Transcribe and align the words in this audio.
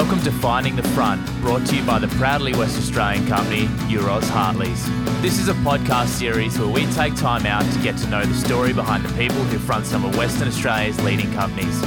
Welcome 0.00 0.22
to 0.22 0.32
Finding 0.32 0.76
the 0.76 0.82
Front, 0.82 1.26
brought 1.42 1.66
to 1.66 1.76
you 1.76 1.84
by 1.84 1.98
the 1.98 2.08
proudly 2.16 2.54
West 2.54 2.78
Australian 2.78 3.26
company 3.28 3.66
Euroz 3.86 4.26
Hartleys. 4.30 4.82
This 5.20 5.38
is 5.38 5.48
a 5.48 5.52
podcast 5.52 6.06
series 6.06 6.58
where 6.58 6.68
we 6.68 6.86
take 6.92 7.14
time 7.16 7.44
out 7.44 7.70
to 7.70 7.78
get 7.80 7.98
to 7.98 8.06
know 8.08 8.24
the 8.24 8.34
story 8.34 8.72
behind 8.72 9.04
the 9.04 9.14
people 9.18 9.36
who 9.44 9.58
front 9.58 9.84
some 9.84 10.06
of 10.06 10.16
Western 10.16 10.48
Australia's 10.48 10.98
leading 11.02 11.30
companies. 11.34 11.78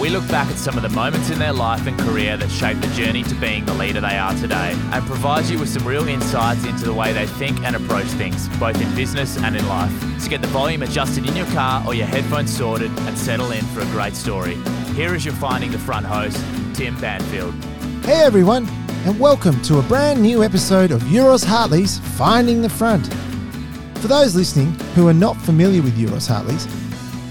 We 0.00 0.10
look 0.10 0.26
back 0.26 0.48
at 0.48 0.56
some 0.56 0.76
of 0.76 0.82
the 0.82 0.88
moments 0.88 1.30
in 1.30 1.38
their 1.38 1.52
life 1.52 1.86
and 1.86 1.96
career 2.00 2.36
that 2.36 2.50
shaped 2.50 2.80
the 2.80 2.88
journey 2.94 3.22
to 3.22 3.34
being 3.36 3.64
the 3.64 3.74
leader 3.74 4.00
they 4.00 4.18
are 4.18 4.34
today 4.34 4.72
and 4.90 5.06
provide 5.06 5.44
you 5.44 5.60
with 5.60 5.68
some 5.68 5.86
real 5.86 6.08
insights 6.08 6.64
into 6.64 6.84
the 6.84 6.94
way 6.94 7.12
they 7.12 7.26
think 7.26 7.60
and 7.60 7.76
approach 7.76 8.06
things, 8.06 8.48
both 8.58 8.82
in 8.82 8.92
business 8.96 9.38
and 9.38 9.54
in 9.54 9.66
life. 9.68 9.92
So 10.20 10.28
get 10.28 10.40
the 10.40 10.48
volume 10.48 10.82
adjusted 10.82 11.28
in 11.28 11.36
your 11.36 11.46
car 11.52 11.86
or 11.86 11.94
your 11.94 12.08
headphones 12.08 12.52
sorted 12.54 12.90
and 12.90 13.16
settle 13.16 13.52
in 13.52 13.64
for 13.66 13.82
a 13.82 13.86
great 13.92 14.16
story. 14.16 14.56
Here 14.96 15.14
is 15.14 15.24
your 15.24 15.34
Finding 15.34 15.70
the 15.70 15.78
Front 15.78 16.06
host, 16.06 16.44
Tim 16.74 16.98
Banfield. 17.00 17.54
Hey 18.04 18.22
everyone, 18.22 18.66
and 19.04 19.20
welcome 19.20 19.60
to 19.62 19.78
a 19.78 19.82
brand 19.82 20.22
new 20.22 20.42
episode 20.42 20.90
of 20.90 21.02
Euroz 21.02 21.44
Hartleys 21.44 21.98
Finding 22.16 22.62
the 22.62 22.68
Front. 22.68 23.12
For 23.98 24.08
those 24.08 24.34
listening 24.34 24.72
who 24.94 25.06
are 25.06 25.14
not 25.14 25.36
familiar 25.36 25.82
with 25.82 25.98
Euroz 25.98 26.26
Hartleys, 26.26 26.66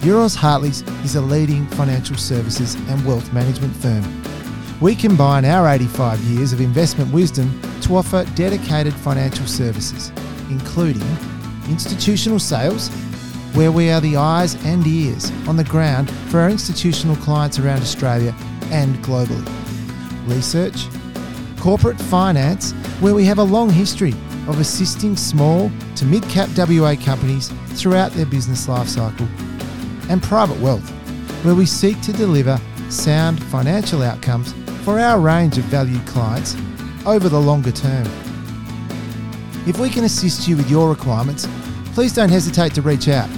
Euroz 0.01 0.35
Hartleys 0.35 0.81
is 1.03 1.15
a 1.15 1.21
leading 1.21 1.65
financial 1.69 2.15
services 2.17 2.75
and 2.75 3.03
wealth 3.03 3.33
management 3.33 3.75
firm. 3.75 4.03
We 4.79 4.95
combine 4.95 5.43
our 5.43 5.67
85 5.67 6.19
years 6.21 6.53
of 6.53 6.61
investment 6.61 7.11
wisdom 7.11 7.59
to 7.81 7.95
offer 7.95 8.25
dedicated 8.35 8.93
financial 8.93 9.47
services, 9.47 10.11
including 10.49 11.05
institutional 11.67 12.39
sales, 12.39 12.89
where 13.53 13.71
we 13.71 13.89
are 13.89 14.01
the 14.01 14.17
eyes 14.17 14.53
and 14.65 14.85
ears 14.85 15.31
on 15.47 15.57
the 15.57 15.63
ground 15.63 16.11
for 16.29 16.39
our 16.39 16.49
institutional 16.49 17.15
clients 17.17 17.57
around 17.57 17.81
Australia 17.81 18.35
and 18.71 18.95
globally. 18.97 19.45
Research, 20.27 20.87
corporate 21.59 21.99
finance, 21.99 22.71
where 23.01 23.13
we 23.13 23.25
have 23.25 23.37
a 23.37 23.43
long 23.43 23.69
history 23.69 24.13
of 24.47 24.59
assisting 24.59 25.15
small 25.15 25.71
to 25.95 26.05
mid 26.05 26.23
cap 26.23 26.49
WA 26.57 26.95
companies 26.95 27.49
throughout 27.79 28.11
their 28.13 28.25
business 28.25 28.67
lifecycle, 28.67 29.27
and 30.09 30.21
private 30.23 30.59
wealth, 30.59 30.89
where 31.43 31.55
we 31.55 31.65
seek 31.65 31.99
to 32.01 32.13
deliver 32.13 32.59
sound 32.89 33.41
financial 33.45 34.01
outcomes 34.01 34.53
for 34.83 34.99
our 34.99 35.19
range 35.19 35.57
of 35.57 35.63
valued 35.65 36.05
clients 36.07 36.55
over 37.05 37.29
the 37.29 37.39
longer 37.39 37.71
term. 37.71 38.07
If 39.67 39.79
we 39.79 39.89
can 39.89 40.05
assist 40.05 40.47
you 40.47 40.57
with 40.57 40.69
your 40.69 40.89
requirements, 40.89 41.47
please 41.93 42.13
don't 42.13 42.29
hesitate 42.29 42.73
to 42.75 42.81
reach 42.81 43.07
out. 43.07 43.29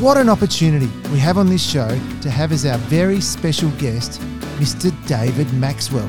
What 0.00 0.16
an 0.16 0.28
opportunity 0.28 0.88
we 1.10 1.18
have 1.18 1.36
on 1.36 1.48
this 1.48 1.62
show 1.62 1.88
to 2.22 2.30
have 2.30 2.52
as 2.52 2.64
our 2.64 2.78
very 2.78 3.20
special 3.20 3.70
guest 3.72 4.20
Mr. 4.58 4.90
David 5.06 5.52
Maxwell, 5.54 6.08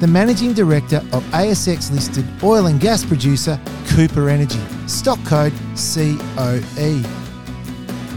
the 0.00 0.06
Managing 0.06 0.52
Director 0.52 0.96
of 1.12 1.22
ASX 1.32 1.92
listed 1.92 2.26
oil 2.42 2.66
and 2.66 2.80
gas 2.80 3.04
producer 3.04 3.60
Cooper 3.88 4.28
Energy, 4.28 4.60
stock 4.86 5.18
code 5.24 5.52
COE. 5.76 7.02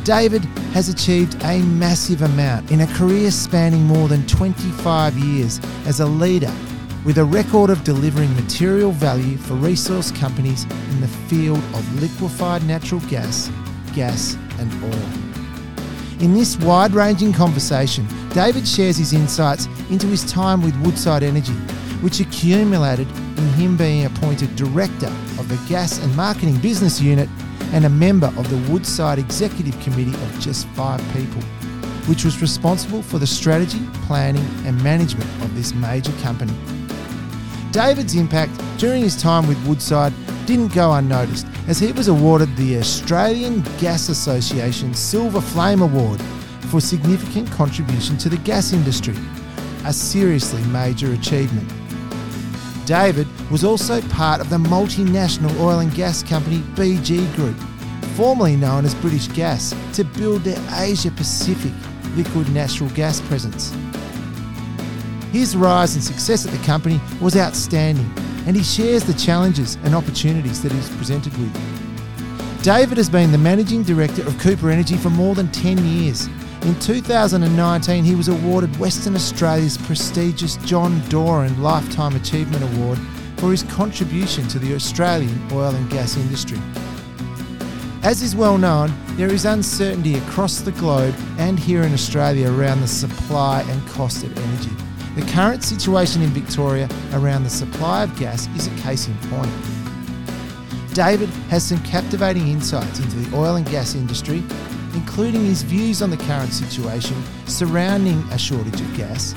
David 0.03 0.43
has 0.73 0.89
achieved 0.89 1.41
a 1.43 1.61
massive 1.61 2.21
amount 2.21 2.71
in 2.71 2.81
a 2.81 2.87
career 2.87 3.31
spanning 3.31 3.83
more 3.83 4.07
than 4.07 4.25
25 4.27 5.17
years 5.17 5.59
as 5.85 5.99
a 5.99 6.05
leader 6.05 6.53
with 7.05 7.19
a 7.19 7.23
record 7.23 7.69
of 7.69 7.83
delivering 7.83 8.33
material 8.35 8.91
value 8.91 9.37
for 9.37 9.53
resource 9.53 10.11
companies 10.11 10.63
in 10.63 11.01
the 11.01 11.07
field 11.07 11.59
of 11.75 12.01
liquefied 12.01 12.63
natural 12.63 12.99
gas, 13.01 13.51
gas, 13.93 14.35
and 14.57 14.73
oil. 14.83 15.25
In 16.19 16.33
this 16.33 16.57
wide 16.57 16.93
ranging 16.93 17.31
conversation, 17.31 18.07
David 18.29 18.67
shares 18.67 18.97
his 18.97 19.13
insights 19.13 19.67
into 19.91 20.07
his 20.07 20.29
time 20.31 20.63
with 20.63 20.75
Woodside 20.83 21.21
Energy, 21.21 21.53
which 22.01 22.19
accumulated 22.19 23.07
in 23.37 23.47
him 23.49 23.77
being 23.77 24.05
appointed 24.05 24.55
Director 24.55 25.07
of 25.37 25.47
the 25.47 25.61
Gas 25.69 26.03
and 26.03 26.15
Marketing 26.15 26.57
Business 26.57 26.99
Unit 26.99 27.29
and 27.73 27.85
a 27.85 27.89
member 27.89 28.27
of 28.37 28.49
the 28.49 28.71
Woodside 28.71 29.19
Executive 29.19 29.79
Committee 29.81 30.13
of 30.13 30.39
just 30.39 30.67
five 30.69 31.01
people, 31.13 31.41
which 32.07 32.25
was 32.25 32.41
responsible 32.41 33.03
for 33.03 33.19
the 33.19 33.27
strategy, 33.27 33.81
planning, 34.07 34.45
and 34.65 34.81
management 34.83 35.29
of 35.43 35.53
this 35.55 35.73
major 35.73 36.11
company. 36.23 36.53
David's 37.75 38.15
impact 38.15 38.53
during 38.77 39.01
his 39.01 39.21
time 39.21 39.45
with 39.49 39.67
Woodside 39.67 40.13
didn't 40.45 40.73
go 40.73 40.93
unnoticed 40.93 41.45
as 41.67 41.77
he 41.77 41.91
was 41.91 42.07
awarded 42.07 42.55
the 42.55 42.77
Australian 42.77 43.63
Gas 43.79 44.07
Association 44.07 44.93
Silver 44.93 45.41
Flame 45.41 45.81
Award 45.81 46.21
for 46.71 46.79
significant 46.79 47.51
contribution 47.51 48.17
to 48.19 48.29
the 48.29 48.37
gas 48.37 48.71
industry, 48.71 49.13
a 49.83 49.91
seriously 49.91 50.63
major 50.67 51.11
achievement. 51.11 51.69
David 52.85 53.27
was 53.51 53.65
also 53.65 53.99
part 54.03 54.39
of 54.39 54.49
the 54.49 54.57
multinational 54.57 55.59
oil 55.59 55.79
and 55.79 55.93
gas 55.93 56.23
company 56.23 56.59
BG 56.75 57.35
Group, 57.35 57.57
formerly 58.15 58.55
known 58.55 58.85
as 58.85 58.95
British 58.95 59.27
Gas, 59.27 59.75
to 59.95 60.05
build 60.05 60.45
their 60.45 60.81
Asia 60.81 61.11
Pacific 61.11 61.73
liquid 62.15 62.47
natural 62.53 62.89
gas 62.91 63.19
presence. 63.19 63.75
His 65.35 65.53
rise 65.53 65.95
and 65.95 66.03
success 66.03 66.45
at 66.45 66.53
the 66.53 66.65
company 66.65 66.97
was 67.19 67.35
outstanding, 67.35 68.09
and 68.47 68.55
he 68.55 68.63
shares 68.63 69.03
the 69.03 69.13
challenges 69.15 69.75
and 69.83 69.93
opportunities 69.93 70.63
that 70.63 70.71
he's 70.71 70.87
presented 70.95 71.37
with. 71.37 72.63
David 72.63 72.95
has 72.95 73.09
been 73.09 73.33
the 73.33 73.37
managing 73.37 73.83
director 73.83 74.25
of 74.25 74.39
Cooper 74.39 74.69
Energy 74.69 74.95
for 74.95 75.09
more 75.09 75.35
than 75.35 75.51
10 75.51 75.85
years. 75.85 76.27
In 76.61 76.79
2019, 76.79 78.05
he 78.05 78.15
was 78.15 78.29
awarded 78.29 78.79
Western 78.79 79.13
Australia's 79.13 79.77
prestigious 79.77 80.55
John 80.63 81.01
Doran 81.09 81.61
Lifetime 81.61 82.15
Achievement 82.15 82.63
Award 82.73 82.97
for 83.35 83.51
his 83.51 83.63
contribution 83.63 84.47
to 84.47 84.57
the 84.57 84.73
Australian 84.73 85.37
oil 85.51 85.75
and 85.75 85.89
gas 85.89 86.15
industry. 86.15 86.59
As 88.03 88.21
is 88.21 88.37
well 88.37 88.57
known, 88.57 88.93
there 89.17 89.33
is 89.33 89.43
uncertainty 89.43 90.15
across 90.15 90.61
the 90.61 90.71
globe 90.71 91.13
and 91.37 91.59
here 91.59 91.83
in 91.83 91.91
Australia 91.91 92.49
around 92.49 92.79
the 92.79 92.87
supply 92.87 93.63
and 93.63 93.85
cost 93.89 94.23
of 94.23 94.31
energy. 94.37 94.71
The 95.15 95.25
current 95.31 95.63
situation 95.63 96.21
in 96.21 96.29
Victoria 96.31 96.89
around 97.13 97.43
the 97.43 97.49
supply 97.49 98.03
of 98.03 98.19
gas 98.19 98.47
is 98.57 98.67
a 98.67 98.81
case 98.81 99.07
in 99.07 99.15
point. 99.29 99.51
David 100.93 101.29
has 101.49 101.63
some 101.63 101.81
captivating 101.83 102.49
insights 102.49 102.99
into 102.99 103.15
the 103.15 103.37
oil 103.37 103.55
and 103.55 103.65
gas 103.65 103.95
industry, 103.95 104.43
including 104.93 105.45
his 105.45 105.61
views 105.61 106.01
on 106.01 106.09
the 106.09 106.17
current 106.17 106.51
situation 106.51 107.15
surrounding 107.47 108.19
a 108.31 108.37
shortage 108.37 108.81
of 108.81 108.97
gas, 108.97 109.33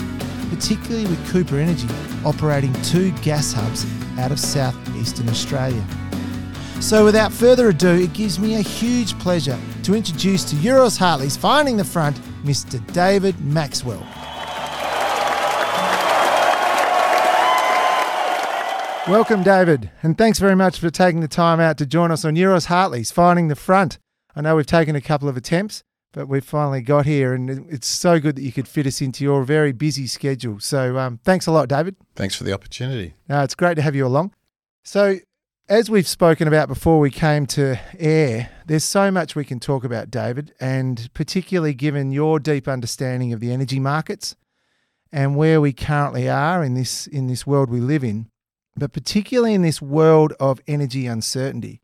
particularly 0.51 1.07
with 1.07 1.31
Cooper 1.31 1.59
Energy 1.59 1.89
operating 2.25 2.73
two 2.83 3.13
gas 3.23 3.53
hubs 3.53 3.87
out 4.19 4.33
of 4.33 4.41
southeastern 4.41 5.29
Australia. 5.29 5.85
So, 6.81 7.05
without 7.05 7.33
further 7.33 7.69
ado, 7.69 7.95
it 7.95 8.13
gives 8.15 8.41
me 8.41 8.57
a 8.57 8.61
huge 8.61 9.17
pleasure 9.21 9.59
to 9.85 9.95
introduce 9.95 10.43
to 10.51 10.57
Euroz 10.57 10.99
Hartleys 10.99 11.37
Finding 11.37 11.77
the 11.77 11.85
Front, 11.85 12.17
Mr. 12.43 12.85
David 12.93 13.41
Maxwell. 13.41 14.05
Welcome, 19.09 19.43
David, 19.43 19.91
and 20.03 20.19
thanks 20.19 20.39
very 20.39 20.55
much 20.55 20.79
for 20.79 20.91
taking 20.91 21.21
the 21.21 21.29
time 21.29 21.61
out 21.61 21.79
to 21.79 21.87
join 21.87 22.11
us 22.11 22.27
on 22.27 22.37
Euroz 22.37 22.67
Hartleys 22.67 23.11
Finding 23.11 23.49
the 23.49 23.57
Front. 23.57 23.99
I 24.37 24.43
know 24.43 24.57
we've 24.57 24.67
taken 24.67 24.95
a 24.95 25.01
couple 25.01 25.31
of 25.31 25.37
attempts, 25.37 25.83
but 26.13 26.29
we've 26.29 26.45
finally 26.45 26.83
got 26.83 27.07
here, 27.07 27.33
and 27.33 27.49
it's 27.71 27.89
so 27.89 28.21
good 28.21 28.37
that 28.37 28.43
you 28.43 28.53
could 28.53 28.69
fit 28.69 28.87
us 28.87 29.01
into 29.01 29.25
your 29.25 29.45
very 29.45 29.73
busy 29.73 30.07
schedule. 30.07 30.61
So, 30.61 30.99
um, 30.99 31.21
thanks 31.25 31.47
a 31.47 31.53
lot, 31.53 31.71
David. 31.71 31.97
Thanks 32.17 32.35
for 32.35 32.45
the 32.45 32.53
opportunity. 32.53 33.15
Uh, 33.31 33.41
it's 33.45 33.55
great 33.55 33.77
to 33.77 33.83
have 33.83 33.95
you 33.95 34.07
along. 34.07 34.35
So, 34.85 35.17
as 35.71 35.89
we've 35.89 36.07
spoken 36.07 36.47
about 36.47 36.69
before 36.69 37.01
we 37.01 37.11
came 37.11 37.47
to 37.47 37.81
air, 37.99 38.51
there's 38.67 38.85
so 38.85 39.11
much 39.11 39.35
we 39.35 39.45
can 39.47 39.59
talk 39.59 39.85
about, 39.85 40.11
David, 40.11 40.53
and 40.61 41.09
particularly 41.15 41.73
given 41.73 42.13
your 42.13 42.39
deep 42.39 42.69
understanding 42.69 43.33
of 43.33 43.41
the 43.41 43.53
energy 43.53 43.81
markets 43.81 44.37
and 45.11 45.35
where 45.35 45.63
we 45.63 45.73
currently 45.73 46.29
are 46.29 46.63
in 46.63 46.75
this 46.75 47.07
in 47.07 47.27
this 47.27 47.47
world 47.47 47.71
we 47.71 47.81
live 47.81 48.05
in, 48.05 48.29
but 48.79 48.93
particularly 48.93 49.55
in 49.55 49.63
this 49.63 49.83
world 49.83 50.33
of 50.41 50.61
energy 50.67 51.07
uncertainty. 51.07 51.81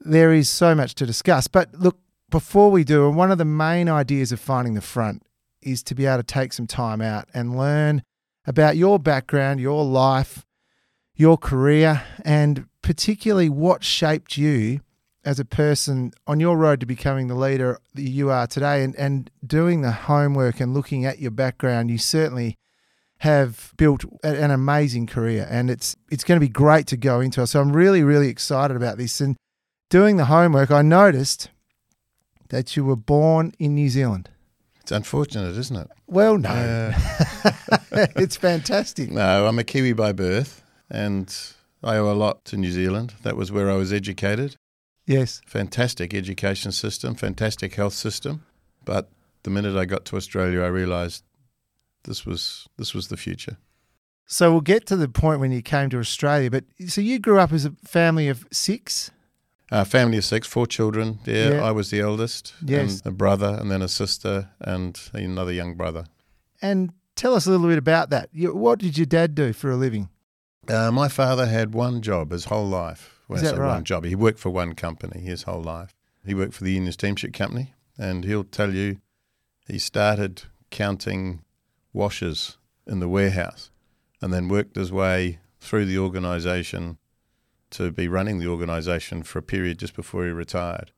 There 0.00 0.32
is 0.32 0.48
so 0.48 0.74
much 0.74 0.94
to 0.96 1.06
discuss. 1.06 1.46
But 1.46 1.74
look, 1.74 1.98
before 2.30 2.70
we 2.70 2.84
do, 2.84 3.06
and 3.06 3.16
one 3.16 3.30
of 3.30 3.38
the 3.38 3.44
main 3.44 3.88
ideas 3.88 4.32
of 4.32 4.40
finding 4.40 4.74
the 4.74 4.80
front 4.80 5.22
is 5.62 5.82
to 5.84 5.94
be 5.94 6.06
able 6.06 6.18
to 6.18 6.22
take 6.22 6.52
some 6.52 6.66
time 6.66 7.00
out 7.00 7.28
and 7.34 7.56
learn 7.56 8.02
about 8.46 8.76
your 8.76 8.98
background, 8.98 9.60
your 9.60 9.84
life, 9.84 10.46
your 11.14 11.36
career, 11.36 12.02
and 12.24 12.66
particularly 12.82 13.48
what 13.48 13.84
shaped 13.84 14.38
you 14.38 14.80
as 15.24 15.38
a 15.38 15.44
person 15.44 16.12
on 16.26 16.40
your 16.40 16.56
road 16.56 16.80
to 16.80 16.86
becoming 16.86 17.28
the 17.28 17.34
leader 17.34 17.78
that 17.94 18.02
you 18.02 18.30
are 18.30 18.46
today 18.46 18.82
and, 18.82 18.96
and 18.96 19.30
doing 19.46 19.82
the 19.82 19.92
homework 19.92 20.60
and 20.60 20.72
looking 20.72 21.04
at 21.04 21.18
your 21.18 21.30
background, 21.30 21.90
you 21.90 21.98
certainly 21.98 22.56
have 23.20 23.72
built 23.76 24.04
an 24.22 24.50
amazing 24.50 25.06
career, 25.06 25.46
and 25.50 25.70
it's 25.70 25.96
it's 26.10 26.24
going 26.24 26.40
to 26.40 26.46
be 26.46 26.48
great 26.52 26.86
to 26.88 26.96
go 26.96 27.20
into. 27.20 27.46
So 27.46 27.60
I'm 27.60 27.72
really 27.72 28.02
really 28.02 28.28
excited 28.28 28.76
about 28.76 28.98
this. 28.98 29.20
And 29.20 29.36
doing 29.90 30.16
the 30.16 30.26
homework, 30.26 30.70
I 30.70 30.82
noticed 30.82 31.50
that 32.48 32.76
you 32.76 32.84
were 32.84 32.96
born 32.96 33.52
in 33.58 33.74
New 33.74 33.88
Zealand. 33.88 34.28
It's 34.80 34.90
unfortunate, 34.92 35.56
isn't 35.56 35.76
it? 35.76 35.88
Well, 36.06 36.38
no, 36.38 36.48
Uh, 36.50 36.92
it's 38.16 38.36
fantastic. 38.36 39.10
no, 39.10 39.46
I'm 39.46 39.58
a 39.58 39.64
Kiwi 39.64 39.92
by 39.92 40.12
birth, 40.12 40.62
and 40.90 41.32
I 41.82 41.96
owe 41.96 42.10
a 42.10 42.14
lot 42.14 42.44
to 42.46 42.56
New 42.56 42.72
Zealand. 42.72 43.14
That 43.22 43.36
was 43.36 43.52
where 43.52 43.70
I 43.70 43.76
was 43.76 43.92
educated. 43.92 44.56
Yes, 45.06 45.40
Fantastic 45.46 46.14
education 46.14 46.72
system, 46.72 47.14
fantastic 47.14 47.74
health 47.74 47.94
system. 47.94 48.44
But 48.84 49.10
the 49.42 49.50
minute 49.50 49.76
I 49.76 49.84
got 49.84 50.04
to 50.06 50.16
Australia, 50.16 50.62
I 50.62 50.68
realised 50.68 51.22
this 52.10 52.26
was 52.26 52.68
this 52.76 52.92
was 52.92 53.06
the 53.06 53.16
future. 53.16 53.56
So 54.26 54.50
we'll 54.50 54.60
get 54.60 54.84
to 54.86 54.96
the 54.96 55.08
point 55.08 55.40
when 55.40 55.52
you 55.52 55.62
came 55.62 55.88
to 55.90 55.98
Australia. 55.98 56.50
But 56.50 56.64
so 56.88 57.00
you 57.00 57.18
grew 57.20 57.38
up 57.38 57.52
as 57.52 57.64
a 57.64 57.70
family 57.84 58.28
of 58.28 58.46
six. 58.52 59.10
Uh, 59.70 59.84
family 59.84 60.18
of 60.18 60.24
six, 60.24 60.48
four 60.48 60.66
children. 60.66 61.20
Yeah, 61.24 61.50
Yeah. 61.50 61.64
I 61.64 61.70
was 61.70 61.90
the 61.90 62.00
eldest. 62.00 62.54
Yes. 62.64 62.98
And 62.98 63.06
a 63.06 63.16
brother, 63.16 63.56
and 63.60 63.70
then 63.70 63.82
a 63.82 63.88
sister, 63.88 64.50
and 64.60 65.00
another 65.12 65.52
young 65.52 65.76
brother. 65.76 66.04
And 66.60 66.92
tell 67.14 67.34
us 67.34 67.46
a 67.46 67.50
little 67.50 67.68
bit 67.68 67.78
about 67.78 68.10
that. 68.10 68.30
What 68.34 68.80
did 68.80 68.98
your 68.98 69.06
dad 69.06 69.34
do 69.36 69.52
for 69.52 69.70
a 69.70 69.76
living? 69.76 70.08
Uh, 70.68 70.90
my 70.90 71.08
father 71.08 71.46
had 71.46 71.72
one 71.74 72.02
job 72.02 72.32
his 72.32 72.46
whole 72.46 72.66
life. 72.66 73.20
When 73.28 73.38
Is 73.38 73.50
that 73.50 73.58
right? 73.58 73.74
One 73.74 73.84
job. 73.84 74.04
He 74.04 74.16
worked 74.16 74.40
for 74.40 74.50
one 74.50 74.74
company 74.74 75.20
his 75.20 75.44
whole 75.44 75.62
life. 75.62 75.94
He 76.26 76.34
worked 76.34 76.54
for 76.54 76.64
the 76.64 76.72
Union 76.72 76.92
Steamship 76.92 77.32
Company, 77.32 77.74
and 77.96 78.24
he'll 78.24 78.50
tell 78.58 78.74
you 78.74 78.98
he 79.68 79.78
started 79.78 80.42
counting 80.70 81.42
washers 81.92 82.58
in 82.86 83.00
the 83.00 83.08
warehouse, 83.08 83.70
and 84.20 84.32
then 84.32 84.48
worked 84.48 84.76
his 84.76 84.92
way 84.92 85.38
through 85.60 85.84
the 85.86 85.98
organisation 85.98 86.98
to 87.70 87.90
be 87.92 88.08
running 88.08 88.38
the 88.38 88.46
organisation 88.48 89.22
for 89.22 89.38
a 89.38 89.42
period 89.42 89.78
just 89.78 89.94
before 89.94 90.24
he 90.24 90.30
retired. 90.30 90.90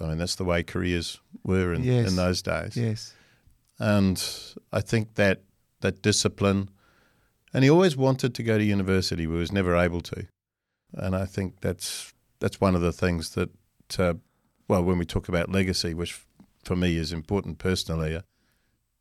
I 0.00 0.06
mean, 0.08 0.18
that's 0.18 0.34
the 0.34 0.44
way 0.44 0.62
careers 0.62 1.20
were 1.44 1.72
in, 1.72 1.82
Yes. 1.84 2.08
in 2.08 2.16
those 2.16 2.42
days 2.42 2.76
Yes. 2.76 3.14
and 3.78 4.22
I 4.72 4.80
think 4.80 5.14
that 5.14 5.42
that 5.80 6.02
discipline, 6.02 6.70
and 7.52 7.62
he 7.64 7.70
always 7.70 7.96
wanted 7.96 8.34
to 8.34 8.42
go 8.42 8.58
to 8.58 8.64
university, 8.64 9.26
but 9.26 9.34
was 9.34 9.52
never 9.52 9.76
able 9.76 10.00
to, 10.02 10.26
and 10.92 11.14
I 11.14 11.26
think 11.26 11.60
that's 11.60 12.12
that's 12.40 12.60
one 12.60 12.74
of 12.74 12.82
the 12.82 12.92
things 12.92 13.30
that, 13.30 13.48
uh, 13.98 14.14
well, 14.68 14.82
when 14.84 14.98
we 14.98 15.06
talk 15.06 15.28
about 15.28 15.50
legacy, 15.50 15.94
which 15.94 16.22
for 16.64 16.76
me 16.76 16.96
is 16.96 17.10
important 17.12 17.58
personally, 17.58 18.14
uh, 18.16 18.20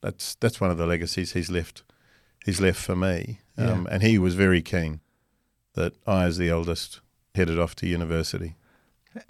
that's 0.01 0.35
that's 0.35 0.61
one 0.61 0.71
of 0.71 0.77
the 0.77 0.85
legacies 0.85 1.33
he's 1.33 1.49
left 1.49 1.83
he's 2.45 2.61
left 2.61 2.79
for 2.81 2.95
me, 2.95 3.39
um, 3.57 3.87
and 3.89 4.03
he 4.03 4.17
was 4.17 4.35
very 4.35 4.61
keen 4.61 5.01
that 5.73 5.93
I, 6.07 6.23
as 6.25 6.37
the 6.37 6.49
eldest, 6.49 7.01
headed 7.33 7.59
off 7.59 7.75
to 7.77 7.87
university. 7.87 8.55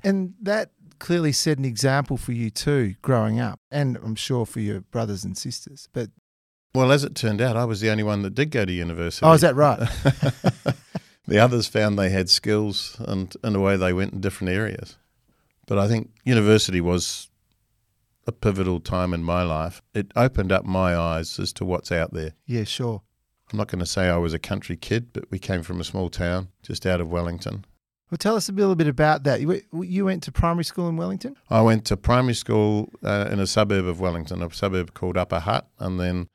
And 0.04 0.34
that 0.42 0.72
clearly 1.00 1.32
set 1.32 1.58
an 1.58 1.66
example 1.66 2.18
for 2.18 2.32
you 2.32 2.50
too, 2.50 2.96
growing 3.02 3.40
up, 3.40 3.60
and 3.72 3.98
I'm 3.98 4.16
sure 4.16 4.46
for 4.46 4.60
your 4.60 4.82
brothers 4.82 5.24
and 5.24 5.38
sisters. 5.38 5.90
But 5.94 6.10
Well, 6.74 6.92
as 6.92 7.04
it 7.04 7.16
turned 7.16 7.42
out, 7.42 7.58
I 7.58 7.66
was 7.66 7.82
the 7.82 7.90
only 7.90 8.04
one 8.04 8.22
that 8.24 8.36
did 8.36 8.52
go 8.52 8.66
to 8.66 8.72
university. 8.72 9.26
oh, 9.26 9.34
is 9.34 9.42
that 9.42 9.56
right? 9.56 9.80
the 11.28 11.40
others 11.40 11.68
found 11.68 11.98
they 11.98 12.10
had 12.10 12.30
skills 12.30 12.98
and, 13.00 13.36
and 13.44 13.56
away 13.56 13.78
they 13.78 13.94
went 13.94 14.14
in 14.14 14.22
different 14.22 14.54
areas. 14.54 14.98
But 15.68 15.80
I 15.80 15.88
think 15.88 16.12
university 16.24 16.82
was 16.82 17.30
a 18.28 18.32
pivotal 18.32 18.80
time 18.80 19.14
in 19.14 19.24
my 19.24 19.44
life. 19.44 19.82
It 19.94 20.12
opened 20.16 20.52
up 20.52 20.66
my 20.66 20.96
eyes 20.98 21.40
as 21.40 21.54
to 21.54 21.66
what's 21.66 21.92
out 21.92 22.14
there. 22.14 22.34
yeah, 22.46 22.64
sure. 22.64 23.02
I'm 23.52 23.60
not 23.60 23.68
going 23.68 23.80
to 23.80 23.86
say 23.86 24.10
I 24.10 24.18
was 24.18 24.34
a 24.34 24.40
country 24.40 24.76
kid, 24.76 25.14
but 25.14 25.30
we 25.30 25.38
came 25.38 25.62
from 25.62 25.80
a 25.80 25.84
small 25.84 26.10
town 26.10 26.48
just 26.64 26.84
out 26.88 27.00
of 27.00 27.12
Wellington. 27.12 27.64
Well, 28.10 28.18
tell 28.18 28.36
us 28.36 28.50
a 28.50 28.52
little 28.52 28.76
bit 28.76 28.88
about 28.88 29.24
that. 29.24 29.40
You, 29.40 30.06
went- 30.06 30.24
to 30.24 30.32
primary 30.32 30.64
school 30.64 30.90
in 30.90 30.98
Wellington, 30.98 31.36
I 31.50 31.62
went 31.62 31.86
to 31.86 31.98
primary 31.98 32.34
school 32.34 32.90
uh, 33.04 33.30
in 33.32 33.40
a 33.40 33.46
suburb 33.46 33.86
of 33.86 34.00
Wellington, 34.00 34.42
a 34.42 34.52
suburb 34.52 34.96
called 34.96 35.16
Upper 35.16 35.40
Hutt, 35.40 35.68
and 35.80 36.00
then, 36.00 36.28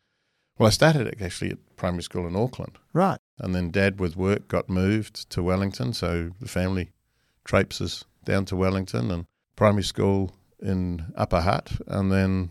well, 0.56 0.68
I 0.68 0.70
started 0.70 1.20
actually 1.20 1.50
at 1.50 1.58
primary 1.76 2.02
school 2.04 2.26
in 2.28 2.36
Auckland. 2.36 2.78
right? 2.92 3.18
And 3.38 3.54
then 3.56 3.70
dad, 3.72 3.98
with 3.98 4.16
work, 4.16 4.46
got 4.46 4.68
moved 4.68 5.28
to 5.30 5.42
Wellington. 5.42 5.92
So 5.92 6.30
the 6.40 6.48
family 6.48 6.90
traipses 7.44 8.04
down 8.24 8.44
to 8.46 8.56
Wellington 8.56 9.10
and 9.10 9.26
primary 9.56 9.82
school 9.82 10.32
in 10.62 11.12
Upper 11.16 11.40
Hutt. 11.40 11.72
And 11.86 12.10
then 12.12 12.50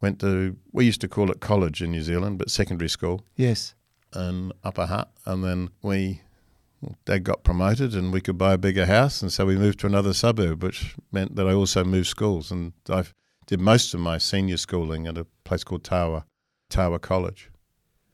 went 0.00 0.20
to, 0.20 0.56
we 0.72 0.84
used 0.86 1.00
to 1.02 1.08
call 1.08 1.30
it 1.30 1.40
college 1.40 1.82
in 1.82 1.90
New 1.90 2.02
Zealand, 2.02 2.38
but 2.38 2.50
secondary 2.50 2.88
school 2.88 3.24
Yes. 3.36 3.74
in 4.14 4.52
Upper 4.64 4.86
Hutt. 4.86 5.10
And 5.26 5.44
then 5.44 5.70
we, 5.82 6.22
dad 7.04 7.24
got 7.24 7.44
promoted 7.44 7.94
and 7.94 8.12
we 8.12 8.20
could 8.20 8.38
buy 8.38 8.54
a 8.54 8.58
bigger 8.58 8.86
house. 8.86 9.20
And 9.22 9.32
so 9.32 9.44
we 9.46 9.56
moved 9.56 9.80
to 9.80 9.86
another 9.86 10.14
suburb, 10.14 10.62
which 10.62 10.96
meant 11.12 11.36
that 11.36 11.46
I 11.46 11.52
also 11.52 11.84
moved 11.84 12.06
schools. 12.08 12.50
And 12.50 12.72
I 12.88 13.04
did 13.46 13.60
most 13.60 13.92
of 13.94 14.00
my 14.00 14.16
senior 14.18 14.56
schooling 14.56 15.06
at 15.06 15.18
a 15.18 15.26
place 15.44 15.64
called 15.64 15.82
Tawa, 15.84 16.24
Tawa 16.70 17.00
College. 17.00 17.50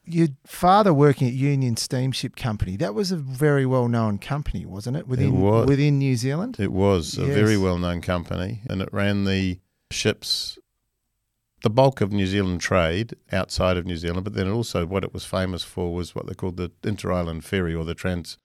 Your 0.07 0.29
father 0.47 0.95
working 0.95 1.27
at 1.27 1.35
Union 1.35 1.77
Steamship 1.77 2.37
Company. 2.37 2.77
That 2.77 2.95
was 2.95 3.11
a 3.11 3.17
very 3.17 3.67
well 3.67 3.89
known 3.89 4.19
company, 4.19 4.65
wasn't 4.65 4.97
it? 4.97 5.09
Within 5.09 5.41
was. 5.41 5.67
within 5.67 5.99
New 5.99 6.17
Zealand. 6.17 6.57
It 6.59 6.73
was 6.73 7.19
a 7.19 7.25
very 7.25 7.57
well 7.57 7.79
known 7.79 8.01
company 8.01 8.63
and 8.69 8.81
it 8.81 8.89
ran 8.93 9.25
the 9.25 9.59
ships, 9.91 10.59
the 11.63 11.71
bulk 11.71 12.01
of 12.01 12.13
New 12.13 12.27
Zealand 12.27 12.61
trade 12.61 13.17
outside 13.33 13.77
of 13.77 13.85
New 13.85 13.97
Zealand, 13.97 14.25
but 14.25 14.35
then 14.35 14.49
also 14.49 14.87
what 14.87 15.03
it 15.03 15.13
was 15.13 15.25
famous 15.25 15.65
for 15.65 15.93
was 15.93 16.15
what 16.15 16.27
they 16.27 16.35
called 16.35 16.57
the 16.57 16.71
Inter 16.85 17.13
Island 17.13 17.45
Ferry 17.45 17.75
or 17.75 17.85
the 17.85 17.95
trans, 17.95 18.39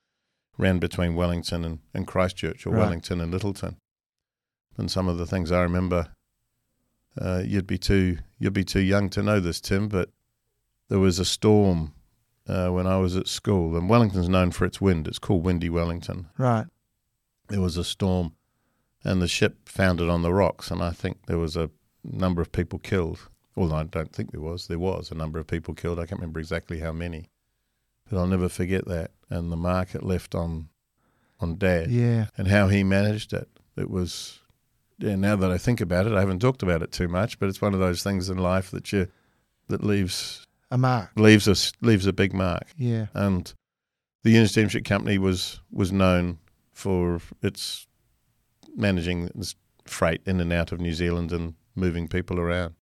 ran 0.57 0.79
between 0.79 1.15
Wellington 1.15 1.63
and, 1.63 1.79
and 1.93 2.07
Christchurch 2.07 2.65
or 2.65 2.71
Right. 2.71 2.79
Wellington 2.79 3.21
and 3.21 3.31
Lyttelton. 3.33 3.75
And 4.77 4.89
some 4.89 5.07
of 5.07 5.17
the 5.17 5.27
things 5.27 5.51
I 5.51 5.61
remember, 5.61 6.07
uh, 7.19 7.43
you'd 7.45 7.67
be 7.67 7.77
too 7.77 8.17
you'd 8.39 8.53
be 8.53 8.63
too 8.63 8.79
young 8.79 9.09
to 9.11 9.21
know 9.21 9.39
this, 9.39 9.61
Tim, 9.61 9.87
but 9.87 10.09
there 10.91 10.99
was 10.99 11.19
a 11.19 11.25
storm 11.25 11.93
uh, 12.47 12.67
when 12.69 12.85
I 12.85 12.97
was 12.97 13.15
at 13.15 13.27
school, 13.27 13.77
and 13.77 13.87
Wellington's 13.89 14.27
known 14.27 14.51
for 14.51 14.65
its 14.65 14.81
wind. 14.81 15.07
It's 15.07 15.19
called 15.19 15.43
Windy 15.45 15.69
Wellington 15.69 16.27
Right. 16.37 16.67
there 17.47 17.61
was 17.61 17.77
a 17.77 17.83
storm 17.83 18.33
and 19.03 19.21
the 19.21 19.27
ship 19.27 19.67
foundered 19.69 20.09
on 20.09 20.21
the 20.21 20.33
rocks 20.33 20.69
and 20.69 20.81
I 20.83 20.91
think 20.91 21.25
there 21.27 21.37
was 21.39 21.55
a 21.55 21.69
number 22.03 22.41
of 22.41 22.51
people 22.51 22.77
killed. 22.79 23.29
Well, 23.55 23.73
I 23.73 23.83
don't 23.83 24.13
think 24.13 24.31
there 24.31 24.41
was. 24.41 24.67
There 24.67 24.79
was 24.79 25.11
a 25.11 25.15
number 25.15 25.39
of 25.39 25.47
people 25.47 25.73
killed. 25.73 25.97
I 25.99 26.05
can't 26.05 26.19
remember 26.21 26.39
exactly 26.39 26.79
how 26.79 26.91
many. 26.91 27.29
But 28.09 28.17
I'll 28.19 28.27
never 28.27 28.49
forget 28.49 28.85
that 28.87 29.11
and 29.29 29.51
the 29.51 29.57
mark 29.57 29.95
it 29.95 30.03
left 30.03 30.35
on 30.35 30.69
on 31.39 31.55
dad 31.57 31.89
Yeah. 31.89 32.27
and 32.37 32.47
how 32.49 32.67
he 32.67 32.83
managed 32.83 33.33
it. 33.33 33.49
It 33.77 33.89
was 33.89 34.39
yeah, 34.99 35.15
now 35.15 35.35
that 35.37 35.51
I 35.51 35.57
think 35.57 35.81
about 35.81 36.05
it, 36.05 36.13
I 36.13 36.19
haven't 36.19 36.39
talked 36.39 36.61
about 36.63 36.83
it 36.83 36.91
too 36.91 37.07
much, 37.07 37.39
but 37.39 37.49
it's 37.49 37.61
one 37.61 37.73
of 37.73 37.79
those 37.79 38.03
things 38.03 38.29
in 38.29 38.37
life 38.37 38.69
that 38.71 38.91
you 38.93 39.07
that 39.69 39.83
leaves 39.83 40.45
A 40.71 40.77
mark. 40.77 41.11
leaves 41.17 41.47
us 41.47 41.71
leaves 41.81 42.05
a 42.07 42.13
big 42.13 42.33
mark 42.33 42.67
Yeah. 42.77 43.07
and 43.13 43.53
the 44.23 44.29
Union 44.31 44.47
Steamship 44.47 44.85
Company 44.85 45.17
was 45.17 45.59
was 45.71 45.91
known 45.91 46.37
for 46.73 47.19
its 47.41 47.87
managing 48.75 49.29
this 49.35 49.55
freight 49.85 50.21
in 50.25 50.39
and 50.39 50.53
out 50.53 50.71
of 50.71 50.79
New 50.79 50.93
Zealand 50.93 51.31
and 51.31 51.55
moving 51.75 52.07
people 52.07 52.39
around. 52.39 52.73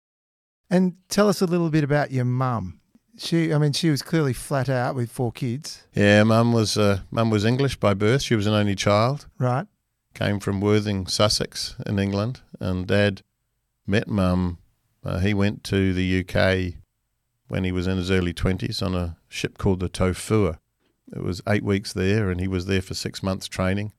And 0.69 0.95
tell 1.09 1.27
us 1.29 1.41
a 1.41 1.45
little 1.47 1.69
bit 1.69 1.83
about 1.83 2.11
your 2.11 2.25
mum. 2.25 2.79
She, 3.17 3.53
I 3.53 3.57
mean, 3.57 3.73
she 3.73 3.89
was 3.89 4.01
clearly 4.01 4.33
flat 4.33 4.69
out 4.69 4.95
with 4.95 5.11
four 5.11 5.31
kids, 5.31 5.87
Yeah, 5.93 6.23
mum 6.23 6.53
was 6.53 6.77
uh, 6.77 6.99
mum 7.11 7.29
was 7.29 7.43
English 7.43 7.77
by 7.77 7.93
birth. 7.93 8.21
She 8.21 8.35
was 8.35 8.47
an 8.47 8.53
only 8.53 8.75
child. 8.75 9.27
right? 9.39 9.65
Came 10.13 10.39
from 10.39 10.61
Worthing, 10.61 11.05
Sussex, 11.07 11.75
in 11.85 11.99
England, 11.99 12.41
and 12.59 12.87
Dad 12.87 13.21
met 13.85 14.07
mum. 14.07 14.57
Uh, 15.03 15.19
he 15.19 15.33
went 15.33 15.63
to 15.65 15.93
the 15.93 16.19
UK 16.23 16.75
when 17.49 17.65
he 17.65 17.71
was 17.71 17.87
in 17.87 17.97
his 17.97 18.09
early 18.09 18.33
twenties 18.33 18.81
on 18.81 18.95
a 18.95 19.17
ship 19.27 19.57
called 19.57 19.81
the 19.81 19.89
Tofua. 19.89 20.59
It 21.13 21.23
was 21.23 21.41
eight 21.47 21.63
weeks 21.63 21.91
there, 21.91 22.29
and 22.29 22.39
he 22.39 22.47
was 22.47 22.67
there 22.67 22.81
for 22.81 22.93
six 22.93 23.21
months 23.21 23.47
training. 23.47 23.91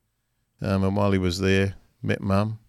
Um, 0.63 0.85
and 0.85 0.97
while 0.97 1.13
he 1.13 1.19
was 1.19 1.41
there, 1.41 1.75
met 2.03 2.21
mum, 2.21 2.61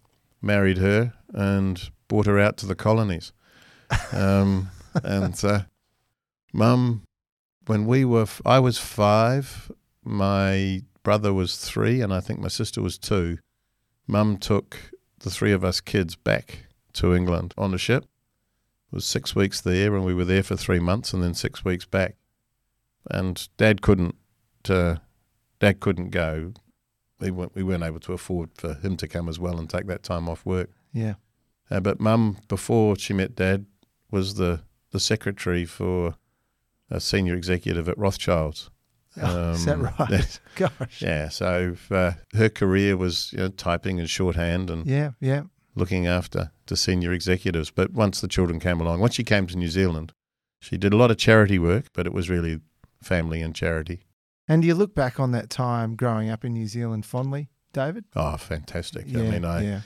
married 0.41 0.79
her, 0.79 1.13
and 1.33 1.89
brought 2.07 2.25
her 2.25 2.39
out 2.39 2.57
to 2.57 2.65
the 2.65 2.75
colonies. 2.75 3.31
Um, 4.11 4.69
and 5.03 5.43
uh, 5.45 5.61
mum, 6.51 7.03
when 7.67 7.85
we 7.85 8.03
were, 8.03 8.23
f- 8.23 8.41
I 8.45 8.59
was 8.59 8.77
five, 8.77 9.71
my 10.03 10.81
brother 11.03 11.33
was 11.33 11.57
three, 11.57 12.01
and 12.01 12.13
I 12.13 12.19
think 12.19 12.39
my 12.39 12.47
sister 12.47 12.81
was 12.81 12.97
two. 12.97 13.37
Mum 14.07 14.37
took 14.37 14.91
the 15.19 15.29
three 15.29 15.51
of 15.51 15.63
us 15.63 15.79
kids 15.81 16.15
back 16.15 16.65
to 16.93 17.13
England 17.13 17.53
on 17.57 17.73
a 17.73 17.77
ship. 17.77 18.05
Was 18.91 19.05
six 19.05 19.35
weeks 19.35 19.61
there, 19.61 19.95
and 19.95 20.05
we 20.05 20.13
were 20.13 20.25
there 20.25 20.43
for 20.43 20.55
three 20.57 20.79
months, 20.79 21.13
and 21.13 21.23
then 21.23 21.33
six 21.33 21.63
weeks 21.63 21.85
back. 21.85 22.15
And 23.09 23.47
Dad 23.57 23.81
couldn't, 23.81 24.15
uh, 24.67 24.97
Dad 25.59 25.79
couldn't 25.79 26.09
go. 26.09 26.53
We 27.19 27.31
weren't, 27.31 27.55
we 27.55 27.63
weren't 27.63 27.83
able 27.83 28.01
to 28.01 28.13
afford 28.13 28.49
for 28.55 28.73
him 28.73 28.97
to 28.97 29.07
come 29.07 29.29
as 29.29 29.39
well 29.39 29.57
and 29.59 29.69
take 29.69 29.87
that 29.87 30.03
time 30.03 30.27
off 30.27 30.45
work. 30.45 30.69
Yeah. 30.93 31.13
Uh, 31.69 31.79
but 31.79 31.99
Mum, 32.01 32.37
before 32.49 32.97
she 32.97 33.13
met 33.13 33.35
Dad, 33.35 33.65
was 34.11 34.35
the 34.35 34.61
the 34.91 34.99
secretary 34.99 35.63
for 35.63 36.15
a 36.89 36.99
senior 36.99 37.33
executive 37.35 37.87
at 37.87 37.97
Rothschilds. 37.97 38.69
Oh, 39.21 39.51
is 39.51 39.63
that 39.65 39.75
Um, 39.75 39.89
right? 39.97 40.39
Gosh. 40.55 41.01
Yeah, 41.01 41.29
so 41.29 41.75
uh, 41.89 42.11
her 42.33 42.49
career 42.49 42.97
was 42.97 43.31
you 43.31 43.39
know, 43.39 43.47
typing 43.49 43.99
and 44.01 44.09
shorthand 44.09 44.69
and 44.69 44.85
Yeah, 44.85 45.11
yeah. 45.21 45.43
Looking 45.75 46.07
after 46.07 46.51
the 46.67 46.75
senior 46.77 47.11
executives. 47.13 47.71
But 47.71 47.91
once 47.93 48.21
the 48.21 48.27
children 48.27 48.59
came 48.59 48.79
along, 48.81 48.99
once 48.99 49.15
she 49.15 49.23
came 49.23 49.47
to 49.47 49.57
New 49.57 49.67
Zealand, 49.69 50.13
she 50.59 50.77
did 50.77 50.93
a 50.93 50.97
lot 50.97 51.11
of 51.11 51.17
charity 51.17 51.57
work, 51.59 51.87
but 51.93 52.05
it 52.05 52.13
was 52.13 52.29
really 52.29 52.59
family 53.01 53.41
and 53.41 53.55
charity. 53.55 54.01
And 54.47 54.61
do 54.61 54.67
you 54.67 54.75
look 54.75 54.93
back 54.95 55.19
on 55.19 55.31
that 55.31 55.49
time 55.49 55.95
growing 55.95 56.29
up 56.29 56.43
in 56.43 56.53
New 56.53 56.67
Zealand 56.67 57.05
fondly, 57.05 57.49
David? 57.73 58.05
Oh, 58.15 58.37
fantastic! 58.37 59.05
Yeah, 59.07 59.19
I 59.21 59.29
mean, 59.29 59.45
I 59.45 59.63
yeah. 59.63 59.81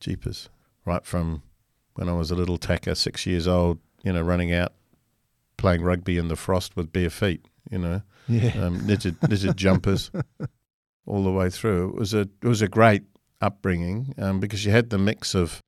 jeepers, 0.00 0.48
right 0.86 1.04
from 1.04 1.42
when 1.94 2.08
I 2.08 2.12
was 2.12 2.30
a 2.30 2.34
little 2.34 2.58
tacker, 2.58 2.94
six 2.94 3.26
years 3.26 3.46
old, 3.46 3.78
you 4.02 4.12
know, 4.12 4.22
running 4.22 4.52
out 4.52 4.72
playing 5.56 5.82
rugby 5.82 6.16
in 6.16 6.28
the 6.28 6.36
frost 6.36 6.76
with 6.76 6.92
bare 6.92 7.10
feet, 7.10 7.44
you 7.70 7.78
know, 7.78 8.00
Yeah. 8.28 8.52
um, 8.64 8.86
knitted 8.86 9.16
knitted 9.28 9.56
jumpers 9.56 10.10
all 11.06 11.22
the 11.24 11.32
way 11.32 11.50
through. 11.50 11.90
It 11.90 11.94
was 11.96 12.14
a 12.14 12.20
it 12.20 12.44
was 12.48 12.62
a 12.62 12.68
great 12.68 13.02
upbringing 13.40 14.14
um, 14.18 14.40
because 14.40 14.64
you 14.64 14.72
had 14.72 14.90
the 14.90 14.98
mix 14.98 15.34
of 15.34 15.60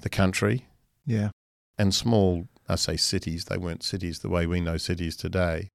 the 0.00 0.10
country 0.10 0.66
yeah. 1.06 1.30
and 1.78 1.94
small. 1.94 2.48
I 2.68 2.76
say 2.76 2.96
cities; 2.96 3.46
they 3.46 3.58
weren't 3.58 3.82
cities 3.82 4.20
the 4.20 4.28
way 4.28 4.46
we 4.46 4.60
know 4.60 4.76
cities 4.76 5.16
today, 5.16 5.68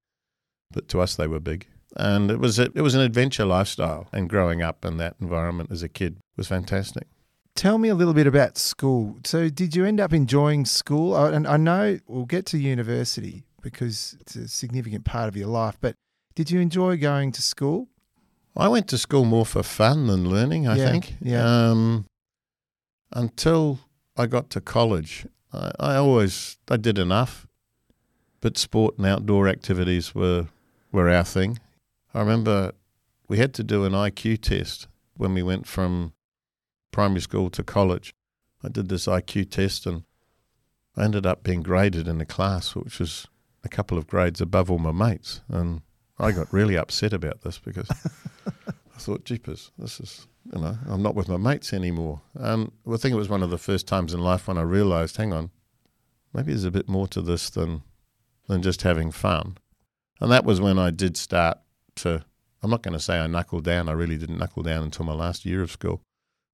but 0.72 0.88
to 0.90 1.02
us 1.02 1.16
they 1.16 1.28
were 1.28 1.40
big. 1.42 1.68
And 1.98 2.30
it 2.32 2.40
was 2.40 2.60
a, 2.60 2.72
it 2.74 2.82
was 2.82 2.96
an 2.96 3.02
adventure 3.02 3.46
lifestyle, 3.46 4.08
and 4.12 4.30
growing 4.30 4.62
up 4.62 4.86
in 4.86 4.98
that 4.98 5.16
environment 5.20 5.72
as 5.72 5.84
a 5.84 5.90
kid 5.90 6.18
was 6.38 6.48
fantastic. 6.48 7.08
Tell 7.56 7.78
me 7.78 7.88
a 7.88 7.96
little 7.96 8.14
bit 8.14 8.28
about 8.28 8.58
school. 8.58 9.18
So, 9.24 9.48
did 9.50 9.76
you 9.76 9.86
end 9.86 10.02
up 10.02 10.12
enjoying 10.12 10.66
school? 10.66 11.16
I- 11.16 11.32
And 11.32 11.48
I 11.48 11.56
know 11.58 12.00
we'll 12.08 12.26
get 12.26 12.46
to 12.48 12.58
university 12.58 13.44
because 13.62 14.18
it's 14.20 14.36
a 14.36 14.48
significant 14.50 15.06
part 15.06 15.30
of 15.30 15.38
your 15.38 15.48
life, 15.48 15.78
but 15.80 15.96
did 16.36 16.52
you 16.52 16.60
enjoy 16.60 16.98
going 16.98 17.32
to 17.32 17.42
school? 17.42 17.88
I 18.58 18.68
went 18.70 18.88
to 18.90 18.98
school 18.98 19.26
more 19.26 19.46
for 19.46 19.64
fun 19.64 20.08
than 20.08 20.30
learning, 20.30 20.68
I 20.68 20.78
Yeah, 20.78 20.90
think. 20.92 21.16
yeah. 21.22 21.70
Um, 21.72 22.06
until 23.12 23.80
I 24.18 24.26
got 24.28 24.50
to 24.52 24.62
college, 24.62 25.26
I, 25.54 25.72
I 25.80 25.96
always 25.96 26.58
I 26.70 26.78
did 26.78 26.98
enough, 26.98 27.48
but 28.42 28.58
sport 28.58 28.98
and 28.98 29.06
outdoor 29.06 29.48
activities 29.48 30.16
were 30.16 30.48
were 30.92 31.10
our 31.10 31.24
thing. 31.24 31.60
I 32.14 32.20
remember 32.20 32.72
we 33.28 33.38
had 33.38 33.54
to 33.56 33.64
do 33.64 33.84
an 33.86 33.92
IQ 33.94 34.42
test 34.42 34.88
when 35.18 35.34
we 35.34 35.44
went 35.44 35.68
from 35.68 36.14
primary 36.92 37.22
school 37.22 37.50
to 37.50 37.64
college. 37.64 38.14
I 38.64 38.70
did 38.70 38.88
this 38.90 39.06
IQ 39.08 39.50
test 39.52 39.86
and 39.86 40.04
I 40.96 41.04
ended 41.04 41.26
up 41.26 41.44
being 41.44 41.62
graded 41.62 42.08
in 42.08 42.18
the 42.20 42.26
class, 42.26 42.74
which 42.76 43.00
was 43.00 43.28
a 43.64 43.70
couple 43.70 43.98
of 43.98 44.08
grades 44.08 44.40
above 44.40 44.72
all 44.72 44.80
my 44.80 44.92
mates, 44.94 45.42
and 45.50 45.82
I 46.18 46.32
got 46.32 46.52
really 46.54 46.78
upset 46.78 47.14
about 47.14 47.42
this 47.42 47.58
because 47.58 47.90
I 47.90 49.00
thought, 49.00 49.26
jeepers, 49.26 49.72
this 49.78 50.00
is, 50.00 50.28
you 50.54 50.62
know, 50.62 50.78
I'm 50.88 51.04
not 51.04 51.16
with 51.16 51.28
my 51.28 51.38
mates 51.38 51.74
anymore. 51.74 52.22
Um, 52.40 52.72
I 52.92 52.98
think 52.98 53.14
it 53.14 53.18
was 53.18 53.30
one 53.30 53.44
of 53.44 53.50
the 53.50 53.58
first 53.58 53.88
times 53.88 54.14
in 54.14 54.22
life 54.22 54.48
when 54.48 54.58
I 54.58 54.62
realised, 54.62 55.18
hang 55.18 55.34
on, 55.34 55.52
maybe 56.34 56.52
there's 56.52 56.64
a 56.64 56.72
bit 56.72 56.88
more 56.88 57.08
to 57.10 57.22
this 57.22 57.50
than 57.50 57.84
than 58.48 58.62
just 58.62 58.84
having 58.84 59.12
fun. 59.12 59.58
And 60.22 60.32
that 60.32 60.46
was 60.46 60.62
when 60.62 60.78
I 60.78 60.92
did 60.92 61.18
start 61.18 61.58
to. 61.96 62.24
I'm 62.62 62.72
not 62.72 62.84
going 62.84 62.94
to 62.94 63.00
say 63.00 63.20
I 63.20 63.28
knuckled 63.28 63.64
down. 63.64 63.90
I 63.90 63.92
really 63.92 64.18
didn't 64.18 64.40
knuckle 64.40 64.64
down 64.64 64.84
until 64.84 65.06
my 65.06 65.14
last 65.14 65.46
year 65.46 65.62
of 65.62 65.72
school, 65.72 66.02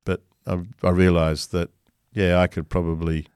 but 0.03 0.24
I, 0.46 0.62
I 0.84 0.89
realised 0.89 1.51
that 1.51 1.70
yeah, 2.13 2.39
I 2.39 2.48
could 2.48 2.70
probably 2.70 3.27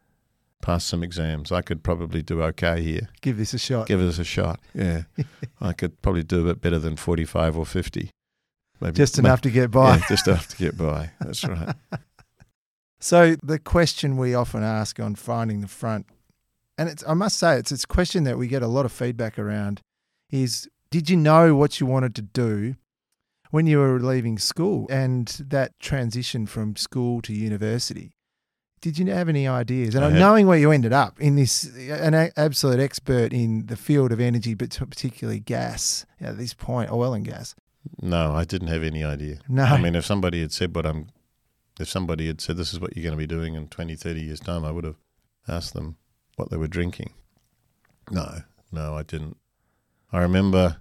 pass 0.66 0.84
some 0.84 1.04
exams. 1.04 1.52
I 1.52 1.62
could 1.62 1.84
probably 1.84 2.24
do 2.24 2.42
okay 2.42 2.82
here. 2.82 3.10
Give 3.22 3.38
this 3.38 3.54
a 3.54 3.60
shot. 3.60 3.88
Give 3.88 4.02
us 4.02 4.18
a 4.18 4.24
shot. 4.24 4.60
Yeah, 4.74 5.04
I 5.62 5.74
could 5.74 6.02
probably 6.02 6.24
do 6.24 6.42
a 6.42 6.54
bit 6.54 6.62
better 6.62 6.80
than 6.80 6.96
45 6.96 7.58
or 7.58 7.66
50. 7.66 8.10
Maybe 8.82 8.96
Just 8.96 9.20
enough 9.20 9.42
to 9.42 9.52
get 9.52 9.72
by. 9.72 9.98
yeah, 9.98 10.04
just 10.10 10.28
enough 10.28 10.48
to 10.50 10.58
get 10.58 10.76
by. 10.78 11.12
That's 11.22 11.44
right. 11.48 11.76
So 13.00 13.36
the 13.44 13.60
question 13.60 14.18
we 14.18 14.34
often 14.34 14.64
ask 14.64 15.00
on 15.00 15.14
finding 15.16 15.62
the 15.62 15.68
front, 15.68 16.08
and 16.78 16.90
it's 16.90 17.04
I 17.08 17.14
must 17.14 17.38
say 17.38 17.58
it's 17.58 17.72
it's 17.72 17.84
a 17.84 17.88
question 17.88 18.24
that 18.24 18.38
we 18.38 18.48
get 18.48 18.64
a 18.64 18.68
lot 18.68 18.86
of 18.86 18.92
feedback 18.92 19.38
around, 19.38 19.82
is 20.32 20.68
did 20.90 21.10
you 21.10 21.16
know 21.18 21.56
what 21.56 21.80
you 21.80 21.86
wanted 21.86 22.16
to 22.16 22.22
do 22.24 22.76
when 23.52 23.68
you 23.68 23.78
were 23.78 24.00
leaving 24.00 24.40
school 24.40 24.88
and 24.90 25.28
that 25.48 25.80
transition 25.80 26.48
from 26.48 26.76
school 26.76 27.22
to 27.22 27.34
university? 27.34 28.15
Did 28.82 29.00
you 29.00 29.06
have 29.08 29.30
any 29.30 29.48
ideas? 29.48 29.96
And 29.96 30.16
knowing 30.20 30.46
where 30.48 30.58
you 30.60 30.72
ended 30.72 30.94
up 30.94 31.20
in 31.20 31.36
this, 31.36 31.64
an 31.76 32.14
a- 32.14 32.32
absolute 32.38 32.80
expert 32.80 33.34
in 33.34 33.66
the 33.66 33.76
field 33.76 34.12
of 34.12 34.20
energy, 34.20 34.54
but 34.54 34.78
particularly 34.90 35.40
gas 35.40 36.06
at 36.22 36.38
this 36.38 36.54
point, 36.54 36.92
oil 36.92 37.14
and 37.14 37.26
gas. 37.26 37.56
No, 38.02 38.34
I 38.34 38.44
didn't 38.46 38.68
have 38.68 38.84
any 38.84 39.04
idea. 39.04 39.40
No, 39.48 39.64
I 39.64 39.82
mean, 39.82 39.96
if 39.96 40.06
somebody 40.06 40.42
had 40.42 40.52
said 40.52 40.76
what 40.76 40.86
I'm, 40.86 41.08
if 41.80 41.88
somebody 41.90 42.28
had 42.28 42.42
said 42.42 42.58
this 42.58 42.74
is 42.74 42.80
what 42.80 42.96
you're 42.96 43.04
going 43.04 43.14
to 43.14 43.18
be 43.18 43.28
doing 43.28 43.56
in 43.56 43.68
20, 43.68 43.96
30 43.96 44.22
years' 44.22 44.40
time, 44.40 44.64
I 44.66 44.72
would 44.72 44.84
have 44.84 44.98
asked 45.48 45.74
them 45.74 45.98
what 46.36 46.50
they 46.50 46.58
were 46.58 46.68
drinking. 46.68 47.14
No, 48.12 48.40
no, 48.72 48.96
I 48.96 49.04
didn't. 49.04 49.38
I 50.12 50.20
remember 50.20 50.78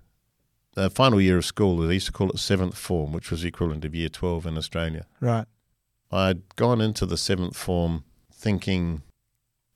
the 0.74 0.90
final 0.90 1.20
year 1.20 1.38
of 1.38 1.44
school, 1.44 1.76
they 1.78 1.94
used 1.94 2.06
to 2.06 2.12
call 2.12 2.30
it 2.30 2.38
seventh 2.38 2.76
form, 2.76 3.12
which 3.12 3.30
was 3.30 3.42
the 3.42 3.48
equivalent 3.48 3.84
of 3.84 3.94
year 3.94 4.08
12 4.08 4.46
in 4.46 4.58
Australia. 4.58 5.06
right. 5.20 5.46
I'd 6.11 6.56
gone 6.56 6.80
into 6.80 7.06
the 7.06 7.16
seventh 7.16 7.56
form 7.56 8.04
thinking, 8.32 9.02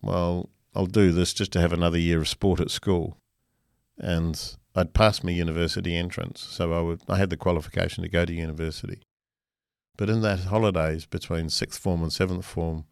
well, 0.03 0.51
I'll 0.75 0.87
do 0.87 1.11
this 1.11 1.33
just 1.33 1.53
to 1.53 1.61
have 1.61 1.73
another 1.73 1.99
year 1.99 2.21
of 2.21 2.29
sport 2.29 2.61
at 2.61 2.71
school. 2.71 3.19
And 3.99 4.41
I'd 4.75 4.95
passed 4.95 5.25
my 5.25 5.33
university 5.33 5.97
entrance, 5.97 6.41
so 6.41 6.73
I 6.73 6.81
would 6.81 7.01
I 7.09 7.17
had 7.17 7.31
the 7.31 7.37
qualification 7.37 8.03
to 8.03 8.09
go 8.09 8.25
to 8.25 8.33
university. 8.33 9.01
But 9.97 10.09
in 10.09 10.21
that 10.21 10.41
holidays 10.41 11.07
between 11.07 11.51
sixth 11.51 11.81
form 11.81 12.03
and 12.03 12.13
seventh 12.13 12.45
form, 12.45 12.85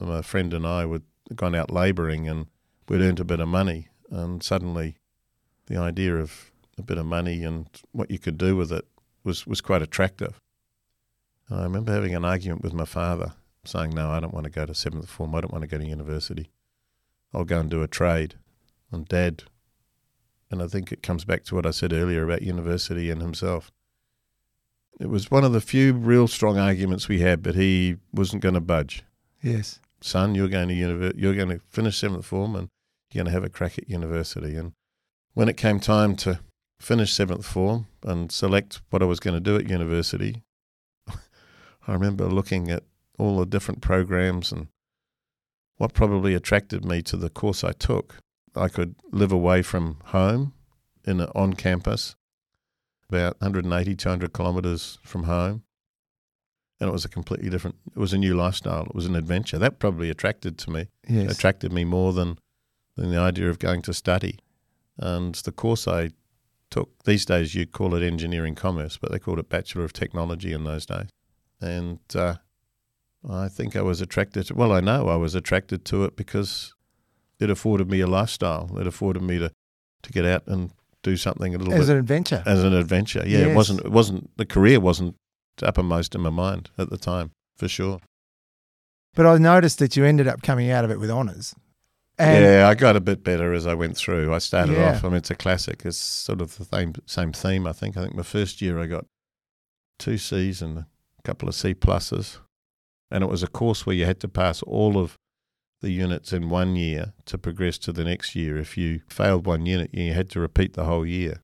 my 0.00 0.22
friend 0.22 0.54
and 0.54 0.66
I 0.66 0.86
would 0.86 1.02
gone 1.34 1.54
out 1.54 1.70
labouring 1.70 2.28
and 2.28 2.46
we'd 2.88 3.02
earned 3.02 3.20
a 3.20 3.24
bit 3.24 3.40
of 3.40 3.48
money 3.48 3.88
and 4.10 4.42
suddenly 4.42 4.96
the 5.66 5.76
idea 5.76 6.16
of 6.16 6.50
a 6.78 6.82
bit 6.82 6.98
of 6.98 7.06
money 7.06 7.44
and 7.44 7.68
what 7.92 8.10
you 8.10 8.18
could 8.18 8.38
do 8.38 8.56
with 8.56 8.72
it 8.72 8.86
was, 9.24 9.46
was 9.46 9.60
quite 9.60 9.82
attractive. 9.82 10.38
I 11.50 11.62
remember 11.62 11.92
having 11.92 12.14
an 12.14 12.24
argument 12.24 12.62
with 12.62 12.74
my 12.74 12.84
father, 12.84 13.32
saying, 13.64 13.90
No, 13.94 14.10
I 14.10 14.20
don't 14.20 14.34
want 14.34 14.44
to 14.44 14.50
go 14.50 14.66
to 14.66 14.74
seventh 14.74 15.08
form. 15.08 15.34
I 15.34 15.40
don't 15.40 15.52
want 15.52 15.62
to 15.62 15.68
go 15.68 15.78
to 15.78 15.86
university. 15.86 16.50
I'll 17.32 17.44
go 17.44 17.60
and 17.60 17.70
do 17.70 17.82
a 17.82 17.88
trade. 17.88 18.34
And 18.90 19.06
dad, 19.06 19.44
and 20.50 20.62
I 20.62 20.66
think 20.66 20.92
it 20.92 21.02
comes 21.02 21.24
back 21.24 21.44
to 21.44 21.54
what 21.54 21.66
I 21.66 21.70
said 21.70 21.92
earlier 21.92 22.24
about 22.24 22.42
university 22.42 23.10
and 23.10 23.20
himself. 23.20 23.70
It 24.98 25.08
was 25.08 25.30
one 25.30 25.44
of 25.44 25.52
the 25.52 25.60
few 25.60 25.92
real 25.92 26.26
strong 26.26 26.58
arguments 26.58 27.08
we 27.08 27.20
had, 27.20 27.42
but 27.42 27.54
he 27.54 27.96
wasn't 28.12 28.42
going 28.42 28.54
to 28.54 28.60
budge. 28.60 29.04
Yes. 29.42 29.80
Son, 30.00 30.34
you're 30.34 30.48
going 30.48 30.68
to 30.68 30.74
univer- 30.74 31.12
you're 31.16 31.34
going 31.34 31.50
to 31.50 31.60
finish 31.68 31.98
seventh 31.98 32.24
form 32.24 32.56
and 32.56 32.68
you're 33.12 33.22
going 33.22 33.32
to 33.32 33.34
have 33.34 33.44
a 33.44 33.50
crack 33.50 33.78
at 33.78 33.88
university. 33.88 34.56
And 34.56 34.72
when 35.34 35.48
it 35.48 35.56
came 35.56 35.80
time 35.80 36.16
to 36.16 36.40
finish 36.80 37.12
seventh 37.12 37.46
form 37.46 37.86
and 38.02 38.32
select 38.32 38.80
what 38.90 39.02
I 39.02 39.06
was 39.06 39.20
going 39.20 39.34
to 39.34 39.40
do 39.40 39.56
at 39.56 39.68
university, 39.68 40.42
I 41.86 41.92
remember 41.92 42.26
looking 42.26 42.70
at 42.70 42.84
all 43.18 43.38
the 43.38 43.46
different 43.46 43.80
programs 43.80 44.52
and 44.52 44.68
what 45.76 45.94
probably 45.94 46.34
attracted 46.34 46.84
me 46.84 47.02
to 47.02 47.16
the 47.16 47.30
course 47.30 47.64
I 47.64 47.72
took. 47.72 48.16
I 48.54 48.68
could 48.68 48.96
live 49.12 49.32
away 49.32 49.62
from 49.62 49.98
home 50.06 50.52
in 51.04 51.20
a, 51.20 51.26
on 51.34 51.54
campus, 51.54 52.16
about 53.08 53.40
180, 53.40 53.94
200 53.94 54.32
kilometres 54.32 54.98
from 55.02 55.24
home. 55.24 55.62
And 56.80 56.88
it 56.88 56.92
was 56.92 57.04
a 57.04 57.08
completely 57.08 57.50
different, 57.50 57.76
it 57.94 57.98
was 57.98 58.12
a 58.12 58.18
new 58.18 58.34
lifestyle. 58.34 58.84
It 58.84 58.94
was 58.94 59.06
an 59.06 59.16
adventure. 59.16 59.58
That 59.58 59.78
probably 59.78 60.10
attracted 60.10 60.58
to 60.58 60.70
me, 60.70 60.88
Yes. 61.08 61.32
attracted 61.32 61.72
me 61.72 61.84
more 61.84 62.12
than, 62.12 62.38
than 62.96 63.10
the 63.10 63.18
idea 63.18 63.48
of 63.50 63.58
going 63.58 63.82
to 63.82 63.94
study. 63.94 64.38
And 64.96 65.34
the 65.36 65.52
course 65.52 65.88
I 65.88 66.10
took, 66.70 67.02
these 67.04 67.24
days 67.24 67.54
you'd 67.54 67.72
call 67.72 67.94
it 67.94 68.02
engineering 68.02 68.54
commerce, 68.54 68.96
but 68.96 69.10
they 69.10 69.18
called 69.18 69.38
it 69.38 69.48
Bachelor 69.48 69.84
of 69.84 69.92
Technology 69.92 70.52
in 70.52 70.64
those 70.64 70.86
days. 70.86 71.08
And 71.60 71.98
uh, 72.14 72.36
I 73.28 73.48
think 73.48 73.74
I 73.76 73.82
was 73.82 74.00
attracted 74.00 74.46
to, 74.46 74.54
well, 74.54 74.72
I 74.72 74.80
know 74.80 75.08
I 75.08 75.16
was 75.16 75.34
attracted 75.34 75.84
to 75.86 76.04
it 76.04 76.16
because 76.16 76.74
it 77.40 77.50
afforded 77.50 77.90
me 77.90 78.00
a 78.00 78.06
lifestyle. 78.06 78.70
It 78.78 78.86
afforded 78.86 79.22
me 79.22 79.38
to, 79.38 79.50
to 80.02 80.12
get 80.12 80.24
out 80.24 80.44
and 80.46 80.70
do 81.02 81.16
something 81.16 81.54
a 81.54 81.58
little 81.58 81.74
As 81.74 81.86
bit 81.86 81.92
an 81.94 81.98
adventure. 81.98 82.42
as 82.46 82.62
an 82.64 82.74
adventure. 82.74 83.22
Yeah, 83.26 83.38
Yes. 83.38 83.48
it 83.50 83.54
wasn't, 83.54 83.80
it 83.80 83.92
wasn't, 83.92 84.36
the 84.36 84.46
career 84.46 84.80
wasn't 84.80 85.16
uppermost 85.62 86.14
in 86.14 86.20
my 86.20 86.30
mind 86.30 86.70
at 86.78 86.90
the 86.90 86.98
time, 86.98 87.30
for 87.56 87.68
sure. 87.68 87.98
But 89.14 89.26
I 89.26 89.38
noticed 89.38 89.78
that 89.80 89.96
you 89.96 90.04
ended 90.04 90.28
up 90.28 90.42
coming 90.42 90.70
out 90.70 90.84
of 90.84 90.90
it 90.90 91.00
with 91.00 91.10
honours. 91.10 91.54
And 92.20 92.44
yeah, 92.44 92.68
I 92.68 92.74
got 92.74 92.96
a 92.96 93.00
bit 93.00 93.22
better 93.22 93.52
as 93.52 93.66
I 93.66 93.74
went 93.74 93.96
through. 93.96 94.32
I 94.34 94.38
started 94.38 94.74
Yeah. 94.74 94.90
off. 94.96 95.04
I 95.04 95.08
mean, 95.08 95.16
it's 95.18 95.30
a 95.30 95.36
classic. 95.36 95.82
It's 95.84 95.96
sort 95.96 96.40
of 96.40 96.56
the 96.58 96.64
same 96.64 96.94
same 97.06 97.32
theme. 97.32 97.64
I 97.66 97.72
think. 97.72 97.96
I 97.96 98.02
think 98.02 98.14
my 98.16 98.24
first 98.24 98.60
year 98.60 98.80
I 98.80 98.86
got 98.86 99.06
two 100.00 100.18
C's 100.18 100.60
and 100.60 100.84
a 101.18 101.22
couple 101.22 101.48
of 101.48 101.54
C 101.54 101.74
pluses, 101.74 102.38
and 103.10 103.24
it 103.24 103.30
was 103.30 103.42
a 103.42 103.48
course 103.48 103.86
where 103.86 103.96
you 103.96 104.04
had 104.04 104.20
to 104.20 104.28
pass 104.28 104.62
all 104.62 104.98
of 104.98 105.16
the 105.80 105.90
units 105.90 106.32
in 106.32 106.48
one 106.48 106.76
year 106.76 107.12
to 107.26 107.38
progress 107.38 107.78
to 107.78 107.92
the 107.92 108.04
next 108.04 108.34
year. 108.34 108.58
If 108.58 108.76
you 108.76 109.00
failed 109.08 109.46
one 109.46 109.66
unit, 109.66 109.90
you 109.92 110.12
had 110.12 110.30
to 110.30 110.40
repeat 110.40 110.74
the 110.74 110.84
whole 110.84 111.06
year. 111.06 111.40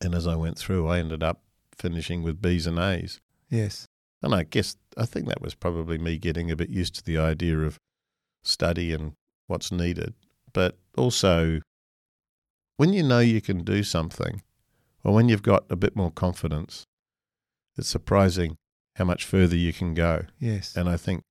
And 0.00 0.14
as 0.14 0.26
I 0.26 0.34
went 0.34 0.58
through, 0.58 0.88
I 0.88 0.98
ended 0.98 1.22
up 1.22 1.42
finishing 1.76 2.22
with 2.22 2.42
B's 2.42 2.66
and 2.66 2.78
A's. 2.78 3.20
Yes. 3.48 3.86
And 4.22 4.34
I 4.34 4.42
guess 4.42 4.76
I 4.96 5.06
think 5.06 5.26
that 5.26 5.40
was 5.40 5.54
probably 5.54 5.98
me 5.98 6.18
getting 6.18 6.50
a 6.50 6.56
bit 6.56 6.70
used 6.70 6.94
to 6.96 7.04
the 7.04 7.18
idea 7.18 7.58
of 7.60 7.78
study 8.42 8.92
and 8.92 9.12
what's 9.46 9.70
needed. 9.72 10.14
But 10.52 10.78
also, 10.96 11.60
when 12.76 12.92
you 12.92 13.02
know 13.02 13.20
you 13.20 13.40
can 13.40 13.62
do 13.62 13.82
something, 13.82 14.42
or 15.04 15.14
when 15.14 15.28
you've 15.28 15.42
got 15.42 15.64
a 15.70 15.76
bit 15.76 15.96
more 15.96 16.10
confidence, 16.10 16.84
it's 17.76 17.88
surprising 17.88 18.56
how 19.00 19.06
much 19.06 19.24
further 19.24 19.56
you 19.56 19.72
can 19.72 19.94
go. 19.94 20.26
Yes. 20.38 20.76
And 20.76 20.86
I 20.86 20.98
think 20.98 21.22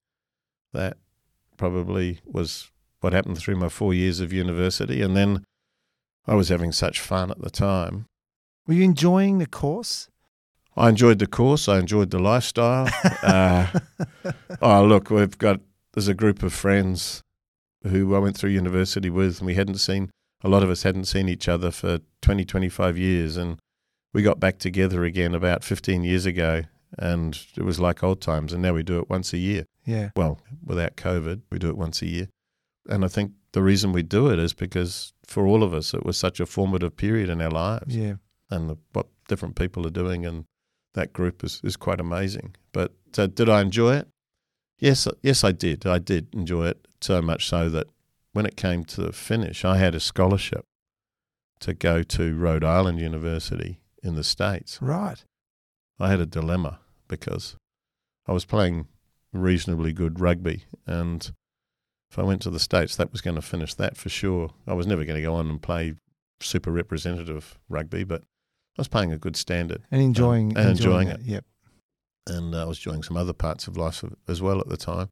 that 0.73 0.97
probably 1.55 2.19
was 2.25 2.71
what 2.99 3.13
happened 3.13 3.37
through 3.37 3.57
my 3.57 3.69
four 3.69 3.93
years 3.93 4.19
of 4.19 4.33
university. 4.33 5.03
And 5.03 5.15
then 5.15 5.43
I 6.25 6.33
was 6.33 6.49
having 6.49 6.71
such 6.71 6.99
fun 6.99 7.29
at 7.29 7.39
the 7.39 7.51
time. 7.51 8.07
Were 8.65 8.73
you 8.73 8.83
enjoying 8.83 9.37
the 9.37 9.45
course? 9.45 10.09
I 10.75 10.89
enjoyed 10.89 11.19
the 11.19 11.27
course. 11.27 11.69
I 11.69 11.77
enjoyed 11.77 12.09
the 12.09 12.17
lifestyle. 12.17 12.89
uh, 13.21 13.67
oh, 14.63 14.83
look, 14.83 15.11
we've 15.11 15.37
got, 15.37 15.59
there's 15.93 16.07
a 16.07 16.15
group 16.15 16.41
of 16.41 16.51
friends 16.51 17.21
who 17.83 18.15
I 18.15 18.17
went 18.17 18.35
through 18.35 18.49
university 18.49 19.11
with, 19.11 19.37
and 19.37 19.45
we 19.45 19.53
hadn't 19.53 19.77
seen, 19.77 20.09
a 20.43 20.49
lot 20.49 20.63
of 20.63 20.71
us 20.71 20.81
hadn't 20.81 21.05
seen 21.05 21.29
each 21.29 21.47
other 21.47 21.69
for 21.69 21.99
20, 22.23 22.45
25 22.45 22.97
years. 22.97 23.37
And 23.37 23.59
we 24.11 24.23
got 24.23 24.39
back 24.39 24.57
together 24.57 25.03
again 25.03 25.35
about 25.35 25.63
15 25.63 26.03
years 26.03 26.25
ago, 26.25 26.63
and 26.97 27.39
it 27.55 27.63
was 27.63 27.79
like 27.79 28.03
old 28.03 28.21
times. 28.21 28.53
And 28.53 28.61
now 28.61 28.73
we 28.73 28.83
do 28.83 28.99
it 28.99 29.09
once 29.09 29.33
a 29.33 29.37
year. 29.37 29.65
Yeah. 29.85 30.09
Well, 30.15 30.39
without 30.65 30.95
COVID, 30.95 31.41
we 31.51 31.59
do 31.59 31.69
it 31.69 31.77
once 31.77 32.01
a 32.01 32.07
year. 32.07 32.29
And 32.87 33.05
I 33.05 33.07
think 33.07 33.33
the 33.51 33.61
reason 33.61 33.91
we 33.91 34.03
do 34.03 34.29
it 34.29 34.39
is 34.39 34.53
because 34.53 35.13
for 35.25 35.45
all 35.45 35.63
of 35.63 35.73
us, 35.73 35.93
it 35.93 36.05
was 36.05 36.17
such 36.17 36.39
a 36.39 36.45
formative 36.45 36.97
period 36.97 37.29
in 37.29 37.41
our 37.41 37.51
lives. 37.51 37.95
Yeah. 37.95 38.15
And 38.49 38.69
the, 38.69 38.77
what 38.93 39.07
different 39.27 39.55
people 39.55 39.85
are 39.85 39.91
doing 39.91 40.23
in 40.23 40.45
that 40.93 41.13
group 41.13 41.43
is, 41.43 41.61
is 41.63 41.77
quite 41.77 41.99
amazing. 41.99 42.55
But 42.71 42.93
uh, 43.17 43.27
did 43.27 43.49
I 43.49 43.61
enjoy 43.61 43.97
it? 43.97 44.07
Yes, 44.79 45.07
yes, 45.21 45.43
I 45.43 45.51
did. 45.51 45.85
I 45.85 45.99
did 45.99 46.33
enjoy 46.33 46.67
it 46.67 46.87
so 47.01 47.21
much 47.21 47.47
so 47.47 47.69
that 47.69 47.87
when 48.31 48.45
it 48.45 48.55
came 48.55 48.85
to 48.85 49.01
the 49.01 49.11
finish, 49.13 49.65
I 49.65 49.77
had 49.77 49.93
a 49.93 49.99
scholarship 49.99 50.63
to 51.59 51.73
go 51.73 52.03
to 52.03 52.35
Rhode 52.35 52.63
Island 52.63 52.99
University 52.99 53.81
in 54.01 54.15
the 54.15 54.23
States. 54.23 54.81
Right. 54.81 55.23
I 55.99 56.09
had 56.09 56.19
a 56.19 56.25
dilemma 56.25 56.79
because 57.07 57.55
I 58.27 58.31
was 58.31 58.45
playing 58.45 58.87
reasonably 59.33 59.93
good 59.93 60.19
rugby. 60.19 60.63
And 60.87 61.31
if 62.11 62.17
I 62.17 62.23
went 62.23 62.41
to 62.43 62.49
the 62.49 62.59
States, 62.59 62.95
that 62.95 63.11
was 63.11 63.21
going 63.21 63.35
to 63.35 63.41
finish 63.41 63.73
that 63.75 63.97
for 63.97 64.09
sure. 64.09 64.51
I 64.67 64.73
was 64.73 64.87
never 64.87 65.03
going 65.05 65.17
to 65.17 65.21
go 65.21 65.35
on 65.35 65.49
and 65.49 65.61
play 65.61 65.95
super 66.41 66.71
representative 66.71 67.59
rugby, 67.67 68.03
but 68.03 68.21
I 68.21 68.81
was 68.81 68.87
playing 68.87 69.11
a 69.11 69.17
good 69.17 69.35
standard 69.35 69.81
And 69.91 70.01
enjoying, 70.01 70.55
and 70.57 70.69
enjoying 70.69 71.09
it. 71.09 71.19
it. 71.19 71.25
Yep. 71.25 71.45
and 72.27 72.55
uh, 72.55 72.61
I 72.63 72.65
was 72.65 72.77
enjoying 72.77 73.03
some 73.03 73.17
other 73.17 73.33
parts 73.33 73.67
of 73.67 73.75
life 73.75 74.03
as 74.27 74.41
well 74.41 74.59
at 74.59 74.69
the 74.69 74.77
time. 74.77 75.09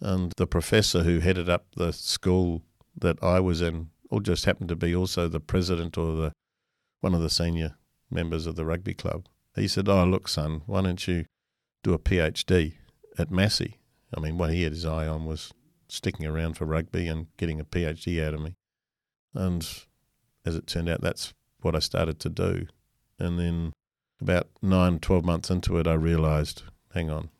And 0.00 0.32
the 0.36 0.46
professor 0.46 1.02
who 1.02 1.20
headed 1.20 1.48
up 1.48 1.66
the 1.76 1.92
school 1.92 2.62
that 3.00 3.16
I 3.22 3.40
was 3.40 3.62
in, 3.62 3.88
or 4.10 4.20
just 4.20 4.44
happened 4.44 4.68
to 4.68 4.76
be 4.76 4.94
also 4.94 5.28
the 5.28 5.40
president 5.40 5.96
or 5.96 6.14
the 6.14 6.32
one 7.00 7.14
of 7.14 7.22
the 7.22 7.30
senior 7.30 7.76
members 8.10 8.46
of 8.46 8.54
the 8.56 8.64
rugby 8.66 8.92
club. 8.94 9.26
He 9.54 9.68
said, 9.68 9.88
"Oh, 9.88 10.04
look, 10.04 10.28
son, 10.28 10.62
why 10.66 10.82
don't 10.82 11.06
you 11.06 11.26
do 11.82 11.94
a 11.94 11.98
PhD 11.98 12.74
at 13.18 13.30
Massey?" 13.30 13.78
I 14.16 14.20
mean, 14.20 14.38
what 14.38 14.52
he 14.52 14.62
had 14.62 14.72
his 14.72 14.84
eye 14.84 15.06
on 15.06 15.26
was 15.26 15.52
sticking 15.88 16.26
around 16.26 16.56
for 16.56 16.64
rugby 16.64 17.08
and 17.08 17.26
getting 17.36 17.60
a 17.60 17.64
PhD 17.64 18.24
out 18.24 18.34
of 18.34 18.40
me. 18.40 18.54
And 19.34 19.66
as 20.44 20.54
it 20.54 20.66
turned 20.66 20.88
out, 20.88 21.00
that's 21.00 21.34
what 21.60 21.74
I 21.74 21.80
started 21.80 22.18
to 22.20 22.28
do. 22.28 22.66
And 23.18 23.38
then 23.38 23.72
about 24.20 24.48
nine, 24.62 24.98
12 24.98 25.24
months 25.24 25.50
into 25.50 25.78
it, 25.78 25.86
I 25.86 25.94
realized, 25.94 26.62
hang 26.92 27.10
on, 27.10 27.30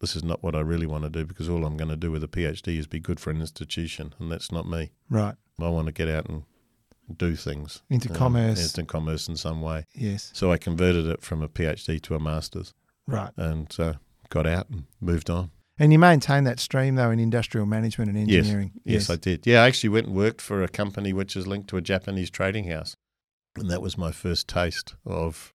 this 0.00 0.14
is 0.14 0.24
not 0.24 0.42
what 0.42 0.54
I 0.54 0.60
really 0.60 0.86
want 0.86 1.04
to 1.04 1.10
do 1.10 1.24
because 1.24 1.48
all 1.48 1.64
I'm 1.64 1.76
going 1.76 1.90
to 1.90 1.96
do 1.96 2.10
with 2.10 2.22
a 2.22 2.28
PhD 2.28 2.78
is 2.78 2.86
be 2.86 3.00
good 3.00 3.20
for 3.20 3.30
an 3.30 3.40
institution, 3.40 4.14
and 4.18 4.30
that's 4.30 4.52
not 4.52 4.68
me. 4.68 4.92
Right. 5.08 5.34
I 5.58 5.68
want 5.68 5.86
to 5.86 5.92
get 5.92 6.08
out 6.08 6.28
and 6.28 6.44
do 7.14 7.36
things. 7.36 7.82
Into 7.90 8.10
um, 8.10 8.14
commerce. 8.16 8.74
Into 8.76 8.86
commerce 8.90 9.28
in 9.28 9.36
some 9.36 9.60
way. 9.62 9.84
Yes. 9.94 10.30
So 10.34 10.50
I 10.52 10.56
converted 10.58 11.06
it 11.06 11.22
from 11.22 11.42
a 11.42 11.48
PhD 11.48 12.00
to 12.02 12.14
a 12.14 12.18
master's 12.20 12.74
Right. 13.06 13.30
and 13.36 13.74
uh, 13.78 13.94
got 14.30 14.46
out 14.46 14.68
and 14.70 14.84
moved 15.00 15.30
on. 15.30 15.50
And 15.78 15.92
you 15.92 15.98
maintain 15.98 16.44
that 16.44 16.58
stream 16.58 16.94
though 16.94 17.10
in 17.10 17.18
industrial 17.20 17.66
management 17.66 18.10
and 18.16 18.28
Yes. 18.30 18.38
engineering. 18.38 18.72
Yes, 18.84 19.10
I 19.10 19.16
did. 19.16 19.46
Yeah, 19.46 19.62
I 19.62 19.66
actually 19.66 19.90
went 19.90 20.06
and 20.06 20.16
worked 20.16 20.40
for 20.40 20.62
a 20.62 20.68
company 20.68 21.12
which 21.12 21.36
is 21.36 21.46
linked 21.46 21.68
to 21.68 21.76
a 21.76 21.82
Japanese 21.82 22.30
trading 22.30 22.64
house. 22.70 22.96
And 23.56 23.70
that 23.70 23.82
was 23.82 23.96
my 23.96 24.10
first 24.10 24.48
taste 24.48 24.94
of 25.04 25.52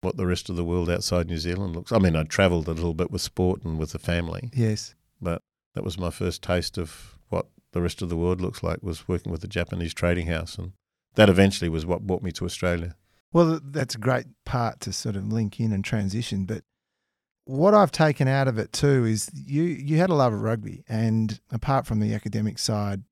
what 0.00 0.16
the 0.16 0.26
rest 0.26 0.48
of 0.50 0.56
the 0.56 0.64
world 0.64 0.88
outside 0.90 1.26
New 1.28 1.38
Zealand 1.38 1.74
looks. 1.76 1.92
I 1.92 1.98
mean, 1.98 2.14
I 2.16 2.24
travelled 2.24 2.68
a 2.68 2.72
little 2.72 2.94
bit 2.94 3.10
with 3.10 3.22
sport 3.22 3.62
and 3.64 3.78
with 3.78 3.92
the 3.92 3.98
family, 3.98 4.50
Yes. 4.54 4.94
but 5.20 5.42
that 5.74 5.84
was 5.84 5.98
my 5.98 6.10
first 6.10 6.42
taste 6.42 6.76
of 6.78 7.15
the 7.76 7.82
rest 7.82 8.00
of 8.00 8.08
the 8.08 8.16
world 8.16 8.40
looks 8.40 8.62
like 8.62 8.82
was 8.82 9.06
working 9.06 9.30
with 9.30 9.44
a 9.44 9.48
Japanese 9.48 9.92
trading 9.92 10.28
house. 10.28 10.56
And 10.56 10.72
that 11.14 11.28
eventually 11.28 11.68
was 11.68 11.84
what 11.84 12.06
brought 12.06 12.22
me 12.22 12.32
to 12.32 12.46
Australia. 12.46 12.96
Well, 13.34 13.60
that's 13.62 13.94
a 13.94 13.98
great 13.98 14.24
part 14.46 14.80
to 14.80 14.94
sort 14.94 15.14
of 15.14 15.30
link 15.30 15.60
in 15.60 15.72
and 15.72 15.84
transition. 15.84 16.46
But 16.46 16.64
what 17.44 17.74
I've 17.74 17.92
taken 17.92 18.28
out 18.28 18.48
of 18.48 18.58
it 18.58 18.72
too 18.72 19.04
is 19.04 19.30
you 19.34 19.62
you 19.62 19.98
had 19.98 20.08
a 20.08 20.14
love 20.14 20.32
of 20.32 20.40
rugby, 20.40 20.84
and 20.88 21.38
apart 21.52 21.86
from 21.86 22.00
the 22.00 22.14
academic 22.14 22.58
side, 22.58 23.02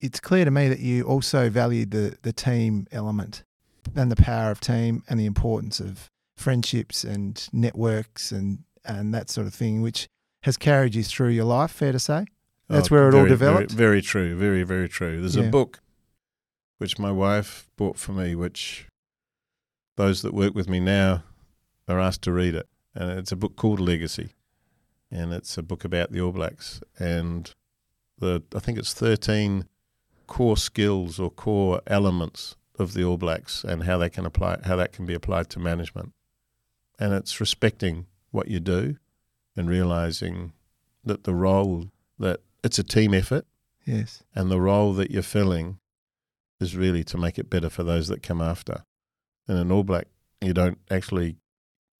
it's 0.00 0.20
clear 0.20 0.46
to 0.46 0.50
me 0.50 0.68
that 0.68 0.80
you 0.80 1.02
also 1.02 1.50
valued 1.50 1.90
the 1.90 2.16
the 2.22 2.32
team 2.32 2.86
element 2.90 3.44
and 3.94 4.10
the 4.10 4.16
power 4.16 4.50
of 4.50 4.60
team 4.60 5.02
and 5.06 5.20
the 5.20 5.26
importance 5.26 5.80
of 5.80 6.10
friendships 6.34 7.04
and 7.04 7.46
networks 7.52 8.32
and 8.32 8.60
and 8.86 9.12
that 9.12 9.28
sort 9.28 9.46
of 9.46 9.52
thing, 9.52 9.82
which 9.82 10.08
has 10.44 10.56
carried 10.56 10.94
you 10.94 11.02
through 11.02 11.28
your 11.28 11.44
life. 11.44 11.72
Fair 11.72 11.92
to 11.92 11.98
say. 11.98 12.24
That's 12.68 12.90
oh, 12.90 12.94
where 12.94 13.08
it 13.08 13.14
all 13.14 13.20
Oh, 13.20 13.22
very, 13.24 13.28
developed? 13.28 13.70
Very, 13.70 13.88
very 13.88 14.02
true. 14.02 14.36
Very, 14.36 14.62
very 14.62 14.88
true. 14.88 15.20
There's 15.20 15.36
Yeah. 15.36 15.44
a 15.44 15.50
book 15.50 15.80
which 16.78 16.98
my 16.98 17.10
wife 17.10 17.68
bought 17.76 17.96
for 17.96 18.12
me, 18.12 18.34
which 18.34 18.86
those 19.96 20.22
that 20.22 20.34
work 20.34 20.54
with 20.54 20.68
me 20.68 20.80
now 20.80 21.24
are 21.88 22.00
asked 22.00 22.22
to 22.22 22.32
read 22.32 22.54
it. 22.54 22.68
And 22.94 23.10
it's 23.18 23.32
a 23.32 23.36
book 23.36 23.56
called 23.56 23.80
Legacy. 23.80 24.34
And 25.10 25.32
it's 25.32 25.56
a 25.56 25.62
book 25.62 25.84
about 25.84 26.10
the 26.12 26.20
All 26.20 26.32
Blacks. 26.32 26.80
And 26.98 27.52
the 28.18 28.42
I 28.54 28.58
think 28.58 28.78
it's 28.78 28.92
13 28.94 29.66
core 30.26 30.56
skills 30.56 31.20
or 31.20 31.30
core 31.30 31.80
elements 31.86 32.56
of 32.78 32.94
the 32.94 33.04
All 33.04 33.16
Blacks 33.16 33.62
and 33.64 33.84
how 33.84 33.96
they 33.98 34.10
can 34.10 34.26
apply 34.26 34.58
how 34.64 34.76
that 34.76 34.92
can 34.92 35.06
be 35.06 35.14
applied 35.14 35.48
to 35.50 35.58
management. 35.58 36.12
And 36.98 37.12
it's 37.12 37.40
respecting 37.40 38.06
what 38.30 38.48
you 38.48 38.58
do 38.58 38.96
and 39.54 39.68
realizing 39.68 40.52
that 41.04 41.24
the 41.24 41.34
role 41.34 41.90
that 42.18 42.40
it's 42.66 42.78
a 42.78 42.84
team 42.84 43.14
effort 43.14 43.46
Yes. 43.86 44.22
and 44.34 44.50
the 44.50 44.60
role 44.60 44.92
that 44.94 45.10
you're 45.10 45.22
filling 45.22 45.78
is 46.60 46.74
really 46.76 47.04
to 47.04 47.16
make 47.16 47.38
it 47.38 47.48
better 47.48 47.70
for 47.70 47.84
those 47.84 48.08
that 48.08 48.22
come 48.22 48.40
after. 48.40 48.84
In 49.48 49.56
an 49.56 49.70
All 49.70 49.84
Black, 49.84 50.08
you 50.40 50.52
don't 50.52 50.78
actually, 50.90 51.36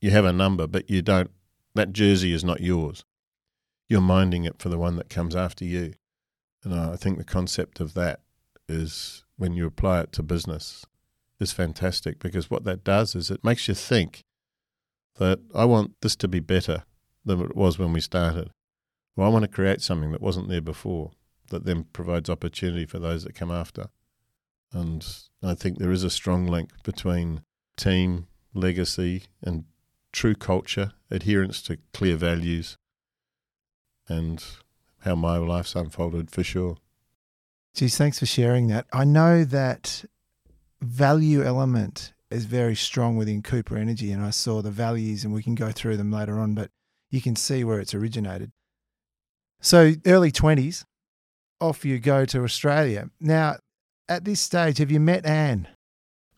you 0.00 0.11
have 0.11 0.24
a 0.24 0.33
number, 0.33 0.66
but 0.66 0.90
you 0.90 1.00
don't, 1.02 1.31
that 1.74 1.92
jersey 1.92 2.33
is 2.33 2.42
not 2.42 2.61
yours. 2.61 3.05
You're 3.88 4.00
minding 4.00 4.44
it 4.44 4.59
for 4.59 4.68
the 4.68 4.79
one 4.79 4.96
that 4.96 5.09
comes 5.09 5.37
after 5.37 5.64
you. 5.64 5.94
And 6.64 6.74
I 6.74 6.96
think 6.96 7.18
the 7.18 7.24
concept 7.24 7.79
of 7.79 7.94
that 7.94 8.20
is 8.68 9.24
when 9.37 9.52
you 9.52 9.66
apply 9.66 10.00
it 10.00 10.12
to 10.12 10.22
business 10.22 10.85
is 11.38 11.52
fantastic 11.52 12.18
because 12.18 12.50
what 12.50 12.64
that 12.64 12.83
does 12.83 13.14
is 13.14 13.31
it 13.31 13.44
makes 13.44 13.68
you 13.68 13.74
think 13.74 14.24
that 15.18 15.38
I 15.55 15.64
want 15.66 15.92
this 16.00 16.16
to 16.16 16.29
be 16.29 16.40
better 16.40 16.83
than 17.24 17.40
it 17.40 17.55
was 17.55 17.79
when 17.79 17.92
we 17.92 18.00
started. 18.00 18.50
Well, 19.16 19.26
I 19.26 19.31
want 19.31 19.44
to 19.44 19.50
create 19.50 19.81
something 19.81 20.12
that 20.12 20.20
wasn't 20.20 20.48
there 20.48 20.61
before 20.61 21.12
that 21.48 21.64
then 21.64 21.85
provides 21.92 22.29
opportunity 22.29 22.85
for 22.85 22.98
those 22.98 23.24
that 23.24 23.35
come 23.35 23.50
after. 23.50 23.87
And 24.72 25.07
I 25.42 25.55
think 25.55 25.79
there 25.79 25.92
is 25.92 26.05
a 26.05 26.11
strong 26.11 26.46
link 26.46 26.70
between 26.83 27.42
team, 27.76 28.26
legacy, 28.52 29.24
and 29.42 29.64
true 30.12 30.35
culture, 30.35 30.92
adherence 31.11 31.62
to 31.62 31.79
clear 31.94 32.16
values, 32.16 32.76
and 34.09 34.44
how 35.00 35.14
my 35.14 35.37
life's 35.38 35.74
unfolded 35.74 36.31
for 36.31 36.42
sure. 36.42 36.76
Geez, 37.74 37.96
thanks 37.96 38.18
for 38.18 38.26
sharing 38.26 38.68
that. 38.68 38.87
I 38.92 39.05
know 39.05 39.44
that 39.44 40.05
value 40.81 41.42
element 41.42 42.12
is 42.31 42.44
very 42.44 42.74
strong 42.74 43.16
within 43.16 43.42
Cooper 43.42 43.76
Energy, 43.76 44.11
and 44.11 44.22
I 44.22 44.31
saw 44.31 44.62
the 44.62 44.70
values, 44.70 45.24
and 45.24 45.33
we 45.33 45.42
can 45.42 45.55
go 45.55 45.70
through 45.70 45.96
them 45.96 46.11
later 46.11 46.38
on, 46.38 46.55
but 46.55 46.70
you 47.11 47.20
can 47.20 47.37
see 47.37 47.62
where 47.62 47.79
it's 47.79 47.94
originated. 47.94 48.52
So, 49.61 49.92
early 50.07 50.31
20s, 50.31 50.85
off 51.61 51.85
you 51.85 51.99
go 51.99 52.25
to 52.27 52.42
Australia. 52.45 53.11
Now, 53.21 53.57
at 54.09 54.25
this 54.25 54.40
stage, 54.40 54.79
have 54.79 54.90
you 54.90 55.01
met 55.01 55.27
Anne? 55.27 55.69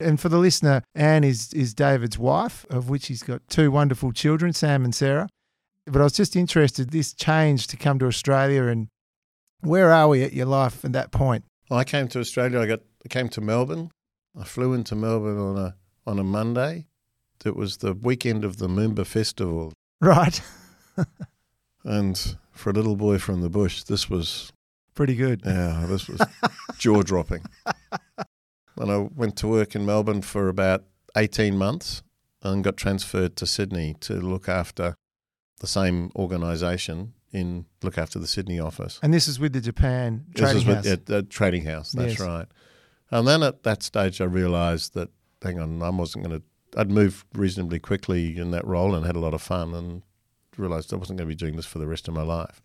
And 0.00 0.20
for 0.20 0.28
the 0.28 0.38
listener, 0.38 0.82
Anne 0.94 1.24
is, 1.24 1.52
is 1.52 1.74
David's 1.74 2.18
wife, 2.18 2.64
of 2.70 2.88
which 2.88 3.08
he's 3.08 3.22
got 3.22 3.42
two 3.48 3.70
wonderful 3.70 4.12
children, 4.12 4.52
Sam 4.52 4.84
and 4.84 4.94
Sarah. 4.94 5.28
But 5.86 6.00
I 6.00 6.04
was 6.04 6.12
just 6.12 6.36
interested, 6.36 6.90
this 6.90 7.12
change 7.12 7.66
to 7.68 7.76
come 7.76 7.98
to 7.98 8.06
Australia 8.06 8.64
and 8.64 8.88
Where 9.60 9.90
are 9.92 10.08
we 10.08 10.22
at 10.22 10.32
your 10.32 10.46
life 10.46 10.84
at 10.84 10.92
that 10.92 11.10
point? 11.10 11.44
I 11.70 11.82
came 11.84 12.06
to 12.08 12.20
Australia. 12.20 12.60
I 12.60 12.66
got 12.66 12.80
I 13.04 13.08
came 13.08 13.28
to 13.30 13.40
Melbourne. 13.40 13.90
I 14.38 14.44
flew 14.44 14.72
into 14.72 14.94
Melbourne 14.94 15.38
on 15.38 15.58
a 15.58 15.74
on 16.06 16.18
a 16.18 16.24
Monday. 16.24 16.86
It 17.44 17.56
was 17.56 17.78
the 17.78 17.92
weekend 17.94 18.44
of 18.44 18.58
the 18.58 18.68
Moomba 18.68 19.04
Festival, 19.06 19.72
Right. 20.00 20.40
and 21.84 22.36
for 22.58 22.70
a 22.70 22.72
little 22.72 22.96
boy 22.96 23.18
from 23.18 23.40
the 23.40 23.48
bush, 23.50 23.82
this 23.84 24.10
was 24.10 24.52
Pretty 24.94 25.14
good. 25.14 25.42
yeah, 25.46 25.86
this 25.88 26.08
was 26.08 26.20
jaw 26.78 27.02
dropping. 27.02 27.42
And 28.76 28.90
I 28.92 28.98
went 28.98 29.36
to 29.36 29.48
work 29.48 29.74
in 29.74 29.84
Melbourne 29.86 30.22
for 30.22 30.48
about 30.48 30.84
eighteen 31.16 31.56
months, 31.56 32.02
and 32.42 32.62
got 32.64 32.76
transferred 32.76 33.36
to 33.36 33.46
Sydney 33.46 33.94
to 34.00 34.14
look 34.14 34.48
after 34.48 34.94
the 35.60 35.66
same 35.66 36.10
organisation 36.16 37.14
in 37.32 37.66
look 37.82 37.98
after 37.98 38.18
the 38.18 38.26
Sydney 38.26 38.58
office. 38.60 38.98
And 39.02 39.12
this 39.12 39.26
is 39.28 39.38
with 39.40 39.52
the 39.52 39.60
Japan 39.60 40.24
This 40.32 40.40
trading 40.40 40.56
is 40.58 40.64
with 40.66 40.76
house. 40.76 40.86
yeah, 40.86 40.96
the 41.04 41.22
trading 41.24 41.64
house. 41.64 41.92
That's 41.92 42.18
Yes. 42.18 42.20
right. 42.20 42.46
And 43.10 43.26
then 43.26 43.42
at 43.42 43.62
that 43.64 43.82
stage, 43.82 44.20
I 44.20 44.24
realised 44.24 44.94
that 44.94 45.10
hang 45.42 45.58
on, 45.60 45.82
I 45.82 45.90
wasn't 45.90 46.24
going 46.26 46.40
to. 46.40 46.78
I'd 46.78 46.90
moved 46.90 47.24
reasonably 47.34 47.78
quickly 47.78 48.36
in 48.36 48.50
that 48.50 48.66
role 48.66 48.94
and 48.94 49.06
had 49.06 49.16
a 49.16 49.20
lot 49.20 49.34
of 49.34 49.42
fun, 49.42 49.74
and 49.74 50.02
realised 50.58 50.92
I 50.92 50.96
wasn't 50.96 51.18
going 51.18 51.28
to 51.28 51.34
be 51.34 51.38
doing 51.38 51.56
this 51.56 51.66
for 51.66 51.78
the 51.78 51.86
rest 51.86 52.08
of 52.08 52.14
my 52.14 52.22
life, 52.22 52.60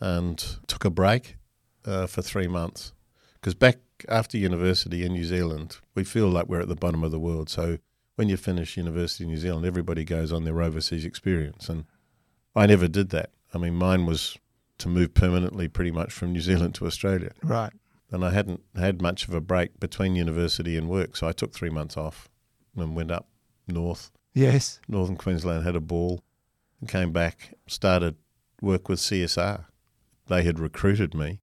and 0.00 0.38
took 0.66 0.84
a 0.84 0.90
break 0.90 1.36
uh, 1.84 2.06
for 2.06 2.22
three 2.22 2.48
months 2.48 2.92
because 3.34 3.54
back 3.54 3.78
after 4.08 4.36
university 4.38 5.04
in 5.04 5.12
New 5.12 5.24
Zealand, 5.24 5.78
we 5.94 6.04
feel 6.04 6.28
like 6.28 6.46
we're 6.48 6.60
at 6.60 6.68
the 6.68 6.74
bottom 6.76 7.02
of 7.04 7.10
the 7.10 7.18
world. 7.20 7.48
So 7.48 7.78
when 8.16 8.28
you 8.28 8.36
finish 8.36 8.76
university 8.76 9.24
in 9.24 9.30
New 9.30 9.36
Zealand, 9.36 9.64
everybody 9.64 10.04
goes 10.04 10.32
on 10.32 10.44
their 10.44 10.60
overseas 10.62 11.04
experience, 11.04 11.68
and 11.68 11.84
I 12.54 12.66
never 12.66 12.88
did 12.88 13.10
that. 13.10 13.30
I 13.54 13.58
mean, 13.58 13.74
mine 13.74 14.06
was 14.06 14.36
to 14.78 14.88
move 14.88 15.14
permanently, 15.14 15.68
pretty 15.68 15.90
much 15.90 16.12
from 16.12 16.32
New 16.32 16.40
Zealand 16.40 16.74
to 16.76 16.86
Australia 16.86 17.32
right. 17.42 17.72
and 18.12 18.24
I 18.24 18.30
hadn't 18.30 18.60
had 18.76 19.02
much 19.02 19.26
of 19.26 19.34
a 19.34 19.40
break 19.40 19.80
between 19.80 20.14
university 20.14 20.76
and 20.76 20.88
work, 20.88 21.16
so 21.16 21.26
I 21.26 21.32
took 21.32 21.52
three 21.52 21.70
months 21.70 21.96
off 21.96 22.28
and 22.76 22.94
went 22.94 23.10
up 23.10 23.26
north, 23.66 24.12
Yes. 24.34 24.80
northern 24.86 25.16
Queensland, 25.16 25.64
had 25.64 25.74
a 25.74 25.80
ball, 25.80 26.22
came 26.86 27.12
back, 27.12 27.54
started 27.66 28.16
work 28.60 28.88
with 28.88 29.00
CSR. 29.00 29.64
They 30.26 30.42
had 30.42 30.58
recruited 30.58 31.14
me 31.14 31.40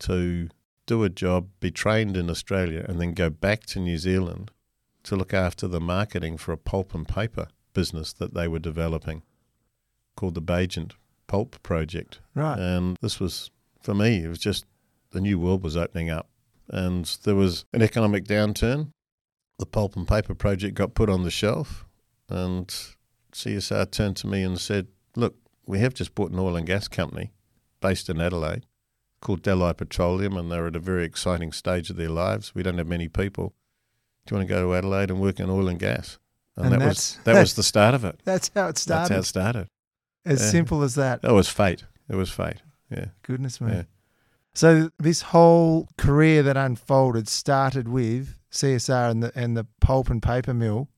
to 0.00 0.48
do 0.86 1.04
a 1.04 1.08
job, 1.08 1.48
be 1.60 1.70
trained 1.70 2.16
in 2.16 2.30
Australia, 2.30 2.84
and 2.88 3.00
then 3.00 3.12
go 3.12 3.30
back 3.30 3.66
to 3.66 3.80
New 3.80 3.98
Zealand 3.98 4.50
to 5.04 5.16
look 5.16 5.34
after 5.34 5.66
the 5.66 5.80
marketing 5.80 6.36
for 6.36 6.52
a 6.52 6.56
pulp 6.56 6.94
and 6.94 7.06
paper 7.06 7.48
business 7.72 8.12
that 8.12 8.34
they 8.34 8.46
were 8.46 8.58
developing 8.58 9.22
called 10.16 10.34
the 10.34 10.42
Bajent 10.42 10.92
Pulp 11.26 11.62
Project. 11.62 12.20
Right. 12.34 12.58
And 12.58 12.96
this 13.00 13.18
was, 13.18 13.50
for 13.80 13.94
me, 13.94 14.24
it 14.24 14.28
was 14.28 14.38
just 14.38 14.64
the 15.10 15.20
new 15.20 15.38
world 15.38 15.62
was 15.62 15.76
opening 15.76 16.10
up. 16.10 16.28
And 16.68 17.04
there 17.24 17.34
was 17.34 17.64
an 17.72 17.82
economic 17.82 18.24
downturn. 18.24 18.92
The 19.58 19.66
pulp 19.66 19.96
and 19.96 20.06
paper 20.06 20.34
project 20.34 20.74
got 20.74 20.94
put 20.94 21.10
on 21.10 21.22
the 21.22 21.30
shelf. 21.30 21.86
And 22.28 22.74
CSR 23.32 23.90
turned 23.90 24.16
to 24.18 24.26
me 24.26 24.42
and 24.42 24.60
said, 24.60 24.88
Look, 25.16 25.36
we 25.66 25.78
have 25.80 25.94
just 25.94 26.14
bought 26.14 26.32
an 26.32 26.38
oil 26.38 26.56
and 26.56 26.66
gas 26.66 26.88
company 26.88 27.32
based 27.80 28.08
in 28.08 28.20
Adelaide 28.20 28.66
called 29.20 29.42
Delhi 29.42 29.72
Petroleum, 29.72 30.36
and 30.36 30.50
they're 30.50 30.66
at 30.66 30.76
a 30.76 30.80
very 30.80 31.04
exciting 31.04 31.52
stage 31.52 31.88
of 31.88 31.96
their 31.96 32.08
lives. 32.08 32.54
We 32.54 32.62
don't 32.62 32.78
have 32.78 32.86
many 32.86 33.08
people. 33.08 33.54
Do 34.26 34.34
you 34.34 34.38
want 34.38 34.48
to 34.48 34.54
go 34.54 34.62
to 34.62 34.74
Adelaide 34.74 35.10
and 35.10 35.20
work 35.20 35.40
in 35.40 35.48
oil 35.48 35.68
and 35.68 35.78
gas? 35.78 36.18
And, 36.56 36.72
And 36.72 36.82
that 36.82 36.86
was 36.86 37.18
that 37.24 37.40
was 37.40 37.54
the 37.56 37.62
start 37.62 37.94
of 37.94 38.04
it. 38.04 38.20
That's 38.24 38.50
how 38.54 38.68
it 38.68 38.76
started. 38.76 39.02
That's 39.02 39.10
how 39.10 39.18
it 39.20 39.24
started. 39.24 39.68
as 40.26 40.42
yeah. 40.42 40.50
simple 40.50 40.82
as 40.82 40.94
that. 40.96 41.22
That 41.22 41.32
was 41.32 41.48
fate. 41.48 41.84
It 42.10 42.16
was 42.16 42.30
fate. 42.30 42.62
Yeah. 42.90 43.06
Goodness 43.22 43.60
me. 43.60 43.72
Yeah. 43.72 43.82
So 44.54 44.90
this 44.98 45.22
whole 45.22 45.88
career 45.96 46.42
that 46.42 46.58
unfolded 46.58 47.26
started 47.26 47.88
with 47.88 48.36
CSR 48.50 49.10
and 49.10 49.22
the 49.22 49.32
and 49.34 49.56
the 49.56 49.66
pulp 49.80 50.10
and 50.10 50.22
paper 50.22 50.52
mill 50.52 50.88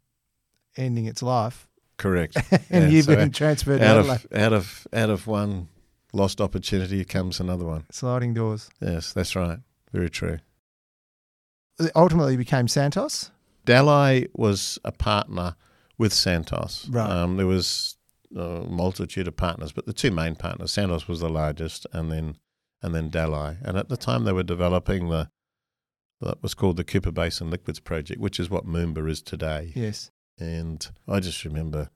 ending 0.77 1.07
its 1.07 1.23
life, 1.23 1.69
Correct. 1.97 2.37
and 2.71 2.85
Yeah, 2.85 2.89
you've 2.89 3.05
so 3.07 3.17
been 3.17 3.31
transferred 3.31 3.81
out 3.81 3.99
Adelaide. 3.99 4.25
of 4.31 4.39
out 4.39 4.53
of 4.53 4.87
out 4.93 5.11
of 5.11 5.27
one 5.27 5.69
lost 6.13 6.41
opportunity 6.41 7.05
comes 7.05 7.41
another 7.41 7.65
one. 7.65 7.85
Sliding 7.91 8.35
doors. 8.35 8.71
Yes, 8.81 9.13
that's 9.13 9.35
right. 9.37 9.59
Very 9.93 10.11
true. 10.11 10.39
It 11.79 11.91
ultimately 11.97 12.37
became 12.37 12.69
Santos. 12.69 13.31
Delhi 13.65 14.29
was 14.35 14.79
a 14.85 14.93
partner 14.93 15.57
with 15.99 16.13
Santos. 16.13 16.89
Right. 16.89 17.09
Um, 17.11 17.37
there 17.37 17.47
was 17.47 17.97
a 18.37 18.61
multitude 18.69 19.27
of 19.29 19.37
partners, 19.37 19.73
but 19.73 19.87
the 19.87 19.93
two 19.93 20.11
main 20.11 20.35
partners, 20.37 20.73
Santos 20.73 21.09
was 21.09 21.21
the 21.21 21.29
largest, 21.29 21.87
and 21.93 22.11
then 22.13 22.37
and 22.83 22.95
then 22.95 23.09
Delhi. 23.09 23.57
And 23.63 23.77
at 23.79 23.89
the 23.89 23.97
time, 23.97 24.25
they 24.25 24.33
were 24.33 24.43
developing 24.43 25.09
the 25.09 25.31
that 26.21 26.43
was 26.43 26.55
called 26.55 26.77
the 26.77 26.85
Cooper 26.85 27.11
Basin 27.11 27.51
Liquids 27.51 27.81
Project, 27.81 28.21
which 28.21 28.39
is 28.39 28.49
what 28.51 28.67
Moomba 28.67 29.09
is 29.11 29.21
today. 29.23 29.73
Yes. 29.75 30.11
And 30.39 30.87
I 31.07 31.21
just 31.21 31.45
remember 31.45 31.91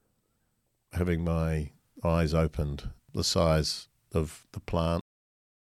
having 0.92 1.24
my 1.24 1.70
eyes 2.04 2.34
opened, 2.34 2.90
the 3.12 3.24
size 3.24 3.88
of 4.12 4.46
the 4.52 4.60
plant, 4.60 5.02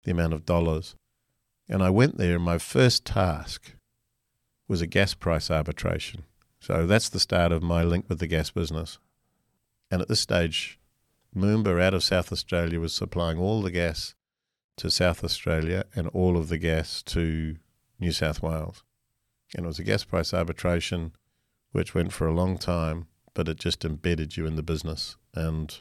the 0.05 0.11
amount 0.11 0.33
of 0.33 0.47
dollars. 0.47 0.97
And 1.69 1.83
I 1.83 1.91
went 1.91 2.19
there, 2.19 2.37
and 2.37 2.45
my 2.45 2.59
first 2.59 3.05
task 3.05 3.75
was 4.69 4.81
a 4.81 4.87
gas 4.87 5.15
price 5.15 5.51
arbitration. 5.51 6.25
So 6.61 6.87
that's 6.87 7.09
the 7.09 7.21
start 7.21 7.53
of 7.53 7.63
my 7.63 7.83
link 7.83 8.07
with 8.09 8.19
the 8.19 8.27
gas 8.27 8.51
business. 8.51 8.99
And 9.91 10.01
at 10.01 10.09
this 10.09 10.21
stage, 10.21 10.79
Moomba 11.37 11.83
out 11.83 11.95
of 11.95 12.03
South 12.03 12.33
Australia 12.33 12.81
was 12.81 12.95
supplying 12.95 13.39
all 13.39 13.61
the 13.61 13.71
gas 13.71 14.15
to 14.77 14.91
South 14.91 15.23
Australia 15.23 15.85
and 15.95 16.09
all 16.09 16.37
of 16.37 16.49
the 16.49 16.59
gas 16.59 17.03
to 17.03 17.57
New 18.01 18.13
South 18.13 18.43
Wales. 18.43 18.83
And 19.55 19.65
it 19.65 19.69
was 19.69 19.79
a 19.79 19.85
gas 19.85 20.05
price 20.05 20.33
arbitration 20.33 21.13
which 21.75 21.93
went 21.93 22.13
for 22.13 22.27
a 22.29 22.33
long 22.33 22.57
time, 22.57 23.09
but 23.35 23.49
it 23.49 23.59
just 23.59 23.85
embedded 23.85 24.37
you 24.37 24.47
in 24.47 24.55
the 24.55 24.63
business. 24.63 25.17
And 25.35 25.77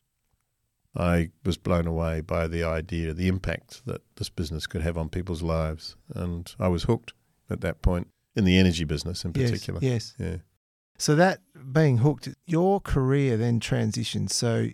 I 0.96 1.30
was 1.46 1.56
blown 1.56 1.86
away 1.86 2.22
by 2.22 2.48
the 2.48 2.64
idea, 2.64 3.14
the 3.14 3.28
impact 3.28 3.86
that 3.86 4.02
this 4.16 4.30
business 4.30 4.66
could 4.66 4.82
have 4.82 4.98
on 4.98 5.10
people's 5.10 5.44
lives. 5.44 5.96
And 6.16 6.52
I 6.60 6.68
was 6.68 6.84
hooked 6.86 7.14
at 7.48 7.62
that 7.62 7.84
point 7.84 8.08
in 8.36 8.44
the 8.44 8.58
energy 8.58 8.86
business 8.86 9.24
in 9.24 9.34
Yes. 9.36 9.52
particular. 9.52 9.80
Yes. 9.84 10.16
Yeah. 10.18 10.38
So 10.98 11.14
that 11.16 11.42
being 11.72 12.00
hooked, 12.00 12.28
your 12.48 12.80
career 12.82 13.38
then 13.38 13.60
transitioned. 13.60 14.32
So 14.32 14.70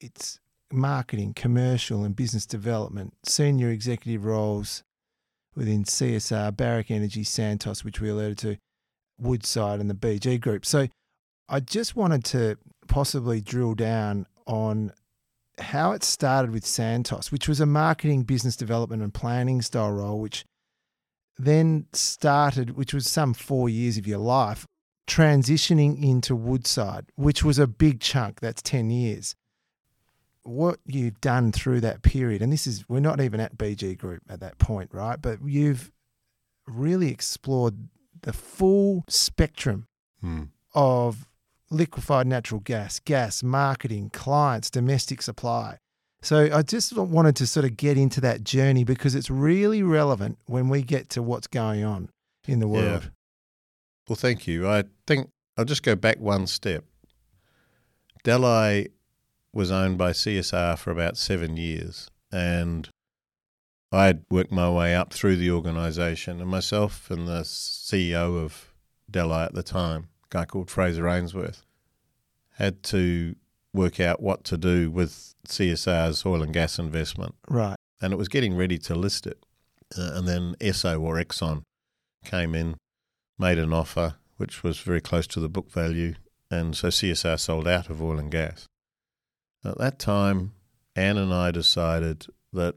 it's 0.00 0.40
marketing, 0.72 1.34
commercial, 1.34 2.02
and 2.02 2.16
business 2.16 2.46
development, 2.46 3.12
senior 3.24 3.68
executive 3.68 4.24
roles 4.24 4.84
within 5.54 5.84
CSR, 5.84 6.56
Barrack 6.56 6.90
Energy, 6.90 7.24
Santos, 7.24 7.84
which 7.84 8.00
we 8.00 8.08
alluded 8.08 8.38
to, 8.38 8.56
Woodside, 9.20 9.80
and 9.80 9.90
the 9.90 9.94
BG 9.94 10.40
Group. 10.40 10.64
So 10.64 10.88
I 11.48 11.60
just 11.60 11.96
wanted 11.96 12.24
to 12.26 12.56
possibly 12.88 13.40
drill 13.40 13.74
down 13.74 14.26
on 14.46 14.92
how 15.58 15.92
it 15.92 16.02
started 16.02 16.50
with 16.50 16.66
Santos, 16.66 17.30
which 17.30 17.48
was 17.48 17.60
a 17.60 17.66
marketing, 17.66 18.22
business 18.22 18.56
development, 18.56 19.02
and 19.02 19.12
planning 19.12 19.62
style 19.62 19.92
role, 19.92 20.20
which 20.20 20.44
then 21.38 21.86
started, 21.92 22.76
which 22.76 22.94
was 22.94 23.08
some 23.08 23.34
four 23.34 23.68
years 23.68 23.96
of 23.96 24.06
your 24.06 24.18
life, 24.18 24.66
transitioning 25.06 26.02
into 26.02 26.34
Woodside, 26.36 27.06
which 27.16 27.44
was 27.44 27.58
a 27.58 27.66
big 27.66 28.00
chunk. 28.00 28.40
That's 28.40 28.62
10 28.62 28.90
years. 28.90 29.34
What 30.42 30.80
you've 30.86 31.20
done 31.20 31.52
through 31.52 31.80
that 31.82 32.02
period, 32.02 32.42
and 32.42 32.52
this 32.52 32.66
is, 32.66 32.88
we're 32.88 33.00
not 33.00 33.20
even 33.20 33.40
at 33.40 33.58
BG 33.58 33.98
Group 33.98 34.22
at 34.28 34.40
that 34.40 34.58
point, 34.58 34.90
right? 34.92 35.20
But 35.20 35.38
you've 35.44 35.90
really 36.66 37.10
explored 37.10 37.88
the 38.22 38.32
full 38.32 39.04
spectrum 39.08 39.86
Hmm. 40.20 40.44
of 40.74 41.26
liquefied 41.70 42.26
natural 42.26 42.60
gas, 42.60 42.98
gas, 43.00 43.42
marketing, 43.42 44.10
clients, 44.10 44.70
domestic 44.70 45.22
supply. 45.22 45.78
So 46.22 46.54
I 46.54 46.60
just 46.62 46.94
wanted 46.94 47.36
to 47.36 47.46
sort 47.46 47.64
of 47.64 47.76
get 47.78 47.96
into 47.96 48.20
that 48.20 48.44
journey 48.44 48.84
because 48.84 49.14
it's 49.14 49.30
really 49.30 49.82
relevant 49.82 50.38
when 50.46 50.68
we 50.68 50.82
get 50.82 51.08
to 51.10 51.22
what's 51.22 51.46
going 51.46 51.82
on 51.84 52.10
in 52.46 52.58
the 52.60 52.68
world. 52.68 53.10
Well, 54.08 54.16
thank 54.16 54.46
you. 54.46 54.68
I 54.68 54.84
think 55.06 55.30
I'll 55.56 55.64
just 55.64 55.82
go 55.82 55.94
back 55.94 56.18
one 56.18 56.46
step. 56.46 56.84
Delhi 58.24 58.90
was 59.52 59.70
owned 59.70 59.98
by 59.98 60.12
CSR 60.12 60.76
for 60.76 60.90
about 60.90 61.16
seven 61.16 61.56
years, 61.56 62.10
and 62.30 62.88
I 63.92 64.06
had 64.06 64.24
worked 64.30 64.52
my 64.52 64.70
way 64.70 64.94
up 64.94 65.12
through 65.12 65.36
the 65.36 65.50
organisation, 65.50 66.40
and 66.40 66.48
myself 66.48 67.10
and 67.10 67.26
the 67.26 67.42
CEO 67.42 68.42
of 68.42 68.72
Delhi 69.10 69.42
at 69.42 69.54
the 69.54 69.62
time, 69.64 70.08
a 70.24 70.26
guy 70.30 70.44
called 70.44 70.70
Fraser 70.70 71.08
Ainsworth, 71.08 71.64
had 72.52 72.82
to 72.84 73.34
work 73.72 73.98
out 73.98 74.22
what 74.22 74.44
to 74.44 74.56
do 74.56 74.90
with 74.90 75.34
CSR's 75.48 76.24
oil 76.26 76.42
and 76.42 76.52
gas 76.52 76.78
investment 76.78 77.34
Right. 77.48 77.76
and 78.00 78.12
it 78.12 78.16
was 78.16 78.28
getting 78.28 78.56
ready 78.56 78.78
to 78.78 78.94
list 78.94 79.26
it. 79.26 79.44
Uh, 79.96 80.12
and 80.14 80.28
then 80.28 80.54
Esso 80.60 81.00
or 81.00 81.16
Exxon 81.16 81.62
came 82.24 82.54
in, 82.54 82.76
made 83.38 83.58
an 83.58 83.72
offer 83.72 84.14
which 84.36 84.62
was 84.62 84.78
very 84.80 85.00
close 85.00 85.26
to 85.26 85.40
the 85.40 85.48
book 85.48 85.70
value, 85.70 86.14
and 86.50 86.76
so 86.76 86.88
CSR 86.88 87.38
sold 87.38 87.66
out 87.68 87.90
of 87.90 88.00
oil 88.00 88.18
and 88.18 88.30
gas. 88.30 88.66
At 89.64 89.78
that 89.78 89.98
time, 89.98 90.52
Anne 90.96 91.18
and 91.18 91.34
I 91.34 91.50
decided 91.50 92.26
that 92.52 92.76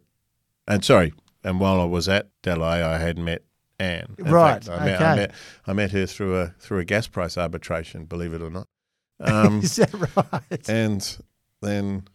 And 0.67 0.83
sorry, 0.83 1.13
and 1.43 1.59
while 1.59 1.81
I 1.81 1.85
was 1.85 2.07
at 2.07 2.29
Delhi, 2.41 2.63
I 2.63 2.97
had 2.97 3.17
met 3.17 3.43
Anne. 3.79 4.15
In 4.17 4.25
Right, 4.25 4.63
fact, 4.63 4.69
I, 4.69 4.85
met, 4.85 4.95
okay. 4.95 5.05
I 5.05 5.15
met 5.15 5.31
I 5.67 5.73
met 5.73 5.91
her 5.91 6.05
through 6.05 6.37
a 6.39 6.47
through 6.59 6.79
a 6.79 6.85
gas 6.85 7.07
price 7.07 7.37
arbitration. 7.37 8.05
Believe 8.05 8.33
it 8.33 8.41
or 8.41 8.49
not. 8.49 8.67
Um, 9.19 9.61
Is 9.61 9.75
that 9.77 9.93
right? 10.17 10.67
and 10.69 11.17
then 11.61 12.05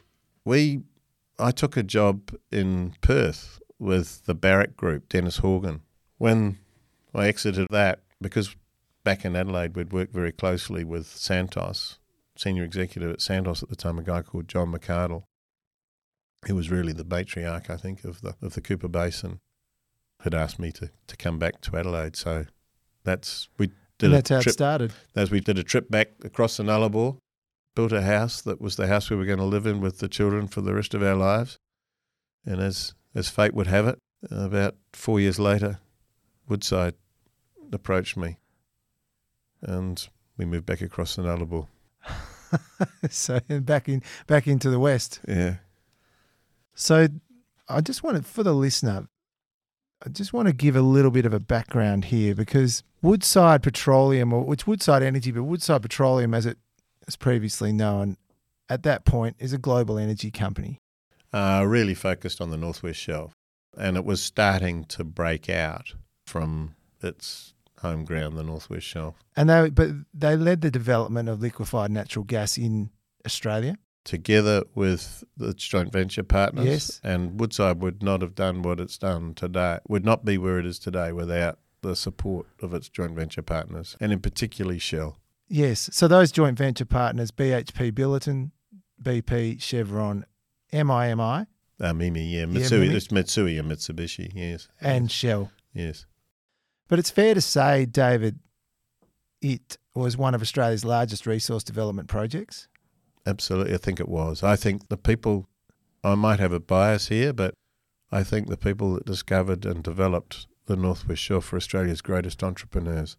we, 0.45 0.83
I 1.39 1.53
took 1.53 1.77
a 1.77 1.83
job 1.83 2.35
in 2.51 2.95
Perth 3.01 3.61
with 3.79 4.27
the 4.27 4.35
Barrack 4.35 4.77
Group, 4.77 5.09
Dennis 5.09 5.39
Horgan. 5.39 5.83
When 6.19 6.59
I 7.15 7.29
exited 7.29 7.69
that, 7.71 8.01
because 8.21 8.55
back 9.05 9.25
in 9.25 9.37
Adelaide 9.37 9.75
we'd 9.77 9.93
worked 9.93 10.13
very 10.13 10.33
closely 10.33 10.85
with 10.85 11.07
Santos, 11.07 11.99
senior 12.37 12.65
executive 12.65 13.11
at 13.11 13.23
Santos 13.23 13.63
at 13.63 13.71
the 13.71 13.77
time, 13.77 13.99
a 13.99 14.03
guy 14.03 14.21
called 14.21 14.49
John 14.49 14.73
McCardle, 14.73 15.23
who 16.49 16.57
was 16.57 16.71
really 16.71 16.93
the 16.93 17.05
matriarch, 17.05 17.71
I 17.71 17.77
think, 17.77 18.05
of 18.05 18.21
the 18.23 18.35
of 18.43 18.55
the 18.55 18.61
Cooper 18.61 18.89
Basin, 18.89 19.39
had 20.21 20.35
asked 20.35 20.59
me 20.59 20.73
to, 20.73 20.91
to 21.07 21.17
come 21.17 21.39
back 21.39 21.61
to 21.63 21.77
Adelaide. 21.77 22.17
So 22.17 22.47
that's 23.05 23.49
we 23.59 23.69
did 23.99 24.07
And 24.07 24.15
a 24.15 24.17
that's 24.17 24.31
how 24.31 24.39
it 24.39 24.43
trip 24.43 24.53
started. 24.55 24.93
as 25.15 25.31
we 25.31 25.41
did 25.41 25.59
a 25.59 25.63
trip 25.63 25.91
back 25.91 26.09
across 26.25 26.57
the 26.57 26.65
Nullarbor, 26.65 27.19
built 27.77 27.93
a 27.93 28.03
house 28.03 28.41
that 28.43 28.61
was 28.61 28.77
the 28.77 28.87
house 28.89 29.11
we 29.11 29.17
were 29.17 29.25
going 29.25 29.39
to 29.39 29.45
live 29.45 29.67
in 29.67 29.81
with 29.81 29.99
the 29.99 30.09
children 30.09 30.49
for 30.49 30.61
the 30.61 30.75
rest 30.75 30.95
of 30.95 31.03
our 31.03 31.15
lives. 31.15 31.59
And 32.45 32.61
as 32.61 32.95
as 33.15 33.29
fate 33.29 33.55
would 33.55 33.67
have 33.67 33.87
it, 33.87 33.99
about 34.31 34.75
four 34.93 35.21
years 35.21 35.39
later, 35.39 35.79
Woodside 36.49 36.95
approached 37.73 38.17
me, 38.17 38.39
and 39.63 40.09
we 40.37 40.45
moved 40.45 40.67
back 40.67 40.81
across 40.81 41.17
the 41.17 41.23
Nullarbor. 41.23 41.67
so 43.11 43.39
back 43.61 43.89
in 43.89 44.03
back 44.27 44.47
into 44.47 44.71
the 44.71 44.79
west. 44.79 45.21
Yeah, 45.29 45.57
So 46.79 47.09
I 47.69 47.81
just 47.81 48.05
wanted 48.05 48.25
for 48.25 48.45
the 48.45 48.55
listener, 48.55 49.09
I 50.07 50.11
just 50.11 50.33
want 50.33 50.47
to 50.47 50.55
give 50.55 50.77
a 50.77 50.81
little 50.81 51.11
bit 51.11 51.27
of 51.27 51.35
a 51.35 51.41
background 51.41 52.05
here 52.05 52.37
because 52.37 52.85
Woodside 53.03 53.65
Petroleum, 53.65 54.33
or 54.33 54.53
it's 54.55 54.65
Woodside 54.65 55.03
Energy, 55.03 55.33
but 55.33 55.43
Woodside 55.43 55.83
Petroleum, 55.83 56.35
as 56.35 56.47
it 56.47 56.57
is 57.09 57.17
previously 57.17 57.73
known, 57.73 58.17
at 58.69 58.85
that 58.85 59.05
point 59.05 59.35
is 59.41 59.53
a 59.53 59.59
global 59.59 59.99
energy 59.99 60.31
company. 60.31 60.79
uh, 61.33 61.65
really 61.67 61.95
focused 61.95 62.41
on 62.41 62.51
the 62.51 62.57
Northwest 62.57 63.01
Shelf, 63.01 63.33
and 63.77 63.97
it 63.97 64.05
was 64.05 64.23
starting 64.23 64.85
to 64.85 65.03
break 65.03 65.51
out 65.51 65.95
from 66.29 66.77
its 67.03 67.55
home 67.81 68.05
ground, 68.05 68.37
the 68.37 68.45
Northwest 68.45 68.87
Shelf. 68.87 69.17
And 69.37 69.51
they 69.51 69.71
but 69.71 69.89
they 70.15 70.37
led 70.37 70.61
the 70.61 70.71
development 70.71 71.29
of 71.29 71.41
liquefied 71.41 71.91
natural 71.91 72.25
gas 72.25 72.57
in 72.57 72.91
Australia. 73.27 73.77
Together 74.05 74.65
with 74.75 75.25
its 75.41 75.65
joint 75.65 75.93
venture 75.93 76.23
partners. 76.23 76.67
Yes. 76.67 77.01
And 77.05 77.39
Woodside 77.39 77.81
would 77.81 78.03
not 78.03 78.23
have 78.23 78.35
done 78.35 78.63
what 78.63 78.81
it's 78.81 78.99
done 78.99 79.35
today, 79.35 79.79
would 79.89 80.05
not 80.05 80.25
be 80.25 80.39
where 80.39 80.59
it 80.59 80.67
is 80.67 80.79
today 80.79 81.13
without 81.13 81.59
the 81.83 81.95
support 81.95 82.47
of 82.63 82.75
its 82.75 82.89
joint 82.89 83.15
venture 83.15 83.43
partners, 83.43 83.97
and 84.01 84.13
in 84.13 84.21
particularly 84.21 84.79
Shell. 84.79 85.19
Yes. 85.49 85.89
So 85.93 86.09
those 86.09 86.33
joint 86.33 86.59
venture 86.59 86.85
partners, 86.85 87.31
BHP 87.31 87.93
Billiton, 87.93 88.51
BP, 89.03 89.61
Chevron, 89.63 90.25
MIMI, 90.73 91.47
Uh, 91.81 91.93
Mimi, 91.95 92.25
yeah, 92.27 92.41
Yeah, 92.41 92.47
Mitsui, 92.47 92.91
it's 92.93 93.09
Mitsui 93.09 93.59
and 93.59 93.71
Mitsubishi, 93.71 94.31
yes. 94.35 94.69
and 94.81 95.11
Shell. 95.11 95.53
Yes. 95.73 96.05
But 96.89 96.99
it's 96.99 97.11
fair 97.11 97.35
to 97.35 97.41
say, 97.41 97.85
David, 97.87 98.41
it 99.41 99.79
was 99.95 100.17
one 100.17 100.35
of 100.35 100.43
Australia's 100.43 100.85
largest 100.85 101.27
resource 101.27 101.63
development 101.63 102.09
projects. 102.09 102.67
Absolutely, 103.29 103.75
I 103.75 103.79
think 103.79 104.01
it 104.01 104.09
was. 104.09 104.43
I 104.43 104.57
think 104.57 104.89
the 104.89 104.97
people, 104.97 105.49
I 106.03 106.15
might 106.15 106.41
have 106.41 106.53
a 106.53 106.61
bias 106.61 107.09
here, 107.09 107.33
but 107.33 107.55
I 108.11 108.23
think 108.25 108.49
the 108.49 108.57
people 108.57 108.95
that 108.95 109.05
discovered 109.05 109.67
and 109.67 109.83
developed 109.83 110.47
the 110.65 110.77
Northwest 110.77 111.23
Shelf 111.23 111.53
were 111.53 111.57
Australia's 111.57 112.01
greatest 112.01 112.43
entrepreneurs. 112.43 113.17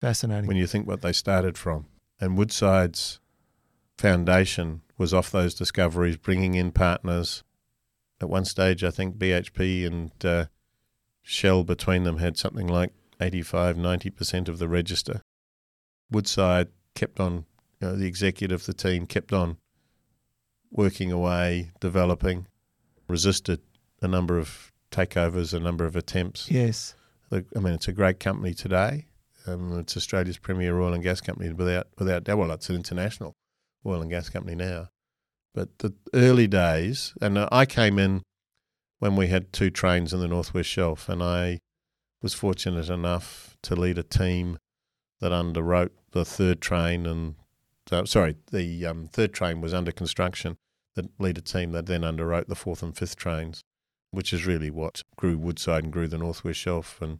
Fascinating. 0.00 0.46
when 0.46 0.58
you 0.58 0.66
think 0.66 0.86
what 0.86 1.00
they 1.00 1.12
started 1.12 1.56
from. 1.56 1.86
And 2.20 2.36
Woodside's 2.36 3.20
foundation 3.96 4.82
was 4.98 5.14
off 5.14 5.30
those 5.30 5.54
discoveries, 5.54 6.18
bringing 6.18 6.54
in 6.54 6.72
partners. 6.72 7.42
At 8.20 8.28
one 8.28 8.44
stage, 8.44 8.84
I 8.84 8.90
think 8.90 9.16
BHP 9.16 9.86
and 9.86 10.12
uh, 10.22 10.46
Shell 11.22 11.64
between 11.64 12.02
them 12.02 12.18
had 12.18 12.36
something 12.36 12.66
like 12.66 12.92
85, 13.18 13.76
90% 13.76 14.48
of 14.48 14.58
the 14.58 14.68
register. 14.68 15.22
Woodside 16.10 16.68
kept 16.94 17.18
on, 17.18 17.46
you 17.84 17.90
know, 17.90 17.96
the 17.96 18.06
executive, 18.06 18.64
the 18.64 18.72
team 18.72 19.06
kept 19.06 19.32
on 19.32 19.58
working 20.70 21.12
away, 21.12 21.72
developing, 21.80 22.46
resisted 23.08 23.60
a 24.00 24.08
number 24.08 24.38
of 24.38 24.72
takeovers, 24.90 25.52
a 25.52 25.60
number 25.60 25.84
of 25.84 25.94
attempts. 25.94 26.50
yes. 26.50 26.94
Look, 27.30 27.46
I 27.56 27.58
mean, 27.58 27.74
it's 27.74 27.88
a 27.88 27.92
great 27.92 28.20
company 28.20 28.54
today. 28.54 29.06
Um, 29.46 29.78
it's 29.78 29.96
Australia's 29.96 30.38
premier 30.38 30.80
oil 30.80 30.92
and 30.94 31.02
gas 31.02 31.20
company 31.20 31.52
without 31.52 31.88
without 31.98 32.24
doubt. 32.24 32.38
Well, 32.38 32.52
it's 32.52 32.68
an 32.68 32.76
international 32.76 33.34
oil 33.84 34.00
and 34.00 34.10
gas 34.10 34.28
company 34.28 34.54
now. 34.54 34.88
But 35.54 35.78
the 35.78 35.94
early 36.12 36.46
days, 36.46 37.14
and 37.20 37.38
I 37.50 37.66
came 37.66 37.98
in 37.98 38.22
when 38.98 39.16
we 39.16 39.28
had 39.28 39.52
two 39.52 39.70
trains 39.70 40.12
in 40.12 40.20
the 40.20 40.28
Northwest 40.28 40.68
Shelf, 40.68 41.08
and 41.08 41.22
I 41.22 41.60
was 42.22 42.34
fortunate 42.34 42.88
enough 42.88 43.56
to 43.62 43.74
lead 43.74 43.98
a 43.98 44.02
team 44.02 44.58
that 45.20 45.32
underwrote 45.32 45.90
the 46.12 46.24
third 46.24 46.60
train, 46.60 47.06
and 47.06 47.34
uh, 47.90 48.04
sorry, 48.04 48.36
the 48.50 48.86
um, 48.86 49.08
third 49.12 49.32
train 49.32 49.60
was 49.60 49.74
under 49.74 49.92
construction. 49.92 50.56
That 50.94 51.10
lead 51.18 51.38
a 51.38 51.40
team 51.40 51.72
that 51.72 51.86
then 51.86 52.02
underwrote 52.02 52.46
the 52.46 52.54
fourth 52.54 52.82
and 52.82 52.96
fifth 52.96 53.16
trains, 53.16 53.64
which 54.12 54.32
is 54.32 54.46
really 54.46 54.70
what 54.70 55.02
grew 55.16 55.36
Woodside 55.36 55.82
and 55.82 55.92
grew 55.92 56.06
the 56.06 56.18
Northwest 56.18 56.60
Shelf, 56.60 57.02
and 57.02 57.18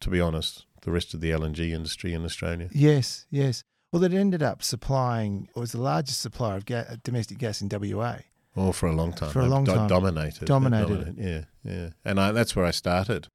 to 0.00 0.10
be 0.10 0.20
honest, 0.20 0.66
the 0.82 0.90
rest 0.90 1.14
of 1.14 1.20
the 1.22 1.30
LNG 1.30 1.70
industry 1.70 2.12
in 2.12 2.24
Australia. 2.24 2.68
Yes. 2.70 3.26
Yes. 3.30 3.62
Well, 3.92 4.04
it 4.04 4.12
ended 4.12 4.42
up 4.42 4.62
supplying, 4.62 5.48
it 5.56 5.58
was 5.58 5.72
the 5.72 5.80
largest 5.80 6.20
supplier 6.20 6.56
of 6.56 6.66
ga- 6.66 6.96
domestic 7.02 7.38
gas 7.38 7.62
in 7.62 7.70
WA. 7.70 8.18
Oh, 8.54 8.72
for 8.72 8.86
a 8.88 8.94
long 8.94 9.14
time. 9.14 9.30
For 9.30 9.40
a 9.40 9.46
long 9.46 9.64
do- 9.64 9.72
time. 9.72 9.88
Dominated. 9.88 10.40
They 10.40 10.46
Dominated 10.46 11.14
Yeah, 11.16 11.44
yeah. 11.64 11.90
And 12.04 12.20
I, 12.20 12.32
that's 12.32 12.54
where 12.54 12.66
I 12.66 12.72
started. 12.72 13.28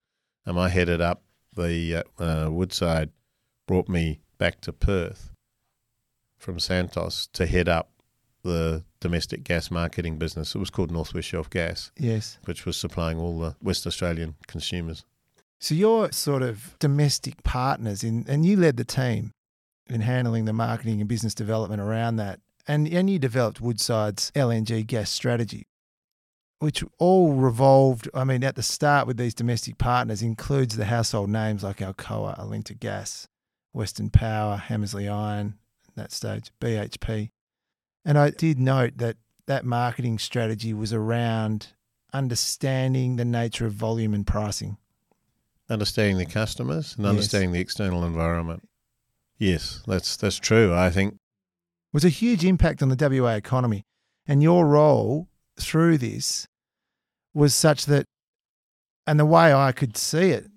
Um, 0.45 0.60
I 0.60 0.69
headed 0.69 1.02
up 1.02 1.23
the 1.56 2.04
uh, 2.19 2.23
uh, 2.23 2.49
Woodside, 2.52 3.10
brought 3.67 3.89
me 3.89 4.19
back 4.38 4.62
to 4.62 4.73
Perth 4.73 5.33
from 6.43 6.60
Santos 6.60 7.27
to 7.34 7.45
head 7.45 7.67
up 7.69 7.89
the 8.43 8.84
domestic 8.99 9.43
gas 9.43 9.71
marketing 9.71 10.17
business. 10.17 10.53
It 10.53 10.60
was 10.60 10.69
called 10.69 10.91
Northwest 10.91 11.29
Shelf 11.29 11.49
Gas, 11.49 11.91
Yes. 11.97 12.38
which 12.45 12.65
was 12.65 12.75
supplying 12.77 13.17
all 13.17 13.39
the 13.39 13.56
West 13.62 13.88
Australian 13.88 14.36
consumers. 14.47 15.06
So 15.60 15.73
you're 15.73 16.12
sort 16.12 16.43
of 16.43 16.75
domestic 16.79 17.41
partners 17.43 18.03
in, 18.03 18.25
and 18.27 18.45
you 18.45 18.58
led 18.58 18.75
the 18.75 18.84
team 18.84 19.32
in 19.88 20.01
handling 20.01 20.43
the 20.45 20.51
marketing 20.53 20.99
and 20.99 21.08
business 21.08 21.34
development 21.34 21.82
around 21.82 22.17
that. 22.17 22.39
And, 22.67 22.88
and 22.88 23.10
you 23.10 23.17
developed 23.17 23.62
Woodside's 23.62 24.29
LNG 24.36 24.86
gas 24.88 25.10
strategy, 25.10 25.67
which 26.60 26.84
all 26.99 27.34
revolved, 27.34 28.10
I 28.13 28.25
mean, 28.25 28.43
at 28.43 28.56
the 28.56 28.63
start 28.63 29.08
with 29.08 29.15
these 29.17 29.34
domestic 29.34 29.77
partners 29.77 30.21
includes 30.21 30.75
the 30.75 30.86
household 30.86 31.29
names 31.29 31.63
like 31.63 31.77
Alcoa, 31.77 32.38
Alinta 32.38 32.77
Gas, 32.77 33.27
Western 33.71 34.10
Power, 34.10 34.58
Hamersley 34.58 35.08
Iron, 35.08 35.56
at 35.93 36.03
that 36.03 36.12
stage, 36.12 36.51
BHP. 36.60 37.29
And 38.06 38.17
I 38.17 38.29
did 38.32 38.60
note 38.60 38.97
that 38.97 39.17
that 39.45 39.65
marketing 39.65 40.19
strategy 40.19 40.73
was 40.73 40.93
around 40.93 41.67
understanding 42.12 43.15
the 43.15 43.25
nature 43.25 43.65
of 43.65 43.73
volume 43.73 44.13
and 44.13 44.25
pricing. 44.25 44.77
Understanding 45.69 46.17
the 46.17 46.25
customers 46.25 46.95
and 46.95 47.06
Yes. 47.06 47.10
understanding 47.12 47.51
the 47.51 47.60
external 47.60 48.03
environment. 48.03 48.67
Yes, 49.38 49.82
that's 49.88 50.15
that's 50.17 50.38
true. 50.38 50.73
I 50.73 50.89
think 50.89 51.17
was 51.91 52.06
a 52.06 52.10
huge 52.10 52.43
impact 52.45 52.82
on 52.82 52.89
the 52.89 52.95
WA 52.95 53.36
economy. 53.36 53.84
And 54.27 54.41
your 54.41 54.65
role 54.65 55.27
through 55.60 55.97
this 55.97 56.47
was 57.34 57.53
such 57.53 57.86
that, 57.88 58.06
and 59.06 59.19
the 59.19 59.25
way 59.25 59.53
I 59.53 59.71
could 59.71 59.97
see 59.97 60.29
it, 60.32 60.47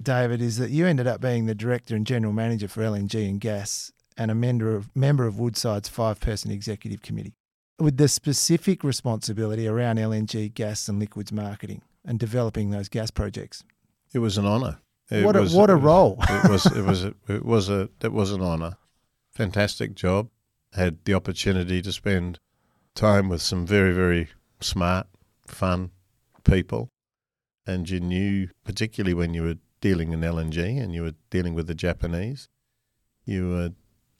David, 0.00 0.40
is 0.40 0.56
that 0.58 0.70
you 0.70 0.86
ended 0.86 1.06
up 1.06 1.20
being 1.20 1.46
the 1.46 1.54
director 1.54 1.94
and 1.94 2.06
general 2.06 2.32
manager 2.32 2.66
for 2.68 2.82
LNG 2.82 3.28
and 3.28 3.40
gas 3.40 3.92
and 4.16 4.30
a 4.30 4.34
member 4.34 4.74
of, 4.74 4.94
member 4.94 5.24
of 5.26 5.38
Woodside's 5.38 5.88
five 5.88 6.20
person 6.20 6.50
executive 6.50 7.02
committee 7.02 7.34
with 7.78 7.96
the 7.96 8.08
specific 8.08 8.84
responsibility 8.84 9.66
around 9.66 9.96
LNG, 9.96 10.52
gas, 10.52 10.88
and 10.88 10.98
liquids 10.98 11.32
marketing 11.32 11.80
and 12.04 12.18
developing 12.18 12.70
those 12.70 12.88
gas 12.88 13.10
projects. 13.10 13.62
it 14.12 14.18
was 14.18 14.36
an 14.38 14.46
honour. 14.46 14.78
What 15.10 15.34
a, 15.36 15.40
was- 15.40 15.54
what 15.54 15.70
a 15.70 15.72
it 15.72 15.76
was- 15.76 15.84
role. 15.84 16.16
it 16.28 16.50
was 16.50 16.66
it 16.66 16.84
was 16.84 17.04
a, 17.04 17.14
it 17.28 17.44
was 17.44 17.68
a 17.68 17.88
it 18.02 18.12
was 18.12 18.30
an 18.32 18.42
honour. 18.42 18.76
Fantastic 19.32 19.94
job. 19.94 20.28
Had 20.74 21.04
the 21.04 21.14
opportunity 21.14 21.82
to 21.82 21.90
spend 21.92 22.38
time 22.94 23.28
with 23.28 23.42
some 23.42 23.66
very 23.66 23.92
very 23.92 24.28
smart, 24.60 25.06
fun 25.46 25.90
people, 26.44 26.90
and 27.66 27.88
you 27.90 27.98
knew 28.00 28.48
particularly 28.64 29.14
when 29.14 29.34
you 29.34 29.42
were 29.42 29.56
dealing 29.80 30.12
in 30.12 30.20
LNG 30.20 30.80
and 30.80 30.94
you 30.94 31.02
were 31.02 31.14
dealing 31.30 31.54
with 31.54 31.66
the 31.66 31.74
Japanese, 31.74 32.48
you 33.24 33.48
were 33.50 33.70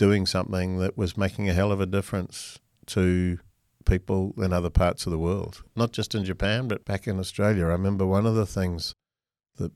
doing 0.00 0.24
something 0.24 0.78
that 0.78 0.96
was 0.96 1.18
making 1.18 1.46
a 1.46 1.52
hell 1.52 1.70
of 1.70 1.78
a 1.78 1.84
difference 1.84 2.58
to 2.86 3.38
people 3.84 4.32
in 4.38 4.50
other 4.50 4.70
parts 4.70 5.04
of 5.04 5.12
the 5.12 5.18
world, 5.18 5.62
not 5.76 5.92
just 5.92 6.14
in 6.14 6.24
Japan, 6.24 6.68
but 6.68 6.86
back 6.86 7.06
in 7.06 7.18
Australia. 7.18 7.66
I 7.66 7.72
remember 7.72 8.06
one 8.06 8.24
of 8.24 8.34
the 8.34 8.46
things 8.46 8.94
that 9.56 9.72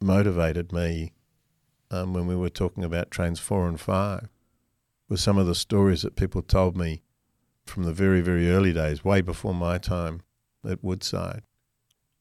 motivated 0.00 0.72
me 0.72 1.12
um, 1.90 2.14
when 2.14 2.28
we 2.28 2.36
were 2.36 2.48
talking 2.48 2.84
about 2.84 3.10
trains 3.10 3.40
four 3.40 3.66
and 3.66 3.80
five 3.80 4.28
was 5.08 5.20
some 5.20 5.38
of 5.38 5.48
the 5.48 5.56
stories 5.56 6.02
that 6.02 6.14
people 6.14 6.40
told 6.40 6.76
me 6.76 7.02
from 7.66 7.82
the 7.82 7.92
very, 7.92 8.20
very 8.20 8.48
early 8.52 8.72
days, 8.72 9.04
way 9.04 9.20
before 9.20 9.54
my 9.54 9.76
time 9.76 10.22
at 10.64 10.84
Woodside, 10.84 11.42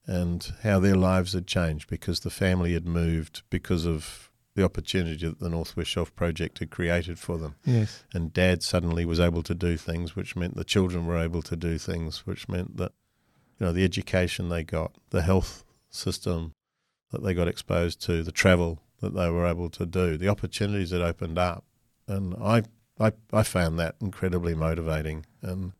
and 0.08 0.54
how 0.64 0.80
their 0.80 0.96
lives 0.96 1.34
had 1.34 1.46
changed 1.46 1.88
because 1.88 2.22
the 2.22 2.32
family 2.32 2.74
had 2.74 2.88
moved 2.88 3.44
because 3.52 3.86
of 3.86 4.27
the 4.58 4.66
opportunity 4.66 5.28
that 5.28 5.40
the 5.40 5.50
Northwest 5.50 5.92
Shelf 5.92 6.14
Project 6.16 6.58
had 6.58 6.72
created 6.72 7.20
for 7.20 7.38
them. 7.38 7.54
Yes. 7.64 8.04
And 8.12 8.34
dad 8.34 8.64
suddenly 8.64 9.06
was 9.06 9.20
able 9.20 9.44
to 9.44 9.54
do 9.54 9.78
things, 9.78 10.16
which 10.16 10.36
meant 10.36 10.56
the 10.56 10.64
children 10.64 11.06
were 11.06 11.20
able 11.20 11.44
to 11.44 11.56
do 11.56 11.78
things, 11.78 12.26
which 12.26 12.50
meant 12.50 12.76
that, 12.78 12.92
you 13.60 13.68
know, 13.68 13.72
the 13.72 13.84
education 13.84 14.50
they 14.50 14.64
got, 14.64 14.94
the 15.12 15.22
health 15.22 15.64
system 15.92 16.54
that 17.12 17.24
they 17.24 17.36
got 17.36 17.48
exposed 17.48 18.02
to, 18.02 18.24
the 18.24 18.32
travel 18.32 18.82
that 19.00 19.14
they 19.14 19.30
were 19.30 19.46
able 19.46 19.70
to 19.70 19.86
do, 19.86 20.18
the 20.18 20.28
opportunities 20.28 20.90
that 20.90 21.04
opened 21.04 21.38
up. 21.38 21.64
And 22.08 22.34
I, 22.42 22.64
I, 23.00 23.12
I 23.32 23.44
found 23.44 23.78
that 23.78 23.94
incredibly 24.02 24.56
motivating. 24.56 25.28
And 25.44 25.74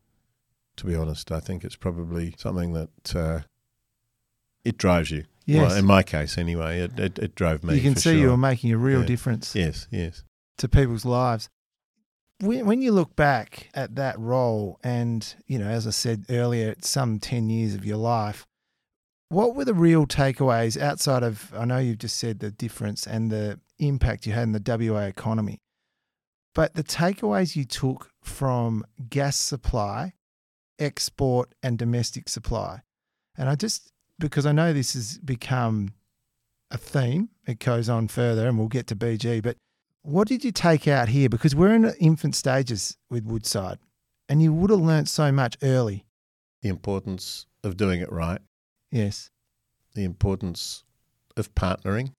to 0.76 0.86
be 0.86 0.94
honest, 0.94 1.32
I 1.32 1.40
think 1.40 1.64
it's 1.64 1.74
probably 1.74 2.32
something 2.38 2.74
that 2.74 3.16
uh, 3.16 3.40
it 4.64 4.78
drives 4.78 5.10
you. 5.10 5.24
Yes. 5.48 5.70
Well, 5.70 5.78
in 5.78 5.86
my 5.86 6.02
case, 6.02 6.36
anyway, 6.36 6.80
it, 6.80 7.00
it, 7.00 7.18
it 7.18 7.34
drove 7.34 7.64
me. 7.64 7.74
you 7.74 7.80
can 7.80 7.96
see 7.96 8.10
sure. 8.10 8.20
you 8.20 8.28
were 8.28 8.36
making 8.36 8.70
a 8.70 8.76
real 8.76 9.00
Yeah. 9.00 9.06
difference 9.06 9.54
Yes, 9.54 9.88
yes. 9.90 10.22
to 10.58 10.68
people's 10.68 11.06
lives. 11.06 11.48
When, 12.40 12.66
when 12.66 12.82
you 12.82 12.92
look 12.92 13.16
back 13.16 13.70
at 13.74 13.94
that 13.96 14.18
role, 14.18 14.78
and 14.84 15.34
you 15.46 15.58
know, 15.58 15.68
as 15.68 15.86
I 15.86 15.90
said 15.90 16.26
earlier, 16.28 16.70
it's 16.72 16.88
some 16.88 17.18
ten 17.18 17.48
years 17.48 17.74
of 17.74 17.84
your 17.86 17.96
life. 17.96 18.46
What 19.30 19.54
were 19.56 19.64
the 19.64 19.74
real 19.74 20.06
takeaways 20.06 20.80
outside 20.80 21.22
of? 21.22 21.52
I 21.56 21.64
know 21.64 21.78
you've 21.78 21.98
just 21.98 22.18
said 22.18 22.40
the 22.40 22.50
difference 22.50 23.06
and 23.06 23.30
the 23.32 23.58
impact 23.78 24.26
you 24.26 24.34
had 24.34 24.42
in 24.44 24.52
the 24.52 24.62
WA 24.92 25.00
economy, 25.06 25.60
but 26.54 26.74
the 26.74 26.84
takeaways 26.84 27.56
you 27.56 27.64
took 27.64 28.10
from 28.22 28.84
gas 29.08 29.36
supply, 29.36 30.12
export, 30.78 31.54
and 31.62 31.78
domestic 31.78 32.28
supply. 32.28 32.82
And 33.36 33.48
I 33.48 33.54
just 33.54 33.90
because 34.18 34.46
I 34.46 34.52
know 34.52 34.72
this 34.72 34.94
has 34.94 35.18
become 35.18 35.94
a 36.70 36.78
theme. 36.78 37.28
It 37.46 37.58
goes 37.58 37.88
on 37.88 38.08
further, 38.08 38.46
and 38.48 38.58
we'll 38.58 38.68
get 38.68 38.86
to 38.88 38.96
BG. 38.96 39.42
But 39.42 39.56
what 40.02 40.28
did 40.28 40.44
you 40.44 40.52
take 40.52 40.86
out 40.88 41.08
here? 41.08 41.28
Because 41.28 41.54
we're 41.54 41.74
in 41.74 41.84
infant 42.00 42.34
stages 42.34 42.96
with 43.10 43.24
Woodside, 43.24 43.78
and 44.28 44.42
you 44.42 44.52
would 44.52 44.70
have 44.70 44.80
learnt 44.80 45.08
so 45.08 45.30
much 45.32 45.56
early. 45.62 46.04
The 46.62 46.68
importance 46.68 47.46
of 47.62 47.76
doing 47.76 48.00
it 48.00 48.10
right, 48.10 48.40
Yes. 48.90 49.30
the 49.94 50.04
importance 50.04 50.84
of 51.36 51.54
partnering, 51.54 52.12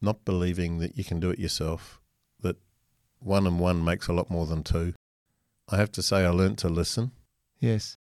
not 0.00 0.24
believing 0.24 0.78
that 0.78 0.96
you 0.96 1.04
can 1.04 1.18
do 1.20 1.30
it 1.30 1.38
yourself, 1.38 2.00
that 2.40 2.56
one 3.18 3.46
and 3.46 3.58
one 3.58 3.84
makes 3.84 4.06
a 4.08 4.12
lot 4.12 4.30
more 4.30 4.46
than 4.46 4.62
two. 4.62 4.94
I 5.68 5.76
have 5.78 5.90
to 5.92 6.02
say, 6.02 6.24
I 6.24 6.28
learnt 6.30 6.58
to 6.60 6.68
listen 6.68 7.10
Yes. 7.58 7.96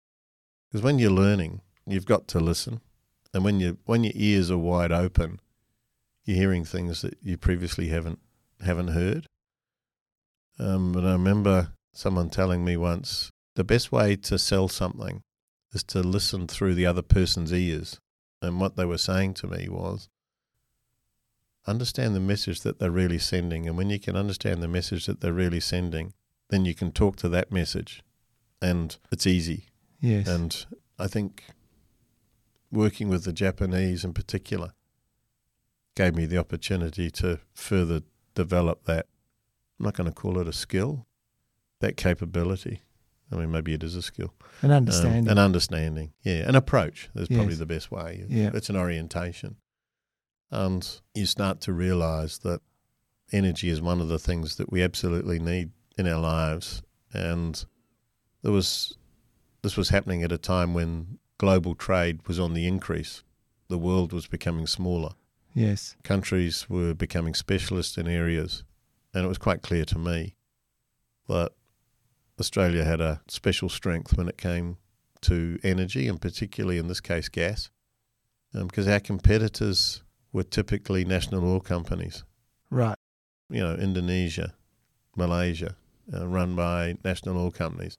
because 0.67 0.83
when 0.83 0.99
you're 0.99 1.11
learning, 1.11 1.61
you've 1.85 2.05
got 2.05 2.27
to 2.29 2.39
listen, 2.39 2.81
and 3.33 3.43
when 3.43 3.59
you 3.59 3.77
when 3.85 4.03
your 4.03 4.13
ears 4.15 4.51
are 4.51 4.57
wide 4.57 4.91
open, 4.91 5.39
you're 6.25 6.37
hearing 6.37 6.65
things 6.65 7.01
that 7.01 7.17
you 7.21 7.37
previously 7.37 7.87
haven't 7.87 8.19
haven't 8.63 8.89
heard. 8.89 9.27
Um, 10.59 10.95
and 10.95 11.07
I 11.07 11.13
remember 11.13 11.73
someone 11.93 12.29
telling 12.29 12.63
me 12.63 12.77
once 12.77 13.31
the 13.55 13.63
best 13.63 13.91
way 13.91 14.15
to 14.15 14.37
sell 14.37 14.67
something 14.67 15.21
is 15.73 15.83
to 15.83 16.01
listen 16.01 16.47
through 16.47 16.75
the 16.75 16.85
other 16.85 17.01
person's 17.01 17.51
ears. 17.51 17.99
And 18.41 18.59
what 18.59 18.75
they 18.75 18.85
were 18.85 18.97
saying 18.97 19.35
to 19.35 19.47
me 19.47 19.67
was 19.69 20.09
understand 21.65 22.15
the 22.15 22.19
message 22.19 22.61
that 22.61 22.79
they're 22.79 22.91
really 22.91 23.19
sending. 23.19 23.67
And 23.67 23.77
when 23.77 23.89
you 23.89 23.99
can 23.99 24.15
understand 24.15 24.61
the 24.61 24.67
message 24.67 25.05
that 25.05 25.21
they're 25.21 25.33
really 25.33 25.59
sending, 25.59 26.13
then 26.49 26.65
you 26.65 26.75
can 26.75 26.91
talk 26.91 27.15
to 27.17 27.29
that 27.29 27.51
message. 27.51 28.03
And 28.61 28.95
it's 29.11 29.27
easy. 29.27 29.67
Yes. 29.99 30.27
And 30.27 30.65
I 30.99 31.07
think 31.07 31.43
working 32.73 33.07
with 33.09 33.23
the 33.23 33.33
Japanese 33.33 34.03
in 34.03 34.13
particular 34.13 34.73
gave 35.95 36.15
me 36.15 36.25
the 36.25 36.37
opportunity 36.37 37.09
to 37.11 37.39
further 37.53 38.01
develop 38.33 38.85
that. 38.85 39.05
I'm 39.79 39.85
not 39.85 39.93
going 39.95 40.09
to 40.09 40.15
call 40.15 40.39
it 40.39 40.47
a 40.47 40.53
skill, 40.53 41.05
that 41.81 41.97
capability. 41.97 42.81
I 43.31 43.35
mean, 43.35 43.51
maybe 43.51 43.73
it 43.73 43.83
is 43.83 43.95
a 43.95 44.01
skill. 44.01 44.33
An 44.61 44.71
Um, 44.71 44.77
understanding. 44.77 45.27
an 45.29 45.37
understanding, 45.37 46.13
yeah. 46.23 46.47
An 46.49 46.55
approach 46.55 47.09
is 47.15 47.27
probably 47.27 47.49
Yes. 47.49 47.57
the 47.59 47.65
best 47.65 47.91
way. 47.91 48.25
Yeah. 48.27 48.51
It's 48.53 48.69
an 48.69 48.75
orientation. 48.75 49.57
And 50.51 50.87
you 51.15 51.25
start 51.25 51.61
to 51.61 51.73
realize 51.73 52.39
that 52.39 52.61
energy 53.31 53.69
is 53.69 53.81
one 53.81 54.01
of 54.01 54.07
the 54.07 54.19
things 54.19 54.55
that 54.57 54.71
we 54.71 54.83
absolutely 54.83 55.39
need 55.39 55.71
in 55.97 56.07
our 56.07 56.19
lives. 56.19 56.81
And 57.13 57.63
there 58.41 58.51
was 58.51 58.97
this 59.63 59.77
was 59.77 59.89
happening 59.89 60.23
at 60.23 60.31
a 60.31 60.37
time 60.37 60.73
when 60.73 61.17
global 61.43 61.75
trade 61.75 62.25
was 62.25 62.39
on 62.39 62.53
the 62.53 62.65
increase. 62.65 63.21
The 63.67 63.77
world 63.77 64.13
was 64.13 64.27
becoming 64.27 64.65
smaller. 64.65 65.11
yes. 65.53 65.97
Countries 66.01 66.69
were 66.69 66.93
becoming 66.93 67.33
specialist 67.33 67.97
in 67.97 68.07
areas. 68.07 68.63
And 69.13 69.25
it 69.25 69.27
was 69.27 69.37
quite 69.37 69.61
clear 69.61 69.83
to 69.85 69.99
me 69.99 70.35
that 71.27 71.51
Australia 72.39 72.85
had 72.85 73.01
a 73.01 73.19
special 73.27 73.67
strength 73.67 74.17
when 74.17 74.29
it 74.29 74.37
came 74.37 74.77
to 75.23 75.59
energy, 75.63 76.07
and 76.07 76.21
particularly 76.21 76.77
in 76.77 76.87
this 76.87 77.01
case, 77.01 77.27
gas, 77.27 77.69
because 78.53 78.87
our 78.87 79.01
competitors 79.01 80.01
were 80.31 80.43
typically 80.43 81.03
national 81.03 81.43
oil 81.43 81.59
companies. 81.59 82.23
Right. 82.69 82.97
You 83.49 83.63
know, 83.65 83.75
Indonesia, 83.75 84.53
Malaysia, 85.17 85.75
uh, 86.13 86.25
run 86.25 86.55
by 86.55 86.95
national 87.03 87.37
oil 87.37 87.51
companies 87.51 87.97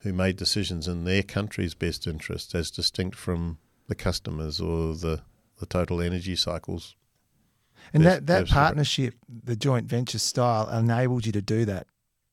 who 0.00 0.12
made 0.12 0.36
decisions 0.36 0.88
in 0.88 1.04
their 1.04 1.22
country's 1.22 1.74
best 1.74 2.06
interest 2.06 2.54
as 2.54 2.70
distinct 2.70 3.16
from 3.16 3.58
the 3.88 3.94
customers 3.94 4.60
or 4.60 4.94
the, 4.94 5.20
the 5.58 5.66
total 5.66 6.00
energy 6.00 6.36
cycles. 6.36 6.96
And 7.92 8.04
that, 8.04 8.26
that 8.26 8.48
partnership, 8.48 9.14
the 9.28 9.56
joint 9.56 9.86
venture 9.86 10.18
style, 10.18 10.68
enabled 10.68 11.26
you 11.26 11.32
to 11.32 11.42
do 11.42 11.64
that. 11.64 11.86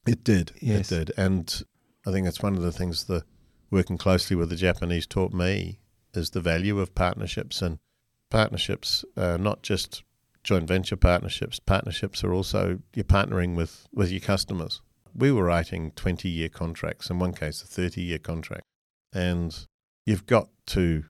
It 0.06 0.24
did. 0.24 0.52
Yes. 0.62 0.92
It 0.92 0.96
did. 0.96 1.12
And 1.18 1.64
I 2.06 2.12
think 2.12 2.26
that's 2.26 2.42
one 2.42 2.56
of 2.56 2.62
the 2.62 2.72
things 2.72 3.06
the 3.06 3.24
working 3.70 3.98
closely 3.98 4.36
with 4.36 4.50
the 4.50 4.56
Japanese 4.56 5.06
taught 5.06 5.34
me 5.34 5.80
is 6.14 6.30
the 6.30 6.42
value 6.42 6.80
of 6.80 6.96
partnerships 6.96 7.62
and 7.62 7.80
partnerships, 8.30 9.04
uh, 9.18 9.38
not 9.38 9.62
just 9.62 10.04
joint 10.44 10.68
venture 10.68 10.96
partnerships. 10.96 11.60
Partnerships 11.60 12.24
are 12.24 12.34
also 12.34 12.80
you're 12.94 13.04
partnering 13.04 13.56
with, 13.56 13.88
with 13.94 14.12
your 14.12 14.22
customers. 14.22 14.82
We 15.18 15.32
were 15.32 15.44
writing 15.44 15.92
20 15.92 16.30
year 16.30 16.48
contracts, 16.48 17.10
in 17.10 17.20
one 17.20 17.34
case, 17.34 17.62
a 17.64 17.66
30 17.66 18.02
year 18.02 18.20
contract. 18.20 18.64
And 19.12 19.66
you've 20.06 20.28
got 20.28 20.50
to 20.68 21.06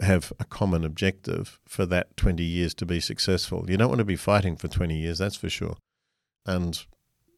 have 0.00 0.32
a 0.38 0.44
common 0.44 0.84
objective 0.84 1.58
for 1.66 1.84
that 1.86 2.16
20 2.16 2.42
years 2.42 2.72
to 2.74 2.86
be 2.86 3.00
successful. 3.00 3.68
You 3.68 3.76
don't 3.76 3.88
want 3.88 3.98
to 3.98 4.04
be 4.04 4.16
fighting 4.16 4.56
for 4.56 4.68
20 4.68 4.96
years, 4.96 5.18
that's 5.18 5.36
for 5.36 5.50
sure. 5.50 5.76
And 6.46 6.84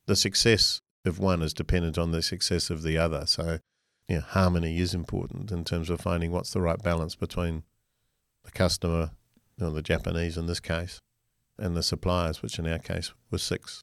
the 0.06 0.16
success 0.16 0.80
of 1.04 1.18
one 1.18 1.42
is 1.42 1.54
dependent 1.54 1.96
on 1.96 2.11
the 2.11 2.22
success 2.22 2.68
of 2.68 2.83
the 2.83 2.98
other. 2.98 3.24
So, 3.26 3.59
you 4.09 4.16
know, 4.16 4.22
harmony 4.22 4.78
is 4.78 4.92
important 4.92 5.50
in 5.50 5.64
terms 5.64 5.88
of 5.88 6.00
finding 6.00 6.33
what's 6.33 6.52
the 6.52 6.61
right 6.61 6.83
balance 6.83 7.14
between 7.14 7.62
the 8.44 8.50
customer, 8.50 9.12
you 9.56 9.64
know, 9.64 9.70
the 9.72 9.83
Japanese 9.83 10.37
in 10.37 10.46
this 10.46 10.61
case, 10.61 11.00
and 11.59 11.76
the 11.76 11.83
suppliers, 11.83 12.42
which 12.42 12.59
in 12.59 12.66
our 12.66 12.78
case 12.78 13.12
was 13.30 13.42
six, 13.42 13.83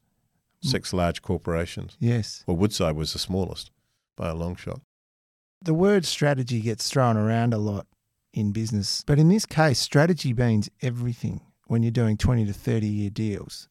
Mm. 0.65 0.69
six 0.69 0.93
large 0.93 1.21
corporations. 1.21 1.97
Yes. 1.99 2.43
Well, 2.47 2.57
Woodside 2.57 2.95
was 2.95 3.13
the 3.13 3.19
smallest 3.19 3.71
by 4.15 4.29
a 4.29 4.35
long 4.35 4.55
shot. 4.55 4.81
The 5.61 5.73
word 5.73 6.05
strategy 6.05 6.61
gets 6.61 6.89
thrown 6.89 7.17
around 7.17 7.53
a 7.53 7.57
lot 7.57 7.87
in 8.33 8.51
business, 8.51 9.03
but 9.05 9.19
in 9.19 9.29
this 9.29 9.45
case, 9.45 9.79
strategy 9.79 10.33
means 10.33 10.69
everything 10.81 11.41
when 11.67 11.83
you're 11.83 11.91
doing 11.91 12.17
20 12.17 12.45
to 12.45 12.53
30 12.53 12.87
year 12.87 13.09
deals. 13.09 13.67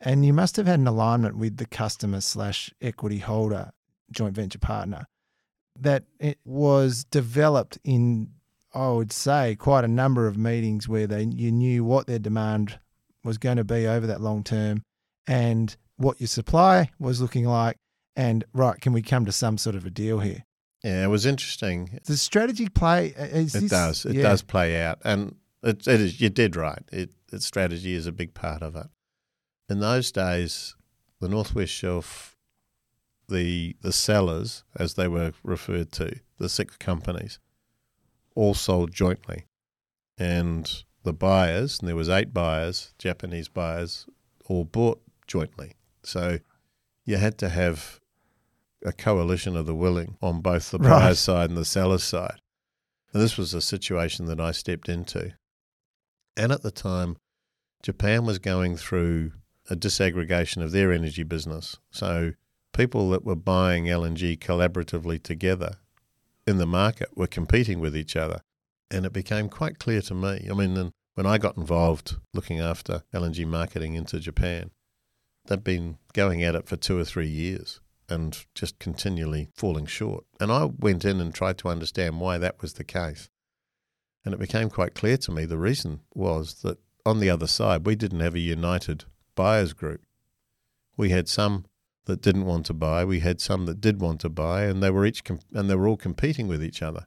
And 0.00 0.24
you 0.24 0.32
must 0.32 0.56
have 0.56 0.66
had 0.66 0.80
an 0.80 0.86
alignment 0.86 1.36
with 1.36 1.58
the 1.58 1.66
customer 1.66 2.20
slash 2.20 2.72
equity 2.80 3.18
holder, 3.18 3.72
joint 4.10 4.34
venture 4.34 4.58
partner, 4.58 5.06
that 5.78 6.04
it 6.18 6.38
was 6.44 7.04
developed 7.04 7.78
in, 7.84 8.30
I 8.74 8.88
would 8.90 9.12
say, 9.12 9.56
quite 9.56 9.84
a 9.84 9.88
number 9.88 10.26
of 10.26 10.38
meetings 10.38 10.88
where 10.88 11.06
they 11.06 11.24
you 11.24 11.52
knew 11.52 11.84
what 11.84 12.06
their 12.06 12.18
demand 12.18 12.78
was 13.24 13.36
going 13.36 13.58
to 13.58 13.64
be 13.64 13.86
over 13.86 14.06
that 14.06 14.22
long 14.22 14.42
term 14.42 14.82
and 15.26 15.76
what 16.00 16.20
your 16.20 16.28
supply 16.28 16.90
was 16.98 17.20
looking 17.20 17.44
like. 17.44 17.76
And 18.16 18.44
right, 18.52 18.80
can 18.80 18.92
we 18.92 19.02
come 19.02 19.24
to 19.26 19.32
some 19.32 19.56
sort 19.58 19.76
of 19.76 19.86
a 19.86 19.90
deal 19.90 20.18
here? 20.20 20.44
Yeah, 20.82 21.04
it 21.04 21.08
was 21.08 21.26
interesting. 21.26 22.00
The 22.06 22.16
strategy 22.16 22.68
play? 22.68 23.14
uh, 23.18 23.24
Is 23.24 23.54
It 23.54 23.60
this, 23.60 23.70
does. 23.70 24.06
It 24.06 24.16
yeah. 24.16 24.22
does 24.22 24.42
play 24.42 24.80
out, 24.80 24.98
and 25.04 25.36
it, 25.62 25.86
it 25.86 26.00
is 26.00 26.20
you 26.20 26.30
did 26.30 26.56
right. 26.56 26.82
It, 26.90 27.10
it 27.32 27.42
strategy 27.42 27.94
is 27.94 28.06
a 28.06 28.12
big 28.12 28.34
part 28.34 28.62
of 28.62 28.74
it. 28.76 28.86
In 29.68 29.80
those 29.80 30.10
days, 30.10 30.74
the 31.20 31.28
Northwest 31.28 31.72
Shelf, 31.72 32.36
the 33.28 33.76
the 33.82 33.92
sellers, 33.92 34.64
as 34.74 34.94
they 34.94 35.06
were 35.06 35.32
referred 35.44 35.92
to, 35.92 36.18
the 36.38 36.48
six 36.48 36.76
companies, 36.78 37.38
all 38.34 38.54
sold 38.54 38.90
jointly, 38.92 39.44
and 40.18 40.82
the 41.04 41.12
buyers, 41.12 41.78
and 41.78 41.88
there 41.88 41.96
was 41.96 42.08
eight 42.08 42.32
buyers, 42.32 42.94
Japanese 42.98 43.48
buyers, 43.48 44.06
all 44.46 44.64
bought 44.64 45.00
jointly. 45.26 45.74
So 46.02 46.38
you 47.04 47.16
had 47.16 47.38
to 47.38 47.48
have 47.48 48.00
a 48.84 48.92
coalition 48.92 49.56
of 49.56 49.66
the 49.66 49.74
willing 49.74 50.16
on 50.22 50.40
both 50.40 50.70
the 50.70 50.78
Right. 50.78 50.88
buyer's 50.90 51.18
side 51.18 51.50
and 51.50 51.58
the 51.58 51.64
seller's 51.64 52.04
side. 52.04 52.40
And 53.12 53.22
this 53.22 53.36
was 53.36 53.52
a 53.52 53.60
situation 53.60 54.26
that 54.26 54.40
I 54.40 54.52
stepped 54.52 54.88
into. 54.88 55.34
And 56.36 56.52
at 56.52 56.62
the 56.62 56.70
time, 56.70 57.16
Japan 57.82 58.24
was 58.24 58.38
going 58.38 58.76
through 58.76 59.32
a 59.68 59.76
disaggregation 59.76 60.62
of 60.62 60.72
their 60.72 60.92
energy 60.92 61.22
business. 61.22 61.76
So 61.90 62.32
people 62.72 63.10
that 63.10 63.24
were 63.24 63.36
buying 63.36 63.84
LNG 63.86 64.38
collaboratively 64.38 65.22
together 65.22 65.76
in 66.46 66.58
the 66.58 66.66
market 66.66 67.16
were 67.16 67.26
competing 67.26 67.80
with 67.80 67.96
each 67.96 68.16
other. 68.16 68.40
And 68.90 69.04
it 69.04 69.12
became 69.12 69.48
quite 69.48 69.78
clear 69.78 70.00
to 70.02 70.14
me. 70.14 70.48
I 70.50 70.54
mean, 70.54 70.92
when 71.14 71.26
I 71.26 71.38
got 71.38 71.56
involved 71.56 72.16
looking 72.32 72.60
after 72.60 73.02
LNG 73.12 73.46
marketing 73.46 73.94
into 73.94 74.18
Japan, 74.18 74.70
they'd 75.50 75.64
been 75.64 75.98
going 76.12 76.42
at 76.44 76.54
it 76.54 76.68
for 76.68 76.76
two 76.76 76.96
or 76.96 77.04
three 77.04 77.28
years 77.28 77.80
and 78.08 78.44
just 78.54 78.78
continually 78.78 79.48
falling 79.54 79.84
short. 79.84 80.24
And 80.38 80.50
I 80.50 80.64
went 80.64 81.04
in 81.04 81.20
and 81.20 81.34
tried 81.34 81.58
to 81.58 81.68
understand 81.68 82.20
why 82.20 82.38
that 82.38 82.62
was 82.62 82.74
the 82.74 82.84
case. 82.84 83.28
And 84.24 84.32
it 84.32 84.40
became 84.40 84.70
quite 84.70 84.94
clear 84.94 85.16
to 85.18 85.32
me 85.32 85.44
the 85.44 85.58
reason 85.58 86.00
was 86.14 86.62
that 86.62 86.78
on 87.04 87.18
the 87.18 87.30
other 87.30 87.48
side, 87.48 87.84
we 87.84 87.96
didn't 87.96 88.20
have 88.20 88.34
a 88.34 88.40
united 88.40 89.04
buyers 89.34 89.72
group. 89.72 90.02
We 90.96 91.10
had 91.10 91.28
some 91.28 91.64
that 92.04 92.22
didn't 92.22 92.44
want 92.44 92.66
to 92.66 92.74
buy, 92.74 93.04
we 93.04 93.20
had 93.20 93.40
some 93.40 93.66
that 93.66 93.80
did 93.80 94.00
want 94.00 94.20
to 94.20 94.28
buy, 94.28 94.64
and 94.64 94.82
they 94.82 94.90
were 94.90 95.04
each 95.04 95.24
com- 95.24 95.40
and 95.52 95.68
they 95.68 95.74
were 95.74 95.88
all 95.88 95.96
competing 95.96 96.46
with 96.46 96.62
each 96.62 96.80
other. 96.80 97.06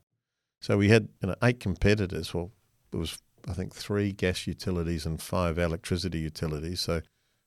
So 0.60 0.78
we 0.78 0.90
had 0.90 1.10
you 1.22 1.30
know, 1.30 1.36
eight 1.42 1.60
competitors. 1.60 2.34
Well, 2.34 2.52
there 2.92 3.00
was 3.00 3.18
I 3.48 3.54
think 3.54 3.74
three 3.74 4.12
gas 4.12 4.48
utilities 4.48 5.06
and 5.06 5.22
five 5.22 5.58
electricity 5.58 6.20
utilities. 6.20 6.82
So 6.82 7.02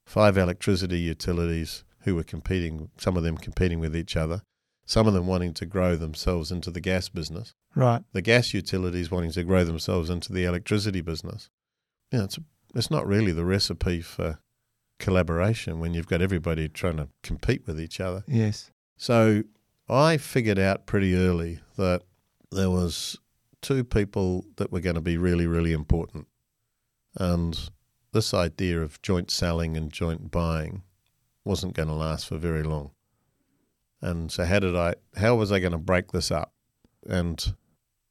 five 0.07 0.39
electricity 0.39 1.01
utilities 1.01 1.85
who 2.03 2.15
were 2.15 2.23
competing, 2.23 2.89
some 2.97 3.17
of 3.17 3.23
them 3.25 3.37
competing 3.37 3.81
with 3.81 3.95
each 3.97 4.17
other, 4.17 4.43
some 4.87 5.07
of 5.09 5.15
them 5.15 5.27
wanting 5.27 5.53
to 5.55 5.67
grow 5.67 5.97
themselves 5.97 6.53
into 6.53 6.71
the 6.71 6.81
gas 6.81 7.09
business, 7.09 7.55
Right. 7.75 8.03
the 8.13 8.23
gas 8.23 8.55
utilities 8.55 9.11
wanting 9.11 9.33
to 9.33 9.43
grow 9.43 9.65
themselves 9.65 10.09
into 10.09 10.33
the 10.33 10.45
electricity 10.45 11.01
business. 11.01 11.51
You 12.13 12.19
know, 12.19 12.25
it's, 12.25 12.39
it's 12.75 12.91
not 12.91 13.07
really 13.07 13.33
the 13.33 13.45
recipe 13.45 14.01
for 14.01 14.39
collaboration 15.01 15.81
when 15.81 15.93
you've 15.93 16.07
got 16.07 16.23
everybody 16.23 16.69
trying 16.69 16.97
to 16.99 17.09
compete 17.23 17.67
with 17.67 17.81
each 17.81 18.01
other. 18.01 18.23
Yes. 18.29 18.71
So 18.97 19.43
I 19.89 20.17
figured 20.17 20.59
out 20.59 20.87
pretty 20.87 21.15
early 21.17 21.59
that 21.77 22.03
there 22.53 22.71
was 22.71 23.19
two 23.61 23.83
people 23.83 24.47
that 24.57 24.71
were 24.71 24.81
going 24.81 24.95
to 24.95 25.01
be 25.03 25.19
really, 25.19 25.47
really 25.49 25.73
important. 25.73 26.29
And 27.19 27.59
this 28.17 28.33
idea 28.33 28.81
of 28.81 29.01
joint 29.03 29.31
selling 29.31 29.77
and 29.77 29.93
joint 29.93 30.31
buying 30.31 30.83
wasn't 31.45 31.75
going 31.75 31.89
to 31.89 31.95
last 31.95 32.27
for 32.27 32.39
very 32.39 32.63
long. 32.63 32.91
And 34.01 34.33
so 34.33 34.45
how 34.45 34.59
did 34.59 34.75
I 34.75 34.95
how 35.17 35.35
was 35.35 35.53
I 35.53 35.59
going 35.59 35.73
to 35.73 35.79
break 35.79 36.13
this 36.13 36.31
up? 36.31 36.53
And 37.07 37.55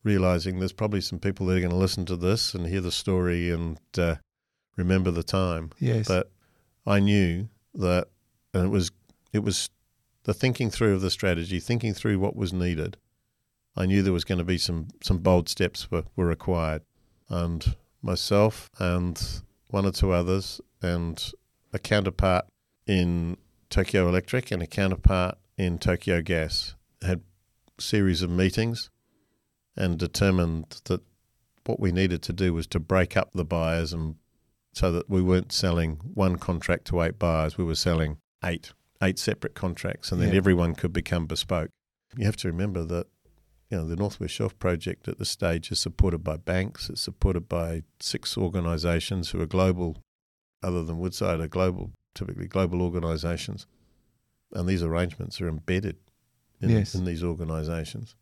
realizing 0.03 0.60
there's 0.60 0.72
probably 0.72 1.01
some 1.01 1.18
people 1.18 1.47
that 1.47 1.58
are 1.58 1.60
going 1.60 1.72
to 1.72 1.76
listen 1.76 2.06
to 2.06 2.16
this 2.16 2.53
and 2.53 2.68
hear 2.68 2.82
the 2.82 2.91
story 2.91 3.49
and 3.49 3.80
uh, 3.97 4.16
remember 4.78 5.10
the 5.10 5.24
time. 5.24 5.72
Yes. 5.80 6.08
But 6.08 6.32
I 6.86 6.99
knew 6.99 7.49
that, 7.74 8.08
and 8.53 8.66
it 8.66 8.70
was 8.70 8.91
it 9.34 9.39
was 9.39 9.70
the 10.24 10.36
thinking 10.36 10.70
through 10.70 10.93
of 10.93 11.01
the 11.01 11.10
strategy, 11.10 11.60
thinking 11.60 11.95
through 11.95 12.20
what 12.20 12.36
was 12.36 12.53
needed. 12.53 12.97
I 13.76 13.88
knew 13.88 14.03
there 14.03 14.14
was 14.14 14.24
going 14.24 14.38
to 14.38 14.45
be 14.45 14.60
some 14.60 14.89
some 15.01 15.18
bold 15.18 15.49
steps 15.49 15.89
were, 15.89 16.03
were 16.16 16.28
required, 16.28 16.84
and 17.28 17.76
myself 18.03 18.70
and 18.80 19.41
one 19.76 19.86
or 19.86 19.91
two 19.91 20.11
others 20.13 20.61
and 20.82 21.34
a 21.73 21.78
counterpart 21.80 22.45
in 22.88 23.36
Tokyo 23.69 24.07
Electric 24.07 24.49
and 24.49 24.63
a 24.63 24.67
counterpart 24.67 25.38
in 25.57 25.78
Tokyo 25.78 26.21
Gas 26.21 26.76
had 27.01 27.21
a 27.78 27.82
series 27.82 28.21
of 28.21 28.30
meetings 28.30 28.89
and 29.76 29.99
determined 29.99 30.80
that 30.86 31.01
what 31.65 31.82
we 31.82 31.91
needed 31.91 32.21
to 32.21 32.32
do 32.32 32.53
was 32.53 32.67
to 32.67 32.80
break 32.80 33.17
up 33.17 33.32
the 33.34 33.43
buyers 33.43 33.91
and 33.91 34.15
so 34.71 34.93
that 34.93 35.09
we 35.09 35.21
weren't 35.21 35.51
selling 35.51 35.99
one 36.13 36.38
contract 36.38 36.86
to 36.86 37.01
eight 37.01 37.19
buyers, 37.19 37.57
we 37.57 37.65
were 37.65 37.76
selling 37.76 38.17
eight, 38.45 38.71
eight 39.03 39.19
separate 39.19 39.55
contracts, 39.55 40.09
and 40.09 40.21
then 40.21 40.32
Yeah. 40.32 40.38
everyone 40.38 40.73
could 40.76 40.93
become 40.93 41.26
bespoke. 41.28 41.69
You 42.17 42.26
have 42.26 42.38
to 42.38 42.47
remember 42.47 42.86
that 42.86 43.07
you 43.70 43.78
know 43.78 43.86
the 43.88 43.95
Northwest 43.95 44.34
Shelf 44.34 44.57
project 44.59 45.07
at 45.07 45.18
this 45.18 45.30
stage 45.30 45.72
is 45.72 45.80
supported 45.80 46.20
by 46.24 46.38
banks. 46.38 46.89
It's 46.89 47.01
supported 47.01 47.47
by 47.49 47.84
six 47.99 48.38
organisations 48.38 49.32
who 49.32 49.41
are 49.41 49.45
global, 49.47 49.97
other 50.61 50.84
than 50.84 50.99
Woodside, 50.99 51.39
are 51.39 51.47
global, 51.47 51.91
typically 52.13 52.47
global 52.47 52.82
organisations, 52.82 53.66
and 54.53 54.68
these 54.68 54.84
arrangements 54.84 55.41
are 55.41 55.47
embedded 55.47 55.97
in, 56.61 56.70
Yes. 56.70 56.95
in 56.95 57.05
these 57.05 57.24
organisations. 57.24 58.16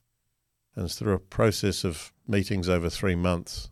And 0.76 0.86
it's 0.86 0.96
through 0.98 1.14
a 1.14 1.20
process 1.20 1.84
of 1.84 2.12
meetings 2.28 2.68
over 2.68 2.90
three 2.90 3.16
months, 3.16 3.70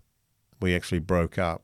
we 0.62 0.76
actually 0.76 1.00
broke 1.00 1.38
up 1.40 1.64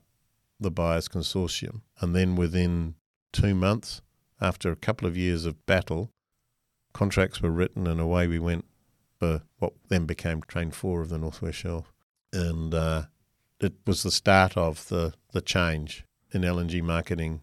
the 0.58 0.70
buyers 0.70 1.08
consortium. 1.08 1.82
And 2.00 2.16
then 2.16 2.34
within 2.34 2.96
two 3.32 3.54
months, 3.54 4.02
after 4.40 4.72
a 4.72 4.76
couple 4.76 5.06
of 5.06 5.16
years 5.16 5.44
of 5.44 5.64
battle, 5.66 6.10
contracts 6.92 7.40
were 7.40 7.50
written 7.52 7.86
and 7.86 8.00
away 8.00 8.26
we 8.26 8.40
went 8.40 8.64
for 9.18 9.42
what 9.58 9.72
then 9.88 10.06
became 10.06 10.42
Train 10.42 10.70
4 10.70 11.02
of 11.02 11.08
the 11.08 11.18
North 11.18 11.42
West 11.42 11.58
Shelf. 11.58 11.92
And 12.32 12.74
uh, 12.74 13.04
it 13.60 13.74
was 13.86 14.02
the 14.02 14.10
start 14.10 14.56
of 14.56 14.88
the, 14.88 15.14
the 15.32 15.40
change 15.40 16.04
in 16.32 16.42
LNG 16.42 16.82
marketing 16.82 17.40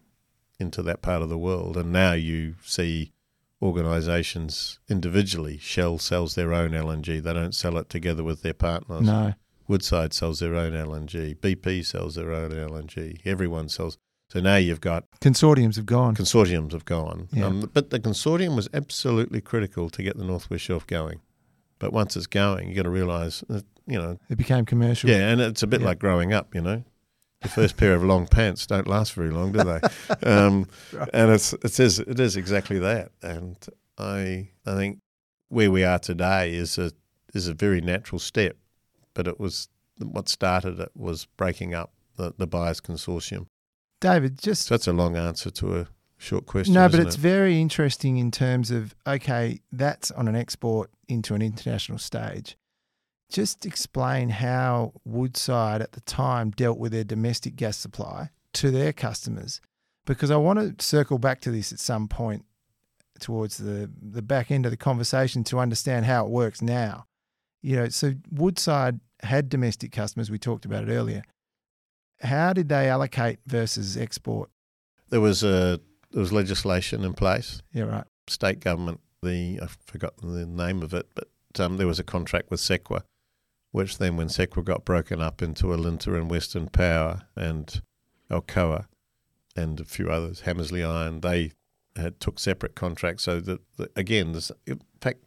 into 0.58 0.82
that 0.82 1.02
part 1.02 1.22
of 1.22 1.28
the 1.28 1.38
world. 1.38 1.76
And 1.76 1.92
now 1.92 2.12
you 2.12 2.54
see 2.64 3.12
organisations 3.80 4.78
individually. 4.88 5.58
Shell 5.58 5.98
sells 5.98 6.34
their 6.34 6.52
own 6.52 6.70
LNG. 6.70 7.22
They 7.22 7.32
don't 7.32 7.54
sell 7.54 7.76
it 7.78 7.88
together 7.88 8.24
with 8.24 8.42
their 8.42 8.54
partners. 8.54 9.02
no. 9.02 9.34
Woodside 9.68 10.14
sells 10.14 10.38
their 10.38 10.54
own 10.54 10.74
LNG. 10.74 11.36
BP 11.38 11.84
sells 11.84 12.14
their 12.14 12.32
own 12.32 12.50
LNG. 12.52 13.18
Everyone 13.24 13.68
sells. 13.68 13.98
So 14.28 14.38
now 14.38 14.54
you've 14.56 14.80
got 14.80 15.10
Consortiums 15.20 15.74
have 15.74 15.86
gone. 15.86 16.14
consortiums 16.14 16.70
have 16.70 16.84
gone. 16.84 17.26
Yeah. 17.32 17.46
Um, 17.46 17.68
but 17.74 17.90
the 17.90 17.98
consortium 17.98 18.54
was 18.54 18.68
absolutely 18.72 19.40
critical 19.40 19.90
to 19.90 20.02
get 20.04 20.16
the 20.16 20.24
Northwest 20.24 20.62
Shelf 20.62 20.86
going. 20.86 21.20
But 21.78 21.92
once 21.92 22.16
it's 22.16 22.26
going, 22.26 22.68
you've 22.68 22.76
got 22.76 22.84
to 22.84 22.90
realise, 22.90 23.44
that, 23.48 23.64
you 23.86 23.98
know, 23.98 24.18
It 24.30 24.38
became 24.38 24.64
commercial. 24.64 25.10
yeah, 25.10 25.28
and 25.28 25.40
it's 25.40 25.62
a 25.62 25.66
bit 25.66 25.80
Yeah. 25.80 25.86
like 25.88 25.98
growing 25.98 26.32
up, 26.32 26.54
you 26.54 26.60
know. 26.62 26.84
Your 27.44 27.50
first 27.50 27.76
pair 27.76 27.94
of 27.94 28.02
long 28.02 28.26
pants 28.26 28.66
don't 28.66 28.88
last 28.88 29.12
very 29.12 29.30
long, 29.30 29.52
do 29.52 29.62
they? 29.62 29.80
um, 30.28 30.66
Right. 30.92 31.10
and 31.12 31.30
it's 31.30 31.52
it 31.52 31.78
is 31.78 31.98
it 31.98 32.18
is 32.18 32.34
exactly 32.36 32.78
that. 32.78 33.12
And 33.22 33.56
I 33.98 34.48
I 34.64 34.74
think 34.74 35.00
where 35.48 35.70
we 35.70 35.84
are 35.84 35.98
today 35.98 36.54
is 36.54 36.78
a 36.78 36.92
is 37.34 37.46
a 37.46 37.54
very 37.54 37.80
natural 37.82 38.18
step, 38.18 38.56
but 39.12 39.28
it 39.28 39.38
was 39.38 39.68
what 39.98 40.28
started 40.30 40.80
it 40.80 40.92
was 40.96 41.26
breaking 41.36 41.74
up 41.74 41.92
the, 42.16 42.32
the 42.38 42.46
buyers 42.46 42.80
consortium. 42.80 43.46
David, 44.00 44.38
just 44.38 44.66
So 44.68 44.74
that's 44.74 44.86
a 44.88 44.92
long 44.94 45.16
answer 45.16 45.50
to 45.50 45.76
a 45.80 45.86
short 46.18 46.46
question. 46.46 46.74
no, 46.74 46.88
but 46.88 47.00
it's 47.00 47.16
it? 47.16 47.20
very 47.20 47.60
interesting 47.60 48.16
in 48.16 48.30
terms 48.30 48.70
of 48.70 48.94
okay, 49.06 49.60
that's 49.72 50.10
on 50.10 50.28
an 50.28 50.36
export 50.36 50.90
into 51.08 51.34
an 51.34 51.42
international 51.42 51.98
stage. 51.98 52.56
Just 53.30 53.66
explain 53.66 54.28
how 54.28 54.92
Woodside 55.04 55.82
at 55.82 55.92
the 55.92 56.00
time 56.02 56.50
dealt 56.50 56.78
with 56.78 56.92
their 56.92 57.04
domestic 57.04 57.56
gas 57.56 57.76
supply 57.76 58.30
to 58.54 58.70
their 58.70 58.92
customers, 58.92 59.60
because 60.04 60.30
I 60.30 60.36
want 60.36 60.78
to 60.78 60.84
circle 60.84 61.18
back 61.18 61.40
to 61.42 61.50
this 61.50 61.72
at 61.72 61.80
some 61.80 62.08
point 62.08 62.44
towards 63.18 63.56
the 63.58 63.90
the 64.00 64.22
back 64.22 64.50
end 64.50 64.64
of 64.64 64.70
the 64.70 64.76
conversation 64.76 65.44
to 65.44 65.58
understand 65.58 66.06
how 66.06 66.24
it 66.26 66.30
works 66.30 66.62
now. 66.62 67.06
You 67.62 67.76
know, 67.76 67.88
so 67.88 68.14
Woodside 68.30 69.00
had 69.22 69.48
domestic 69.48 69.92
customers. 69.92 70.30
We 70.30 70.38
talked 70.38 70.64
about 70.64 70.88
it 70.88 70.92
earlier. 70.92 71.22
How 72.22 72.52
did 72.52 72.68
they 72.68 72.88
allocate 72.88 73.40
versus 73.46 73.96
export? 73.96 74.50
there 75.08 75.20
was 75.20 75.42
a 75.42 75.80
there 76.10 76.20
was 76.20 76.32
legislation 76.32 77.04
in 77.04 77.12
place 77.14 77.62
Yeah, 77.72 77.84
right. 77.84 78.04
state 78.28 78.60
government, 78.60 79.00
the 79.22 79.58
I've 79.62 79.76
forgotten 79.86 80.32
the 80.34 80.46
name 80.46 80.82
of 80.82 80.94
it, 80.94 81.08
but 81.14 81.28
um, 81.58 81.76
there 81.76 81.86
was 81.86 81.98
a 81.98 82.04
contract 82.04 82.50
with 82.50 82.60
SECWA, 82.60 83.02
which 83.72 83.98
then 83.98 84.16
when 84.16 84.28
SECWA 84.28 84.64
got 84.64 84.84
broken 84.84 85.20
up 85.20 85.42
into 85.42 85.66
Alinta 85.66 86.14
and 86.14 86.30
Western 86.30 86.68
Power 86.68 87.22
and 87.34 87.80
Alcoa 88.30 88.86
and 89.56 89.80
a 89.80 89.84
few 89.84 90.10
others, 90.10 90.40
Hamersley 90.42 90.84
Iron, 90.84 91.20
they 91.20 91.52
had 91.96 92.20
took 92.20 92.38
separate 92.38 92.74
contracts. 92.74 93.22
So 93.24 93.40
that, 93.40 93.60
that 93.78 93.90
again, 93.96 94.32
this, 94.32 94.52
in 94.66 94.80
fact, 95.00 95.20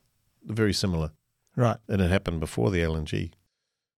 very 0.43 0.73
similar, 0.73 1.11
Right. 1.55 1.77
and 1.87 1.99
it 2.01 2.11
happened 2.11 2.39
before 2.39 2.69
the 2.69 2.79
LNG. 2.81 3.31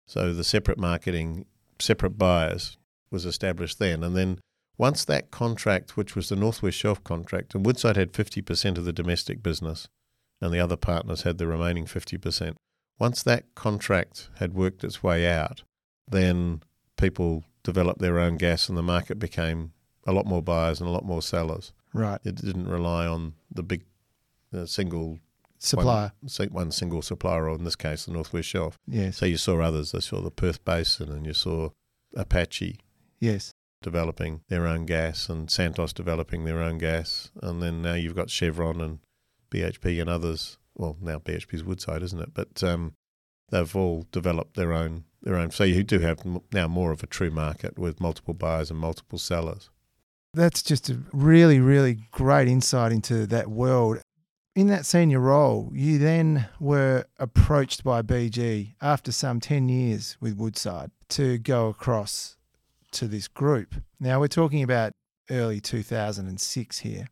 So 0.07 0.33
the 0.33 0.45
separate 0.45 0.79
marketing, 0.79 1.47
separate 1.81 2.17
buyers 2.17 2.77
was 3.11 3.25
established 3.27 3.79
then, 3.81 4.05
and 4.05 4.17
then 4.17 4.39
once 4.81 5.05
that 5.05 5.31
contract, 5.31 5.95
which 5.95 6.17
was 6.17 6.31
the 6.31 6.37
Northwest 6.37 6.79
Shelf 6.79 7.05
contract, 7.05 7.55
and 7.55 7.67
Woodside 7.67 7.97
had 7.97 8.15
50% 8.15 8.79
of 8.79 8.87
the 8.87 8.95
domestic 8.95 9.43
business, 9.43 9.89
and 10.41 10.55
the 10.55 10.59
other 10.59 10.77
partners 10.77 11.23
had 11.23 11.37
the 11.37 11.47
remaining 11.47 11.85
50%. 11.85 12.55
Once 12.99 13.23
that 13.23 13.55
contract 13.55 14.31
had 14.39 14.55
worked 14.55 14.83
its 14.83 15.03
way 15.03 15.29
out, 15.29 15.65
then 16.09 16.63
people 16.97 17.45
developed 17.63 18.01
their 18.01 18.19
own 18.19 18.39
gas 18.39 18.71
and 18.71 18.79
the 18.79 18.83
market 18.83 19.19
became 19.19 19.73
a 20.07 20.13
lot 20.13 20.25
more 20.25 20.43
buyers 20.43 20.81
and 20.81 20.89
a 20.89 20.93
lot 20.93 21.05
more 21.05 21.21
sellers. 21.21 21.73
Right. 21.93 22.21
It 22.25 22.37
didn't 22.37 22.67
rely 22.67 23.07
on 23.07 23.35
the 23.53 23.63
big 23.63 23.85
uh, 24.55 24.65
single 24.65 25.19
Supplier. 25.59 26.13
one, 26.39 26.49
one 26.49 26.71
single 26.71 27.03
supplier, 27.03 27.51
or 27.51 27.57
in 27.57 27.65
this 27.65 27.77
case, 27.77 28.07
the 28.07 28.13
Northwest 28.13 28.49
Shelf. 28.49 28.79
Yes. 28.87 29.19
So 29.19 29.27
you 29.27 29.37
saw 29.37 29.61
others. 29.61 29.93
They 29.93 30.01
saw 30.01 30.23
the 30.23 30.31
Perth 30.31 30.65
Basin, 30.65 31.11
and 31.11 31.27
you 31.27 31.35
saw 31.35 31.69
Apache 32.17 32.79
Yes. 33.21 33.53
Developing 33.83 34.43
their 34.49 34.67
own 34.67 34.87
gas, 34.87 35.29
and 35.29 35.51
Santos 35.51 35.93
developing 35.93 36.45
their 36.45 36.61
own 36.61 36.79
gas, 36.79 37.31
and 37.43 37.63
then 37.63 37.83
now 37.83 37.95
you've 37.95 38.17
got 38.17 38.31
Chevron 38.31 38.81
and 38.81 38.99
BHP 39.51 40.01
and 40.01 40.11
others. 40.11 40.59
Well, 40.75 40.97
now 41.01 41.19
BHP's 41.19 41.65
Woodside, 41.65 42.03
isn't 42.03 42.21
it? 42.21 42.35
But 42.35 42.63
um, 42.63 42.95
they've 43.51 43.77
all 43.77 44.07
developed 44.13 44.57
their 44.57 44.73
own 44.73 45.05
their 45.23 45.37
own. 45.37 45.51
So 45.51 45.65
you 45.65 45.83
do 45.83 45.99
have 45.99 46.21
now 46.53 46.67
more 46.67 46.93
of 46.93 47.03
a 47.03 47.07
true 47.07 47.31
market 47.31 47.79
with 47.79 48.01
multiple 48.01 48.35
buyers 48.35 48.71
and 48.71 48.79
multiple 48.79 49.19
sellers. 49.19 49.69
That's 50.33 50.63
just 50.63 50.89
a 50.89 50.99
really, 51.13 51.61
really 51.61 51.99
great 52.11 52.49
insight 52.49 52.93
into 52.93 53.27
that 53.27 53.49
world. 53.49 54.01
In 54.57 54.69
that 54.69 54.87
senior 54.87 55.21
role, 55.21 55.71
you 55.75 55.99
then 55.99 56.49
were 56.59 57.05
approached 57.19 57.85
by 57.85 58.03
BG 58.03 58.75
after 58.81 59.13
some 59.13 59.41
10 59.41 59.69
years 59.69 60.17
with 60.21 60.37
Woodside 60.37 60.91
to 61.11 61.39
go 61.39 61.69
across 61.69 62.37
to 62.93 63.07
this 63.07 63.29
group. 63.29 63.75
Now, 63.99 64.21
we're 64.21 64.29
talking 64.29 64.63
about 64.63 64.93
early 65.31 65.61
2006 65.61 66.79
here. 66.79 67.07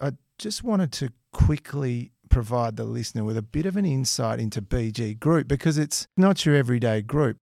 I 0.00 0.12
just 0.38 0.64
wanted 0.64 0.92
to 0.92 1.10
quickly 1.32 2.12
provide 2.28 2.76
the 2.76 2.84
listener 2.84 3.24
with 3.24 3.36
a 3.36 3.42
bit 3.42 3.66
of 3.66 3.76
an 3.76 3.84
insight 3.84 4.40
into 4.40 4.62
BG 4.62 5.18
Group 5.18 5.48
because 5.48 5.76
it's 5.76 6.06
not 6.16 6.46
your 6.46 6.54
everyday 6.54 7.02
group. 7.02 7.36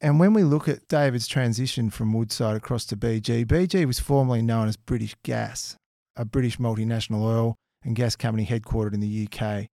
And 0.00 0.20
when 0.20 0.34
we 0.34 0.44
look 0.44 0.68
at 0.68 0.86
David's 0.88 1.26
transition 1.26 1.90
from 1.90 2.12
Woodside 2.12 2.56
across 2.56 2.84
to 2.86 2.96
BG, 2.96 3.46
BG 3.46 3.86
was 3.86 4.00
formerly 4.00 4.42
known 4.42 4.68
as 4.68 4.76
British 4.76 5.14
Gas, 5.22 5.76
a 6.16 6.24
British 6.24 6.58
multinational 6.58 7.22
oil 7.22 7.56
and 7.82 7.96
gas 7.96 8.16
company 8.16 8.46
headquartered 8.46 8.94
in 8.94 9.00
the 9.00 9.28
UK. 9.28 9.66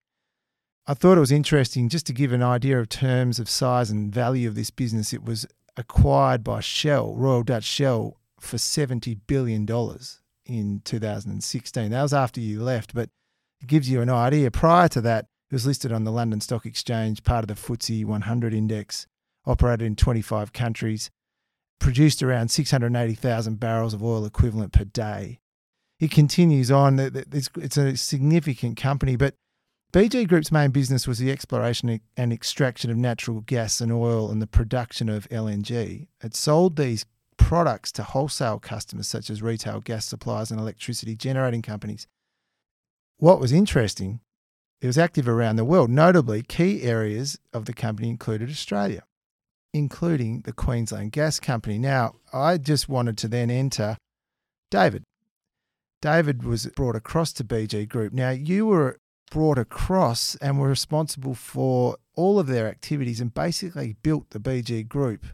I 0.88 0.94
thought 0.94 1.18
it 1.18 1.22
was 1.22 1.32
interesting 1.32 1.90
just 1.90 2.06
to 2.08 2.14
give 2.14 2.32
an 2.32 2.42
idea 2.44 2.80
of 2.80 2.90
terms 2.90 3.40
of 3.40 3.50
size 3.50 3.92
and 3.92 4.14
value 4.14 4.48
of 4.48 4.56
this 4.56 4.72
business. 4.72 5.14
It 5.14 5.24
was 5.24 5.46
acquired 5.78 6.44
by 6.44 6.60
Shell, 6.60 7.16
Royal 7.16 7.44
Dutch 7.44 7.64
Shell, 7.64 8.18
for 8.40 8.58
$70 8.58 9.20
billion 9.28 9.68
in 10.46 10.82
2016. 10.84 11.92
That 11.92 12.02
was 12.02 12.14
after 12.14 12.42
you 12.42 12.64
left, 12.64 12.94
but 12.94 13.10
it 13.62 13.68
gives 13.68 13.90
you 13.90 14.02
an 14.02 14.10
idea. 14.10 14.52
Prior 14.52 14.88
to 14.90 15.02
that, 15.02 15.26
it 15.50 15.56
was 15.56 15.66
listed 15.66 15.92
on 15.92 16.04
the 16.04 16.12
London 16.12 16.42
Stock 16.42 16.66
Exchange, 16.66 17.24
part 17.24 17.44
of 17.44 17.48
the 17.48 17.54
FTSE 17.54 18.06
100 18.06 18.54
index, 18.54 19.06
operated 19.46 19.86
in 19.86 19.96
25 19.96 20.54
countries, 20.54 21.10
produced 21.80 22.24
around 22.24 22.50
680,000 22.50 23.60
barrels 23.60 23.94
of 23.94 24.04
oil 24.04 24.26
equivalent 24.26 24.72
per 24.72 24.86
day. 24.86 25.40
It 26.00 26.10
continues 26.10 26.72
on. 26.72 26.98
It's 27.00 27.50
it's 27.56 27.78
a 27.78 27.96
significant 27.96 28.76
company, 28.76 29.16
but 29.16 29.36
BG 29.92 30.26
Group's 30.30 30.54
main 30.54 30.72
business 30.72 31.06
was 31.06 31.20
the 31.20 31.30
exploration 31.30 32.00
and 32.16 32.32
extraction 32.32 32.90
of 32.90 32.96
natural 32.96 33.42
gas 33.42 33.82
and 33.82 33.92
oil 33.92 34.32
and 34.32 34.42
the 34.42 34.48
production 34.48 35.10
of 35.10 35.28
LNG. 35.28 36.08
It 36.24 36.34
sold 36.34 36.78
these 36.78 37.06
products 37.36 37.92
to 37.94 38.04
wholesale 38.04 38.58
customers 38.58 39.10
such 39.10 39.30
as 39.30 39.42
retail 39.42 39.82
gas 39.82 40.06
suppliers 40.06 40.50
and 40.50 40.62
electricity 40.62 41.14
generating 41.14 41.62
companies. 41.62 42.08
What 43.18 43.42
was 43.42 43.52
interesting, 43.52 44.22
it 44.80 44.88
was 44.88 44.98
active 44.98 45.28
around 45.28 45.58
the 45.58 45.66
world. 45.66 45.90
Notably, 45.90 46.42
key 46.42 46.84
areas 46.84 47.38
of 47.52 47.66
the 47.66 47.74
company 47.74 48.08
included 48.08 48.50
Australia, 48.50 49.04
including 49.74 50.42
the 50.42 50.54
Queensland 50.54 51.12
Gas 51.12 51.38
Company. 51.38 51.78
Now, 51.78 52.16
I 52.32 52.58
just 52.60 52.88
wanted 52.88 53.18
to 53.18 53.28
then 53.28 53.52
enter 53.52 53.98
David. 54.70 55.04
David 56.02 56.46
was 56.46 56.66
brought 56.68 56.96
across 56.96 57.34
to 57.34 57.44
BG 57.44 57.90
Group. 57.90 58.14
Now, 58.14 58.30
you 58.30 58.66
were 58.68 58.98
brought 59.32 59.58
across 59.58 60.36
and 60.36 60.60
were 60.60 60.68
responsible 60.68 61.34
for 61.34 61.98
all 62.16 62.38
of 62.38 62.46
their 62.46 62.68
activities 62.68 63.20
and 63.20 63.34
basically 63.34 63.96
built 64.04 64.30
the 64.30 64.40
BG 64.40 64.88
Group 64.88 65.26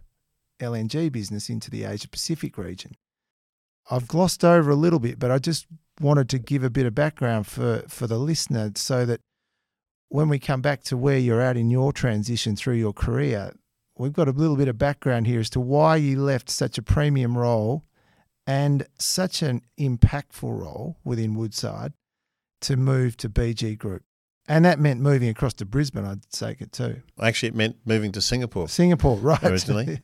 LNG 0.61 1.11
business 1.11 1.49
into 1.49 1.69
the 1.69 1.83
Asia 1.83 2.07
Pacific 2.07 2.57
region. 2.57 2.95
I've 3.91 4.07
glossed 4.07 4.45
over 4.45 4.69
a 4.69 4.75
little 4.75 4.99
bit, 4.99 5.19
but 5.19 5.31
I 5.31 5.39
just 5.39 5.65
wanted 5.99 6.29
to 6.29 6.39
give 6.39 6.63
a 6.63 6.69
bit 6.69 6.85
of 6.85 6.95
background 6.95 7.47
for, 7.47 7.83
for 7.87 8.07
the 8.07 8.17
listener 8.17 8.71
so 8.75 9.05
that 9.05 9.19
when 10.09 10.29
we 10.29 10.39
come 10.39 10.61
back 10.61 10.83
to 10.83 10.95
where 10.95 11.17
you're 11.17 11.41
at 11.41 11.57
in 11.57 11.69
your 11.69 11.91
transition 11.91 12.55
through 12.55 12.75
your 12.75 12.93
career, 12.93 13.51
we've 13.97 14.13
got 14.13 14.27
a 14.27 14.31
little 14.31 14.55
bit 14.55 14.67
of 14.67 14.77
background 14.77 15.27
here 15.27 15.39
as 15.39 15.49
to 15.49 15.59
why 15.59 15.95
you 15.95 16.21
left 16.21 16.49
such 16.49 16.77
a 16.77 16.83
premium 16.83 17.37
role 17.37 17.83
and 18.45 18.85
such 18.97 19.41
an 19.41 19.61
impactful 19.79 20.43
role 20.43 20.97
within 21.03 21.35
Woodside 21.35 21.93
to 22.61 22.77
move 22.77 23.17
to 23.17 23.29
BG 23.29 23.77
Group. 23.77 24.03
And 24.47 24.63
that 24.63 24.79
meant 24.79 25.01
moving 25.01 25.27
across 25.27 25.53
to 25.55 25.65
Brisbane, 25.65 26.05
I'd 26.05 26.29
take 26.31 26.61
it 26.61 26.71
too. 26.71 27.01
Actually, 27.21 27.49
it 27.49 27.55
meant 27.55 27.77
moving 27.85 28.11
to 28.13 28.21
Singapore. 28.21 28.69
Singapore, 28.69 29.17
right. 29.21 29.43
Originally. 29.43 29.99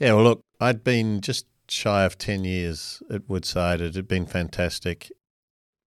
Yeah, 0.00 0.14
well, 0.14 0.24
look, 0.24 0.44
I'd 0.60 0.82
been 0.82 1.20
just 1.20 1.46
shy 1.68 2.04
of 2.04 2.16
10 2.16 2.44
years 2.44 3.02
at 3.10 3.28
Woodside. 3.28 3.80
It 3.80 3.94
had 3.94 4.08
been 4.08 4.26
fantastic. 4.26 5.12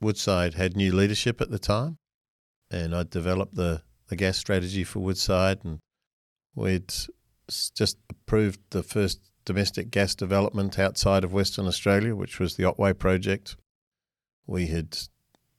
Woodside 0.01 0.53
had 0.53 0.75
new 0.75 0.93
leadership 0.93 1.41
at 1.41 1.49
the 1.49 1.59
time, 1.59 1.97
and 2.69 2.95
I'd 2.95 3.09
developed 3.09 3.55
the, 3.55 3.81
the 4.07 4.15
gas 4.15 4.37
strategy 4.37 4.83
for 4.83 4.99
Woodside, 4.99 5.63
and 5.63 5.79
we'd 6.53 6.93
just 7.49 7.97
approved 8.09 8.59
the 8.69 8.83
first 8.83 9.19
domestic 9.45 9.89
gas 9.89 10.15
development 10.15 10.77
outside 10.77 11.23
of 11.23 11.33
Western 11.33 11.67
Australia, 11.67 12.15
which 12.15 12.39
was 12.39 12.55
the 12.55 12.65
Otway 12.65 12.93
project. 12.93 13.55
We 14.47 14.67
had 14.67 14.97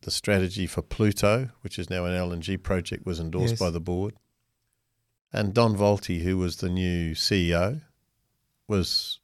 the 0.07 0.11
strategy 0.13 0.67
for 0.69 0.83
Pluto, 0.83 1.51
which 1.63 1.79
is 1.81 1.91
now 1.91 2.05
an 2.05 2.13
LNG 2.13 2.63
project, 2.63 3.05
was 3.05 3.19
endorsed 3.21 3.55
Yes. 3.55 3.59
by 3.59 3.71
the 3.71 3.81
board. 3.81 4.15
And 5.33 5.53
Don 5.53 5.77
Voelte, 5.77 6.23
who 6.23 6.39
was 6.39 6.59
the 6.59 6.71
new 6.71 7.13
CEO, 7.15 7.83
was 8.69 9.19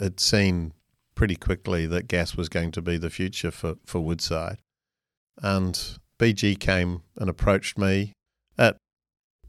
had 0.00 0.18
seen 0.18 0.72
pretty 1.14 1.36
quickly 1.36 1.86
that 1.86 2.08
gas 2.08 2.34
was 2.34 2.48
going 2.48 2.70
to 2.72 2.80
be 2.80 2.96
the 2.96 3.10
future 3.10 3.50
for, 3.50 3.74
for 3.84 4.00
Woodside. 4.00 4.56
And 5.42 5.78
BG 6.18 6.58
came 6.58 7.02
and 7.16 7.28
approached 7.28 7.76
me 7.76 8.14
at 8.56 8.78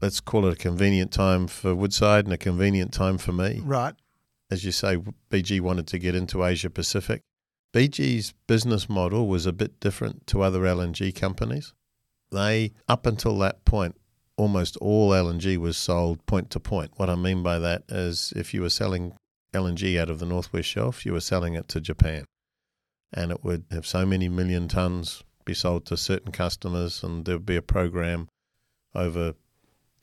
let's 0.02 0.20
call 0.20 0.46
it 0.46 0.52
a 0.52 0.56
convenient 0.56 1.12
time 1.12 1.46
for 1.46 1.74
Woodside 1.74 2.26
and 2.26 2.34
a 2.34 2.38
convenient 2.38 2.92
time 2.92 3.16
for 3.16 3.32
me 3.32 3.60
Right. 3.64 3.94
as 4.50 4.64
you 4.66 4.70
say, 4.72 4.98
BG 5.30 5.60
wanted 5.60 5.86
to 5.88 5.98
get 5.98 6.14
into 6.14 6.44
Asia 6.44 6.68
Pacific. 6.68 7.22
BG's 7.74 8.32
business 8.46 8.88
model 8.88 9.26
was 9.26 9.46
a 9.46 9.52
bit 9.52 9.80
different 9.80 10.28
to 10.28 10.42
other 10.42 10.60
LNG 10.60 11.12
companies. 11.12 11.74
They, 12.30 12.72
up 12.86 13.04
until 13.04 13.36
that 13.38 13.64
point, 13.64 13.96
almost 14.36 14.76
all 14.76 15.10
LNG 15.10 15.56
was 15.56 15.76
sold 15.76 16.24
point 16.24 16.50
to 16.50 16.60
point. 16.60 16.92
What 16.96 17.10
I 17.10 17.16
mean 17.16 17.42
by 17.42 17.58
that 17.58 17.82
is 17.88 18.32
if 18.36 18.54
you 18.54 18.62
were 18.62 18.70
selling 18.70 19.14
LNG 19.52 19.98
out 19.98 20.08
of 20.08 20.20
the 20.20 20.26
Northwest 20.26 20.68
Shelf, 20.68 21.04
you 21.04 21.12
were 21.12 21.20
selling 21.20 21.54
it 21.54 21.66
to 21.68 21.80
Japan. 21.80 22.24
And 23.12 23.32
it 23.32 23.42
would 23.42 23.64
have 23.72 23.86
so 23.86 24.06
many 24.06 24.28
million 24.28 24.68
tons 24.68 25.24
be 25.44 25.54
sold 25.54 25.84
to 25.86 25.96
certain 25.96 26.30
customers, 26.30 27.02
and 27.02 27.24
there 27.24 27.36
would 27.36 27.46
be 27.46 27.56
a 27.56 27.62
program 27.62 28.28
over 28.94 29.34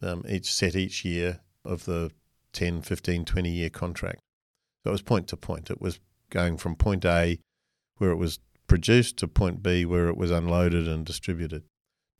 um, 0.02 0.26
each 0.28 0.52
set 0.52 0.76
each 0.76 1.06
year 1.06 1.40
of 1.64 1.86
the 1.86 2.12
10, 2.52 2.82
15, 2.82 3.24
20 3.24 3.50
year 3.50 3.70
contract. 3.70 4.20
So 4.84 4.90
it 4.90 4.92
was 4.92 5.02
point 5.02 5.30
to 5.30 5.38
point. 5.38 5.72
It 5.72 5.80
was 5.80 6.00
going 6.30 6.58
from 6.58 6.76
point 6.76 7.06
A, 7.06 7.40
where 8.02 8.10
it 8.10 8.16
was 8.16 8.40
produced, 8.66 9.18
to 9.18 9.28
point 9.28 9.62
B, 9.62 9.86
where 9.86 10.08
it 10.08 10.18
was 10.18 10.32
unloaded 10.32 10.88
and 10.88 11.06
distributed. 11.06 11.62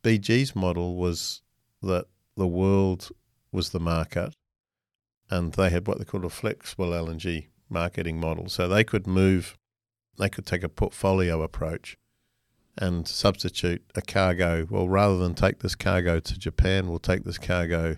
BG's 0.04 0.56
model 0.56 0.96
was 0.96 1.42
that 1.82 2.06
the 2.38 2.46
world 2.48 3.10
was 3.52 3.72
the 3.72 3.80
market, 3.80 4.36
and 5.30 5.54
they 5.54 5.72
had 5.72 5.88
what 5.88 5.98
they 5.98 6.06
called 6.06 6.24
a 6.24 6.30
flexible 6.30 6.92
LNG 6.92 7.48
marketing 7.68 8.20
model. 8.20 8.48
So 8.48 8.68
they 8.68 8.84
could 8.84 9.08
move, 9.08 9.58
they 10.20 10.30
could 10.30 10.46
take 10.46 10.62
a 10.62 10.70
portfolio 10.70 11.42
approach 11.42 11.98
and 12.78 13.08
substitute 13.08 13.84
a 13.96 14.02
cargo. 14.04 14.68
Well, 14.70 14.88
rather 14.88 15.18
than 15.18 15.34
take 15.34 15.60
this 15.60 15.74
cargo 15.74 16.20
to 16.20 16.38
Japan, 16.38 16.90
we'll 16.90 17.00
take 17.00 17.24
this 17.24 17.40
cargo 17.40 17.98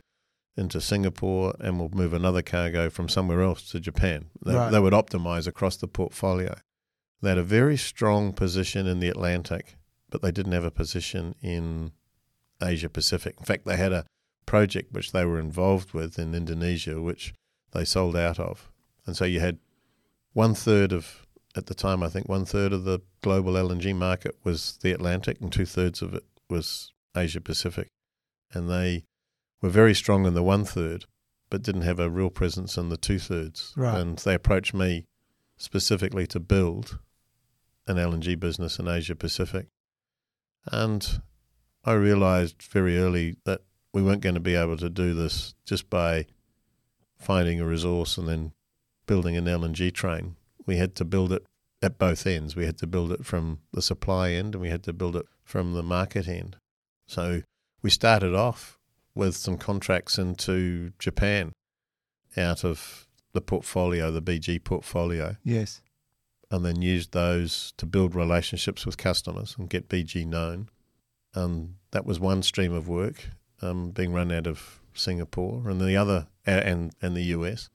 into 0.56 0.80
Singapore 0.80 1.54
and 1.60 1.80
we'll 1.80 1.90
move 1.90 2.14
another 2.14 2.42
cargo 2.44 2.90
from 2.90 3.10
somewhere 3.10 3.42
else 3.42 3.70
to 3.72 3.80
Japan. 3.82 4.30
They, 4.46 4.56
Right. 4.56 4.72
they 4.72 4.80
would 4.80 4.94
optimize 4.94 5.48
across 5.48 5.76
the 5.76 5.88
portfolio. 5.88 6.56
They 7.24 7.30
had 7.30 7.38
a 7.38 7.44
very 7.44 7.78
strong 7.78 8.34
position 8.34 8.86
in 8.86 9.00
the 9.00 9.08
Atlantic, 9.08 9.78
but 10.10 10.22
they 10.22 10.32
didn't 10.32 10.52
have 10.52 10.66
a 10.66 10.70
position 10.70 11.36
in 11.42 11.94
Asia 12.62 12.90
Pacific. 12.90 13.36
In 13.40 13.46
fact, 13.46 13.66
they 13.66 13.78
had 13.78 13.94
a 13.94 14.06
project 14.46 14.92
which 14.92 15.14
they 15.14 15.24
were 15.24 15.40
involved 15.40 15.94
with 15.94 16.20
in 16.20 16.36
Indonesia, 16.36 17.02
which 17.02 17.34
they 17.72 17.86
sold 17.86 18.18
out 18.18 18.40
of. 18.40 18.70
And 19.06 19.16
so 19.16 19.24
you 19.24 19.40
had 19.40 19.60
one 20.34 20.54
third 20.54 20.92
of, 20.92 21.26
at 21.56 21.68
the 21.68 21.74
time, 21.74 22.04
I 22.04 22.10
think 22.10 22.28
one 22.28 22.44
third 22.44 22.74
of 22.74 22.84
the 22.84 23.00
global 23.22 23.54
LNG 23.54 23.96
market 23.96 24.36
was 24.44 24.78
the 24.82 24.92
Atlantic, 24.92 25.40
and 25.40 25.50
two 25.50 25.66
thirds 25.66 26.02
of 26.02 26.14
it 26.14 26.26
was 26.50 26.92
Asia 27.16 27.40
Pacific, 27.40 27.88
and 28.52 28.70
they 28.70 29.06
were 29.62 29.70
very 29.70 29.96
strong 29.96 30.26
in 30.26 30.34
the 30.34 30.44
one 30.44 30.66
third, 30.66 31.06
but 31.50 31.62
didn't 31.62 31.84
have 31.84 32.00
a 32.00 32.10
real 32.10 32.30
presence 32.30 32.76
in 32.76 32.90
the 32.90 32.98
two 32.98 33.18
thirds. 33.18 33.74
Right. 33.78 33.98
And 33.98 34.18
they 34.18 34.34
approached 34.34 34.74
me 34.74 35.06
specifically 35.56 36.28
to 36.28 36.42
build 36.42 37.00
an 37.88 37.98
LNG 37.98 38.40
business 38.40 38.80
in 38.80 38.88
Asia 38.88 39.16
Pacific, 39.16 39.68
and 40.72 41.22
I 41.84 41.94
realised 41.94 42.62
very 42.64 42.98
early 42.98 43.36
that 43.46 43.62
we 43.94 44.02
weren't 44.02 44.22
going 44.22 44.36
to 44.36 44.42
be 44.42 44.56
able 44.56 44.78
to 44.78 44.90
do 44.90 45.14
this 45.14 45.54
just 45.66 45.90
by 45.90 46.26
finding 47.18 47.60
a 47.60 47.66
resource 47.66 48.18
and 48.18 48.28
then 48.28 48.54
building 49.06 49.36
an 49.38 49.46
LNG 49.46 49.94
train. 49.94 50.36
We 50.66 50.78
had 50.78 50.96
to 50.96 51.06
build 51.06 51.32
it 51.32 51.46
at 51.82 52.00
both 52.00 52.26
ends. 52.26 52.56
We 52.56 52.66
had 52.66 52.78
to 52.78 52.88
build 52.88 53.12
it 53.12 53.26
from 53.26 53.60
the 53.74 53.82
supply 53.82 54.32
end 54.32 54.56
and 54.56 54.62
we 54.62 54.70
had 54.70 54.84
to 54.84 54.94
build 54.94 55.16
it 55.16 55.26
from 55.44 55.74
the 55.74 55.84
market 55.84 56.28
end. 56.28 56.56
So 57.08 57.42
we 57.82 57.90
started 57.90 58.34
off 58.34 58.80
with 59.14 59.36
some 59.36 59.58
contracts 59.58 60.18
into 60.18 60.94
Japan 60.98 61.52
out 62.38 62.64
of 62.64 63.08
the 63.34 63.42
portfolio, 63.42 64.10
the 64.10 64.22
BG 64.22 64.64
portfolio, 64.64 65.36
Yes. 65.44 65.82
And 66.54 66.64
then 66.64 66.84
used 66.84 67.14
those 67.14 67.74
to 67.78 67.86
build 67.88 68.14
relationships 68.14 68.86
with 68.86 68.96
customers 68.96 69.56
and 69.58 69.72
get 69.72 69.90
BG 69.90 70.24
known. 70.24 70.70
And 71.34 71.78
that 71.90 72.06
was 72.06 72.20
one 72.20 72.44
stream 72.44 72.74
of 72.74 72.88
work 72.88 73.32
um, 73.64 73.90
being 73.90 74.14
run 74.14 74.32
out 74.32 74.46
of 74.46 74.80
Singapore, 74.94 75.68
and 75.68 75.82
the 75.82 75.98
other 75.98 76.28
and 76.46 76.94
and 77.02 77.18
the 77.18 77.24
US 77.38 77.72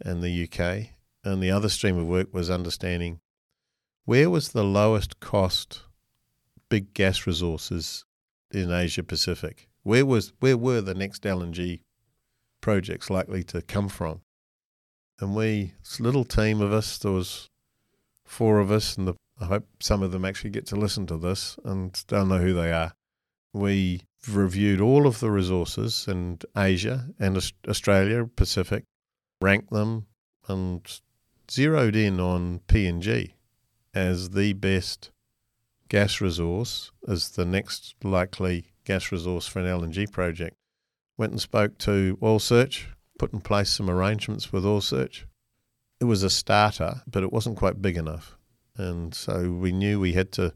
and 0.00 0.22
the 0.22 0.44
UK, 0.44 0.94
and 1.22 1.42
the 1.42 1.50
other 1.50 1.68
stream 1.68 1.98
of 1.98 2.06
work 2.06 2.32
was 2.32 2.48
understanding 2.48 3.20
where 4.06 4.30
was 4.30 4.52
the 4.52 4.64
lowest 4.64 5.20
cost 5.20 5.82
big 6.70 6.94
gas 6.94 7.26
resources 7.26 8.06
in 8.50 8.72
Asia 8.72 9.02
Pacific. 9.02 9.68
Where 9.82 10.06
was 10.06 10.32
where 10.40 10.56
were 10.56 10.80
the 10.80 10.94
next 10.94 11.24
LNG 11.24 11.82
projects 12.62 13.10
likely 13.10 13.42
to 13.44 13.60
come 13.60 13.90
from? 13.90 14.22
And 15.20 15.36
we, 15.36 15.74
this 15.84 16.00
little 16.00 16.24
team 16.24 16.62
of 16.62 16.72
us, 16.72 16.96
there 16.96 17.12
was 17.12 17.50
four 18.30 18.60
of 18.60 18.70
us, 18.70 18.96
and 18.96 19.08
the, 19.08 19.14
I 19.40 19.46
hope 19.46 19.66
some 19.80 20.02
of 20.02 20.12
them 20.12 20.24
actually 20.24 20.50
get 20.50 20.66
to 20.66 20.76
listen 20.76 21.06
to 21.08 21.16
this 21.16 21.58
and 21.64 22.02
don't 22.06 22.28
know 22.28 22.38
who 22.38 22.54
they 22.54 22.72
are. 22.72 22.92
We 23.52 24.02
reviewed 24.28 24.80
all 24.80 25.06
of 25.06 25.18
the 25.18 25.30
resources 25.30 26.06
in 26.06 26.38
Asia 26.56 27.08
and 27.18 27.36
Australia, 27.68 28.30
Pacific, 28.36 28.84
ranked 29.42 29.70
them, 29.70 30.06
and 30.46 31.00
zeroed 31.50 31.96
in 31.96 32.20
on 32.20 32.60
PNG 32.68 33.32
as 33.92 34.30
the 34.30 34.52
best 34.52 35.10
gas 35.88 36.20
resource, 36.20 36.92
as 37.08 37.30
the 37.30 37.44
next 37.44 37.96
likely 38.04 38.72
gas 38.84 39.10
resource 39.10 39.46
for 39.48 39.58
an 39.58 39.66
LNG 39.66 40.10
project. 40.12 40.54
Went 41.18 41.32
and 41.32 41.40
spoke 41.40 41.78
to 41.78 42.16
Oil 42.22 42.38
Search, 42.38 42.88
put 43.18 43.32
in 43.32 43.40
place 43.40 43.70
some 43.70 43.90
arrangements 43.90 44.52
with 44.52 44.64
Oil 44.64 44.80
Search. 44.80 45.26
It 46.00 46.04
was 46.04 46.22
a 46.22 46.30
starter, 46.30 47.02
but 47.06 47.22
it 47.22 47.32
wasn't 47.32 47.58
quite 47.58 47.82
big 47.82 47.96
enough. 47.96 48.36
And 48.76 49.14
so 49.14 49.50
we 49.52 49.72
knew 49.72 50.00
we 50.00 50.14
had 50.14 50.32
to 50.32 50.54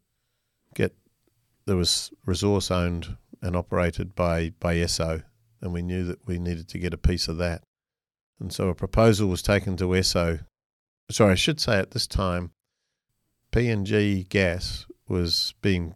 get, 0.74 0.94
there 1.66 1.76
was 1.76 2.10
resource 2.24 2.70
owned 2.70 3.16
and 3.42 3.54
operated 3.54 4.14
by, 4.14 4.52
by 4.58 4.76
ESSO, 4.78 5.22
and 5.60 5.72
we 5.72 5.82
knew 5.82 6.04
that 6.04 6.26
we 6.26 6.38
needed 6.38 6.68
to 6.68 6.78
get 6.78 6.94
a 6.94 6.98
piece 6.98 7.28
of 7.28 7.36
that. 7.38 7.62
And 8.40 8.52
so 8.52 8.68
a 8.68 8.74
proposal 8.74 9.28
was 9.28 9.42
taken 9.42 9.76
to 9.76 9.94
ESSO. 9.94 10.40
Sorry, 11.10 11.32
I 11.32 11.36
should 11.36 11.60
say 11.60 11.78
at 11.78 11.90
this 11.90 12.06
time, 12.06 12.52
PNG 13.52 14.28
gas 14.28 14.86
was 15.06 15.54
being 15.60 15.94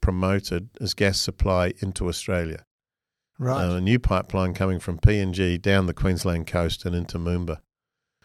promoted 0.00 0.70
as 0.80 0.94
gas 0.94 1.18
supply 1.18 1.72
into 1.80 2.08
Australia. 2.08 2.64
Right. 3.38 3.64
Uh, 3.64 3.76
a 3.76 3.80
new 3.80 3.98
pipeline 3.98 4.54
coming 4.54 4.78
from 4.78 4.98
PNG 4.98 5.60
down 5.60 5.86
the 5.86 5.94
Queensland 5.94 6.46
coast 6.46 6.84
and 6.84 6.94
into 6.94 7.18
Moomba. 7.18 7.60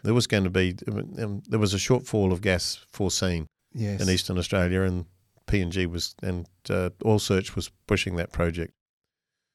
There 0.02 0.14
was 0.14 0.26
going 0.26 0.44
to 0.44 0.50
be 0.50 0.76
um, 0.88 1.42
there 1.46 1.58
was 1.58 1.74
a 1.74 1.78
shortfall 1.78 2.32
of 2.32 2.40
gas 2.40 2.84
foreseen 2.90 3.46
yes. 3.74 4.00
in 4.00 4.08
eastern 4.08 4.38
Australia, 4.38 4.82
and 4.82 5.06
PNG 5.46 5.86
was 5.86 6.14
and 6.22 6.46
uh, 6.68 6.90
Oil 7.04 7.18
Search 7.18 7.54
was 7.54 7.70
pushing 7.86 8.16
that 8.16 8.32
project. 8.32 8.72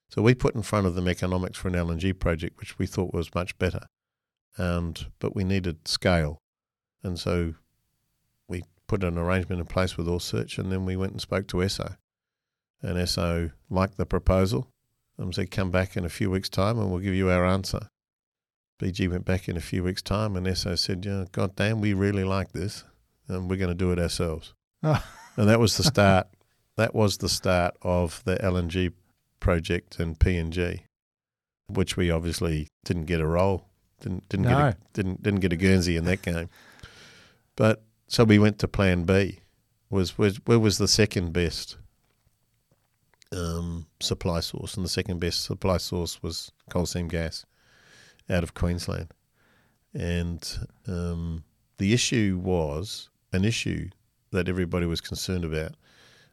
So 0.10 0.22
we 0.22 0.36
put 0.36 0.56
in 0.56 0.62
front 0.62 0.86
of 0.86 0.96
them 0.96 1.08
economics 1.08 1.58
for 1.58 1.68
an 1.68 1.74
LNG 1.74 2.18
project, 2.20 2.60
which 2.60 2.78
we 2.78 2.86
thought 2.86 3.14
was 3.14 3.34
much 3.34 3.58
better, 3.58 3.88
and 4.58 5.08
but 5.20 5.36
we 5.36 5.44
needed 5.44 5.88
scale, 5.88 6.40
and 7.04 7.20
so 7.20 7.56
we 8.48 8.64
put 8.88 9.04
an 9.04 9.18
arrangement 9.18 9.62
in 9.62 9.68
place 9.68 9.98
with 9.98 10.08
Oil 10.08 10.20
Search, 10.20 10.58
and 10.58 10.72
then 10.72 10.86
we 10.86 10.96
went 10.96 11.14
and 11.14 11.22
spoke 11.22 11.48
to 11.48 11.64
ESSO, 11.64 11.96
and 12.82 13.00
ESSO 13.00 13.52
liked 13.70 13.98
the 13.98 14.06
proposal, 14.06 14.70
and 15.18 15.34
said, 15.34 15.50
"Come 15.50 15.72
back 15.72 15.98
in 15.98 16.06
a 16.06 16.10
few 16.10 16.30
weeks' 16.30 16.50
time, 16.50 16.78
and 16.78 16.92
we'll 16.92 17.00
give 17.00 17.16
you 17.16 17.30
our 17.32 17.46
answer." 17.46 17.90
BG 18.80 19.10
went 19.10 19.26
back 19.26 19.48
in 19.48 19.56
a 19.58 19.62
few 19.62 19.84
weeks' 19.84 20.02
time, 20.02 20.36
and 20.36 20.48
ESSO 20.48 20.76
said, 20.76 21.06
"Yeah, 21.06 21.26
God 21.32 21.56
damn, 21.56 21.80
we 21.82 21.94
really 21.94 22.24
like 22.24 22.52
this, 22.52 22.84
and 23.28 23.50
we're 23.50 23.56
going 23.58 23.70
to 23.70 23.76
do 23.76 23.92
it 23.92 24.00
ourselves." 24.00 24.54
Oh. 24.84 25.04
And 25.38 25.50
that 25.50 25.60
was 25.60 25.76
the 25.76 25.84
start. 25.84 26.28
that 26.78 26.96
was 26.96 27.18
the 27.18 27.28
start 27.28 27.76
of 27.82 28.24
the 28.24 28.38
LNG 28.38 28.94
project 29.42 30.00
in 30.00 30.16
PNG, 30.16 30.84
which 31.68 31.98
we 31.98 32.10
obviously 32.10 32.70
didn't 32.86 33.04
get 33.06 33.20
a 33.20 33.28
role, 33.28 33.68
didn't 34.00 34.30
didn't 34.30 34.46
No. 34.46 34.50
get 34.58 34.60
a, 34.74 34.78
didn't 34.94 35.24
didn't 35.24 35.42
get 35.42 35.52
a 35.52 35.58
Guernsey 35.58 35.98
in 35.98 36.06
that 36.06 36.22
game. 36.22 36.50
But 37.58 37.84
so 38.08 38.24
we 38.24 38.40
went 38.40 38.60
to 38.60 38.68
Plan 38.70 39.04
B. 39.04 39.40
Was 39.90 40.18
was 40.18 40.38
where 40.46 40.58
was 40.60 40.78
the 40.78 40.88
second 40.88 41.34
best 41.34 41.76
um, 43.34 43.88
supply 44.00 44.40
source, 44.40 44.76
and 44.76 44.86
the 44.86 44.90
second 44.90 45.20
best 45.20 45.44
supply 45.44 45.78
source 45.78 46.24
was 46.24 46.52
coal 46.70 46.86
seam 46.86 47.08
gas 47.10 47.46
out 48.30 48.44
of 48.44 48.54
Queensland, 48.54 49.14
and 49.94 50.68
um, 50.88 51.44
the 51.78 51.94
issue 51.94 52.40
was 52.42 53.10
an 53.32 53.46
issue 53.46 53.90
that 54.32 54.50
everybody 54.50 54.86
was 54.86 55.02
concerned 55.02 55.46
about 55.46 55.74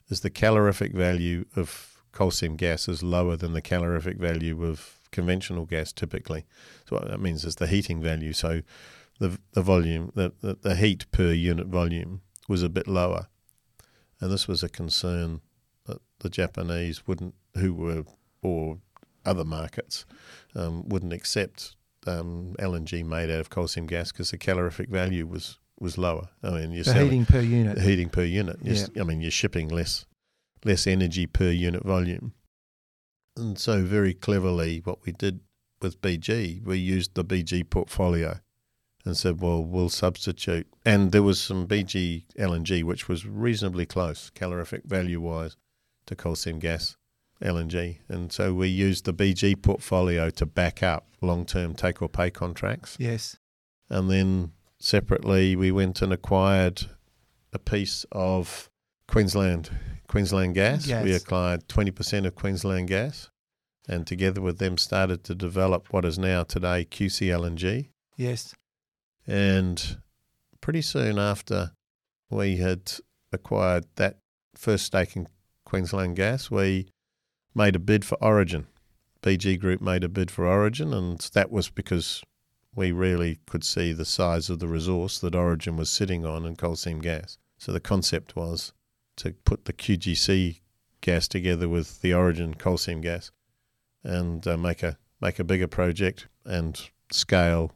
is 0.09 0.21
the 0.21 0.31
calorific 0.31 0.93
value 0.93 1.45
of 1.57 2.03
coal 2.13 2.31
seam 2.31 2.57
gas 2.57 2.89
is 2.89 3.03
lower 3.03 3.37
than 3.37 3.53
the 3.53 3.63
calorific 3.63 4.19
value 4.19 4.65
of 4.65 5.01
conventional 5.11 5.65
gas 5.65 5.93
typically. 5.93 6.45
So 6.89 6.97
what 6.97 7.09
that 7.09 7.21
means 7.21 7.45
is 7.45 7.57
the 7.57 7.67
heating 7.67 8.03
value. 8.03 8.33
So 8.33 8.63
the 9.19 9.39
the 9.53 9.63
volume, 9.63 10.13
the, 10.15 10.33
the, 10.41 10.59
the 10.61 10.75
heat 10.75 11.11
per 11.13 11.33
unit 11.33 11.67
volume 11.67 12.23
was 12.49 12.63
a 12.63 12.69
bit 12.69 12.89
lower. 12.89 13.29
And 14.21 14.31
this 14.31 14.47
was 14.47 14.63
a 14.63 14.69
concern 14.69 15.41
that 15.87 15.99
the 16.21 16.29
Japanese 16.29 17.07
wouldn't, 17.07 17.35
who 17.57 17.75
were, 17.75 18.05
or 18.41 18.79
other 19.25 19.45
markets, 19.45 20.05
um, 20.55 20.89
wouldn't 20.89 21.13
accept 21.13 21.75
um, 22.07 22.55
LNG 22.59 23.05
made 23.05 23.31
out 23.31 23.41
of 23.41 23.51
coal 23.51 23.69
seam 23.69 23.87
gas 23.87 24.13
because 24.13 24.31
the 24.31 24.39
calorific 24.39 24.89
value 24.89 25.27
was, 25.27 25.59
was 25.79 25.99
lower. 25.99 26.29
I 26.43 26.51
mean, 26.51 26.73
you're 26.73 26.85
selling- 26.85 27.11
heating 27.11 27.27
per 27.27 27.41
unit. 27.41 27.77
the 27.77 27.83
heating 27.83 28.09
per 28.09 28.25
unit. 28.25 28.59
Yeah. 28.63 28.87
I 29.01 29.05
mean, 29.05 29.21
you're 29.21 29.31
shipping 29.31 29.69
less 29.69 30.07
less 30.65 30.87
energy 30.87 31.27
per 31.27 31.51
unit 31.51 31.85
volume. 31.85 32.35
And 33.37 33.59
so, 33.59 33.83
very 33.83 34.15
cleverly, 34.15 34.81
what 34.85 35.05
we 35.05 35.13
did 35.13 35.41
with 35.81 36.01
BG, 36.01 36.63
we 36.65 36.79
used 36.79 37.15
the 37.15 37.25
BG 37.25 37.69
portfolio 37.69 38.41
and 39.05 39.17
said, 39.17 39.41
well, 39.41 39.65
we'll 39.65 39.89
substitute. 39.89 40.69
And 40.85 41.11
there 41.11 41.23
was 41.23 41.41
some 41.41 41.67
BG 41.67 42.27
LNG, 42.39 42.85
which 42.85 43.09
was 43.09 43.27
reasonably 43.27 43.87
close, 43.87 44.31
calorific 44.31 44.85
value 44.85 45.21
wise, 45.21 45.57
to 46.07 46.15
coal 46.15 46.37
seam 46.37 46.59
gas 46.59 46.97
LNG. 47.43 47.99
And 48.09 48.33
so, 48.33 48.55
we 48.55 48.69
used 48.69 49.05
the 49.05 49.15
BG 49.15 49.61
portfolio 49.61 50.31
to 50.31 50.47
back 50.47 50.83
up 50.83 51.07
long 51.21 51.45
term 51.45 51.75
take 51.75 52.01
or 52.01 52.09
pay 52.09 52.31
contracts. 52.31 52.97
Yes. 52.99 53.37
And 53.89 54.11
then 54.11 54.53
separately, 54.79 55.57
we 55.57 55.71
went 55.71 56.03
and 56.03 56.13
acquired 56.13 56.87
a 57.53 57.59
piece 57.59 58.07
of 58.13 58.71
Queensland 59.07 59.71
Queensland 60.09 60.55
Gas. 60.55 60.87
Yes. 60.87 61.05
We 61.05 61.15
acquired 61.15 61.69
20% 61.69 62.27
of 62.27 62.35
Queensland 62.35 62.89
Gas, 62.89 63.31
and 63.89 64.07
together 64.07 64.43
with 64.43 64.59
them, 64.59 64.77
started 64.77 65.25
to 65.25 65.35
develop 65.35 65.93
what 65.93 66.05
is 66.05 66.19
now 66.19 66.43
today 66.43 66.87
QCLNG. 66.91 67.89
Yes. 68.17 68.55
And 69.27 69.99
pretty 70.61 70.83
soon 70.83 71.19
after 71.19 71.73
we 72.31 72.57
had 72.57 72.93
acquired 73.33 73.87
that 73.97 74.19
first 74.55 74.85
stake 74.85 75.17
in 75.17 75.29
Queensland 75.65 76.17
Gas, 76.17 76.51
we 76.51 76.92
made 77.55 77.77
a 77.77 77.79
bid 77.81 78.05
for 78.05 78.17
Origin. 78.23 78.67
BG 79.23 79.61
Group 79.61 79.81
made 79.81 80.03
a 80.05 80.09
bid 80.09 80.31
for 80.31 80.47
Origin, 80.47 80.93
and 80.93 81.19
that 81.35 81.51
was 81.53 81.69
because 81.69 82.23
we 82.75 82.91
really 82.91 83.39
could 83.47 83.63
see 83.65 83.93
the 83.93 84.05
size 84.05 84.49
of 84.51 84.59
the 84.59 84.67
resource 84.69 85.19
that 85.21 85.35
Origin 85.35 85.77
was 85.77 85.91
sitting 85.91 86.25
on 86.25 86.45
in 86.45 86.57
coal 86.57 86.77
seam 86.77 87.01
gas. 87.01 87.39
So 87.59 87.71
the 87.73 87.81
concept 87.81 88.35
was 88.35 88.73
to 89.17 89.33
put 89.45 89.67
the 89.67 89.73
QGC 89.73 90.61
gas 91.01 91.29
together 91.29 91.69
with 91.69 92.01
the 92.01 92.15
Origin 92.15 92.55
coal 92.55 92.79
seam 92.79 93.01
gas 93.01 93.31
and 94.03 94.45
uh, 94.47 94.57
make 94.57 94.83
a 94.83 94.97
make 95.21 95.39
a 95.39 95.45
bigger 95.45 95.69
project 95.69 96.27
and 96.45 96.91
scale. 97.13 97.73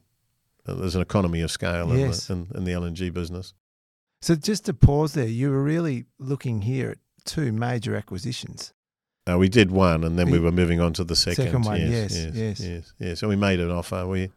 Uh, 0.67 0.73
there's 0.73 0.95
an 0.95 1.01
economy 1.01 1.39
of 1.41 1.51
scale 1.51 1.95
Yes. 1.95 2.29
in, 2.29 2.47
the, 2.49 2.57
in, 2.57 2.57
in 2.57 2.63
the 2.65 2.71
LNG 2.71 3.13
business. 3.13 3.53
So 4.21 4.35
just 4.35 4.65
to 4.65 4.73
pause 4.73 5.13
there, 5.13 5.27
you 5.27 5.49
were 5.51 5.63
really 5.63 6.05
looking 6.19 6.63
here 6.63 6.89
at 6.89 6.97
two 7.23 7.53
major 7.53 7.95
acquisitions. 7.95 8.73
Uh, 9.29 9.37
we 9.37 9.49
did 9.49 9.71
one, 9.71 10.03
and 10.03 10.17
then 10.17 10.29
we 10.29 10.39
were 10.39 10.51
moving 10.51 10.79
on 10.79 10.93
to 10.93 11.03
the 11.03 11.15
second. 11.15 11.45
second 11.45 11.63
one, 11.63 11.81
Yes, 11.81 12.15
yes, 12.15 12.33
yes, 12.33 12.59
yes. 12.59 12.93
yes. 12.97 13.19
So 13.19 13.27
we 13.27 13.35
made 13.35 13.59
an 13.59 13.71
offer. 13.71 14.07
We 14.07 14.31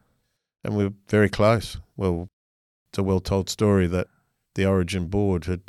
and 0.64 0.76
we 0.76 0.84
were 0.84 0.95
very 1.09 1.28
close. 1.28 1.78
Well, 1.97 2.28
it's 2.91 2.99
a 2.99 3.03
well-told 3.03 3.49
story 3.49 3.86
that 3.86 4.09
the 4.55 4.66
Origin 4.66 5.07
board 5.07 5.45
had 5.45 5.62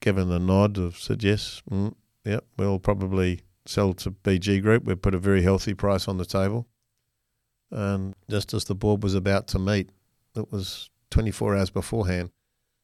given 0.00 0.28
the 0.28 0.38
nod 0.38 0.78
of 0.78 0.98
said 0.98 1.22
yes, 1.22 1.62
mm, 1.70 1.94
yep, 2.24 2.44
we'll 2.56 2.78
probably 2.78 3.42
sell 3.66 3.92
to 3.94 4.10
BG 4.10 4.62
Group. 4.62 4.84
We 4.84 4.94
put 4.94 5.14
a 5.14 5.18
very 5.18 5.42
healthy 5.42 5.74
price 5.74 6.08
on 6.08 6.16
the 6.16 6.24
table, 6.24 6.66
and 7.70 8.14
just 8.30 8.54
as 8.54 8.64
the 8.64 8.74
board 8.74 9.02
was 9.02 9.14
about 9.14 9.46
to 9.48 9.58
meet, 9.58 9.90
it 10.34 10.50
was 10.50 10.90
24 11.10 11.56
hours 11.56 11.70
beforehand. 11.70 12.30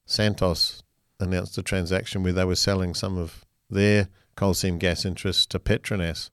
Santos 0.07 0.83
announced 1.21 1.57
a 1.57 1.63
transaction 1.63 2.23
where 2.23 2.33
they 2.33 2.45
were 2.45 2.55
selling 2.55 2.95
some 2.95 3.17
of 3.17 3.45
their 3.71 4.09
coal 4.37 4.55
seam 4.55 4.79
gas 4.79 5.05
interests 5.05 5.47
to 5.47 5.59
Petronas. 5.59 6.31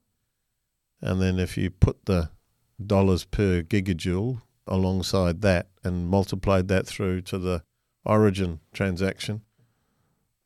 And 1.00 1.20
then 1.20 1.38
if 1.38 1.56
you 1.56 1.70
put 1.70 2.06
the 2.06 2.30
dollars 2.84 3.24
per 3.24 3.62
gigajoule 3.62 4.42
alongside 4.66 5.42
that 5.42 5.68
and 5.82 6.08
multiplied 6.08 6.68
that 6.68 6.86
through 6.86 7.22
to 7.22 7.38
the 7.38 7.62
Origin 8.04 8.60
transaction, 8.72 9.42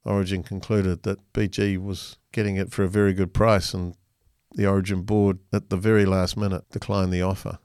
Origin 0.04 0.42
concluded 0.42 1.02
that 1.02 1.32
BG 1.32 1.82
was 1.82 2.18
getting 2.32 2.56
it 2.56 2.70
for 2.70 2.84
a 2.84 2.88
very 2.88 3.12
good 3.12 3.34
price 3.34 3.74
and 3.74 3.96
the 4.54 4.66
Origin 4.66 5.02
board 5.02 5.38
at 5.52 5.68
the 5.68 5.76
very 5.76 6.06
last 6.06 6.36
minute 6.36 6.64
declined 6.70 7.12
the 7.12 7.22
offer. 7.22 7.58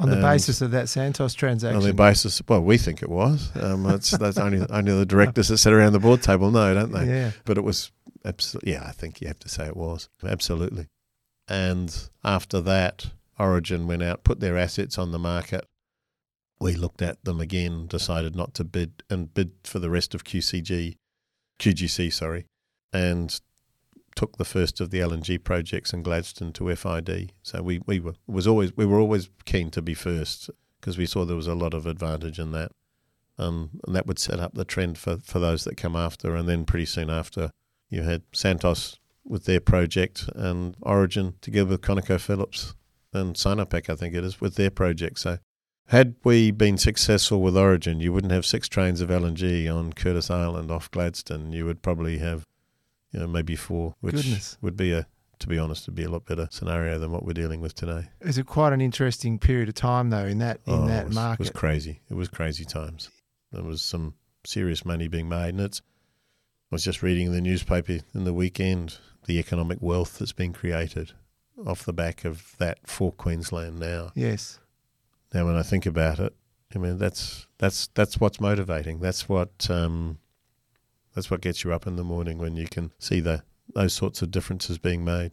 On 0.00 0.08
the 0.08 0.14
And- 0.16 0.22
basis 0.22 0.60
of 0.62 0.70
that 0.72 0.88
Santos 0.88 1.34
transaction. 1.34 1.76
On 1.76 1.82
the 1.86 1.92
basis, 1.94 2.40
well, 2.48 2.62
we 2.62 2.78
think 2.78 3.02
it 3.02 3.08
was. 3.10 3.54
Um, 3.54 3.86
it's, 3.90 4.10
that's 4.10 4.38
only 4.38 4.66
only 4.70 4.92
the 4.92 5.06
directors 5.06 5.48
that 5.48 5.58
sit 5.58 5.72
around 5.72 5.92
the 5.92 6.00
board 6.00 6.22
table 6.22 6.50
know, 6.50 6.72
don't 6.74 6.90
they? 6.92 7.06
yeah. 7.06 7.30
But 7.44 7.58
it 7.58 7.64
was 7.64 7.92
absolutely, 8.24 8.72
yeah, 8.72 8.84
I 8.86 8.92
think 8.92 9.20
you 9.20 9.28
have 9.28 9.38
to 9.40 9.48
say 9.48 9.66
it 9.66 9.76
was. 9.76 10.08
Absolutely. 10.24 10.86
And 11.48 11.94
after 12.24 12.60
that, 12.62 13.06
Origin 13.38 13.86
went 13.86 14.02
out, 14.02 14.24
put 14.24 14.40
their 14.40 14.56
assets 14.56 14.96
on 14.98 15.12
the 15.12 15.18
market. 15.18 15.66
We 16.60 16.74
looked 16.74 17.02
at 17.02 17.24
them 17.24 17.40
again, 17.40 17.86
decided 17.86 18.34
not 18.36 18.54
to 18.54 18.64
bid 18.64 19.02
and 19.10 19.32
bid 19.32 19.52
for 19.64 19.78
the 19.78 19.90
rest 19.90 20.14
of 20.14 20.24
QCG, 20.24 20.96
QGC, 21.58 22.12
sorry, 22.12 22.46
and 22.92 23.38
took 24.20 24.36
the 24.36 24.44
first 24.44 24.82
of 24.82 24.90
the 24.90 24.98
LNG 24.98 25.42
projects 25.42 25.94
in 25.94 26.02
Gladstone 26.02 26.52
to 26.52 26.76
FID. 26.76 27.32
So 27.42 27.62
we, 27.62 27.80
we 27.86 28.00
were 28.00 28.12
was 28.26 28.46
always 28.46 28.76
we 28.76 28.84
were 28.84 29.00
always 29.00 29.30
keen 29.46 29.70
to 29.70 29.80
be 29.80 29.94
first 29.94 30.50
because 30.78 30.98
we 30.98 31.06
saw 31.06 31.24
there 31.24 31.36
was 31.36 31.46
a 31.46 31.54
lot 31.54 31.72
of 31.72 31.86
advantage 31.86 32.38
in 32.38 32.52
that. 32.52 32.70
Um, 33.38 33.70
and 33.86 33.96
that 33.96 34.06
would 34.06 34.18
set 34.18 34.38
up 34.38 34.52
the 34.52 34.66
trend 34.66 34.98
for, 34.98 35.16
for 35.16 35.38
those 35.38 35.64
that 35.64 35.78
come 35.78 35.96
after. 35.96 36.34
And 36.34 36.46
then 36.46 36.66
pretty 36.66 36.84
soon 36.84 37.08
after, 37.08 37.50
you 37.88 38.02
had 38.02 38.20
Santos 38.34 38.98
with 39.24 39.46
their 39.46 39.58
project 39.58 40.28
and 40.34 40.76
Origin 40.82 41.36
together 41.40 41.70
with 41.70 41.80
ConocoPhillips 41.80 42.74
and 43.14 43.34
Sinopec, 43.34 43.88
I 43.88 43.96
think 43.96 44.14
it 44.14 44.22
is, 44.22 44.38
with 44.38 44.56
their 44.56 44.70
project. 44.70 45.20
So 45.20 45.38
had 45.86 46.16
we 46.24 46.50
been 46.50 46.76
successful 46.76 47.40
with 47.40 47.56
Origin, 47.56 48.00
you 48.00 48.12
wouldn't 48.12 48.34
have 48.34 48.44
six 48.44 48.68
trains 48.68 49.00
of 49.00 49.08
LNG 49.08 49.74
on 49.74 49.94
Curtis 49.94 50.30
Island 50.30 50.70
off 50.70 50.90
Gladstone. 50.90 51.52
You 51.52 51.64
would 51.64 51.80
probably 51.80 52.18
have, 52.18 52.46
you 53.12 53.20
know, 53.20 53.26
maybe 53.26 53.56
four, 53.56 53.94
which 54.00 54.14
Goodness. 54.16 54.56
would 54.60 54.76
be 54.76 54.92
a, 54.92 55.06
to 55.40 55.46
be 55.48 55.58
honest, 55.58 55.86
would 55.86 55.94
be 55.96 56.04
a 56.04 56.10
lot 56.10 56.24
better 56.26 56.48
scenario 56.50 56.98
than 56.98 57.10
what 57.12 57.24
we're 57.24 57.32
dealing 57.32 57.60
with 57.60 57.74
today. 57.74 58.08
Is 58.20 58.38
it 58.38 58.46
quite 58.46 58.72
an 58.72 58.80
interesting 58.80 59.38
period 59.38 59.68
of 59.68 59.74
time 59.74 60.10
though 60.10 60.26
in 60.26 60.38
that 60.38 60.60
in 60.66 60.74
Oh, 60.74 60.86
that 60.86 61.02
it 61.02 61.06
was, 61.08 61.14
market? 61.14 61.40
It 61.40 61.44
was 61.44 61.50
crazy. 61.60 62.00
It 62.10 62.14
was 62.14 62.28
crazy 62.28 62.64
times. 62.64 63.10
There 63.52 63.64
was 63.64 63.82
some 63.82 64.14
serious 64.46 64.84
money 64.84 65.08
being 65.08 65.28
made, 65.28 65.50
and 65.50 65.60
it's. 65.60 65.82
I 66.72 66.74
was 66.76 66.84
just 66.84 67.02
reading 67.02 67.32
the 67.32 67.40
newspaper 67.40 67.98
in 68.14 68.24
the 68.24 68.32
weekend 68.32 68.98
the 69.26 69.38
economic 69.40 69.78
wealth 69.82 70.18
that's 70.18 70.32
been 70.32 70.52
created 70.52 71.12
off 71.66 71.84
the 71.84 71.92
back 71.92 72.24
of 72.24 72.54
that 72.58 72.78
for 72.86 73.10
Queensland 73.12 73.78
now. 73.80 74.12
yes. 74.14 74.58
Now, 75.34 75.46
when 75.46 75.56
I 75.56 75.62
think 75.62 75.84
about 75.86 76.18
it, 76.20 76.34
I 76.74 76.78
mean 76.78 76.98
that's 76.98 77.46
that's 77.58 77.88
that's 77.94 78.18
what's 78.20 78.40
motivating. 78.40 79.00
That's 79.00 79.28
what 79.28 79.68
um, 79.70 80.18
that's 81.14 81.30
what 81.30 81.40
gets 81.40 81.64
you 81.64 81.72
up 81.72 81.86
in 81.86 81.96
the 81.96 82.04
morning 82.04 82.38
when 82.38 82.56
you 82.56 82.66
can 82.68 82.92
see 82.98 83.20
the 83.20 83.42
those 83.74 83.92
sorts 83.94 84.20
of 84.22 84.30
differences 84.30 84.78
being 84.78 85.04
made. 85.04 85.30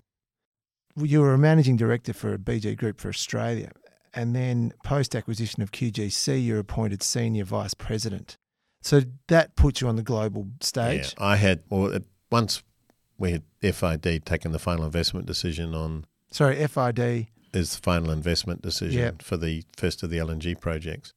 Well, 0.95 1.05
You 1.07 1.21
were 1.21 1.34
a 1.34 1.38
managing 1.38 1.75
director 1.75 2.13
for 2.13 2.34
a 2.34 2.38
BG 2.38 2.78
Group 2.78 2.99
for 2.99 3.09
Australia, 3.09 3.71
and 4.13 4.36
then 4.36 4.73
post 4.84 5.15
acquisition 5.15 5.63
of 5.63 5.71
QGC, 5.71 6.43
you're 6.45 6.59
appointed 6.59 7.01
senior 7.03 7.43
vice 7.45 7.73
president. 7.73 8.36
So 8.82 9.01
that 9.28 9.55
puts 9.55 9.82
you 9.82 9.88
on 9.88 9.95
the 9.95 10.03
global 10.03 10.47
stage. 10.61 11.13
Yeah, 11.17 11.25
I 11.25 11.36
had 11.38 11.63
well 11.69 11.88
it, 11.88 12.03
once 12.32 12.61
we 13.17 13.32
had 13.32 13.43
FID 13.75 14.23
taken 14.25 14.51
the 14.51 14.59
final 14.59 14.86
investment 14.86 15.25
decision 15.25 15.73
on 15.73 16.05
Sorry, 16.32 16.55
FID. 16.67 17.28
is 17.53 17.75
the 17.75 17.82
final 17.82 18.11
investment 18.11 18.61
decision 18.61 18.99
Yep. 18.99 19.21
for 19.23 19.38
the 19.38 19.63
first 19.75 20.03
of 20.03 20.09
the 20.11 20.17
LNG 20.17 20.59
projects. 20.59 21.13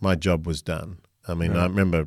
My 0.00 0.14
job 0.14 0.46
was 0.46 0.62
done. 0.62 0.98
I 1.26 1.34
mean, 1.34 1.56
I 1.56 1.64
remember 1.64 2.06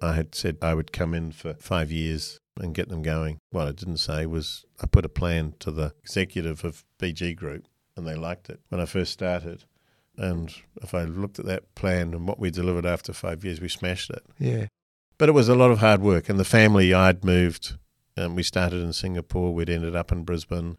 I 0.00 0.14
had 0.14 0.34
said 0.34 0.58
I 0.62 0.74
would 0.74 0.92
come 0.92 1.14
in 1.14 1.32
for 1.32 1.54
five 1.54 1.90
years 1.90 2.40
and 2.58 2.74
get 2.74 2.88
them 2.88 3.02
going. 3.02 3.38
What 3.50 3.68
I 3.68 3.72
didn't 3.72 3.98
say 3.98 4.26
was 4.26 4.64
I 4.82 4.86
put 4.86 5.04
a 5.04 5.10
plan 5.10 5.54
to 5.60 5.70
the 5.70 5.92
executive 6.02 6.64
of 6.64 6.84
BG 6.98 7.36
Group 7.36 7.66
and 7.96 8.06
they 8.06 8.14
liked 8.14 8.48
it 8.48 8.60
when 8.68 8.80
I 8.80 8.86
first 8.86 9.12
started. 9.12 9.64
And 10.16 10.54
if 10.82 10.94
I 10.94 11.04
looked 11.04 11.38
at 11.38 11.46
that 11.46 11.74
plan 11.74 12.12
and 12.14 12.26
what 12.26 12.38
we 12.38 12.50
delivered 12.50 12.86
after 12.86 13.12
five 13.12 13.44
years, 13.44 13.60
we 13.60 13.68
smashed 13.68 14.10
it. 14.10 14.24
Yeah. 14.38 14.66
But 15.18 15.28
it 15.28 15.32
was 15.32 15.48
a 15.48 15.54
lot 15.54 15.70
of 15.70 15.78
hard 15.78 16.02
work. 16.02 16.28
And 16.28 16.38
the 16.38 16.44
family, 16.44 16.92
I'd 16.92 17.24
moved. 17.24 17.76
Um, 18.16 18.34
we 18.34 18.42
started 18.42 18.82
in 18.82 18.92
Singapore. 18.92 19.54
We'd 19.54 19.70
ended 19.70 19.96
up 19.96 20.12
in 20.12 20.24
Brisbane. 20.24 20.76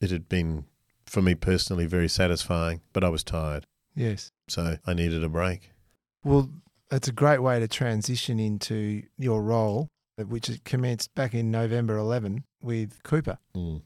It 0.00 0.10
had 0.10 0.28
been, 0.28 0.64
for 1.04 1.20
me 1.20 1.34
personally, 1.34 1.86
very 1.86 2.08
satisfying, 2.08 2.80
but 2.92 3.04
I 3.04 3.08
was 3.08 3.24
tired. 3.24 3.66
Yes. 3.94 4.32
So 4.48 4.78
I 4.86 4.94
needed 4.94 5.24
a 5.24 5.28
break. 5.28 5.70
Well, 6.24 6.50
it's 6.90 7.08
a 7.08 7.12
great 7.12 7.40
way 7.40 7.60
to 7.60 7.68
transition 7.68 8.38
into 8.38 9.02
your 9.16 9.42
role, 9.42 9.88
which 10.16 10.50
commenced 10.64 11.14
back 11.14 11.34
in 11.34 11.50
November 11.50 11.96
11 11.96 12.44
with 12.62 13.02
Cooper. 13.02 13.38
Mm. 13.56 13.82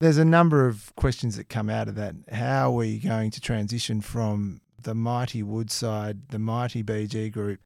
There's 0.00 0.18
a 0.18 0.24
number 0.24 0.66
of 0.66 0.94
questions 0.96 1.36
that 1.36 1.48
come 1.48 1.70
out 1.70 1.88
of 1.88 1.94
that. 1.94 2.14
How 2.30 2.70
are 2.70 2.74
we 2.74 2.98
going 2.98 3.30
to 3.32 3.40
transition 3.40 4.00
from 4.00 4.60
the 4.82 4.94
mighty 4.94 5.42
Woodside, 5.42 6.28
the 6.28 6.38
mighty 6.38 6.82
BG 6.82 7.32
Group, 7.32 7.60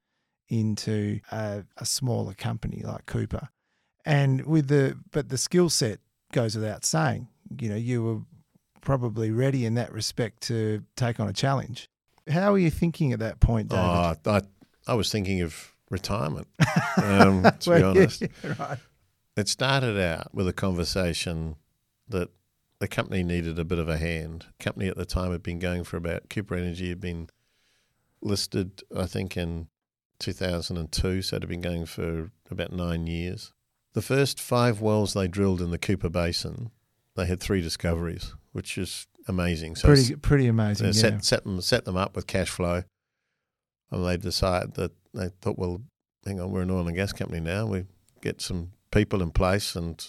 into 0.49 1.21
a, 1.33 1.65
a 1.77 1.87
smaller 1.87 2.35
company 2.35 2.83
like 2.85 3.07
Cooper? 3.07 3.49
And 4.05 4.47
with 4.47 4.69
the, 4.69 4.97
but 5.11 5.29
the 5.29 5.39
skill 5.39 5.71
set 5.71 5.99
goes 6.33 6.55
without 6.55 6.85
saying. 6.85 7.29
You 7.61 7.69
know, 7.69 7.77
you 7.77 8.03
were 8.03 8.21
probably 8.81 9.31
ready 9.31 9.67
in 9.67 9.75
that 9.75 9.93
respect 9.93 10.43
to 10.43 10.85
take 10.97 11.19
on 11.21 11.29
a 11.29 11.33
challenge. 11.33 11.89
How 12.29 12.53
were 12.53 12.59
you 12.59 12.71
thinking 12.71 13.13
at 13.13 13.19
that 13.19 13.41
point, 13.41 13.69
David? 13.69 13.85
Oh, 13.85 14.15
I, 14.27 14.41
I 14.91 14.95
was 14.95 15.11
thinking 15.11 15.41
of 15.41 15.73
retirement, 15.89 16.49
um, 16.97 17.45
to 17.61 17.71
be 17.77 17.83
honest. 17.83 18.23
yeah, 18.23 18.55
right. 18.59 18.79
It 19.37 19.49
started 19.49 19.99
out 19.99 20.35
with 20.35 20.49
a 20.49 20.53
conversation 20.53 21.55
that 22.09 22.29
the 22.81 22.89
company 22.89 23.23
needed 23.23 23.59
a 23.59 23.65
bit 23.65 23.79
of 23.79 23.89
a 23.89 23.99
hand. 23.99 24.47
company 24.59 24.89
at 24.89 24.97
the 24.97 25.05
time 25.05 25.31
had 25.31 25.43
been 25.45 25.61
going 25.61 25.85
for 25.85 25.97
about 25.97 26.29
Cooper 26.29 26.57
Energy 26.57 26.89
had 26.89 27.01
been 27.01 27.29
listed, 28.21 28.83
I 28.97 29.07
think, 29.07 29.37
in 29.37 29.69
2002, 30.19 31.23
so 31.23 31.37
it 31.37 31.43
had 31.43 31.49
been 31.49 31.61
going 31.61 31.87
for 31.87 32.31
about 32.51 32.73
nine 32.73 33.07
years. 33.07 33.53
The 33.93 34.03
first 34.03 34.41
five 34.41 34.81
wells 34.81 35.15
they 35.15 35.29
drilled 35.29 35.61
in 35.63 35.71
the 35.71 35.79
Cooper 35.79 36.09
Basin, 36.09 36.71
they 37.17 37.27
had 37.27 37.41
three 37.41 37.61
discoveries, 37.61 38.35
which 38.53 38.77
is 38.77 39.07
amazing. 39.29 39.77
So 39.77 39.89
Pretty, 39.89 40.17
pretty 40.17 40.47
amazing. 40.49 40.87
yeah. 40.89 40.93
set, 40.93 41.25
set 41.25 41.45
them 41.45 41.61
set 41.61 41.85
them 41.85 41.97
up 41.97 42.17
with 42.17 42.27
cash 42.27 42.49
flow, 42.49 42.83
and 43.91 44.07
they 44.07 44.17
decided 44.17 44.75
that 44.75 44.93
they 45.15 45.29
thought, 45.41 45.59
well, 45.59 45.81
hang 46.25 46.41
on, 46.41 46.51
we're 46.51 46.63
an 46.63 46.71
oil 46.71 46.87
and 46.87 46.97
gas 46.97 47.13
company 47.13 47.41
now. 47.41 47.67
We 47.67 47.85
get 48.21 48.41
some 48.41 48.73
people 48.91 49.23
in 49.23 49.31
place, 49.31 49.75
and 49.75 50.05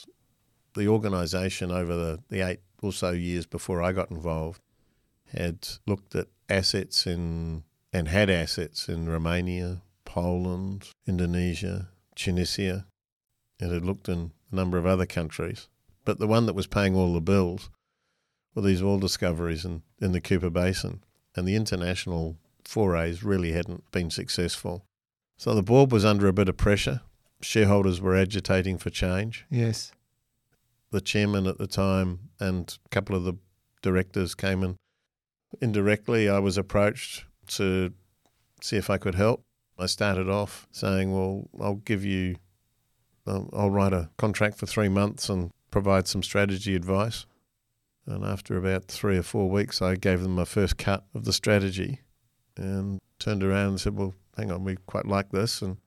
the 0.76 0.88
organisation 0.88 1.72
over 1.72 1.96
the, 1.96 2.20
the 2.30 2.42
eight 2.42 2.60
or 2.82 2.94
so 2.94 3.12
years 3.12 3.46
before 3.46 3.82
I 3.82 3.92
got 3.92 4.12
involved 4.12 4.62
had 5.34 5.68
looked 5.88 6.16
at 6.16 6.28
assets 6.50 7.08
in 7.08 7.64
and 7.94 8.08
had 8.08 8.30
assets 8.30 8.88
in 8.88 9.10
Romania, 9.10 9.82
Poland, 10.06 10.90
Indonesia, 11.06 11.90
Tunisia. 12.16 12.86
It 13.60 13.70
had 13.70 13.86
looked 13.86 14.08
in 14.10 14.32
a 14.52 14.56
number 14.56 14.78
of 14.78 14.86
other 14.86 15.06
countries, 15.06 15.68
but 16.06 16.20
the 16.20 16.28
one 16.28 16.46
that 16.46 16.56
was 16.56 16.68
paying 16.68 16.96
all 16.96 17.14
the 17.14 17.22
bills 17.22 17.70
were 18.56 18.62
these 18.62 18.82
oil 18.82 18.98
discoveries 18.98 19.66
in, 19.66 19.84
in 20.02 20.14
the 20.14 20.22
Cooper 20.22 20.50
Basin, 20.50 21.04
and 21.36 21.48
the 21.48 21.56
international 21.56 22.38
forays 22.72 23.22
really 23.22 23.52
hadn't 23.52 23.84
been 23.92 24.10
successful. 24.10 24.86
So 25.36 25.54
the 25.54 25.62
board 25.62 25.92
was 25.92 26.06
under 26.06 26.28
a 26.28 26.34
bit 26.34 26.48
of 26.48 26.56
pressure. 26.56 27.02
Shareholders 27.42 28.00
were 28.00 28.16
agitating 28.16 28.78
for 28.78 28.90
change. 28.90 29.46
Yes. 29.50 29.92
The 30.92 31.02
chairman 31.02 31.48
at 31.48 31.58
the 31.58 31.68
time 31.68 32.30
and 32.40 32.78
a 32.86 32.90
couple 32.90 33.16
of 33.16 33.26
the 33.26 33.34
directors 33.82 34.36
came 34.36 34.64
in. 34.64 34.78
Indirectly, 35.62 36.30
I 36.30 36.40
was 36.40 36.58
approached 36.58 37.26
to 37.48 37.92
see 38.62 38.78
if 38.78 38.90
I 38.90 38.98
could 38.98 39.16
help. 39.16 39.44
I 39.78 39.88
started 39.88 40.30
off 40.30 40.66
saying, 40.72 41.12
Well, 41.12 41.50
I'll 41.60 41.82
give 41.84 42.06
you, 42.06 42.38
I'll, 43.28 43.50
I'll 43.52 43.70
write 43.70 43.94
a 43.94 44.12
contract 44.18 44.58
for 44.58 44.66
three 44.66 44.90
months 44.90 45.28
and 45.28 45.52
provide 45.72 46.08
some 46.08 46.24
strategy 46.24 46.76
advice. 46.76 47.26
And 48.06 48.24
after 48.24 48.56
about 48.56 48.86
three 48.86 49.18
or 49.18 49.24
four 49.24 49.50
weeks, 49.50 49.82
I 49.82 49.96
gave 49.96 50.22
them 50.22 50.36
my 50.36 50.46
first 50.46 50.78
cut 50.78 51.04
of 51.14 51.26
the 51.26 51.34
strategy 51.34 52.00
and 52.58 53.00
turned 53.20 53.44
around 53.44 53.70
and 53.70 53.82
said, 53.82 53.98
Well, 53.98 54.14
hang 54.38 54.52
on, 54.52 54.64
we 54.64 54.78
quite 54.86 55.06
like 55.06 55.32
this. 55.32 55.62
And 55.62 55.78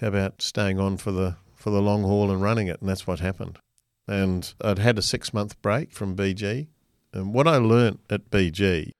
how 0.00 0.08
about 0.08 0.42
staying 0.42 0.78
on 0.78 0.96
for 0.96 1.12
the, 1.12 1.36
for 1.54 1.70
the 1.70 1.82
long 1.82 2.02
haul 2.02 2.30
and 2.30 2.42
running 2.42 2.68
it? 2.68 2.80
And 2.80 2.88
that's 2.88 3.06
what 3.06 3.20
happened. 3.20 3.58
And 4.06 4.52
I'd 4.60 4.78
had 4.78 4.98
a 4.98 5.02
six 5.02 5.32
month 5.32 5.60
break 5.62 5.92
from 5.92 6.16
BG. 6.16 6.68
And 7.12 7.34
what 7.34 7.48
I 7.48 7.56
learnt 7.56 8.00
at 8.08 8.30
BG 8.30 8.92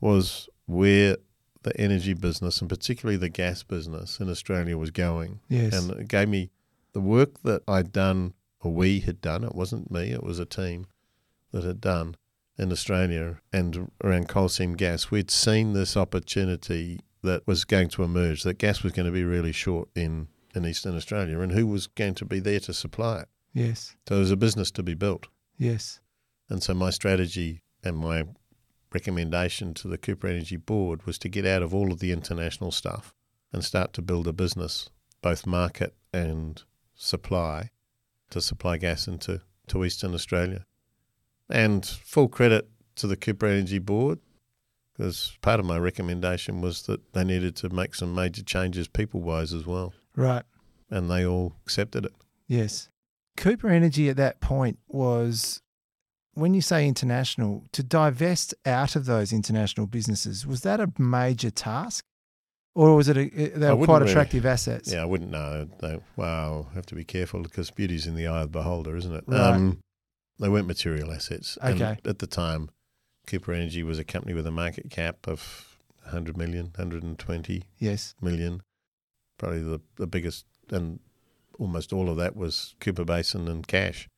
was 0.00 0.48
where 0.66 1.16
the 1.62 1.78
energy 1.80 2.14
business 2.14 2.60
and 2.60 2.68
particularly 2.68 3.16
the 3.16 3.28
gas 3.28 3.62
business 3.62 4.18
in 4.20 4.28
Australia 4.28 4.76
was 4.76 4.90
going. 4.90 5.40
Yes. 5.48 5.74
And 5.74 5.90
it 6.00 6.08
gave 6.08 6.28
me 6.28 6.50
the 6.92 7.00
work 7.00 7.42
that 7.42 7.62
I'd 7.66 7.92
done, 7.92 8.34
or 8.60 8.72
we 8.72 9.00
had 9.00 9.20
done, 9.20 9.44
it 9.44 9.54
wasn't 9.54 9.90
me, 9.90 10.10
it 10.10 10.22
was 10.22 10.38
a 10.38 10.44
team 10.44 10.86
that 11.52 11.64
had 11.64 11.80
done 11.80 12.16
in 12.62 12.72
Australia 12.72 13.40
and 13.52 13.90
around 14.02 14.28
coal 14.28 14.48
seam 14.48 14.74
gas. 14.74 15.10
We'd 15.10 15.30
seen 15.30 15.72
this 15.72 15.96
opportunity 15.96 17.00
that 17.22 17.46
was 17.46 17.64
going 17.64 17.88
to 17.90 18.02
emerge, 18.02 18.42
that 18.44 18.58
gas 18.58 18.82
was 18.82 18.92
going 18.92 19.06
to 19.06 19.12
be 19.12 19.24
really 19.24 19.52
short 19.52 19.88
in, 19.94 20.28
in 20.54 20.64
Eastern 20.64 20.96
Australia, 20.96 21.40
and 21.40 21.52
who 21.52 21.66
was 21.66 21.86
going 21.86 22.14
to 22.14 22.24
be 22.24 22.40
there 22.40 22.60
to 22.60 22.72
supply 22.72 23.20
it. 23.20 23.28
yes. 23.52 23.96
So 24.08 24.14
there 24.14 24.20
was 24.20 24.30
a 24.30 24.36
business 24.36 24.70
to 24.72 24.82
be 24.82 24.94
built. 24.94 25.26
Yes. 25.58 26.00
And 26.48 26.62
so 26.62 26.74
my 26.74 26.90
strategy 26.90 27.62
and 27.84 27.96
my 27.96 28.24
recommendation 28.92 29.74
to 29.74 29.88
the 29.88 29.98
Cooper 29.98 30.26
Energy 30.26 30.56
board 30.56 31.06
was 31.06 31.18
to 31.18 31.28
get 31.28 31.46
out 31.46 31.62
of 31.62 31.74
all 31.74 31.92
of 31.92 31.98
the 31.98 32.12
international 32.12 32.70
stuff 32.70 33.14
and 33.52 33.64
start 33.64 33.92
to 33.94 34.02
build 34.02 34.26
a 34.26 34.32
business, 34.32 34.90
both 35.20 35.46
market 35.46 35.94
and 36.12 36.62
supply, 36.94 37.70
to 38.30 38.40
supply 38.40 38.76
gas 38.76 39.06
into 39.06 39.40
to 39.68 39.78
Western 39.78 40.14
Australia. 40.14 40.64
And 41.50 41.84
full 41.84 42.28
credit 42.28 42.68
to 42.96 43.06
the 43.06 43.16
Cooper 43.16 43.46
Energy 43.46 43.78
board 43.78 44.18
because 44.92 45.36
part 45.40 45.58
of 45.58 45.66
my 45.66 45.78
recommendation 45.78 46.60
was 46.60 46.82
that 46.82 47.12
they 47.12 47.24
needed 47.24 47.56
to 47.56 47.68
make 47.70 47.94
some 47.94 48.14
major 48.14 48.42
changes 48.42 48.88
people 48.88 49.20
wise 49.20 49.52
as 49.52 49.66
well. 49.66 49.92
Right. 50.16 50.44
And 50.90 51.10
they 51.10 51.24
all 51.24 51.54
accepted 51.64 52.04
it. 52.04 52.12
Yes. 52.46 52.88
Cooper 53.36 53.68
Energy 53.68 54.08
at 54.10 54.16
that 54.16 54.40
point 54.40 54.78
was, 54.88 55.62
when 56.34 56.52
you 56.52 56.60
say 56.60 56.86
international, 56.86 57.64
to 57.72 57.82
divest 57.82 58.54
out 58.66 58.94
of 58.94 59.06
those 59.06 59.32
international 59.32 59.86
businesses, 59.86 60.46
was 60.46 60.60
that 60.62 60.80
a 60.80 60.92
major 60.98 61.50
task? 61.50 62.04
Or 62.74 62.96
was 62.96 63.08
it 63.08 63.16
a, 63.16 63.28
they 63.28 63.68
I 63.68 63.72
were 63.72 63.86
quite 63.86 64.00
really- 64.00 64.12
attractive 64.12 64.46
assets? 64.46 64.92
Yeah, 64.92 65.02
I 65.02 65.04
wouldn't 65.06 65.30
know. 65.30 65.68
They, 65.80 65.98
wow, 66.16 66.68
have 66.74 66.86
to 66.86 66.94
be 66.94 67.04
careful 67.04 67.42
because 67.42 67.70
beauty's 67.70 68.06
in 68.06 68.14
the 68.14 68.26
eye 68.26 68.42
of 68.42 68.52
the 68.52 68.58
beholder, 68.58 68.96
isn't 68.96 69.14
it? 69.14 69.24
Right. 69.26 69.40
Um, 69.40 69.80
they 70.38 70.48
weren't 70.48 70.66
material 70.66 71.12
assets. 71.12 71.58
And 71.62 71.80
Okay. 71.80 71.98
at 72.04 72.18
the 72.18 72.26
time, 72.26 72.70
Cooper 73.26 73.52
Energy 73.52 73.82
was 73.82 73.98
a 73.98 74.04
company 74.04 74.34
with 74.34 74.46
a 74.46 74.50
market 74.50 74.90
cap 74.90 75.26
of 75.28 75.78
100 76.04 76.36
million, 76.36 76.66
120 76.74 77.64
Yes. 77.78 78.14
million. 78.20 78.62
Probably 79.38 79.62
the, 79.62 79.80
the 79.96 80.06
biggest, 80.06 80.46
and 80.70 81.00
almost 81.58 81.92
all 81.92 82.08
of 82.10 82.16
that 82.16 82.34
was 82.36 82.74
Cooper 82.80 83.04
Basin 83.04 83.46
and 83.48 83.66
cash. 83.66 84.08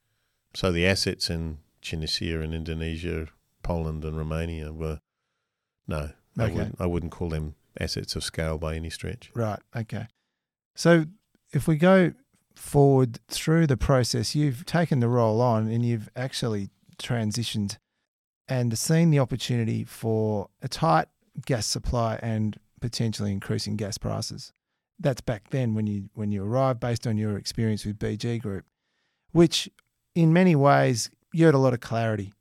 So 0.54 0.70
the 0.72 0.86
assets 0.86 1.28
in 1.30 1.58
Tunisia 1.82 2.40
and 2.40 2.54
Indonesia, 2.54 3.28
Poland 3.62 4.04
and 4.04 4.16
Romania 4.16 4.72
were, 4.72 5.00
no, 5.86 6.10
I, 6.38 6.44
Okay. 6.44 6.54
wouldn't, 6.54 6.80
I 6.80 6.86
wouldn't 6.86 7.12
call 7.12 7.28
them 7.30 7.54
assets 7.78 8.16
of 8.16 8.24
scale 8.24 8.56
by 8.58 8.76
any 8.76 8.88
stretch. 8.90 9.30
Right. 9.34 9.58
Okay. 9.76 10.06
So 10.74 11.06
if 11.52 11.68
we 11.68 11.76
go 11.76 12.12
forward 12.54 13.18
through 13.28 13.66
the 13.66 13.76
process, 13.76 14.34
you've 14.34 14.64
taken 14.66 15.00
the 15.00 15.08
role 15.08 15.40
on 15.40 15.68
and 15.68 15.84
you've 15.84 16.08
actually 16.16 16.70
transitioned 16.98 17.78
and 18.48 18.76
seen 18.78 19.10
the 19.10 19.18
opportunity 19.18 19.84
for 19.84 20.48
a 20.62 20.68
tight 20.68 21.08
gas 21.46 21.66
supply 21.66 22.18
and 22.22 22.58
potentially 22.80 23.32
increasing 23.32 23.76
gas 23.76 23.98
prices. 23.98 24.52
That's 25.00 25.20
back 25.20 25.50
then 25.50 25.74
when 25.74 25.86
you 25.86 26.08
when 26.14 26.30
you 26.30 26.44
arrived 26.44 26.78
based 26.80 27.06
on 27.06 27.16
your 27.16 27.36
experience 27.36 27.84
with 27.84 27.98
BG 27.98 28.40
Group, 28.40 28.64
which 29.32 29.68
in 30.14 30.32
many 30.32 30.54
ways 30.54 31.10
you 31.32 31.46
had 31.46 31.54
a 31.54 31.58
lot 31.58 31.74
of 31.74 31.80
clarity 31.80 32.32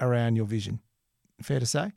around 0.00 0.36
your 0.36 0.46
vision. 0.46 0.80
Fair 1.42 1.60
to 1.60 1.66
say? 1.66 1.92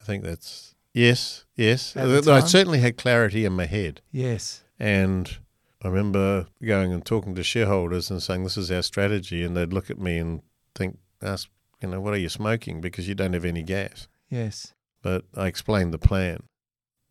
I 0.00 0.04
think 0.04 0.24
that's 0.24 0.74
yes, 0.94 1.44
yes. 1.56 1.94
I 1.96 2.40
certainly 2.40 2.78
had 2.80 2.96
clarity 2.96 3.44
in 3.44 3.52
my 3.52 3.66
head, 3.66 4.00
Yes. 4.10 4.64
and 4.78 5.38
I 5.84 5.88
remember 5.88 6.46
going 6.64 6.92
and 6.92 7.04
talking 7.04 7.34
to 7.34 7.42
shareholders 7.42 8.10
and 8.10 8.22
saying, 8.22 8.42
"This 8.42 8.56
is 8.56 8.70
our 8.70 8.82
strategy," 8.82 9.44
and 9.44 9.54
they'd 9.54 9.72
look 9.72 9.90
at 9.90 9.98
me 9.98 10.18
and 10.18 10.40
think, 10.74 10.98
"Ask, 11.20 11.50
you 11.82 11.88
know, 11.88 12.00
what 12.00 12.14
are 12.14 12.18
you 12.18 12.30
smoking? 12.30 12.80
Because 12.80 13.06
you 13.06 13.14
don't 13.14 13.34
have 13.34 13.44
any 13.44 13.62
gas." 13.62 14.08
Yes. 14.30 14.72
But 15.02 15.26
I 15.34 15.46
explained 15.46 15.92
the 15.92 15.98
plan, 15.98 16.44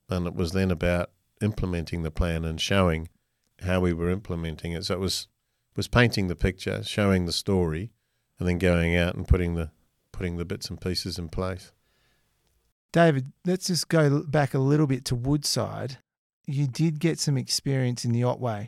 and 0.10 0.26
it 0.26 0.34
was 0.34 0.54
then 0.54 0.72
about 0.72 1.12
implementing 1.40 2.02
the 2.02 2.10
plan 2.10 2.44
and 2.44 2.60
showing 2.60 3.10
how 3.62 3.80
we 3.80 3.94
were 3.94 4.10
implementing 4.10 4.72
it. 4.72 4.86
So 4.86 4.96
it 4.96 5.00
was 5.00 5.28
was 5.76 5.88
painting 5.88 6.28
the 6.28 6.36
picture, 6.36 6.84
showing 6.84 7.26
the 7.26 7.32
story, 7.32 7.92
and 8.40 8.48
then 8.48 8.58
going 8.58 8.96
out 8.96 9.16
and 9.16 9.28
putting 9.28 9.54
the 9.54 9.72
putting 10.12 10.38
the 10.38 10.46
bits 10.46 10.70
and 10.70 10.82
pieces 10.82 11.20
in 11.20 11.30
place. 11.30 11.72
David, 12.92 13.32
let's 13.46 13.68
just 13.68 13.90
go 13.90 14.24
back 14.24 14.54
a 14.54 14.60
little 14.60 14.86
bit 14.88 15.06
to 15.06 15.16
Woodside. 15.16 15.98
You 16.46 16.68
did 16.68 17.00
get 17.00 17.20
some 17.20 17.38
experience 17.38 18.04
in 18.06 18.12
the 18.12 18.24
Otway 18.24 18.68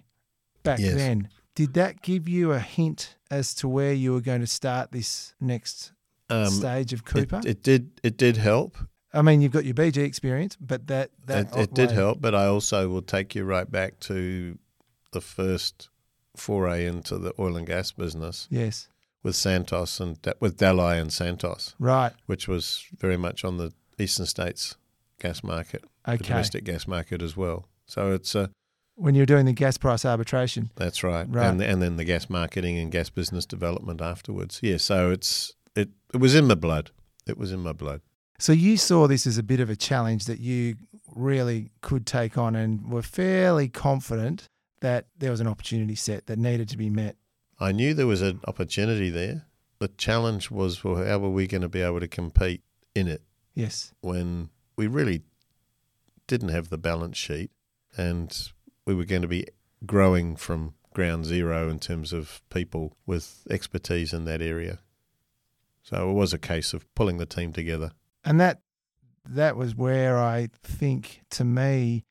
back 0.64 0.80
Yes. 0.80 0.96
then. 0.96 1.30
Did 1.56 1.74
that 1.76 2.02
give 2.02 2.28
you 2.28 2.52
a 2.52 2.60
hint 2.60 3.16
as 3.32 3.54
to 3.56 3.68
where 3.68 3.94
you 3.94 4.14
were 4.14 4.22
going 4.22 4.42
to 4.42 4.48
start 4.48 4.92
this 4.92 5.34
next 5.40 5.92
Um, 6.30 6.50
stage 6.50 6.92
of 6.94 7.00
it, 7.00 7.06
Cooper? 7.06 7.42
it 7.46 7.64
did 7.64 8.00
it 8.04 8.18
did 8.18 8.38
help. 8.38 8.78
I 9.14 9.22
mean, 9.22 9.42
you've 9.42 9.54
got 9.54 9.64
your 9.64 9.74
BG 9.76 9.98
experience, 10.04 10.58
but 10.60 10.88
that 10.88 11.12
that 11.28 11.56
it, 11.56 11.62
it 11.62 11.74
did 11.74 11.92
help, 11.92 12.20
but 12.22 12.36
I 12.36 12.46
also 12.48 12.90
will 12.90 13.02
take 13.02 13.36
you 13.36 13.46
right 13.46 13.70
back 13.70 14.00
to 14.02 14.58
the 15.12 15.22
first 15.22 15.90
foray 16.36 16.86
into 16.86 17.18
the 17.18 17.34
oil 17.40 17.56
and 17.56 17.66
gas 17.66 17.92
business 17.94 18.48
Yes, 18.52 18.90
with 19.24 19.36
Santos 19.38 20.02
and 20.02 20.18
with 20.42 20.58
Delhi 20.58 20.98
and 21.00 21.14
Santos, 21.14 21.76
right. 21.80 22.12
which 22.26 22.48
was 22.50 22.86
very 23.00 23.16
much 23.16 23.46
on 23.46 23.56
the 23.58 23.72
eastern 23.98 24.26
states 24.26 24.76
gas 25.20 25.42
market, 25.44 25.86
the 26.06 26.18
domestic 26.18 26.64
gas 26.64 26.88
market 26.88 27.22
as 27.22 27.36
well. 27.38 27.68
So 27.86 28.12
it's 28.12 28.36
uh, 28.36 28.48
When 28.96 29.16
you're 29.16 29.26
doing 29.26 29.46
the 29.46 29.54
gas 29.54 29.78
price 29.78 30.06
arbitration, 30.06 30.72
that's 30.76 31.04
right, 31.04 31.28
Right. 31.30 31.48
and 31.48 31.62
and 31.62 31.82
then 31.82 31.98
the 31.98 32.06
gas 32.06 32.30
marketing 32.30 32.78
and 32.78 32.92
gas 32.92 33.10
business 33.10 33.46
development 33.46 34.02
afterwards. 34.02 34.60
Yeah, 34.64 34.78
so 34.78 35.12
it's 35.12 35.54
it 35.76 35.90
it 36.14 36.18
was 36.18 36.36
in 36.36 36.46
my 36.48 36.56
blood. 36.56 36.92
It 37.28 37.38
was 37.38 37.52
in 37.52 37.60
my 37.60 37.74
blood. 37.74 38.02
so 38.40 38.52
you 38.54 38.78
saw 38.78 39.08
this 39.08 39.26
as 39.28 39.38
a 39.38 39.44
bit 39.44 39.60
of 39.60 39.70
a 39.70 39.76
challenge 39.76 40.26
that 40.26 40.40
you 40.40 40.76
really 41.16 41.72
could 41.82 42.06
take 42.06 42.38
on, 42.38 42.56
and 42.56 42.92
were 42.92 43.02
fairly 43.02 43.68
confident 43.70 44.48
that 44.82 45.08
there 45.18 45.32
was 45.32 45.40
an 45.40 45.48
opportunity 45.48 45.96
set 45.96 46.26
that 46.28 46.38
needed 46.38 46.68
to 46.70 46.78
be 46.78 46.90
met. 46.90 47.16
I 47.60 47.72
knew 47.72 47.94
there 47.94 48.08
was 48.08 48.22
an 48.22 48.40
opportunity 48.48 49.10
there. 49.10 49.46
The 49.80 49.88
challenge 49.88 50.52
was, 50.52 50.84
well, 50.84 50.98
how 51.06 51.18
were 51.20 51.30
we 51.30 51.48
going 51.48 51.62
to 51.62 51.70
be 51.70 51.82
able 51.82 52.00
to 52.02 52.08
compete 52.08 52.62
in 52.94 53.08
it 53.08 53.22
Yes. 53.54 53.94
when 54.02 54.50
we 54.78 54.88
really 54.88 55.22
didn't 56.28 56.50
have 56.50 56.70
the 56.70 56.78
balance 56.78 57.18
sheet 57.18 57.52
and 57.98 58.52
we 58.86 58.94
were 58.94 59.06
going 59.06 59.22
to 59.22 59.28
be 59.28 59.46
growing 59.86 60.36
from 60.36 60.74
ground 60.94 61.26
zero 61.26 61.70
in 61.70 61.80
terms 61.80 62.14
of 62.14 62.42
people 62.50 62.96
with 63.06 63.46
expertise 63.50 64.14
in 64.14 64.26
that 64.26 64.42
area. 64.42 64.80
So 65.84 66.10
it 66.10 66.14
was 66.14 66.34
a 66.34 66.40
case 66.40 66.74
of 66.74 66.94
pulling 66.96 67.18
the 67.18 67.26
team 67.26 67.54
together. 67.54 67.92
and 68.24 68.40
that 68.40 68.62
that 69.28 69.56
was 69.56 69.76
where 69.76 70.20
I 70.20 70.50
think 70.64 71.22
to 71.32 71.44
me 71.44 72.06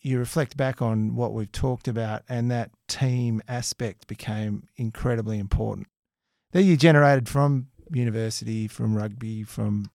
you 0.00 0.18
reflect 0.18 0.56
back 0.56 0.82
on 0.82 1.14
what 1.14 1.32
we've 1.32 1.52
talked 1.52 1.86
about 1.88 2.22
and 2.28 2.50
that 2.50 2.70
team 2.88 3.40
aspect 3.48 4.06
became 4.06 4.64
incredibly 4.76 5.38
important 5.38 5.86
that 6.52 6.62
you 6.62 6.76
generated 6.76 7.28
from 7.28 7.68
university 7.90 8.66
from 8.66 8.96
rugby 8.96 9.42
from 9.42 9.90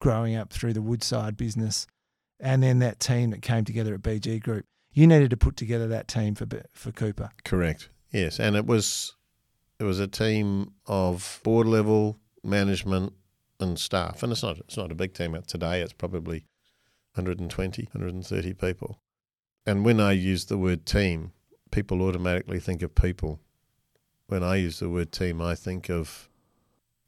growing 0.00 0.34
up 0.36 0.52
through 0.52 0.72
the 0.72 0.82
woodside 0.82 1.36
business 1.36 1.86
and 2.40 2.62
then 2.62 2.78
that 2.78 3.00
team 3.00 3.30
that 3.30 3.42
came 3.42 3.64
together 3.64 3.94
at 3.94 4.02
BG 4.02 4.42
Group 4.42 4.64
you 4.92 5.06
needed 5.06 5.30
to 5.30 5.36
put 5.36 5.56
together 5.56 5.86
that 5.88 6.08
team 6.08 6.34
for 6.34 6.46
for 6.72 6.92
Cooper 6.92 7.30
Correct. 7.44 7.88
Yes, 8.10 8.40
and 8.40 8.56
it 8.56 8.66
was 8.66 9.14
it 9.78 9.84
was 9.84 10.00
a 10.00 10.08
team 10.08 10.72
of 10.86 11.40
board 11.44 11.66
level 11.66 12.18
management 12.42 13.12
and 13.60 13.78
staff, 13.78 14.22
and 14.22 14.32
it's 14.32 14.42
not 14.42 14.58
it's 14.58 14.76
not 14.76 14.90
a 14.90 14.96
big 14.96 15.14
team. 15.14 15.36
Today 15.46 15.80
it's 15.80 15.92
probably 15.92 16.46
120, 17.14 17.82
130 17.92 18.54
people. 18.54 19.00
And 19.66 19.84
when 19.84 20.00
I 20.00 20.12
use 20.12 20.46
the 20.46 20.58
word 20.58 20.86
team, 20.86 21.32
people 21.70 22.02
automatically 22.02 22.58
think 22.58 22.82
of 22.82 22.94
people. 22.94 23.40
When 24.26 24.42
I 24.42 24.56
use 24.56 24.78
the 24.78 24.88
word 24.88 25.12
team, 25.12 25.40
I 25.42 25.54
think 25.54 25.88
of 25.90 26.28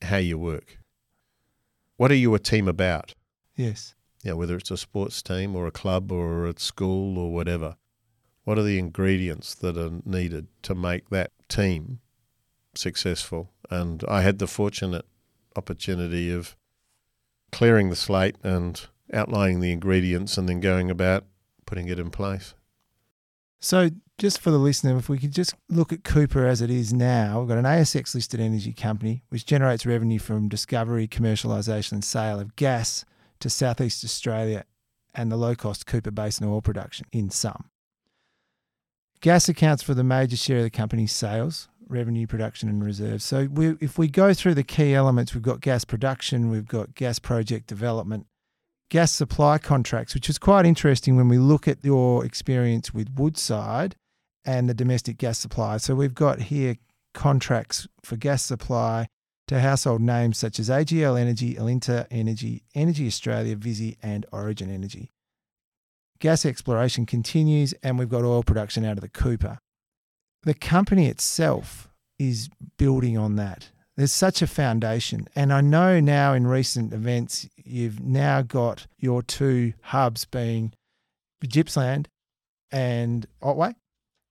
how 0.02 0.16
you 0.18 0.38
work. 0.38 0.78
What 1.96 2.10
are 2.10 2.16
you 2.16 2.34
a 2.34 2.38
team 2.38 2.68
about? 2.68 3.14
yes 3.54 3.94
you 4.22 4.30
know, 4.30 4.36
whether 4.36 4.56
it's 4.56 4.70
a 4.70 4.76
sports 4.76 5.22
team 5.22 5.56
or 5.56 5.66
a 5.66 5.72
club 5.72 6.12
or 6.12 6.46
a 6.46 6.58
school 6.58 7.18
or 7.18 7.32
whatever, 7.32 7.76
what 8.44 8.58
are 8.58 8.62
the 8.62 8.78
ingredients 8.78 9.54
that 9.54 9.76
are 9.76 10.00
needed 10.04 10.48
to 10.62 10.74
make 10.74 11.10
that 11.10 11.30
team 11.48 12.00
successful. 12.74 13.50
And 13.70 14.02
I 14.08 14.22
had 14.22 14.38
the 14.38 14.46
fortunate 14.46 15.04
opportunity 15.56 16.32
of 16.32 16.56
clearing 17.50 17.90
the 17.90 17.96
slate 17.96 18.36
and 18.42 18.80
outlining 19.12 19.60
the 19.60 19.72
ingredients 19.72 20.38
and 20.38 20.48
then 20.48 20.60
going 20.60 20.90
about 20.90 21.24
putting 21.66 21.88
it 21.88 21.98
in 21.98 22.10
place. 22.10 22.54
So, 23.60 23.90
just 24.18 24.40
for 24.40 24.50
the 24.50 24.58
listener, 24.58 24.96
if 24.96 25.08
we 25.08 25.18
could 25.18 25.32
just 25.32 25.54
look 25.68 25.92
at 25.92 26.04
Cooper 26.04 26.46
as 26.46 26.60
it 26.60 26.70
is 26.70 26.92
now, 26.92 27.40
we've 27.40 27.48
got 27.48 27.58
an 27.58 27.64
ASX 27.64 28.14
listed 28.14 28.40
energy 28.40 28.72
company 28.72 29.22
which 29.28 29.46
generates 29.46 29.86
revenue 29.86 30.18
from 30.18 30.48
discovery, 30.48 31.06
commercialisation, 31.08 31.92
and 31.92 32.04
sale 32.04 32.40
of 32.40 32.56
gas 32.56 33.04
to 33.42 33.50
Southeast 33.50 34.04
Australia 34.04 34.64
and 35.14 35.30
the 35.30 35.36
low 35.36 35.54
cost 35.54 35.86
Cooper 35.86 36.10
Basin 36.10 36.46
oil 36.46 36.62
production 36.62 37.06
in 37.12 37.28
sum. 37.30 37.68
Gas 39.20 39.48
accounts 39.48 39.82
for 39.82 39.94
the 39.94 40.04
major 40.04 40.36
share 40.36 40.58
of 40.58 40.64
the 40.64 40.70
company's 40.70 41.12
sales, 41.12 41.68
revenue, 41.88 42.26
production, 42.26 42.68
and 42.68 42.84
reserves. 42.84 43.24
So, 43.24 43.48
we, 43.52 43.76
if 43.80 43.98
we 43.98 44.08
go 44.08 44.34
through 44.34 44.54
the 44.54 44.64
key 44.64 44.94
elements, 44.94 45.34
we've 45.34 45.42
got 45.42 45.60
gas 45.60 45.84
production, 45.84 46.50
we've 46.50 46.66
got 46.66 46.94
gas 46.94 47.18
project 47.18 47.66
development, 47.66 48.26
gas 48.90 49.12
supply 49.12 49.58
contracts, 49.58 50.14
which 50.14 50.28
is 50.28 50.38
quite 50.38 50.66
interesting 50.66 51.16
when 51.16 51.28
we 51.28 51.38
look 51.38 51.68
at 51.68 51.84
your 51.84 52.24
experience 52.24 52.92
with 52.92 53.08
Woodside 53.16 53.96
and 54.44 54.68
the 54.68 54.74
domestic 54.74 55.18
gas 55.18 55.38
supply. 55.38 55.76
So 55.76 55.94
we've 55.94 56.14
got 56.14 56.40
here 56.42 56.76
contracts 57.14 57.86
for 58.02 58.16
gas 58.16 58.44
supply 58.44 59.06
to 59.52 59.60
household 59.60 60.00
names 60.00 60.38
such 60.38 60.58
as 60.58 60.68
AGL 60.68 61.20
Energy, 61.20 61.54
Alinta 61.54 62.06
Energy, 62.10 62.62
Energy 62.74 63.06
Australia, 63.06 63.56
Visy, 63.56 63.96
and 64.02 64.26
Origin 64.32 64.70
Energy. 64.70 65.12
Gas 66.18 66.44
exploration 66.46 67.06
continues, 67.06 67.72
and 67.82 67.98
we've 67.98 68.08
got 68.08 68.24
oil 68.24 68.42
production 68.42 68.84
out 68.84 68.96
of 68.96 69.00
the 69.00 69.08
Cooper. 69.08 69.58
The 70.44 70.54
company 70.54 71.06
itself 71.06 71.88
is 72.18 72.48
building 72.78 73.18
on 73.18 73.36
that 73.36 73.70
there's 73.96 74.12
such 74.12 74.42
a 74.42 74.46
foundation. 74.46 75.28
And 75.34 75.52
I 75.52 75.60
know 75.60 76.00
now 76.00 76.32
in 76.32 76.46
recent 76.46 76.92
events, 76.92 77.48
you've 77.56 78.00
now 78.00 78.42
got 78.42 78.86
your 78.98 79.22
two 79.22 79.74
hubs 79.82 80.24
being 80.24 80.72
Gippsland 81.44 82.06
and 82.70 83.26
Otway. 83.42 83.74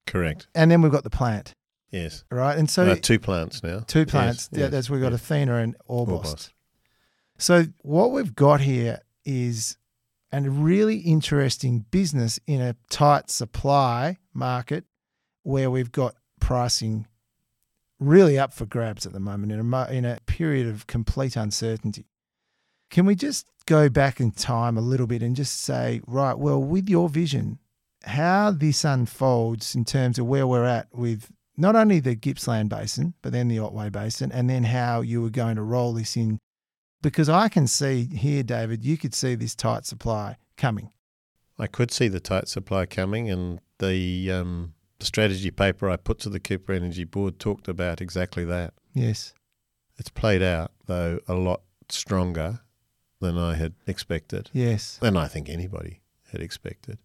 Correct. 0.08 0.48
And 0.56 0.72
then 0.72 0.82
we've 0.82 0.92
got 0.92 1.04
the 1.04 1.10
plant. 1.10 1.54
Yes. 1.92 2.24
Right. 2.32 2.58
And 2.58 2.70
so 2.70 2.88
uh, 2.88 2.96
two 2.96 3.20
plants 3.20 3.64
now. 3.64 3.80
Two 3.82 4.06
plants. 4.06 4.50
Yes, 4.52 4.58
yeah, 4.58 4.66
yes, 4.66 4.72
that's 4.72 4.90
we've 4.90 5.02
got 5.02 5.12
yes. 5.12 5.22
Athena 5.22 5.56
and 5.58 5.76
Orbost. 5.90 6.24
Orbost. 6.24 6.50
So 7.38 7.66
what 7.82 8.12
we've 8.12 8.34
got 8.34 8.62
here 8.62 9.02
is 9.26 9.78
a 10.32 10.42
really 10.42 10.98
interesting 10.98 11.86
business 11.92 12.40
in 12.48 12.62
a 12.62 12.76
tight 12.90 13.30
supply 13.30 14.18
market 14.34 14.86
where 15.44 15.70
we've 15.70 15.92
got 15.92 16.16
pricing 16.40 17.08
really 18.00 18.38
up 18.40 18.54
for 18.54 18.66
grabs 18.66 19.06
at 19.06 19.14
the 19.14 19.20
moment 19.20 19.52
in 19.52 19.60
a, 19.60 19.92
in 19.92 20.06
a 20.06 20.18
period 20.26 20.68
of 20.68 20.88
complete 20.88 21.36
uncertainty. 21.36 22.06
Can 22.90 23.06
we 23.06 23.16
just 23.16 23.48
go 23.66 23.90
back 23.90 24.20
in 24.20 24.32
time 24.32 24.78
a 24.78 24.82
little 24.82 25.08
bit 25.08 25.22
and 25.22 25.36
just 25.36 25.62
say, 25.62 26.02
right, 26.08 26.38
well, 26.38 26.62
with 26.62 26.90
your 26.90 27.10
vision, 27.10 27.60
how 28.04 28.52
this 28.52 28.84
unfolds 28.84 29.76
in 29.76 29.86
terms 29.86 30.18
of 30.18 30.26
where 30.26 30.48
we're 30.48 30.66
at 30.66 30.88
with 30.92 31.32
not 31.58 31.76
only 31.76 32.00
the 32.00 32.16
Gippsland 32.16 32.70
Basin, 32.70 33.14
but 33.22 33.32
then 33.32 33.48
the 33.48 33.60
Otway 33.60 33.90
Basin, 33.90 34.32
and 34.32 34.50
then 34.50 34.64
how 34.64 35.02
you 35.02 35.22
were 35.22 35.30
going 35.30 35.56
to 35.56 35.62
roll 35.62 35.94
this 35.94 36.16
in? 36.16 36.40
Because 37.02 37.30
I 37.30 37.50
can 37.50 37.68
see 37.68 38.06
here, 38.06 38.44
David, 38.44 38.84
you 38.84 38.98
could 38.98 39.14
see 39.14 39.36
this 39.36 39.56
tight 39.56 39.86
supply 39.86 40.38
coming. 40.58 40.92
I 41.58 41.68
could 41.68 41.92
see 41.92 42.08
the 42.08 42.20
tight 42.20 42.48
supply 42.48 42.86
coming, 42.86 43.30
and 43.30 43.60
the 43.80 44.32
um, 44.32 44.74
strategy 45.00 45.52
paper 45.52 45.90
I 45.90 45.98
put 45.98 46.20
to 46.20 46.30
the 46.30 46.40
Cooper 46.40 46.74
Energy 46.74 47.04
Board 47.04 47.40
talked 47.40 47.68
about 47.68 48.02
exactly 48.02 48.46
that. 48.46 48.74
Yes. 48.94 49.34
It's 49.98 50.10
played 50.10 50.42
out, 50.42 50.72
though, 50.86 51.20
a 51.28 51.34
lot 51.34 51.62
stronger 51.90 52.62
than 53.20 53.38
I 53.38 53.56
had 53.56 53.74
expected, 53.86 54.50
Yes. 54.54 54.98
Than 55.02 55.16
I 55.16 55.28
think 55.28 55.48
anybody 55.50 56.02
had 56.32 56.42
expected, 56.42 56.98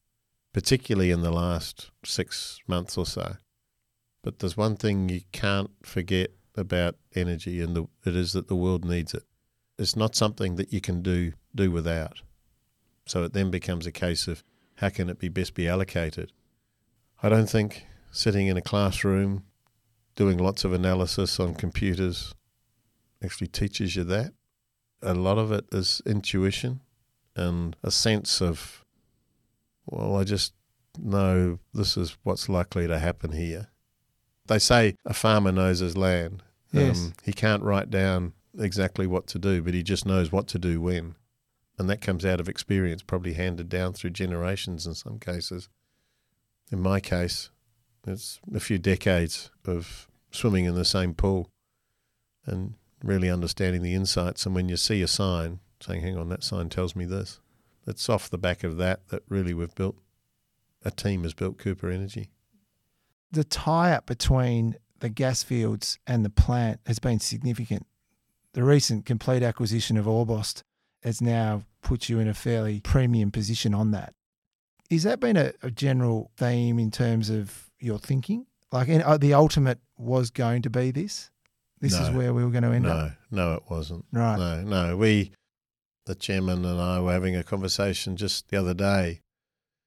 particularly 0.53 1.11
in 1.11 1.21
the 1.21 1.31
last 1.31 1.91
six 2.05 2.59
months 2.67 2.97
or 2.97 3.05
so. 3.05 3.37
But 4.27 4.41
there's 4.41 4.57
one 4.57 4.75
thing 4.75 5.09
you 5.09 5.21
can't 5.31 5.71
forget 5.85 6.31
about 6.57 6.97
energy, 7.15 7.61
and 7.61 7.77
the, 7.77 7.87
it 8.05 8.17
is 8.17 8.33
that 8.33 8.49
the 8.49 8.57
world 8.57 8.85
needs 8.85 9.15
it. 9.15 9.23
It's 9.79 9.95
not 9.95 10.17
something 10.17 10.57
that 10.57 10.73
you 10.73 10.81
can 10.81 11.01
do 11.01 11.35
do 11.55 11.71
without. 11.71 12.23
So 13.07 13.23
it 13.23 13.35
then 13.35 13.53
becomes 13.53 13.87
a 13.87 13.93
case 13.93 14.27
of 14.27 14.43
how 14.79 14.89
can 14.89 15.09
it 15.09 15.21
be 15.21 15.29
best 15.29 15.55
be 15.55 15.69
allocated. 15.69 16.33
I 17.23 17.29
don't 17.29 17.49
think 17.49 17.87
sitting 18.11 18.49
in 18.49 18.57
a 18.57 18.63
classroom 18.63 19.45
doing 20.17 20.39
lots 20.39 20.65
of 20.65 20.73
analysis 20.73 21.39
on 21.39 21.55
computers 21.55 22.35
actually 23.23 23.47
teaches 23.47 23.95
you 23.95 24.03
that. 24.03 24.33
A 25.03 25.15
lot 25.15 25.39
of 25.39 25.53
it 25.53 25.67
is 25.71 26.03
intuition 26.05 26.81
and 27.37 27.77
a 27.85 27.93
sense 27.93 28.43
of, 28.43 28.85
well, 29.87 30.17
I 30.17 30.25
just 30.25 30.53
know 30.99 31.61
this 31.73 31.97
is 31.97 32.17
what's 32.25 32.49
likely 32.49 32.89
to 32.89 32.99
happen 32.99 33.31
here. 33.31 33.69
They 34.47 34.59
say 34.59 34.97
a 35.05 35.15
farmer 35.15 35.53
knows 35.53 35.81
his 35.81 35.97
land. 35.97 36.43
Yes. 36.73 37.05
Um, 37.07 37.13
he 37.25 37.33
can't 37.33 37.63
write 37.63 37.91
down 37.91 38.33
exactly 38.59 39.07
what 39.07 39.27
to 39.29 39.39
do, 39.39 39.63
but 39.63 39.75
he 39.75 39.83
just 39.83 40.07
knows 40.07 40.33
what 40.33 40.47
to 40.49 40.59
do 40.59 40.81
when. 40.81 41.15
And 41.79 41.91
that 41.91 42.01
comes 42.01 42.25
out 42.25 42.41
of 42.41 42.49
experience, 42.49 43.03
probably 43.03 43.35
handed 43.35 43.69
down 43.69 43.93
through 43.93 44.11
generations 44.11 44.87
in 44.87 44.95
some 44.95 45.19
cases. 45.19 45.69
In 46.73 46.81
my 46.81 47.01
case, 47.01 47.51
it's 48.07 48.41
a 48.55 48.61
few 48.61 48.79
decades 48.79 49.51
of 49.67 50.09
swimming 50.31 50.65
in 50.65 50.75
the 50.75 50.85
same 50.85 51.15
pool 51.15 51.51
and 52.47 52.75
really 53.03 53.31
understanding 53.31 53.83
the 53.83 53.95
insights. 53.95 54.47
And 54.47 54.55
when 54.55 54.69
you 54.69 54.77
see 54.77 55.03
a 55.03 55.09
sign 55.09 55.61
saying, 55.81 56.01
hang 56.01 56.17
on, 56.17 56.29
that 56.31 56.45
sign 56.45 56.69
tells 56.69 56.97
me 56.97 57.05
this, 57.05 57.41
it's 57.87 58.09
off 58.09 58.31
the 58.31 58.39
back 58.39 58.65
of 58.65 58.79
that 58.79 59.09
that 59.09 59.23
really 59.29 59.55
we've 59.55 59.75
built, 59.75 59.97
a 60.85 60.91
team 60.91 61.25
has 61.25 61.35
built 61.35 61.59
Cooper 61.59 61.91
Energy. 61.91 62.31
The 63.31 63.45
tie 63.45 63.93
up 63.93 64.07
between 64.07 64.77
the 65.01 65.09
gas 65.09 65.43
fields 65.43 65.99
and 66.07 66.25
the 66.25 66.31
plant 66.31 66.81
has 66.87 66.99
been 66.99 67.21
significant. 67.21 67.87
The 68.53 68.65
recent 68.65 69.05
complete 69.05 69.43
acquisition 69.43 69.97
of 69.97 70.07
Orbost 70.07 70.63
has 71.03 71.21
now 71.21 71.65
put 71.83 72.09
you 72.09 72.19
in 72.19 72.29
a 72.29 72.35
fairly 72.35 72.81
premium 72.81 73.31
position 73.31 73.75
on 73.75 73.91
that. 73.91 74.15
Is 74.89 75.03
that 75.03 75.21
been 75.21 75.37
a, 75.37 75.53
a 75.63 75.71
general 75.71 76.31
theme 76.37 76.79
in 76.79 76.91
terms 76.91 77.29
of 77.29 77.71
your 77.79 77.99
thinking? 77.99 78.47
Like 78.73 78.89
and, 78.89 79.03
uh, 79.03 79.17
the 79.17 79.35
ultimate 79.35 79.79
was 79.99 80.31
going 80.31 80.63
to 80.63 80.71
be 80.71 80.91
this? 80.91 81.31
This 81.81 81.93
is 81.93 82.11
where 82.11 82.33
we 82.33 82.43
were 82.43 82.51
going 82.51 82.65
to 82.65 82.73
end 82.73 82.87
up. 82.87 82.97
no, 82.97 83.05
up? 83.05 83.13
no, 83.31 83.55
it 83.55 83.63
wasn't. 83.69 84.07
Right. 84.11 84.39
No, 84.39 84.63
no. 84.63 84.97
We, 84.97 85.33
the 86.07 86.15
chairman 86.15 86.65
and 86.65 86.81
I, 86.81 87.01
were 87.01 87.13
having 87.13 87.37
a 87.37 87.43
conversation 87.43 88.17
just 88.17 88.49
the 88.49 88.57
other 88.57 88.75
day 88.75 89.21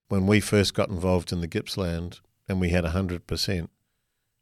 when 0.08 0.28
we 0.28 0.40
first 0.40 0.74
got 0.74 0.90
involved 0.90 1.32
in 1.32 1.42
the 1.42 1.48
Gippsland 1.48 2.20
and 2.50 2.60
we 2.60 2.70
had 2.70 2.84
100%. 2.84 3.70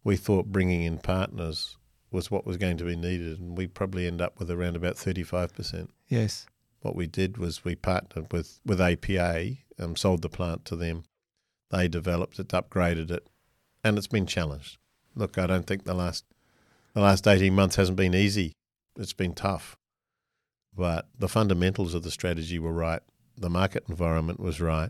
We 0.04 0.16
thought 0.16 0.52
bringing 0.52 0.84
in 0.84 0.98
partners 0.98 1.78
was 2.10 2.32
what 2.32 2.46
was 2.46 2.58
going 2.58 2.78
to 2.78 2.86
be 2.86 2.96
needed, 2.96 3.40
and 3.40 3.58
we 3.58 3.68
probably 3.68 4.08
end 4.08 4.22
up 4.22 4.40
with 4.40 4.50
around 4.50 4.78
about 4.78 4.96
35%. 4.96 5.90
Yes. 6.08 6.48
What 6.80 6.96
we 6.96 7.06
did 7.06 7.38
was 7.38 7.66
we 7.66 7.76
partnered 7.76 8.32
with, 8.32 8.60
with 8.66 8.80
APA, 8.80 9.58
um, 9.78 9.96
sold 9.98 10.22
the 10.22 10.30
plant 10.30 10.64
to 10.66 10.76
them. 10.78 11.04
They 11.70 11.90
developed 11.90 12.40
it, 12.40 12.48
upgraded 12.48 13.12
it, 13.12 13.30
and 13.84 13.98
it's 13.98 14.08
been 14.08 14.26
challenged. 14.26 14.78
Look, 15.16 15.38
I 15.38 15.48
don't 15.48 15.68
think 15.68 15.84
the 15.84 15.94
last 15.94 16.24
the 16.94 17.02
last 17.02 17.28
18 17.28 17.54
months 17.54 17.76
hasn't 17.76 17.98
been 17.98 18.16
easy. 18.16 18.54
It's 18.98 19.14
been 19.14 19.34
tough. 19.34 19.78
But 20.76 21.08
the 21.18 21.28
fundamentals 21.28 21.94
of 21.94 22.02
the 22.02 22.10
strategy 22.10 22.58
were 22.58 22.74
right. 22.74 23.02
The 23.36 23.52
market 23.52 23.84
environment 23.88 24.40
was 24.40 24.60
right. 24.60 24.90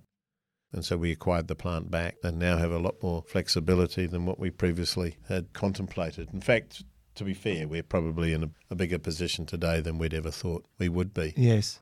And 0.73 0.83
so 0.83 0.97
we 0.97 1.11
acquired 1.11 1.47
the 1.47 1.55
plant 1.55 1.89
back 1.89 2.17
and 2.23 2.37
now 2.37 2.57
have 2.57 2.71
a 2.71 2.79
lot 2.79 3.01
more 3.01 3.23
flexibility 3.23 4.05
than 4.05 4.25
what 4.25 4.39
we 4.39 4.49
previously 4.49 5.17
had 5.27 5.53
contemplated. 5.53 6.29
In 6.33 6.41
fact, 6.41 6.83
to 7.15 7.23
be 7.23 7.33
fair, 7.33 7.67
we're 7.67 7.83
probably 7.83 8.33
in 8.33 8.43
a, 8.43 8.49
a 8.69 8.75
bigger 8.75 8.99
position 8.99 9.45
today 9.45 9.79
than 9.79 9.97
we'd 9.97 10.13
ever 10.13 10.31
thought 10.31 10.65
we 10.77 10.89
would 10.89 11.13
be. 11.13 11.33
Yes. 11.35 11.81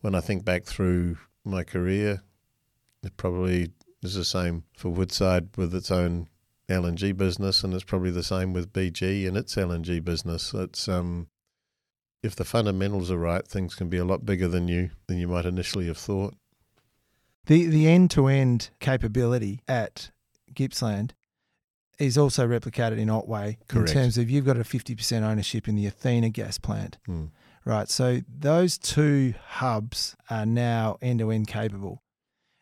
When 0.00 0.14
I 0.14 0.20
think 0.20 0.44
back 0.44 0.64
through 0.64 1.18
my 1.44 1.62
career, 1.62 2.22
it 3.02 3.16
probably 3.16 3.70
is 4.02 4.14
the 4.14 4.24
same 4.24 4.64
for 4.76 4.90
Woodside 4.90 5.48
with 5.56 5.74
its 5.74 5.90
own 5.90 6.28
LNG 6.68 7.16
business, 7.16 7.62
and 7.62 7.74
it's 7.74 7.84
probably 7.84 8.10
the 8.10 8.22
same 8.22 8.52
with 8.52 8.72
BG 8.72 9.26
and 9.26 9.36
its 9.36 9.54
LNG 9.54 10.04
business. 10.04 10.52
It's 10.54 10.88
um, 10.88 11.28
if 12.22 12.34
the 12.34 12.44
fundamentals 12.44 13.10
are 13.10 13.18
right, 13.18 13.46
things 13.46 13.74
can 13.74 13.88
be 13.88 13.98
a 13.98 14.04
lot 14.04 14.24
bigger 14.24 14.48
than 14.48 14.68
you 14.68 14.90
than 15.06 15.18
you 15.18 15.28
might 15.28 15.44
initially 15.44 15.86
have 15.86 15.98
thought. 15.98 16.34
The 17.46 17.66
the 17.66 17.88
end 17.88 18.10
to 18.12 18.26
end 18.26 18.70
capability 18.80 19.60
at 19.68 20.10
Gippsland 20.54 21.14
is 21.98 22.18
also 22.18 22.46
replicated 22.46 22.98
in 22.98 23.08
Otway 23.08 23.58
Correct. 23.68 23.90
in 23.90 23.94
terms 23.94 24.18
of 24.18 24.28
you've 24.28 24.44
got 24.44 24.56
a 24.56 24.64
50% 24.64 25.22
ownership 25.22 25.68
in 25.68 25.76
the 25.76 25.86
Athena 25.86 26.30
gas 26.30 26.58
plant. 26.58 26.98
Hmm. 27.06 27.26
Right. 27.64 27.88
So 27.88 28.20
those 28.28 28.76
two 28.76 29.34
hubs 29.46 30.16
are 30.28 30.44
now 30.44 30.98
end 31.00 31.20
to 31.20 31.30
end 31.30 31.46
capable. 31.48 32.02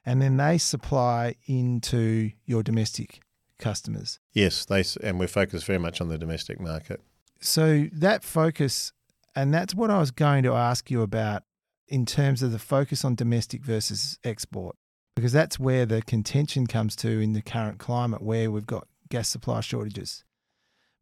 And 0.05 0.21
then 0.21 0.37
they 0.37 0.59
supply 0.59 1.37
into 1.47 2.33
your 2.45 2.63
domestic 2.63 3.21
customers. 3.59 4.19
Yes, 4.33 4.65
they 4.65 4.85
and 5.03 5.19
we're 5.19 5.29
focused 5.29 5.65
very 5.65 5.79
much 5.79 6.01
on 6.01 6.09
the 6.09 6.19
domestic 6.19 6.61
market. 6.61 7.01
So 7.41 7.89
that 7.93 8.23
focus, 8.25 8.93
and 9.35 9.55
that's 9.55 9.75
what 9.75 9.91
I 9.91 9.99
was 9.99 10.11
going 10.11 10.43
to 10.45 10.55
ask 10.55 10.91
you 10.91 11.03
about 11.03 11.43
in 11.89 12.07
terms 12.07 12.43
of 12.43 12.53
the 12.53 12.59
focus 12.59 13.05
on 13.05 13.15
domestic 13.15 13.65
versus 13.65 14.19
export, 14.25 14.77
because 15.15 15.33
that's 15.33 15.59
where 15.59 15.85
the 15.85 16.03
contention 16.03 16.67
comes 16.67 16.97
to 16.97 17.21
in 17.21 17.33
the 17.33 17.43
current 17.43 17.79
climate 17.79 18.23
where 18.23 18.51
we've 18.51 18.67
got 18.67 18.89
gas 19.09 19.29
supply 19.29 19.61
shortages. 19.61 20.25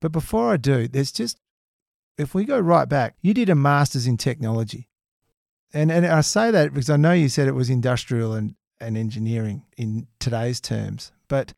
But 0.01 0.13
before 0.13 0.53
I 0.53 0.57
do, 0.57 0.89
there's 0.89 1.13
just, 1.13 1.39
if 2.19 2.35
we 2.35 2.45
go 2.45 2.59
right 2.59 2.89
back, 2.89 3.17
you 3.23 3.35
did 3.35 3.49
a 3.49 3.55
master's 3.55 4.07
in 4.07 4.17
technology. 4.17 4.89
And, 5.73 5.93
and 5.93 6.07
I 6.07 6.23
say 6.23 6.51
that 6.51 6.75
because 6.75 6.91
I 6.91 6.97
know 6.97 7.13
you 7.13 7.29
said 7.29 7.47
it 7.47 7.55
was 7.55 7.71
industrial 7.71 8.33
and, 8.33 8.57
and 8.81 8.97
engineering 8.97 9.65
in 9.77 10.09
today's 10.19 10.61
terms, 10.61 11.13
but 11.29 11.53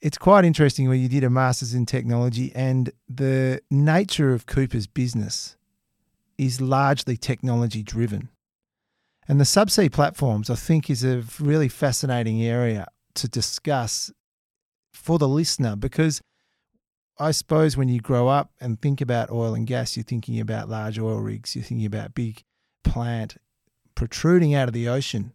it's 0.00 0.18
quite 0.18 0.44
interesting 0.44 0.88
where 0.88 0.96
you 0.96 1.08
did 1.08 1.24
a 1.24 1.30
master's 1.30 1.74
in 1.74 1.86
technology 1.86 2.52
and 2.54 2.90
the 3.08 3.60
nature 3.70 4.32
of 4.32 4.46
Cooper's 4.46 4.86
business 4.86 5.56
is 6.38 6.60
largely 6.60 7.16
technology 7.16 7.82
driven. 7.82 8.30
And 9.28 9.38
the 9.40 9.44
subsea 9.44 9.90
platforms, 9.92 10.50
I 10.50 10.54
think, 10.56 10.90
is 10.90 11.04
a 11.04 11.22
really 11.38 11.68
fascinating 11.68 12.42
area 12.42 12.86
to 13.14 13.28
discuss 13.28 14.10
for 14.92 15.18
the 15.18 15.28
listener 15.28 15.76
because 15.76 16.20
I 17.18 17.30
suppose 17.30 17.76
when 17.76 17.88
you 17.88 18.00
grow 18.00 18.28
up 18.28 18.50
and 18.60 18.80
think 18.80 19.00
about 19.00 19.30
oil 19.30 19.54
and 19.54 19.66
gas, 19.66 19.96
you're 19.96 20.04
thinking 20.04 20.40
about 20.40 20.68
large 20.68 20.98
oil 20.98 21.18
rigs, 21.20 21.54
you're 21.54 21.64
thinking 21.64 21.86
about 21.86 22.14
big 22.14 22.42
plant 22.82 23.36
protruding 23.94 24.54
out 24.54 24.68
of 24.68 24.74
the 24.74 24.88
ocean. 24.88 25.32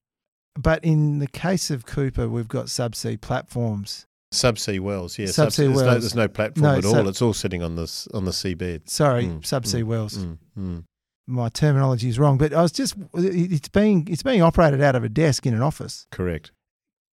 But 0.57 0.83
in 0.83 1.19
the 1.19 1.27
case 1.27 1.69
of 1.69 1.85
Cooper, 1.85 2.27
we've 2.27 2.47
got 2.47 2.65
subsea 2.65 3.21
platforms. 3.21 4.05
Subsea 4.33 4.79
wells, 4.79 5.17
yeah. 5.17 5.27
Subsea 5.27 5.57
there's, 5.57 5.59
no, 5.59 5.75
wells. 5.75 6.01
there's 6.01 6.15
no 6.15 6.27
platform 6.27 6.63
No, 6.63 6.77
at 6.77 6.83
sub- 6.83 6.95
all. 6.95 7.07
It's 7.07 7.21
all 7.21 7.33
sitting 7.33 7.63
on 7.63 7.75
this 7.75 8.07
on 8.13 8.25
the 8.25 8.31
seabed. 8.31 8.89
Sorry, 8.89 9.25
Mm, 9.25 9.41
subsea 9.41 9.83
mm, 9.83 9.85
wells. 9.85 10.17
Mm, 10.17 10.37
mm. 10.57 10.83
My 11.27 11.49
terminology 11.49 12.07
is 12.07 12.17
wrong, 12.17 12.37
but 12.37 12.53
I 12.53 12.61
was 12.61 12.71
just 12.71 12.95
it's 13.13 13.67
being 13.67 14.07
it's 14.09 14.23
being 14.23 14.41
operated 14.41 14.81
out 14.81 14.95
of 14.95 15.03
a 15.03 15.09
desk 15.09 15.45
in 15.45 15.53
an 15.53 15.61
office. 15.61 16.07
Correct. 16.11 16.51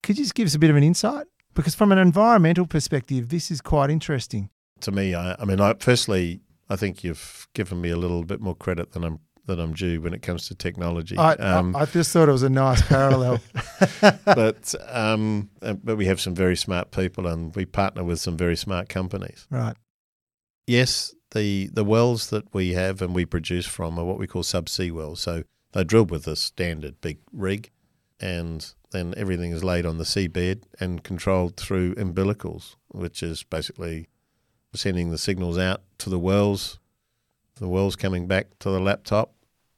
Could 0.04 0.18
you 0.18 0.24
just 0.24 0.34
give 0.34 0.46
us 0.46 0.54
a 0.54 0.58
bit 0.58 0.70
of 0.70 0.76
an 0.76 0.84
insight? 0.84 1.26
Because 1.54 1.74
from 1.74 1.90
an 1.92 1.98
environmental 1.98 2.66
perspective, 2.66 3.28
this 3.28 3.50
is 3.50 3.60
quite 3.60 3.90
interesting. 3.90 4.50
To 4.80 4.92
me, 4.92 5.14
I, 5.14 5.36
I 5.38 5.44
mean, 5.44 5.60
I, 5.60 5.74
firstly, 5.78 6.40
I 6.68 6.76
think 6.76 7.02
you've 7.04 7.48
given 7.54 7.80
me 7.80 7.90
a 7.90 7.96
little 7.96 8.24
bit 8.24 8.40
more 8.40 8.54
credit 8.54 8.92
than 8.92 9.04
I'm 9.04 9.18
than 9.46 9.60
I'm 9.60 9.74
due 9.74 10.00
when 10.00 10.14
it 10.14 10.22
comes 10.22 10.48
to 10.48 10.54
technology. 10.54 11.18
I, 11.18 11.34
Um, 11.34 11.76
I, 11.76 11.80
I 11.80 11.84
just 11.86 12.12
thought 12.12 12.28
it 12.28 12.32
was 12.32 12.42
a 12.42 12.48
nice 12.48 12.82
parallel. 12.82 13.40
but 14.24 14.74
um, 14.88 15.50
uh, 15.60 15.74
but 15.74 15.96
we 15.96 16.06
have 16.06 16.20
some 16.20 16.34
very 16.34 16.56
smart 16.56 16.90
people, 16.92 17.26
and 17.26 17.54
we 17.54 17.66
partner 17.66 18.04
with 18.04 18.20
some 18.20 18.36
very 18.36 18.56
smart 18.56 18.88
companies. 18.88 19.46
right. 19.50 19.76
Yes, 20.66 21.14
the 21.34 21.68
the 21.72 21.84
wells 21.84 22.30
that 22.30 22.52
we 22.54 22.72
have 22.72 23.02
and 23.02 23.14
we 23.14 23.26
produce 23.26 23.66
from 23.66 23.98
are 23.98 24.04
what 24.04 24.18
we 24.18 24.26
call 24.26 24.42
subsea 24.42 24.90
wells. 24.90 25.20
So 25.20 25.44
they're 25.72 25.84
drilled 25.84 26.10
with 26.10 26.26
a 26.26 26.36
standard 26.36 27.00
big 27.00 27.18
rig, 27.32 27.70
and 28.18 28.72
then 28.92 29.12
everything 29.16 29.50
is 29.50 29.62
laid 29.62 29.84
on 29.84 29.98
the 29.98 30.04
seabed 30.04 30.62
and 30.80 31.02
controlled 31.02 31.56
through 31.56 31.96
umbilicals, 31.96 32.76
which 32.88 33.22
is 33.22 33.42
basically 33.42 34.08
sending 34.74 35.10
the 35.10 35.18
signals 35.18 35.58
out 35.58 35.82
to 35.98 36.10
the 36.10 36.18
wells, 36.18 36.78
the 37.56 37.68
wells 37.68 37.96
coming 37.96 38.26
back 38.26 38.58
to 38.60 38.70
the 38.70 38.80
laptop, 38.80 39.34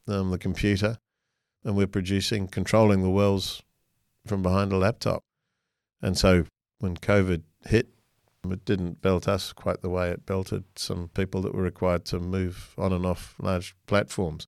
um, 0.07 0.31
the 0.31 0.37
computer, 0.37 0.97
and 1.63 1.75
we're 1.75 1.87
producing, 1.87 2.47
controlling 2.47 3.01
the 3.01 3.09
wells 3.09 3.61
from 4.25 4.41
behind 4.41 4.71
a 4.71 4.77
laptop. 4.77 5.23
And 6.01 6.17
so 6.17 6.45
when 6.79 6.95
COVID 6.97 7.41
hit, 7.65 7.89
it 8.45 8.65
didn't 8.65 9.01
belt 9.01 9.27
us 9.27 9.53
quite 9.53 9.81
the 9.81 9.89
way 9.89 10.09
it 10.09 10.25
belted 10.25 10.63
some 10.75 11.09
people 11.09 11.41
that 11.41 11.53
were 11.53 11.63
required 11.63 12.05
to 12.05 12.19
move 12.19 12.73
on 12.77 12.93
and 12.93 13.05
off 13.05 13.35
large 13.39 13.75
platforms. 13.85 14.47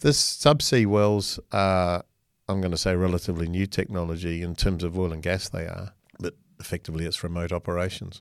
This 0.00 0.20
subsea 0.20 0.86
wells 0.86 1.40
are, 1.52 2.04
I'm 2.48 2.60
going 2.60 2.72
to 2.72 2.76
say, 2.76 2.94
relatively 2.94 3.48
new 3.48 3.66
technology 3.66 4.42
in 4.42 4.54
terms 4.54 4.84
of 4.84 4.98
oil 4.98 5.12
and 5.12 5.22
gas. 5.22 5.48
They 5.48 5.66
are, 5.66 5.94
but 6.18 6.34
effectively 6.60 7.06
it's 7.06 7.24
remote 7.24 7.52
operations. 7.52 8.20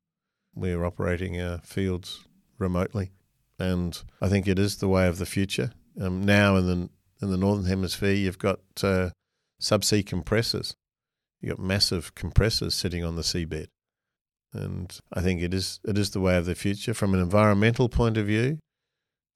We're 0.54 0.86
operating 0.86 1.40
our 1.42 1.60
fields 1.60 2.26
remotely, 2.58 3.12
and 3.60 4.02
I 4.22 4.30
think 4.30 4.48
it 4.48 4.58
is 4.58 4.78
the 4.78 4.88
way 4.88 5.08
of 5.08 5.18
the 5.18 5.26
future. 5.26 5.72
Um, 6.00 6.24
now 6.24 6.56
in 6.56 6.68
the 6.68 6.90
in 7.22 7.32
the 7.32 7.38
northern 7.38 7.66
hemisphere, 7.66 8.14
you've 8.14 8.40
got 8.40 8.60
uh, 8.84 9.10
subsea 9.62 10.06
compressors. 10.06 10.76
You've 11.42 11.58
got 11.58 11.66
massive 11.66 12.16
compressors 12.16 12.74
sitting 12.74 13.04
on 13.04 13.16
the 13.16 13.22
seabed 13.22 13.68
and 14.56 15.00
I 15.14 15.22
think 15.22 15.42
it 15.42 15.54
is 15.54 15.80
it 15.84 15.98
is 15.98 16.12
the 16.12 16.20
way 16.20 16.38
of 16.38 16.46
the 16.46 16.56
future. 16.56 16.94
From 16.94 17.14
an 17.14 17.20
environmental 17.20 17.90
point 17.90 18.18
of 18.18 18.28
view, 18.28 18.60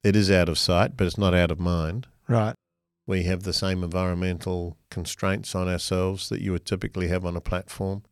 it 0.02 0.16
is 0.16 0.30
out 0.30 0.48
of 0.48 0.58
sight, 0.58 0.96
but 0.96 1.06
it's 1.06 1.18
not 1.18 1.34
out 1.34 1.50
of 1.50 1.60
mind. 1.60 2.06
Right. 2.28 2.54
We 3.06 3.24
have 3.24 3.42
the 3.42 3.52
same 3.52 3.82
environmental 3.82 4.76
constraints 4.90 5.54
on 5.54 5.68
ourselves 5.68 6.28
that 6.28 6.40
you 6.40 6.52
would 6.52 6.64
typically 6.64 7.08
have 7.08 7.24
on 7.24 7.36
a 7.36 7.40
platform. 7.40 8.04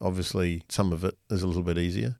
Obviously, 0.00 0.62
some 0.68 0.92
of 0.92 1.04
it 1.04 1.16
is 1.30 1.42
a 1.42 1.46
little 1.46 1.62
bit 1.62 1.78
easier, 1.78 2.18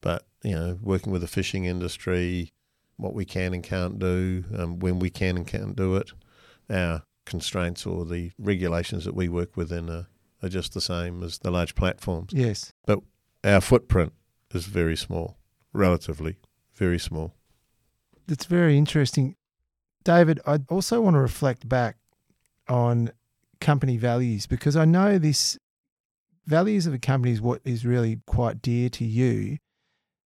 but 0.00 0.24
you 0.42 0.54
know, 0.54 0.78
working 0.82 1.12
with 1.12 1.22
the 1.22 1.28
fishing 1.28 1.64
industry, 1.64 2.52
what 2.96 3.14
we 3.14 3.24
can 3.24 3.54
and 3.54 3.62
can't 3.62 3.98
do, 3.98 4.44
um, 4.56 4.78
when 4.78 4.98
we 4.98 5.10
can 5.10 5.36
and 5.36 5.46
can't 5.46 5.74
do 5.74 5.96
it, 5.96 6.12
our 6.70 7.02
constraints 7.24 7.86
or 7.86 8.04
the 8.04 8.32
regulations 8.38 9.04
that 9.04 9.14
we 9.14 9.28
work 9.28 9.56
within 9.56 9.88
are, 9.88 10.06
are 10.42 10.48
just 10.48 10.74
the 10.74 10.80
same 10.80 11.22
as 11.22 11.38
the 11.38 11.50
large 11.50 11.74
platforms 11.74 12.32
Yes. 12.32 12.72
Our 13.44 13.60
footprint 13.60 14.12
is 14.52 14.66
very 14.66 14.96
small, 14.96 15.38
relatively 15.72 16.36
very 16.74 16.98
small. 16.98 17.34
That's 18.26 18.46
very 18.46 18.76
interesting. 18.76 19.36
David, 20.04 20.40
I 20.46 20.60
also 20.68 21.00
want 21.00 21.14
to 21.14 21.20
reflect 21.20 21.68
back 21.68 21.96
on 22.68 23.12
company 23.60 23.96
values 23.96 24.46
because 24.46 24.76
I 24.76 24.84
know 24.84 25.18
this 25.18 25.58
values 26.46 26.86
of 26.86 26.94
a 26.94 26.98
company 26.98 27.32
is 27.32 27.40
what 27.40 27.60
is 27.64 27.86
really 27.86 28.20
quite 28.26 28.62
dear 28.62 28.88
to 28.90 29.04
you, 29.04 29.58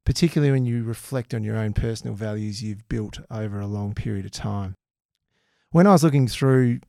particularly 0.04 0.52
when 0.52 0.64
you 0.64 0.82
reflect 0.82 1.34
on 1.34 1.44
your 1.44 1.56
own 1.56 1.74
personal 1.74 2.14
values 2.14 2.62
you've 2.62 2.88
built 2.88 3.20
over 3.30 3.60
a 3.60 3.66
long 3.66 3.92
period 3.92 4.24
of 4.24 4.30
time. 4.30 4.74
When 5.70 5.86
I 5.86 5.92
was 5.92 6.04
looking 6.04 6.28
through 6.28 6.80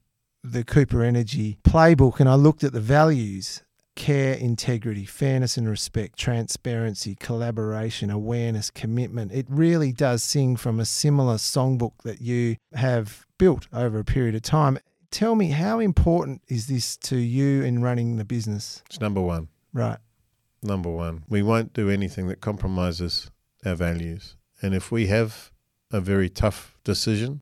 the 0.43 0.63
Cooper 0.63 1.03
Energy 1.03 1.57
playbook 1.63 2.21
and 2.21 2.29
I 2.29 2.35
looked 2.35 2.63
at 2.63 2.71
the 2.71 2.79
values 2.79 3.63
care, 3.97 4.33
integrity, 4.35 5.03
fairness 5.03 5.57
and 5.57 5.67
respect, 5.67 6.17
transparency, 6.17 7.15
collaboration, 7.15 8.09
awareness, 8.09 8.69
commitment. 8.69 9.33
It 9.33 9.47
really 9.49 9.91
does 9.91 10.23
sing 10.23 10.55
from 10.55 10.79
a 10.79 10.85
similar 10.85 11.35
songbook 11.35 11.93
that 12.03 12.21
you 12.21 12.55
have 12.73 13.25
built 13.37 13.67
over 13.73 13.99
a 13.99 14.05
period 14.05 14.35
of 14.35 14.43
time. 14.43 14.77
Tell 15.11 15.35
me, 15.35 15.49
how 15.49 15.79
important 15.79 16.41
is 16.47 16.67
this 16.67 16.95
to 16.97 17.17
you 17.17 17.63
in 17.63 17.81
running 17.81 18.17
the 18.17 18.25
business? 18.25 18.83
It's 18.85 19.01
number 19.01 19.19
one. 19.19 19.49
Right. 19.73 19.97
Number 20.61 20.89
one. 20.89 21.23
We 21.27 21.41
won't 21.41 21.73
do 21.73 21.89
anything 21.89 22.27
that 22.27 22.39
compromises 22.39 23.31
our 23.65 23.75
values. 23.75 24.35
And 24.61 24.73
if 24.73 24.91
we 24.91 25.07
have 25.07 25.51
a 25.91 25.99
very 25.99 26.29
tough 26.29 26.77
decision, 26.83 27.41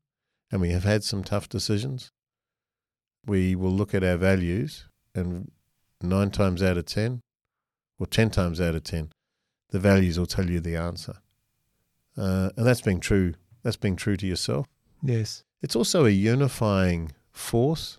and 0.50 0.60
we 0.60 0.70
have 0.70 0.84
had 0.84 1.04
some 1.04 1.22
tough 1.22 1.48
decisions, 1.48 2.12
we 3.26 3.54
will 3.54 3.72
look 3.72 3.94
at 3.94 4.04
our 4.04 4.16
values 4.16 4.88
and 5.14 5.50
nine 6.02 6.30
times 6.30 6.62
out 6.62 6.76
of 6.76 6.86
10, 6.86 7.20
or 7.98 8.06
10 8.06 8.30
times 8.30 8.60
out 8.60 8.74
of 8.74 8.84
10, 8.84 9.10
the 9.70 9.78
values 9.78 10.18
will 10.18 10.26
tell 10.26 10.48
you 10.48 10.60
the 10.60 10.76
answer. 10.76 11.16
Uh, 12.16 12.50
and 12.56 12.66
that's 12.66 12.80
being 12.80 13.00
true. 13.00 13.34
That's 13.62 13.76
being 13.76 13.96
true 13.96 14.16
to 14.16 14.26
yourself. 14.26 14.66
Yes. 15.02 15.44
It's 15.62 15.76
also 15.76 16.06
a 16.06 16.10
unifying 16.10 17.12
force 17.30 17.98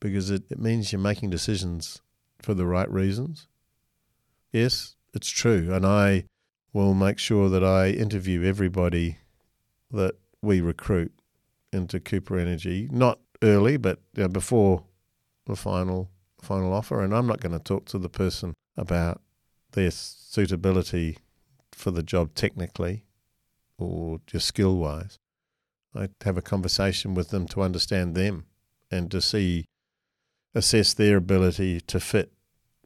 because 0.00 0.30
it, 0.30 0.44
it 0.50 0.58
means 0.58 0.92
you're 0.92 1.00
making 1.00 1.30
decisions 1.30 2.00
for 2.40 2.54
the 2.54 2.66
right 2.66 2.90
reasons. 2.90 3.48
Yes, 4.52 4.94
it's 5.12 5.28
true. 5.28 5.72
And 5.72 5.84
I 5.84 6.24
will 6.72 6.94
make 6.94 7.18
sure 7.18 7.48
that 7.48 7.64
I 7.64 7.90
interview 7.90 8.44
everybody 8.44 9.18
that 9.90 10.14
we 10.42 10.60
recruit 10.60 11.12
into 11.72 12.00
Cooper 12.00 12.38
Energy, 12.38 12.88
not 12.90 13.18
early, 13.42 13.76
but 13.76 14.00
you 14.14 14.22
know, 14.22 14.28
before 14.28 14.84
the 15.46 15.56
final 15.56 16.10
final 16.40 16.72
offer. 16.72 17.02
And 17.02 17.14
I'm 17.14 17.26
not 17.26 17.40
going 17.40 17.52
to 17.52 17.62
talk 17.62 17.86
to 17.86 17.98
the 17.98 18.08
person 18.08 18.54
about 18.76 19.20
their 19.72 19.90
suitability 19.90 21.18
for 21.72 21.90
the 21.90 22.02
job 22.02 22.34
technically 22.34 23.04
or 23.78 24.20
just 24.26 24.46
skill 24.46 24.76
wise. 24.76 25.18
I 25.94 26.08
have 26.24 26.36
a 26.36 26.42
conversation 26.42 27.14
with 27.14 27.30
them 27.30 27.46
to 27.48 27.62
understand 27.62 28.14
them 28.14 28.46
and 28.90 29.10
to 29.10 29.20
see, 29.20 29.66
assess 30.54 30.94
their 30.94 31.16
ability 31.16 31.80
to 31.82 32.00
fit 32.00 32.32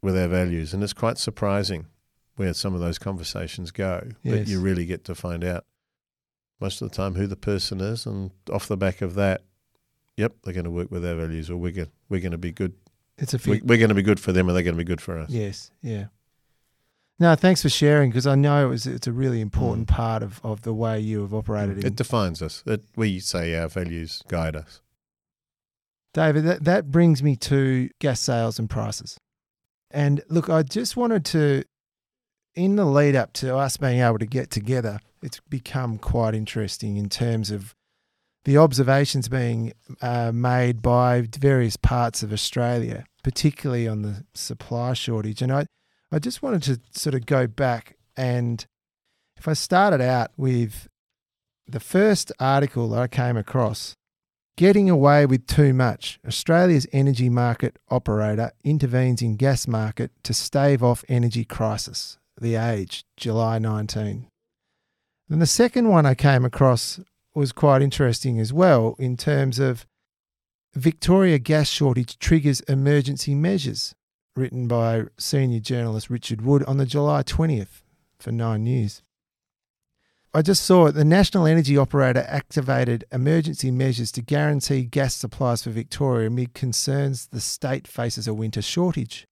with 0.01 0.17
our 0.17 0.27
values. 0.27 0.73
And 0.73 0.83
it's 0.83 0.93
quite 0.93 1.17
surprising 1.17 1.87
where 2.35 2.53
some 2.53 2.73
of 2.73 2.79
those 2.79 2.97
conversations 2.97 3.71
go. 3.71 4.09
But 4.25 4.47
you 4.47 4.59
really 4.59 4.85
get 4.85 5.03
to 5.05 5.15
find 5.15 5.43
out 5.43 5.65
most 6.59 6.81
of 6.81 6.89
the 6.89 6.95
time 6.95 7.15
who 7.15 7.27
the 7.27 7.35
person 7.35 7.81
is, 7.81 8.05
and 8.05 8.31
off 8.51 8.67
the 8.67 8.77
back 8.77 9.01
of 9.01 9.15
that, 9.15 9.41
yep, 10.15 10.33
they're 10.43 10.53
going 10.53 10.65
to 10.65 10.71
work 10.71 10.91
with 10.91 11.05
our 11.05 11.15
values, 11.15 11.49
or 11.49 11.57
we're 11.57 11.71
going 11.71 11.91
we're 12.07 12.21
going 12.21 12.31
to 12.31 12.37
be 12.37 12.51
good. 12.51 12.73
It's 13.17 13.33
a 13.33 13.39
fit. 13.39 13.65
we're 13.65 13.77
going 13.77 13.89
to 13.89 13.95
be 13.95 14.01
good 14.01 14.19
for 14.19 14.31
them, 14.31 14.47
and 14.47 14.55
they're 14.55 14.63
going 14.63 14.75
to 14.75 14.83
be 14.83 14.83
good 14.83 15.01
for 15.01 15.17
us. 15.19 15.29
Yes. 15.29 15.71
Yeah. 15.81 16.05
No, 17.19 17.35
thanks 17.35 17.61
for 17.61 17.69
sharing 17.69 18.09
because 18.09 18.25
I 18.25 18.33
know 18.33 18.65
it 18.65 18.69
was, 18.69 18.87
it's 18.87 19.05
a 19.05 19.11
really 19.11 19.41
important 19.41 19.87
mm. 19.87 19.93
part 19.93 20.23
of, 20.23 20.41
of 20.43 20.63
the 20.63 20.73
way 20.73 20.99
you 20.99 21.21
have 21.21 21.35
operated. 21.35 21.77
Mm. 21.77 21.81
In. 21.81 21.87
It 21.87 21.95
defines 21.95 22.41
us. 22.41 22.63
It, 22.65 22.83
we 22.95 23.19
say 23.19 23.55
our 23.55 23.67
values 23.67 24.23
guide 24.27 24.55
us. 24.55 24.81
David, 26.15 26.43
that, 26.45 26.63
that 26.63 26.91
brings 26.91 27.21
me 27.21 27.35
to 27.35 27.89
gas 27.99 28.19
sales 28.19 28.57
and 28.57 28.67
prices. 28.69 29.19
And 29.91 30.23
look, 30.29 30.49
I 30.49 30.63
just 30.63 30.97
wanted 30.97 31.23
to, 31.25 31.63
in 32.55 32.75
the 32.75 32.85
lead 32.85 33.15
up 33.15 33.33
to 33.33 33.55
us 33.55 33.77
being 33.77 33.99
able 33.99 34.17
to 34.17 34.25
get 34.25 34.49
together, 34.49 34.99
it's 35.21 35.39
become 35.47 35.99
quite 35.99 36.33
interesting 36.33 36.97
in 36.97 37.07
terms 37.07 37.51
of 37.51 37.75
the 38.45 38.57
observations 38.57 39.29
being 39.29 39.73
uh, 40.01 40.31
made 40.33 40.81
by 40.81 41.21
various 41.21 41.77
parts 41.77 42.23
of 42.23 42.33
Australia, 42.33 43.05
particularly 43.23 43.87
on 43.87 44.01
the 44.01 44.25
supply 44.33 44.93
shortage. 44.93 45.41
And 45.41 45.51
I, 45.51 45.67
I 46.11 46.19
just 46.19 46.41
wanted 46.41 46.63
to 46.63 46.79
sort 46.91 47.15
of 47.15 47.25
go 47.25 47.47
back 47.47 47.97
and 48.17 48.65
if 49.37 49.47
I 49.47 49.53
started 49.53 50.01
out 50.01 50.29
with 50.37 50.87
the 51.65 51.79
first 51.79 52.31
article 52.39 52.89
that 52.89 52.99
I 52.99 53.07
came 53.07 53.37
across, 53.37 53.95
Getting 54.55 54.87
Away 54.87 55.25
with 55.25 55.47
Too 55.47 55.73
Much, 55.73 56.19
Australia's 56.27 56.85
energy 56.91 57.29
market 57.29 57.79
operator 57.89 58.51
intervenes 58.63 59.23
in 59.23 59.37
gas 59.37 59.67
market 59.67 60.11
to 60.23 60.33
stave 60.35 60.83
off 60.83 61.03
energy 61.09 61.43
crisis. 61.43 62.19
The 62.39 62.55
Age, 62.55 63.03
July 63.17 63.57
19. 63.57 64.27
And 65.29 65.41
the 65.41 65.47
second 65.47 65.87
one 65.87 66.05
I 66.05 66.13
came 66.13 66.45
across 66.45 66.99
was 67.33 67.51
quite 67.51 67.81
interesting 67.81 68.39
as 68.39 68.51
well 68.51 68.95
in 68.99 69.17
terms 69.17 69.59
of 69.59 69.85
Victoria 70.73 71.37
gas 71.37 71.69
shortage 71.69 72.17
triggers 72.17 72.61
emergency 72.61 73.35
measures, 73.35 73.93
written 74.35 74.67
by 74.67 75.03
senior 75.17 75.59
journalist 75.59 76.09
Richard 76.09 76.41
Wood 76.41 76.63
on 76.63 76.77
the 76.77 76.85
July 76.85 77.23
20th 77.23 77.83
for 78.19 78.31
Nine 78.31 78.63
News. 78.63 79.01
I 80.33 80.41
just 80.41 80.63
saw 80.63 80.85
it. 80.85 80.93
The 80.93 81.03
national 81.03 81.45
energy 81.45 81.77
operator 81.77 82.23
activated 82.25 83.03
emergency 83.11 83.69
measures 83.69 84.13
to 84.13 84.21
guarantee 84.21 84.83
gas 84.83 85.13
supplies 85.13 85.63
for 85.63 85.71
Victoria 85.71 86.27
amid 86.27 86.53
concerns 86.53 87.27
the 87.27 87.41
state 87.41 87.85
faces 87.85 88.29
a 88.29 88.33
winter 88.33 88.61
shortage. 88.61 89.25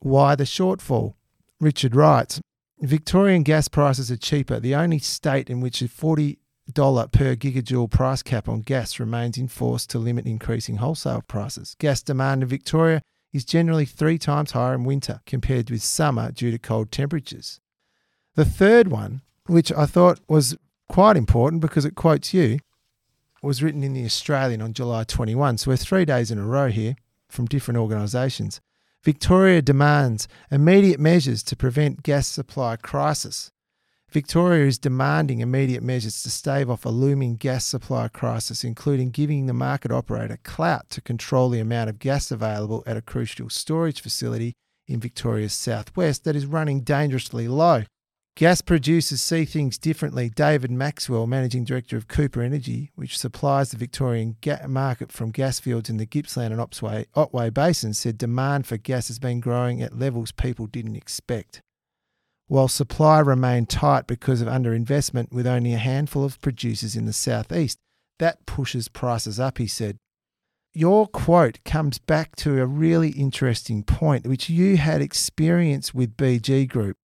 Why 0.00 0.34
the 0.34 0.44
shortfall? 0.44 1.14
Richard 1.60 1.94
writes 1.94 2.40
Victorian 2.80 3.42
gas 3.42 3.68
prices 3.68 4.10
are 4.10 4.16
cheaper. 4.16 4.58
The 4.58 4.74
only 4.74 4.98
state 4.98 5.50
in 5.50 5.60
which 5.60 5.82
a 5.82 5.84
$40 5.84 6.38
per 6.66 7.36
gigajoule 7.36 7.90
price 7.90 8.22
cap 8.22 8.48
on 8.48 8.60
gas 8.60 8.98
remains 9.00 9.36
in 9.36 9.48
force 9.48 9.86
to 9.86 9.98
limit 9.98 10.26
increasing 10.26 10.76
wholesale 10.76 11.22
prices. 11.26 11.74
Gas 11.78 12.02
demand 12.02 12.42
in 12.42 12.48
Victoria 12.48 13.02
is 13.32 13.44
generally 13.44 13.84
three 13.84 14.18
times 14.18 14.52
higher 14.52 14.74
in 14.74 14.84
winter 14.84 15.20
compared 15.26 15.70
with 15.70 15.82
summer 15.82 16.30
due 16.30 16.50
to 16.50 16.58
cold 16.58 16.92
temperatures. 16.92 17.60
The 18.34 18.44
third 18.44 18.88
one, 18.88 19.22
which 19.46 19.72
I 19.72 19.86
thought 19.86 20.20
was 20.28 20.56
quite 20.88 21.16
important 21.16 21.62
because 21.62 21.84
it 21.84 21.94
quotes 21.94 22.32
you, 22.32 22.58
was 23.42 23.62
written 23.62 23.82
in 23.82 23.92
the 23.92 24.04
Australian 24.04 24.62
on 24.62 24.72
July 24.72 25.04
21. 25.04 25.58
So 25.58 25.70
we're 25.70 25.76
three 25.76 26.04
days 26.04 26.30
in 26.30 26.38
a 26.38 26.46
row 26.46 26.68
here 26.68 26.94
from 27.28 27.46
different 27.46 27.78
organisations. 27.78 28.60
Victoria 29.02 29.60
demands 29.60 30.28
immediate 30.50 31.00
measures 31.00 31.42
to 31.42 31.56
prevent 31.56 32.04
gas 32.04 32.28
supply 32.28 32.76
crisis. 32.76 33.50
Victoria 34.12 34.66
is 34.66 34.78
demanding 34.78 35.40
immediate 35.40 35.82
measures 35.82 36.22
to 36.22 36.30
stave 36.30 36.68
off 36.68 36.84
a 36.84 36.90
looming 36.90 37.36
gas 37.36 37.64
supply 37.64 38.08
crisis, 38.08 38.62
including 38.62 39.10
giving 39.10 39.46
the 39.46 39.54
market 39.54 39.90
operator 39.90 40.38
clout 40.42 40.90
to 40.90 41.00
control 41.00 41.48
the 41.48 41.60
amount 41.60 41.88
of 41.88 41.98
gas 41.98 42.30
available 42.30 42.82
at 42.86 42.98
a 42.98 43.00
crucial 43.00 43.48
storage 43.48 44.02
facility 44.02 44.52
in 44.86 45.00
Victoria's 45.00 45.54
southwest 45.54 46.24
that 46.24 46.36
is 46.36 46.44
running 46.44 46.82
dangerously 46.82 47.48
low. 47.48 47.84
Gas 48.36 48.60
producers 48.60 49.22
see 49.22 49.46
things 49.46 49.78
differently. 49.78 50.28
David 50.28 50.70
Maxwell, 50.70 51.26
Managing 51.26 51.64
Director 51.64 51.96
of 51.96 52.06
Cooper 52.06 52.42
Energy, 52.42 52.90
which 52.94 53.18
supplies 53.18 53.70
the 53.70 53.78
Victorian 53.78 54.36
ga- 54.42 54.66
market 54.68 55.10
from 55.10 55.30
gas 55.30 55.58
fields 55.58 55.88
in 55.88 55.96
the 55.96 56.06
Gippsland 56.06 56.52
and 56.52 56.60
Otway, 56.60 57.06
Otway 57.14 57.48
basins, 57.48 57.98
said 58.00 58.18
demand 58.18 58.66
for 58.66 58.76
gas 58.76 59.08
has 59.08 59.18
been 59.18 59.40
growing 59.40 59.80
at 59.80 59.98
levels 59.98 60.32
people 60.32 60.66
didn't 60.66 60.96
expect. 60.96 61.62
While 62.52 62.68
supply 62.68 63.18
remained 63.20 63.70
tight 63.70 64.06
because 64.06 64.42
of 64.42 64.46
underinvestment 64.46 65.32
with 65.32 65.46
only 65.46 65.72
a 65.72 65.78
handful 65.78 66.22
of 66.22 66.38
producers 66.42 66.94
in 66.94 67.06
the 67.06 67.12
southeast, 67.14 67.78
that 68.18 68.44
pushes 68.44 68.88
prices 68.88 69.40
up, 69.40 69.56
he 69.56 69.66
said. 69.66 69.96
Your 70.74 71.06
quote 71.06 71.60
comes 71.64 71.98
back 71.98 72.36
to 72.36 72.60
a 72.60 72.66
really 72.66 73.08
interesting 73.12 73.82
point, 73.82 74.26
which 74.26 74.50
you 74.50 74.76
had 74.76 75.00
experience 75.00 75.94
with 75.94 76.18
BG 76.18 76.68
Group 76.68 76.98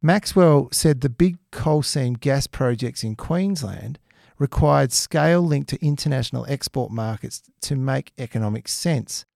Maxwell 0.00 0.70
said 0.72 1.02
the 1.02 1.10
big 1.10 1.36
coal 1.50 1.82
seam 1.82 2.14
gas 2.14 2.46
projects 2.46 3.04
in 3.04 3.14
Queensland 3.14 3.98
required 4.38 4.90
scale 4.90 5.42
linked 5.42 5.68
to 5.68 5.84
international 5.84 6.46
export 6.48 6.90
markets 6.90 7.42
to 7.60 7.76
make 7.76 8.14
economic 8.16 8.68
sense, 8.68 9.26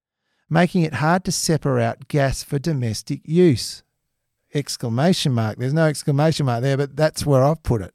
making 0.49 0.81
it 0.81 0.95
hard 0.95 1.25
to 1.27 1.31
separate 1.31 2.09
gas 2.09 2.43
for 2.43 2.59
domestic 2.59 3.21
use. 3.27 3.83
Exclamation 4.55 5.32
mark. 5.32 5.59
There's 5.59 5.74
no 5.74 5.86
exclamation 5.86 6.47
mark 6.47 6.62
there, 6.62 6.77
but 6.77 6.97
that's 6.97 7.27
where 7.27 7.43
I've 7.43 7.62
put 7.62 7.82
it. 7.82 7.93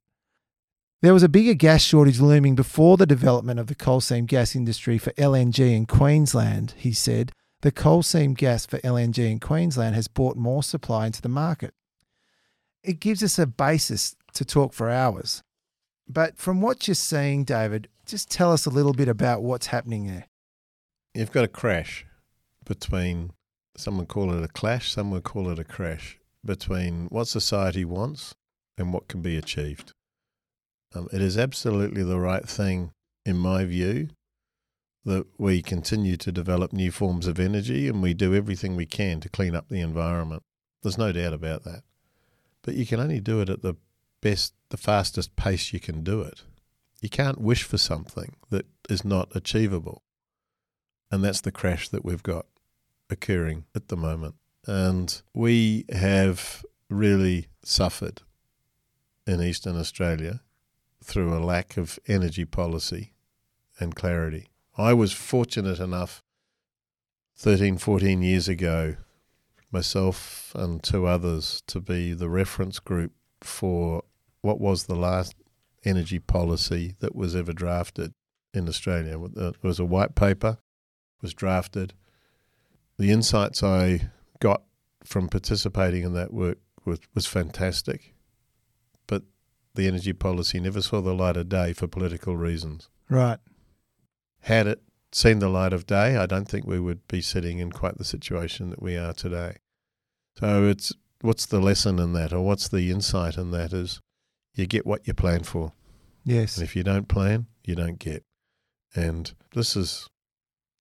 There 1.02 1.14
was 1.14 1.24
a 1.24 1.30
bigger 1.30 1.56
gas 1.56 1.82
shortage 1.82 2.20
looming 2.20 2.56
before 2.56 2.98
the 2.98 3.08
development 3.08 3.60
of 3.60 3.68
the 3.68 3.76
coal 3.76 4.02
seam 4.02 4.26
gas 4.26 4.56
industry 4.56 4.98
for 4.98 5.12
LNG 5.14 5.76
in 5.76 5.86
Queensland, 5.88 6.76
he 6.78 6.94
said. 6.94 7.32
The 7.62 7.72
coal 7.72 8.04
seam 8.04 8.34
gas 8.34 8.66
for 8.66 8.80
LNG 8.80 9.20
in 9.30 9.40
Queensland 9.40 9.96
has 9.96 10.08
brought 10.08 10.38
more 10.38 10.62
supply 10.62 11.08
into 11.08 11.22
the 11.22 11.30
market 11.30 11.74
it 12.84 13.00
gives 13.00 13.24
us 13.24 13.38
a 13.38 13.46
basis 13.46 14.16
to 14.34 14.46
talk 14.46 14.74
for 14.74 14.90
hours. 14.90 15.44
But 16.08 16.38
from 16.38 16.62
what 16.62 16.88
you're 16.88 16.96
seeing, 16.96 17.44
David, 17.44 17.88
just 18.06 18.30
tell 18.30 18.52
us 18.52 18.66
a 18.66 18.70
little 18.70 18.94
bit 18.94 19.08
about 19.08 19.44
what's 19.44 19.68
happening 19.68 20.08
there. 20.08 20.28
You've 21.14 21.32
got 21.32 21.44
a 21.44 21.50
crash 21.50 22.06
between, 22.66 23.32
some 23.78 23.98
would 23.98 24.08
call 24.08 24.34
it 24.34 24.44
a 24.44 24.48
clash, 24.48 24.92
some 24.92 25.12
would 25.12 25.24
call 25.24 25.50
it 25.50 25.60
a 25.60 25.64
crash, 25.64 26.18
between 26.44 27.08
what 27.08 27.28
society 27.28 27.86
wants 27.86 28.36
and 28.78 28.94
what 28.94 29.08
can 29.08 29.22
be 29.22 29.38
achieved. 29.38 29.94
Um, 30.94 31.08
it 31.14 31.22
is 31.22 31.38
absolutely 31.38 32.04
the 32.04 32.20
right 32.20 32.48
thing, 32.48 32.92
in 33.26 33.38
my 33.38 33.66
view, 33.66 34.10
that 35.06 35.26
we 35.38 35.62
continue 35.62 36.18
to 36.18 36.32
develop 36.32 36.74
new 36.74 36.92
forms 36.92 37.28
of 37.28 37.40
energy 37.40 37.88
and 37.88 38.02
we 38.02 38.14
do 38.14 38.36
everything 38.36 38.76
we 38.76 38.86
can 38.86 39.20
to 39.22 39.30
clean 39.30 39.56
up 39.56 39.70
the 39.70 39.82
environment. 39.82 40.44
There's 40.84 40.98
no 40.98 41.12
doubt 41.12 41.34
about 41.34 41.64
that 41.64 41.84
but 42.64 42.76
you 42.76 42.86
can 42.86 43.00
only 43.00 43.20
do 43.20 43.42
it 43.42 43.50
at 43.50 43.62
the 43.62 43.76
best, 44.22 44.54
the 44.70 44.78
fastest 44.78 45.36
pace 45.36 45.74
you 45.74 45.80
can 45.80 46.04
do 46.04 46.22
it. 46.22 46.44
You 47.02 47.10
can't 47.10 47.42
wish 47.42 47.64
for 47.64 47.78
something 47.78 48.36
that 48.50 48.66
is 48.90 49.04
not 49.04 49.36
achievable. 49.36 50.04
And 51.12 51.24
that's 51.24 51.42
the 51.42 51.52
crash 51.52 51.90
that 51.90 52.06
we've 52.06 52.24
got 52.24 52.46
occurring 53.10 53.66
at 53.76 53.88
the 53.88 53.98
moment. 53.98 54.36
And 54.68 55.22
we 55.34 55.86
have 55.92 56.64
really 56.90 57.48
suffered 57.64 58.22
in 59.26 59.42
Eastern 59.42 59.78
Australia 59.78 60.42
through 61.04 61.36
a 61.36 61.44
lack 61.44 61.78
of 61.78 61.98
energy 62.08 62.46
policy 62.46 63.14
and 63.80 63.96
clarity. 63.96 64.50
I 64.78 64.94
was 64.94 65.14
fortunate 65.14 65.80
enough 65.80 66.24
13, 67.38 67.78
14 67.78 68.22
years 68.22 68.48
ago 68.48 68.98
myself 69.72 70.52
and 70.54 70.84
two 70.84 71.06
others 71.06 71.64
to 71.66 71.80
be 71.80 72.14
the 72.14 72.30
reference 72.30 72.80
group 72.80 73.14
for 73.42 74.04
what 74.42 74.60
was 74.60 74.84
the 74.84 74.96
last 74.96 75.34
energy 75.86 76.20
policy 76.20 76.96
that 77.00 77.16
was 77.16 77.36
ever 77.36 77.54
drafted 77.54 78.14
in 78.54 78.68
Australia. 78.68 79.18
It 79.38 79.64
was 79.64 79.80
a 79.80 79.86
white 79.86 80.14
paper, 80.14 80.58
was 81.22 81.34
drafted. 81.34 81.94
The 83.00 83.12
insights 83.12 83.64
I 83.64 84.12
got 84.42 84.64
from 85.06 85.30
participating 85.30 86.04
in 86.04 86.14
that 86.14 86.34
work 86.34 86.58
was, 86.84 87.00
was 87.16 87.26
fantastic, 87.26 88.14
but 89.08 89.24
the 89.76 89.88
energy 89.88 90.12
policy 90.12 90.60
never 90.60 90.82
saw 90.82 91.00
the 91.00 91.14
light 91.14 91.38
of 91.38 91.48
day 91.48 91.72
for 91.72 91.88
political 91.88 92.36
reasons. 92.36 92.90
Right. 93.10 93.40
Had 94.42 94.68
it 94.68 94.82
seen 95.14 95.40
the 95.40 95.50
light 95.50 95.72
of 95.72 95.86
day, 95.86 96.18
I 96.18 96.26
don't 96.26 96.48
think 96.48 96.66
we 96.66 96.80
would 96.80 97.08
be 97.08 97.22
sitting 97.22 97.60
in 97.60 97.72
quite 97.72 97.98
the 97.98 98.04
situation 98.04 98.70
that 98.72 98.82
we 98.82 98.98
are 98.98 99.14
today. 99.14 99.58
So 100.38 100.66
it's 100.66 100.92
what's 101.22 101.46
the 101.46 101.60
lesson 101.60 102.00
in 102.00 102.14
that, 102.14 102.34
or 102.34 102.42
what's 102.42 102.68
the 102.68 102.92
insight 102.92 103.38
in 103.38 103.52
that? 103.52 103.74
Is 103.74 104.02
you 104.56 104.66
get 104.66 104.86
what 104.86 105.08
you 105.08 105.14
plan 105.14 105.44
for. 105.44 105.74
Yes. 106.24 106.58
And 106.58 106.64
if 106.64 106.76
you 106.76 106.84
don't 106.84 107.08
plan, 107.08 107.48
you 107.64 107.76
don't 107.76 108.00
get. 108.00 108.24
And 108.96 109.34
this 109.54 109.76
is 109.76 110.08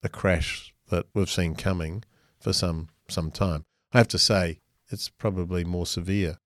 a 0.03 0.09
crash 0.09 0.75
that 0.89 1.07
we've 1.15 1.31
seen 1.31 1.55
coming 1.55 2.05
for 2.41 2.53
some 2.53 2.89
some 3.11 3.31
time. 3.31 3.65
I 3.93 3.99
have 3.99 4.09
to 4.09 4.19
say, 4.19 4.61
it's 4.89 5.09
probably 5.09 5.65
more 5.65 5.87
severe 5.87 6.39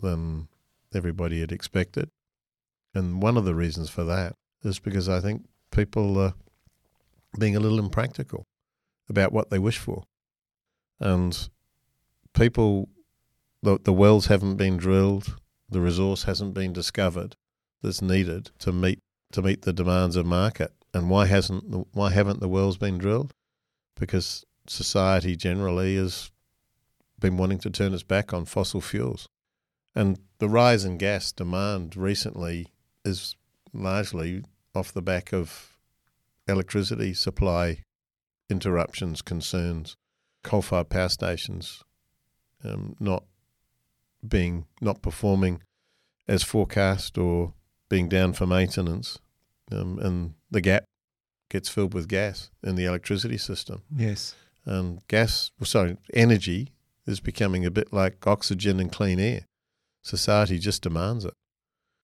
than 0.00 0.48
everybody 0.94 1.40
had 1.40 1.52
expected. 1.52 2.10
And 2.94 3.22
one 3.22 3.36
of 3.36 3.44
the 3.44 3.54
reasons 3.54 3.90
for 3.90 4.04
that 4.04 4.34
is 4.62 4.78
because 4.78 5.08
I 5.08 5.20
think 5.20 5.46
people 5.70 6.18
are 6.18 6.34
being 7.38 7.56
a 7.56 7.60
little 7.60 7.78
impractical 7.78 8.44
about 9.08 9.32
what 9.32 9.50
they 9.50 9.58
wish 9.58 9.78
for. 9.78 10.04
And 11.00 11.48
people 12.34 12.88
the, 13.62 13.78
the 13.82 13.92
wells 13.92 14.26
haven't 14.26 14.56
been 14.56 14.76
drilled, 14.76 15.36
the 15.68 15.80
resource 15.80 16.24
hasn't 16.24 16.54
been 16.54 16.72
discovered 16.72 17.36
that's 17.82 18.02
needed 18.02 18.50
to 18.60 18.72
meet 18.72 19.00
to 19.32 19.42
meet 19.42 19.62
the 19.62 19.72
demands 19.72 20.16
of 20.16 20.24
market. 20.24 20.72
And 20.94 21.10
why 21.10 21.26
hasn't 21.26 21.70
the, 21.70 21.84
why 21.92 22.10
haven't 22.10 22.40
the 22.40 22.48
wells 22.48 22.78
been 22.78 22.96
drilled? 22.96 23.34
Because 23.98 24.44
society 24.70 25.36
generally 25.36 25.96
has 25.96 26.30
been 27.18 27.36
wanting 27.36 27.58
to 27.58 27.70
turn 27.70 27.94
its 27.94 28.02
back 28.02 28.32
on 28.32 28.44
fossil 28.44 28.80
fuels. 28.80 29.28
And 29.94 30.18
the 30.38 30.48
rise 30.48 30.84
in 30.84 30.98
gas 30.98 31.32
demand 31.32 31.96
recently 31.96 32.68
is 33.04 33.36
largely 33.72 34.44
off 34.74 34.92
the 34.92 35.02
back 35.02 35.32
of 35.32 35.76
electricity 36.46 37.12
supply 37.14 37.82
interruptions, 38.48 39.20
concerns, 39.20 39.96
coal-fired 40.42 40.88
power 40.88 41.08
stations 41.08 41.82
um, 42.64 42.96
not 42.98 43.24
being 44.26 44.66
not 44.80 45.02
performing 45.02 45.62
as 46.26 46.42
forecast 46.42 47.16
or 47.16 47.54
being 47.88 48.08
down 48.08 48.32
for 48.32 48.46
maintenance, 48.46 49.18
um, 49.72 49.98
and 49.98 50.34
the 50.50 50.60
gap 50.60 50.84
gets 51.48 51.68
filled 51.68 51.94
with 51.94 52.08
gas 52.08 52.50
in 52.62 52.74
the 52.74 52.84
electricity 52.84 53.38
system. 53.38 53.82
Yes. 53.94 54.34
And 54.68 55.00
gas, 55.08 55.50
sorry, 55.64 55.96
energy 56.12 56.74
is 57.06 57.20
becoming 57.20 57.64
a 57.64 57.70
bit 57.70 57.90
like 57.90 58.26
oxygen 58.26 58.78
and 58.78 58.92
clean 58.92 59.18
air. 59.18 59.46
Society 60.02 60.58
just 60.58 60.82
demands 60.82 61.24
it, 61.24 61.32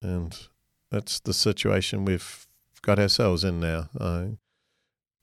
and 0.01 0.49
that's 0.91 1.21
the 1.21 1.35
situation 1.35 2.07
we've 2.07 2.47
got 2.81 2.99
ourselves 2.99 3.45
in 3.45 3.61
now. 3.61 3.91
Uh, 4.01 4.27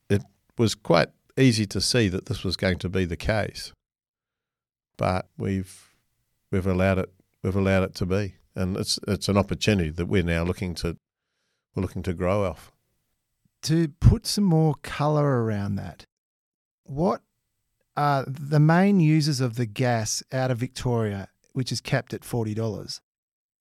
it 0.07 0.21
was 0.55 0.75
quite 0.75 1.09
easy 1.35 1.65
to 1.65 1.81
see 1.81 2.09
that 2.09 2.27
this 2.27 2.43
was 2.43 2.55
going 2.55 2.77
to 2.77 2.89
be 2.89 3.05
the 3.05 3.17
case, 3.17 3.73
but 4.95 5.27
we've 5.35 5.95
we've 6.51 6.67
allowed 6.67 6.99
it 6.99 7.11
we've 7.41 7.55
allowed 7.55 7.81
it 7.81 7.95
to 7.95 8.05
be, 8.05 8.35
and 8.53 8.77
it's 8.77 8.99
it's 9.07 9.27
an 9.27 9.37
opportunity 9.37 9.89
that 9.89 10.05
we're 10.05 10.21
now 10.21 10.43
looking 10.43 10.75
to 10.75 10.95
we're 11.73 11.81
looking 11.81 12.03
to 12.03 12.13
grow 12.13 12.45
off. 12.45 12.71
To 13.63 13.87
put 13.87 14.27
some 14.27 14.43
more 14.43 14.75
colour 14.83 15.43
around 15.43 15.75
that, 15.77 16.05
what 16.83 17.21
are 17.97 18.25
the 18.27 18.59
main 18.59 18.99
users 18.99 19.41
of 19.41 19.55
the 19.55 19.65
gas 19.65 20.23
out 20.31 20.51
of 20.51 20.57
Victoria, 20.57 21.27
which 21.53 21.71
is 21.71 21.81
capped 21.81 22.13
at 22.13 22.23
forty 22.23 22.53
dollars? 22.53 23.01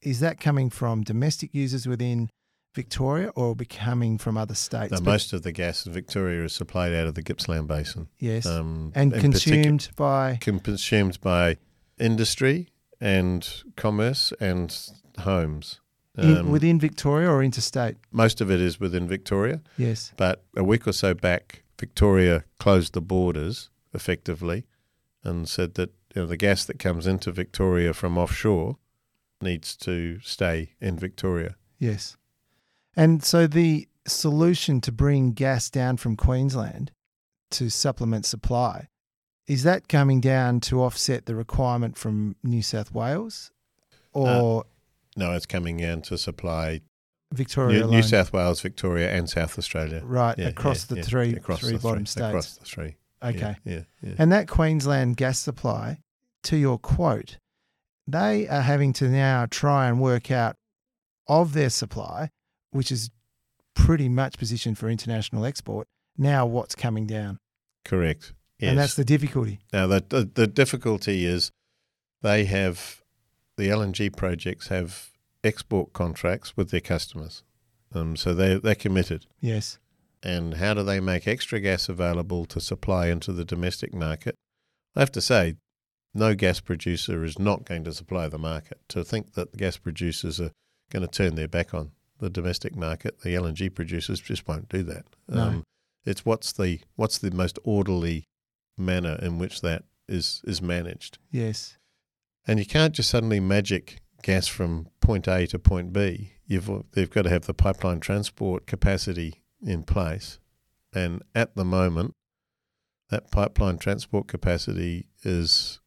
Is 0.02 0.20
that 0.20 0.40
coming 0.40 0.70
from 0.70 1.02
domestic 1.02 1.54
users 1.54 1.86
within 1.86 2.30
Victoria 2.74 3.28
or 3.34 3.54
be 3.56 3.66
coming 3.66 4.16
from 4.18 4.36
other 4.38 4.54
states? 4.54 4.90
But- 4.92 5.02
most 5.02 5.32
of 5.32 5.42
the 5.42 5.52
gas 5.52 5.86
in 5.86 5.92
Victoria 5.92 6.44
is 6.44 6.52
supplied 6.52 6.94
out 6.94 7.06
of 7.06 7.14
the 7.14 7.22
Gippsland 7.22 7.68
Basin, 7.68 8.08
yes, 8.18 8.46
um, 8.46 8.92
and 8.94 9.12
consumed 9.12 9.90
by 9.96 10.38
consumed 10.40 11.20
by 11.20 11.56
industry 11.98 12.68
and 13.00 13.46
commerce 13.76 14.32
and 14.40 14.74
homes. 15.18 15.80
in, 16.18 16.36
Um, 16.38 16.50
within 16.50 16.78
Victoria 16.80 17.28
or 17.30 17.42
interstate. 17.42 17.96
most 18.10 18.40
of 18.40 18.50
it 18.50 18.60
is 18.60 18.78
within 18.80 19.06
Victoria, 19.08 19.60
Yes, 19.78 20.12
but 20.16 20.44
a 20.56 20.64
week 20.64 20.86
or 20.86 20.92
so 20.92 21.14
back, 21.14 21.62
Victoria 21.78 22.44
closed 22.58 22.92
the 22.94 23.00
borders 23.00 23.70
effectively 23.92 24.66
and 25.24 25.48
said 25.48 25.74
that 25.74 25.90
you 26.14 26.22
know, 26.22 26.26
the 26.26 26.36
gas 26.36 26.64
that 26.64 26.78
comes 26.78 27.06
into 27.06 27.30
Victoria 27.32 27.92
from 27.92 28.16
offshore 28.18 28.76
needs 29.40 29.76
to 29.76 30.18
stay 30.20 30.74
in 30.80 30.98
Victoria. 30.98 31.56
yes. 31.78 32.16
And 32.96 33.22
so 33.22 33.46
the 33.46 33.88
solution 34.06 34.80
to 34.80 34.90
bring 34.92 35.32
gas 35.32 35.70
down 35.70 35.96
from 35.96 36.16
Queensland 36.16 36.90
to 37.52 37.70
supplement 37.70 38.26
supply 38.26 38.88
is 39.46 39.62
that 39.62 39.88
coming 39.88 40.20
down 40.20 40.60
to 40.60 40.82
offset 40.82 41.26
the 41.26 41.34
requirement 41.36 41.96
from 41.96 42.34
New 42.42 42.62
South 42.62 42.92
Wales 42.92 43.52
uh, 44.14 44.18
or 44.40 44.64
No, 45.16 45.32
it's 45.32 45.46
coming 45.46 45.80
in 45.80 46.02
to 46.02 46.18
supply 46.18 46.80
Victoria 47.32 47.84
New? 47.86 47.90
New 47.92 48.02
South 48.02 48.32
Wales, 48.32 48.60
Victoria, 48.60 49.10
and 49.12 49.30
South 49.30 49.56
Australia. 49.56 50.02
right 50.04 50.36
Yeah, 50.36 50.48
across 50.48 50.90
yeah, 50.90 50.94
the 50.94 51.00
yeah, 51.00 51.06
three 51.06 51.34
across 51.34 51.60
three 51.60 51.72
the 51.72 51.78
bottom 51.78 52.00
three, 52.04 52.06
states. 52.06 52.28
Across 52.28 52.56
the 52.56 52.64
three. 52.64 52.96
Okay. 53.22 53.56
Yeah, 53.64 53.74
yeah, 53.74 53.82
yeah. 54.02 54.14
And 54.18 54.32
that 54.32 54.48
Queensland 54.48 55.16
gas 55.16 55.38
supply, 55.38 55.98
to 56.44 56.56
your 56.56 56.78
quote, 56.78 57.38
they 58.06 58.48
are 58.48 58.62
having 58.62 58.92
to 58.94 59.08
now 59.08 59.46
try 59.50 59.88
and 59.88 60.00
work 60.00 60.30
out 60.30 60.56
of 61.28 61.52
their 61.52 61.70
supply, 61.70 62.30
which 62.70 62.90
is 62.90 63.10
pretty 63.74 64.08
much 64.08 64.38
positioned 64.38 64.78
for 64.78 64.88
international 64.88 65.44
export, 65.44 65.86
now 66.18 66.44
what's 66.44 66.74
coming 66.74 67.06
down. 67.06 67.38
Correct. 67.84 68.32
Yes. 68.58 68.70
And 68.70 68.78
that's 68.78 68.94
the 68.94 69.04
difficulty. 69.04 69.60
Now, 69.72 69.86
the, 69.86 70.04
the 70.06 70.30
the 70.34 70.46
difficulty 70.46 71.24
is 71.24 71.50
they 72.20 72.44
have 72.44 73.02
the 73.56 73.68
LNG 73.68 74.14
projects 74.14 74.68
have 74.68 75.10
export 75.42 75.92
contracts 75.94 76.56
with 76.56 76.70
their 76.70 76.80
customers, 76.80 77.42
um, 77.94 78.16
so 78.16 78.34
they 78.34 78.58
they're 78.58 78.74
committed. 78.74 79.26
Yes. 79.40 79.78
And 80.22 80.54
how 80.54 80.74
do 80.74 80.82
they 80.82 81.00
make 81.00 81.26
extra 81.26 81.60
gas 81.60 81.88
available 81.88 82.44
to 82.46 82.60
supply 82.60 83.06
into 83.06 83.32
the 83.32 83.44
domestic 83.44 83.94
market? 83.94 84.34
I 84.94 85.00
have 85.00 85.12
to 85.12 85.20
say, 85.20 85.56
no 86.12 86.34
gas 86.34 86.60
producer 86.60 87.24
is 87.24 87.38
not 87.38 87.64
going 87.64 87.84
to 87.84 87.92
supply 87.92 88.28
the 88.28 88.38
market. 88.38 88.80
To 88.88 89.04
think 89.04 89.34
that 89.34 89.52
the 89.52 89.58
gas 89.58 89.76
producers 89.76 90.40
are 90.40 90.50
going 90.90 91.02
to 91.02 91.08
turn 91.08 91.36
their 91.36 91.48
back 91.48 91.72
on 91.72 91.92
the 92.18 92.28
domestic 92.28 92.76
market, 92.76 93.20
the 93.20 93.34
LNG 93.34 93.74
producers 93.74 94.20
just 94.20 94.46
won't 94.46 94.68
do 94.68 94.82
that. 94.82 95.06
Um, 95.30 95.64
it's 96.04 96.24
what's 96.24 96.52
the 96.52 96.80
what's 96.96 97.18
the 97.18 97.30
most 97.30 97.58
orderly 97.64 98.24
manner 98.76 99.18
in 99.22 99.38
which 99.38 99.60
that 99.60 99.84
is 100.08 100.42
is 100.44 100.60
managed. 100.60 101.18
Yes. 101.30 101.78
And 102.46 102.58
you 102.58 102.66
can't 102.66 102.94
just 102.94 103.10
suddenly 103.10 103.40
magic 103.40 104.00
gas 104.22 104.46
from 104.46 104.88
point 105.00 105.28
A 105.28 105.46
to 105.46 105.58
point 105.58 105.92
B. 105.92 106.32
You've 106.46 106.70
they've 106.92 107.10
got 107.10 107.22
to 107.22 107.30
have 107.30 107.46
the 107.46 107.54
pipeline 107.54 108.00
transport 108.00 108.66
capacity 108.66 109.42
in 109.62 109.82
place, 109.82 110.38
and 110.92 111.22
at 111.34 111.54
the 111.56 111.64
moment, 111.64 112.14
that 113.10 113.30
pipeline 113.30 113.78
transport 113.78 114.28
capacity 114.28 115.06
is 115.22 115.80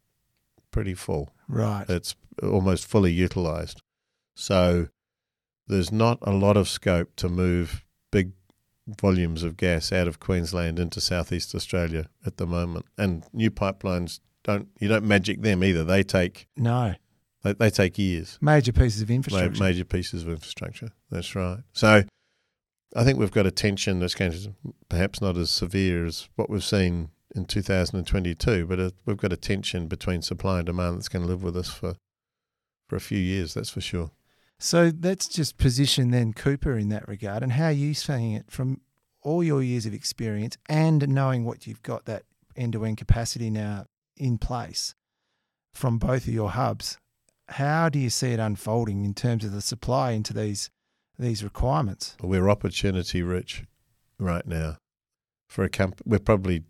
pretty 0.71 0.93
full. 0.93 1.29
Right. 1.47 1.85
It's 1.89 2.15
almost 2.41 2.85
fully 2.87 3.11
utilised. 3.11 3.81
So 4.35 4.87
there's 5.67 5.91
not 5.91 6.19
a 6.21 6.31
lot 6.31 6.57
of 6.57 6.67
scope 6.67 7.15
to 7.17 7.29
move 7.29 7.85
big 8.11 8.31
volumes 8.87 9.43
of 9.43 9.55
gas 9.55 9.91
out 9.91 10.07
of 10.07 10.19
Queensland 10.19 10.79
into 10.79 10.99
southeast 10.99 11.55
Australia 11.55 12.07
at 12.25 12.37
the 12.37 12.45
moment. 12.45 12.85
And 12.97 13.23
new 13.31 13.51
pipelines 13.51 14.19
don't 14.43 14.67
you 14.79 14.87
don't 14.89 15.05
magic 15.05 15.41
them 15.41 15.63
either. 15.63 15.83
They 15.83 16.03
take 16.03 16.47
no. 16.57 16.95
they, 17.43 17.53
they 17.53 17.69
take 17.69 17.97
years. 17.97 18.37
Major 18.41 18.73
pieces 18.73 19.01
of 19.01 19.09
infrastructure. 19.09 19.63
Major 19.63 19.85
pieces 19.85 20.23
of 20.23 20.29
infrastructure. 20.29 20.89
That's 21.09 21.33
right. 21.35 21.59
So 21.71 22.03
I 22.95 23.03
think 23.03 23.17
we've 23.17 23.31
got 23.31 23.47
a 23.47 23.51
tension 23.51 23.99
that's 23.99 24.13
going 24.13 24.31
to 24.31 24.53
perhaps 24.89 25.21
not 25.21 25.37
as 25.37 25.49
severe 25.49 26.05
as 26.05 26.29
what 26.35 26.49
we've 26.49 26.63
seen 26.63 27.09
in 27.35 27.45
2022, 27.45 28.65
but 28.67 28.79
it, 28.79 28.93
we've 29.05 29.17
got 29.17 29.33
a 29.33 29.37
tension 29.37 29.87
between 29.87 30.21
supply 30.21 30.59
and 30.59 30.67
demand 30.67 30.97
that's 30.97 31.09
going 31.09 31.23
to 31.23 31.29
live 31.29 31.43
with 31.43 31.57
us 31.57 31.69
for 31.69 31.95
for 32.87 32.95
a 32.95 33.01
few 33.01 33.17
years. 33.17 33.53
That's 33.53 33.69
for 33.69 33.81
sure. 33.81 34.11
So 34.59 34.91
let's 35.01 35.27
just 35.27 35.57
position 35.57 36.11
then 36.11 36.33
Cooper 36.33 36.77
in 36.77 36.89
that 36.89 37.07
regard 37.07 37.43
and 37.43 37.53
how 37.53 37.65
are 37.65 37.71
you 37.71 37.93
seeing 37.93 38.33
it 38.33 38.51
from 38.51 38.81
all 39.21 39.43
your 39.43 39.63
years 39.63 39.85
of 39.85 39.93
experience 39.93 40.57
and 40.69 41.07
knowing 41.09 41.43
what 41.43 41.65
you've 41.65 41.81
got 41.81 42.05
that 42.05 42.23
end 42.55 42.73
to 42.73 42.85
end 42.85 42.97
capacity 42.97 43.49
now 43.49 43.85
in 44.15 44.37
place 44.37 44.93
from 45.73 45.97
both 45.97 46.27
of 46.27 46.33
your 46.33 46.51
hubs. 46.51 46.97
How 47.49 47.89
do 47.89 47.99
you 47.99 48.09
see 48.09 48.31
it 48.31 48.39
unfolding 48.39 49.03
in 49.03 49.13
terms 49.13 49.43
of 49.43 49.51
the 49.51 49.61
supply 49.61 50.11
into 50.11 50.33
these 50.33 50.69
these 51.17 51.43
requirements? 51.43 52.15
We're 52.21 52.49
opportunity 52.49 53.21
rich 53.21 53.63
right 54.19 54.45
now. 54.45 54.77
For 55.47 55.63
a 55.63 55.69
comp, 55.69 56.01
we're 56.05 56.19
probably 56.19 56.63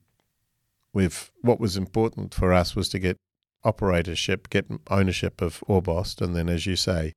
we've 0.93 1.31
what 1.41 1.59
was 1.59 1.77
important 1.77 2.33
for 2.33 2.53
us 2.53 2.75
was 2.75 2.89
to 2.89 2.99
get 2.99 3.17
operatorship, 3.65 4.49
get 4.49 4.65
ownership 4.89 5.41
of 5.41 5.63
Orbost, 5.67 6.21
and 6.21 6.35
then, 6.35 6.49
as 6.49 6.65
you 6.65 6.75
say, 6.75 7.13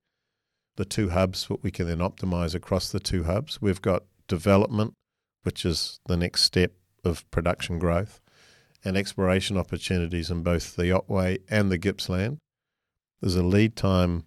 the 0.77 0.85
two 0.85 1.09
hubs. 1.09 1.49
What 1.49 1.63
we 1.63 1.71
can 1.71 1.87
then 1.87 1.99
optimize 1.99 2.55
across 2.55 2.91
the 2.91 2.99
two 2.99 3.25
hubs. 3.25 3.61
We've 3.61 3.81
got 3.81 4.03
development, 4.27 4.93
which 5.43 5.65
is 5.65 5.99
the 6.07 6.17
next 6.17 6.43
step 6.43 6.71
of 7.03 7.29
production 7.31 7.79
growth, 7.79 8.21
and 8.83 8.95
exploration 8.97 9.57
opportunities 9.57 10.31
in 10.31 10.43
both 10.43 10.75
the 10.75 10.91
Otway 10.91 11.39
and 11.49 11.71
the 11.71 11.77
Gippsland. 11.77 12.37
There's 13.21 13.35
a 13.35 13.43
lead 13.43 13.75
time 13.75 14.25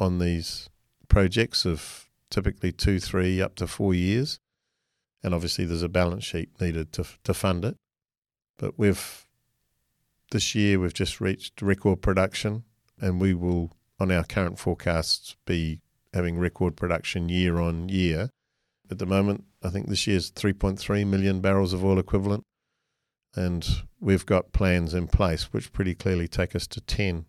on 0.00 0.18
these 0.18 0.68
projects 1.08 1.64
of 1.66 2.08
typically 2.32 2.72
two, 2.72 2.98
three, 2.98 3.40
up 3.40 3.54
to 3.56 3.66
four 3.66 3.94
years, 3.94 4.40
and 5.22 5.34
obviously 5.34 5.64
there's 5.64 5.82
a 5.82 5.88
balance 5.88 6.24
sheet 6.24 6.48
needed 6.60 6.92
to 6.94 7.04
to 7.22 7.34
fund 7.34 7.64
it. 7.64 7.76
But 8.58 8.78
we've 8.78 9.26
this 10.32 10.54
year 10.54 10.80
we've 10.80 10.94
just 10.94 11.20
reached 11.20 11.62
record 11.62 12.00
production, 12.02 12.64
and 13.00 13.20
we 13.20 13.34
will, 13.34 13.76
on 14.00 14.10
our 14.10 14.24
current 14.24 14.58
forecasts, 14.58 15.36
be 15.44 15.80
having 16.12 16.38
record 16.38 16.76
production 16.76 17.28
year 17.28 17.60
on 17.60 17.88
year. 17.88 18.30
At 18.90 18.98
the 18.98 19.06
moment, 19.06 19.44
I 19.62 19.68
think 19.68 19.88
this 19.88 20.06
year's 20.06 20.30
3.3 20.30 21.06
million 21.06 21.40
barrels 21.40 21.72
of 21.72 21.84
oil 21.84 21.98
equivalent, 21.98 22.44
and 23.34 23.66
we've 24.00 24.26
got 24.26 24.52
plans 24.52 24.94
in 24.94 25.06
place 25.06 25.52
which 25.52 25.72
pretty 25.72 25.94
clearly 25.94 26.28
take 26.28 26.56
us 26.56 26.66
to 26.68 26.80
10 26.80 27.26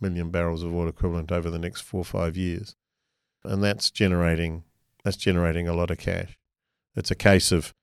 million 0.00 0.30
barrels 0.30 0.62
of 0.62 0.74
oil 0.74 0.88
equivalent 0.88 1.30
over 1.30 1.50
the 1.50 1.58
next 1.58 1.82
four 1.82 2.00
or 2.00 2.04
five 2.04 2.36
years, 2.36 2.74
and 3.44 3.62
that's 3.62 3.90
generating 3.90 4.64
that's 5.04 5.16
generating 5.16 5.68
a 5.68 5.74
lot 5.74 5.90
of 5.90 5.98
cash. 5.98 6.38
It's 6.96 7.10
a 7.10 7.16
case 7.16 7.52
of 7.52 7.74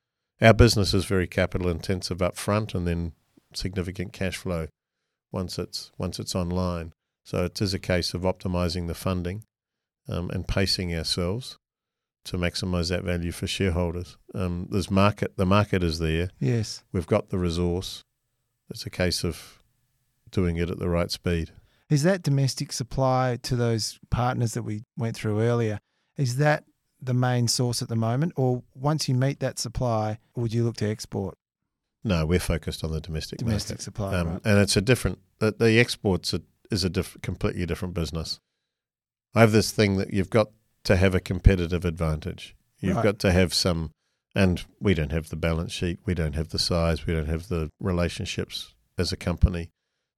our 0.42 0.54
business 0.54 0.94
is 0.94 1.06
very 1.06 1.28
capital 1.28 1.70
intensive 1.70 2.22
up 2.22 2.36
front, 2.36 2.74
and 2.74 2.88
then 2.88 3.14
significant 3.54 4.14
cash 4.14 4.38
flow 4.38 4.68
once 5.32 5.60
it's 5.60 5.92
once 5.98 6.20
it's 6.20 6.36
online. 6.36 6.94
So 7.24 7.46
it 7.46 7.62
is 7.62 7.74
a 7.74 7.80
case 7.80 8.14
of 8.14 8.22
optimizing 8.22 8.88
the 8.88 8.96
funding 8.96 9.44
um, 10.10 10.30
and 10.32 10.48
pacing 10.48 10.96
ourselves 10.96 11.58
to 12.26 12.38
maximise 12.38 12.90
that 12.90 13.04
value 13.04 13.32
for 13.32 13.48
shareholders. 13.48 14.18
Um, 14.34 14.68
there's 14.70 14.92
market, 14.92 15.38
the 15.38 15.46
market 15.46 15.84
is 15.84 16.00
there. 16.00 16.30
Yes. 16.40 16.84
We've 16.92 17.08
got 17.08 17.30
the 17.30 17.38
resource. 17.38 18.04
It's 18.70 18.86
a 18.86 18.90
case 18.90 19.24
of 19.24 19.60
doing 20.30 20.58
it 20.58 20.70
at 20.70 20.80
the 20.80 20.90
right 20.90 21.12
speed. 21.12 21.52
Is 21.92 22.04
that 22.04 22.24
domestic 22.24 22.72
supply 22.72 23.38
to 23.44 23.56
those 23.56 24.00
partners 24.10 24.54
that 24.54 24.64
we 24.64 24.84
went 24.98 25.16
through 25.16 25.42
earlier? 25.42 25.80
Is 26.18 26.38
that 26.38 26.64
the 27.02 27.14
main 27.14 27.48
source 27.50 27.82
at 27.82 27.90
the 27.90 27.96
moment, 27.98 28.32
or 28.38 28.64
once 28.74 29.10
you 29.10 29.14
meet 29.16 29.42
that 29.42 29.60
supply, 29.60 30.18
would 30.36 30.54
you 30.54 30.64
look 30.64 30.78
to 30.78 30.88
export? 30.88 31.38
No, 32.04 32.26
we're 32.26 32.40
focused 32.40 32.84
on 32.84 32.92
the 32.92 33.02
domestic 33.02 33.40
domestic 33.40 33.76
market. 33.76 33.84
supply, 33.84 34.16
Um, 34.16 34.28
right? 34.30 34.42
and 34.46 34.58
it's 34.60 34.78
a 34.78 34.82
different. 34.82 35.20
The, 35.40 35.52
the 35.52 35.80
exports 35.80 36.34
are, 36.34 36.40
is 36.72 36.84
a 36.84 36.90
diff, 36.90 37.18
completely 37.22 37.66
different 37.66 37.94
business. 37.94 38.40
I 39.36 39.42
have 39.42 39.52
this 39.52 39.72
thing 39.72 39.98
that 39.98 40.14
you've 40.14 40.30
got 40.30 40.48
to 40.86 40.96
have 40.96 41.14
a 41.14 41.20
competitive 41.20 41.84
advantage. 41.86 42.56
You've 42.80 42.96
Right. 42.96 43.04
got 43.04 43.20
to 43.20 43.32
have 43.34 43.54
some, 43.54 43.92
and 44.34 44.64
we 44.80 44.94
don't 44.94 45.12
have 45.12 45.30
the 45.30 45.36
balance 45.36 45.72
sheet. 45.74 46.00
We 46.06 46.14
don't 46.14 46.36
have 46.36 46.50
the 46.50 46.60
size. 46.60 47.06
We 47.06 47.14
don't 47.14 47.28
have 47.28 47.50
the 47.50 47.70
relationships 47.80 48.74
as 48.98 49.12
a 49.12 49.18
company 49.18 49.70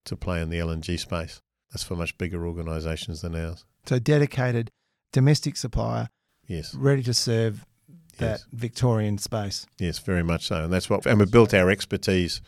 to 0.05 0.15
play 0.15 0.41
in 0.41 0.49
the 0.49 0.59
LNG 0.59 0.97
space. 0.99 1.41
That's 1.73 1.83
for 1.83 1.95
much 1.95 2.17
bigger 2.17 2.45
organisations 2.45 3.21
than 3.21 3.35
ours. 3.35 3.65
So 3.85 3.99
dedicated 3.99 4.69
domestic 5.11 5.57
supplier, 5.57 6.07
Yes, 6.47 6.73
ready 6.75 7.03
to 7.03 7.13
serve 7.13 7.65
that 8.17 8.25
yes, 8.39 8.45
Victorian 8.51 9.17
space. 9.17 9.65
yes, 9.79 9.97
very 9.99 10.23
much 10.23 10.45
so. 10.47 10.63
And 10.65 10.71
that's 10.73 10.89
what, 10.89 11.05
and 11.05 11.19
we've 11.19 11.31
built 11.31 11.53
our 11.53 11.71
expertise 11.71 12.41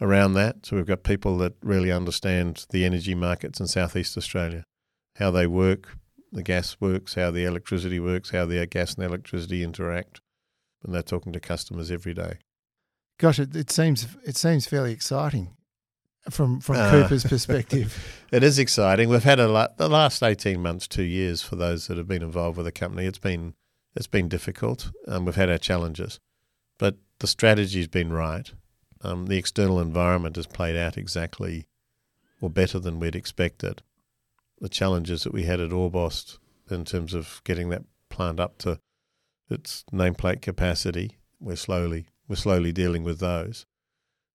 around 0.00 0.34
that. 0.34 0.64
So 0.66 0.76
we've 0.76 0.86
got 0.86 1.02
people 1.02 1.36
that 1.38 1.54
really 1.62 1.90
understand 1.90 2.66
the 2.70 2.84
energy 2.84 3.14
markets 3.14 3.58
in 3.58 3.66
Southeast 3.66 4.16
Australia, 4.16 4.64
how 5.16 5.30
they 5.32 5.46
work, 5.46 5.96
the 6.30 6.42
gas 6.42 6.76
works, 6.78 7.14
how 7.14 7.30
the 7.32 7.44
electricity 7.44 7.98
works, 7.98 8.30
how 8.30 8.46
the 8.46 8.64
gas 8.66 8.94
and 8.94 9.04
electricity 9.04 9.64
interact, 9.64 10.20
and 10.84 10.94
they're 10.94 11.02
talking 11.02 11.32
to 11.32 11.40
customers 11.40 11.90
every 11.90 12.14
day. 12.14 12.38
Gosh, 13.18 13.40
it, 13.40 13.56
it 13.56 13.70
seems 13.72 14.06
it 14.24 14.36
seems 14.36 14.66
fairly 14.66 14.92
exciting 14.92 15.56
from 16.30 16.60
from 16.60 16.76
Uh, 16.76 16.90
Cooper's 16.90 17.24
perspective. 17.24 18.14
It 18.30 18.42
is 18.42 18.58
exciting. 18.58 19.08
We've 19.08 19.24
had 19.24 19.40
a 19.40 19.48
lot, 19.48 19.78
the 19.78 19.88
last 19.88 20.22
eighteen 20.22 20.60
months, 20.60 20.86
two 20.86 21.02
years 21.02 21.40
for 21.42 21.56
those 21.56 21.86
that 21.86 21.96
have 21.96 22.06
been 22.08 22.22
involved 22.22 22.58
with 22.58 22.66
the 22.66 22.72
company. 22.72 23.06
It's 23.06 23.18
been 23.18 23.54
it's 23.96 24.06
been 24.06 24.28
difficult. 24.28 24.90
Um, 25.06 25.24
we've 25.24 25.34
had 25.34 25.48
our 25.48 25.56
challenges, 25.58 26.20
but 26.78 26.96
the 27.20 27.26
strategy's 27.26 27.88
been 27.88 28.12
right. 28.12 28.52
Um, 29.00 29.26
the 29.26 29.38
external 29.38 29.80
environment 29.80 30.36
has 30.36 30.46
played 30.46 30.76
out 30.76 30.98
exactly 30.98 31.66
or 32.40 32.50
better 32.50 32.78
than 32.78 33.00
we'd 33.00 33.16
expected. 33.16 33.82
The 34.60 34.68
challenges 34.68 35.22
that 35.22 35.32
we 35.32 35.44
had 35.44 35.60
at 35.60 35.70
Orbost 35.70 36.38
in 36.70 36.84
terms 36.84 37.14
of 37.14 37.40
getting 37.44 37.70
that 37.70 37.84
plant 38.10 38.38
up 38.40 38.58
to 38.58 38.78
its 39.48 39.84
nameplate 39.90 40.42
capacity, 40.42 41.16
we're 41.40 41.56
slowly 41.56 42.08
we're 42.28 42.36
slowly 42.36 42.72
dealing 42.72 43.04
with 43.04 43.20
those. 43.20 43.64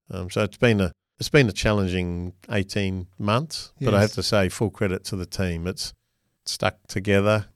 Um, 0.10 0.32
so 0.32 0.42
it's 0.44 0.58
been 0.58 0.82
a 0.82 0.94
it's 1.20 1.30
been 1.30 1.48
a 1.48 1.54
challenging 1.54 2.34
18 2.50 3.08
months, 3.18 3.72
but 3.80 3.94
I 3.94 4.02
have 4.02 4.14
to 4.14 4.24
say, 4.24 4.50
full 4.50 4.70
credit 4.70 5.04
to 5.06 5.16
the 5.16 5.26
team. 5.26 5.68
It's 5.68 5.94
stuck 6.46 6.88
together. 6.88 7.48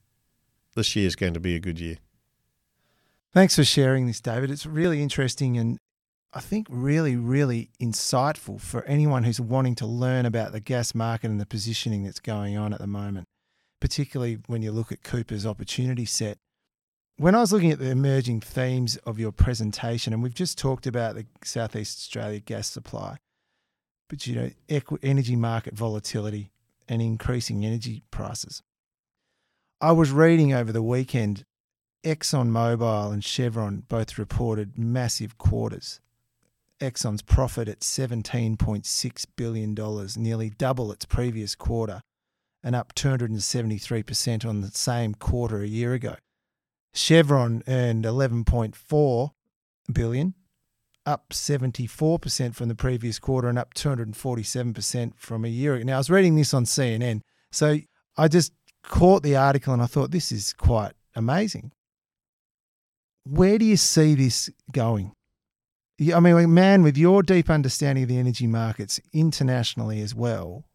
This 0.75 0.95
year 0.95 1.07
is 1.07 1.15
going 1.15 1.33
to 1.33 1.39
be 1.39 1.55
a 1.55 1.59
good 1.59 1.79
year. 1.79 1.97
Thanks 3.33 3.55
for 3.55 3.63
sharing 3.63 4.07
this, 4.07 4.21
David. 4.21 4.51
It's 4.51 4.65
really 4.65 5.01
interesting 5.01 5.57
and 5.57 5.77
I 6.33 6.39
think 6.39 6.67
really, 6.69 7.15
really 7.15 7.69
insightful 7.81 8.59
for 8.59 8.83
anyone 8.83 9.23
who's 9.23 9.39
wanting 9.39 9.75
to 9.75 9.87
learn 9.87 10.25
about 10.25 10.51
the 10.51 10.59
gas 10.59 10.93
market 10.93 11.31
and 11.31 11.39
the 11.39 11.45
positioning 11.45 12.03
that's 12.03 12.19
going 12.19 12.57
on 12.57 12.73
at 12.73 12.79
the 12.79 12.87
moment, 12.87 13.25
particularly 13.79 14.37
when 14.45 14.61
you 14.61 14.71
look 14.71 14.91
at 14.91 15.03
Cooper's 15.03 15.45
opportunity 15.45 16.05
set. 16.05 16.37
When 17.15 17.33
I 17.33 17.39
was 17.39 17.51
looking 17.51 17.71
at 17.71 17.79
the 17.79 17.89
emerging 17.89 18.41
themes 18.41 18.97
of 18.97 19.17
your 19.17 19.31
presentation, 19.31 20.13
and 20.13 20.21
we've 20.21 20.33
just 20.33 20.57
talked 20.57 20.85
about 20.85 21.15
the 21.15 21.25
Southeast 21.43 21.97
Australia 21.97 22.39
gas 22.39 22.67
supply, 22.67 23.17
but 24.09 24.25
you 24.25 24.35
know, 24.35 24.49
equi- 24.69 24.99
energy 25.03 25.35
market 25.35 25.73
volatility 25.73 26.51
and 26.87 27.01
increasing 27.01 27.65
energy 27.65 28.03
prices. 28.11 28.61
I 29.79 29.91
was 29.91 30.11
reading 30.11 30.53
over 30.53 30.71
the 30.71 30.81
weekend 30.81 31.45
ExxonMobil 32.03 33.11
and 33.11 33.23
Chevron 33.23 33.83
both 33.87 34.17
reported 34.17 34.77
massive 34.77 35.37
quarters. 35.37 35.99
Exxon's 36.79 37.21
profit 37.21 37.67
at 37.67 37.81
$17.6 37.81 39.25
billion, 39.35 39.75
nearly 40.15 40.49
double 40.51 40.91
its 40.91 41.05
previous 41.05 41.55
quarter, 41.55 42.01
and 42.63 42.75
up 42.75 42.93
273% 42.95 44.45
on 44.45 44.61
the 44.61 44.69
same 44.69 45.15
quarter 45.15 45.61
a 45.61 45.67
year 45.67 45.93
ago. 45.93 46.15
Chevron 46.93 47.63
earned 47.67 48.05
11.4 48.05 49.31
billion, 49.91 50.33
up 51.07 51.29
74% 51.29 52.53
from 52.53 52.67
the 52.67 52.75
previous 52.75 53.17
quarter 53.17 53.47
and 53.47 53.57
up 53.57 53.73
247% 53.73 55.13
from 55.15 55.45
a 55.45 55.47
year 55.47 55.75
ago. 55.75 55.85
Now 55.85 55.95
I 55.95 55.97
was 55.97 56.09
reading 56.09 56.35
this 56.35 56.53
on 56.53 56.65
CNN, 56.65 57.21
so 57.51 57.77
I 58.17 58.27
just 58.27 58.51
caught 58.83 59.23
the 59.23 59.35
article 59.35 59.73
and 59.73 59.81
I 59.81 59.85
thought 59.85 60.11
this 60.11 60.31
is 60.31 60.53
quite 60.53 60.91
amazing. 61.15 61.71
Where 63.23 63.57
do 63.57 63.65
you 63.65 63.77
see 63.77 64.15
this 64.15 64.49
going? 64.71 65.13
I 66.13 66.19
mean, 66.19 66.53
man, 66.53 66.83
with 66.83 66.97
your 66.97 67.23
deep 67.23 67.49
understanding 67.49 68.03
of 68.03 68.09
the 68.09 68.19
energy 68.19 68.45
markets 68.45 68.99
internationally 69.13 70.01
as 70.01 70.13
well, 70.13 70.65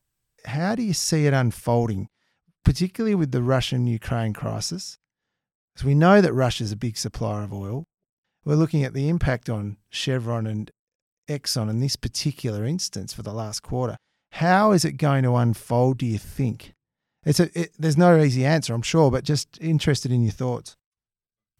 how 0.46 0.74
do 0.74 0.82
you 0.82 0.94
see 0.94 1.26
it 1.26 1.32
unfolding, 1.32 2.08
particularly 2.64 3.14
with 3.14 3.30
the 3.30 3.42
Russian 3.42 3.86
Ukraine 3.86 4.32
crisis? 4.32 4.98
Because 5.72 5.86
we 5.86 5.94
know 5.94 6.20
that 6.20 6.32
Russia 6.32 6.64
is 6.64 6.72
a 6.72 6.76
big 6.76 6.96
supplier 6.96 7.44
of 7.44 7.52
oil. 7.52 7.84
We're 8.44 8.56
looking 8.56 8.82
at 8.84 8.92
the 8.92 9.08
impact 9.08 9.48
on 9.48 9.76
Chevron 9.90 10.46
and 10.46 10.70
Exxon 11.28 11.70
in 11.70 11.80
this 11.80 11.96
particular 11.96 12.64
instance 12.64 13.12
for 13.12 13.22
the 13.22 13.32
last 13.32 13.60
quarter. 13.62 13.96
How 14.32 14.72
is 14.72 14.84
it 14.84 14.92
going 14.92 15.22
to 15.24 15.36
unfold, 15.36 15.98
do 15.98 16.06
you 16.06 16.18
think? 16.18 16.74
It's 17.24 17.38
a, 17.38 17.50
it, 17.58 17.72
there's 17.78 17.96
no 17.96 18.20
easy 18.20 18.44
answer, 18.44 18.74
I'm 18.74 18.82
sure, 18.82 19.10
but 19.10 19.24
just 19.24 19.58
interested 19.60 20.10
in 20.10 20.22
your 20.22 20.32
thoughts. 20.32 20.74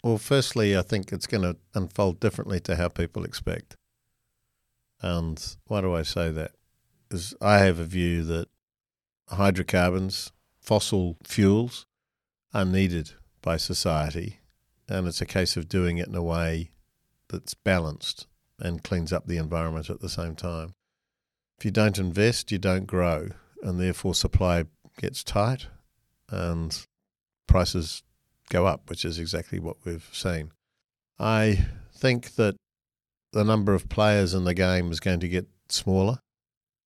Well, 0.03 0.19
firstly, 0.19 0.77
I 0.77 0.83
think 0.83 1.13
it's 1.13 1.29
going 1.29 1.45
to 1.45 1.57
unfold 1.75 2.19
differently 2.19 2.59
to 2.61 2.75
how 2.75 2.89
people 2.89 3.25
expect. 3.25 3.77
And 5.01 5.41
why 5.67 5.81
do 5.81 5.95
I 5.95 6.03
say 6.03 6.31
that? 6.33 6.53
Is 7.11 7.35
I 7.41 7.59
have 7.59 7.79
a 7.79 7.85
view 7.85 8.25
that 8.25 8.49
hydrocarbons, 9.29 10.33
fossil 10.61 11.17
fuels, 11.23 11.87
are 12.53 12.65
needed 12.65 13.13
by 13.43 13.57
society, 13.57 14.39
and 14.89 15.07
it's 15.07 15.21
a 15.21 15.27
case 15.27 15.57
of 15.57 15.69
doing 15.69 15.99
it 15.99 16.09
in 16.09 16.15
a 16.15 16.23
way 16.23 16.71
that's 17.29 17.55
balanced 17.55 18.27
and 18.59 18.85
cleans 18.85 19.13
up 19.13 19.27
the 19.27 19.37
environment 19.39 19.91
at 19.91 20.01
the 20.01 20.09
same 20.09 20.35
time. 20.37 20.75
If 21.59 21.65
you 21.65 21.71
don't 21.71 21.99
invest, 21.99 22.53
you 22.53 22.59
don't 22.59 22.87
grow, 22.87 23.29
and 23.63 23.81
therefore 23.81 24.15
supply 24.15 24.65
gets 24.99 25.25
tight 25.25 25.69
and 26.29 26.87
prices 27.47 28.03
go 28.51 28.67
up, 28.67 28.91
which 28.91 29.05
is 29.05 29.19
exactly 29.19 29.59
what 29.59 29.77
we've 29.85 30.09
seen. 30.13 30.51
I 31.19 31.67
think 31.95 32.35
that 32.35 32.57
the 33.33 33.45
number 33.45 33.75
of 33.75 33.89
players 33.89 34.35
in 34.35 34.45
the 34.45 34.55
game 34.55 34.91
is 34.91 35.01
going 35.01 35.21
to 35.21 35.29
get 35.29 35.47
smaller, 35.69 36.19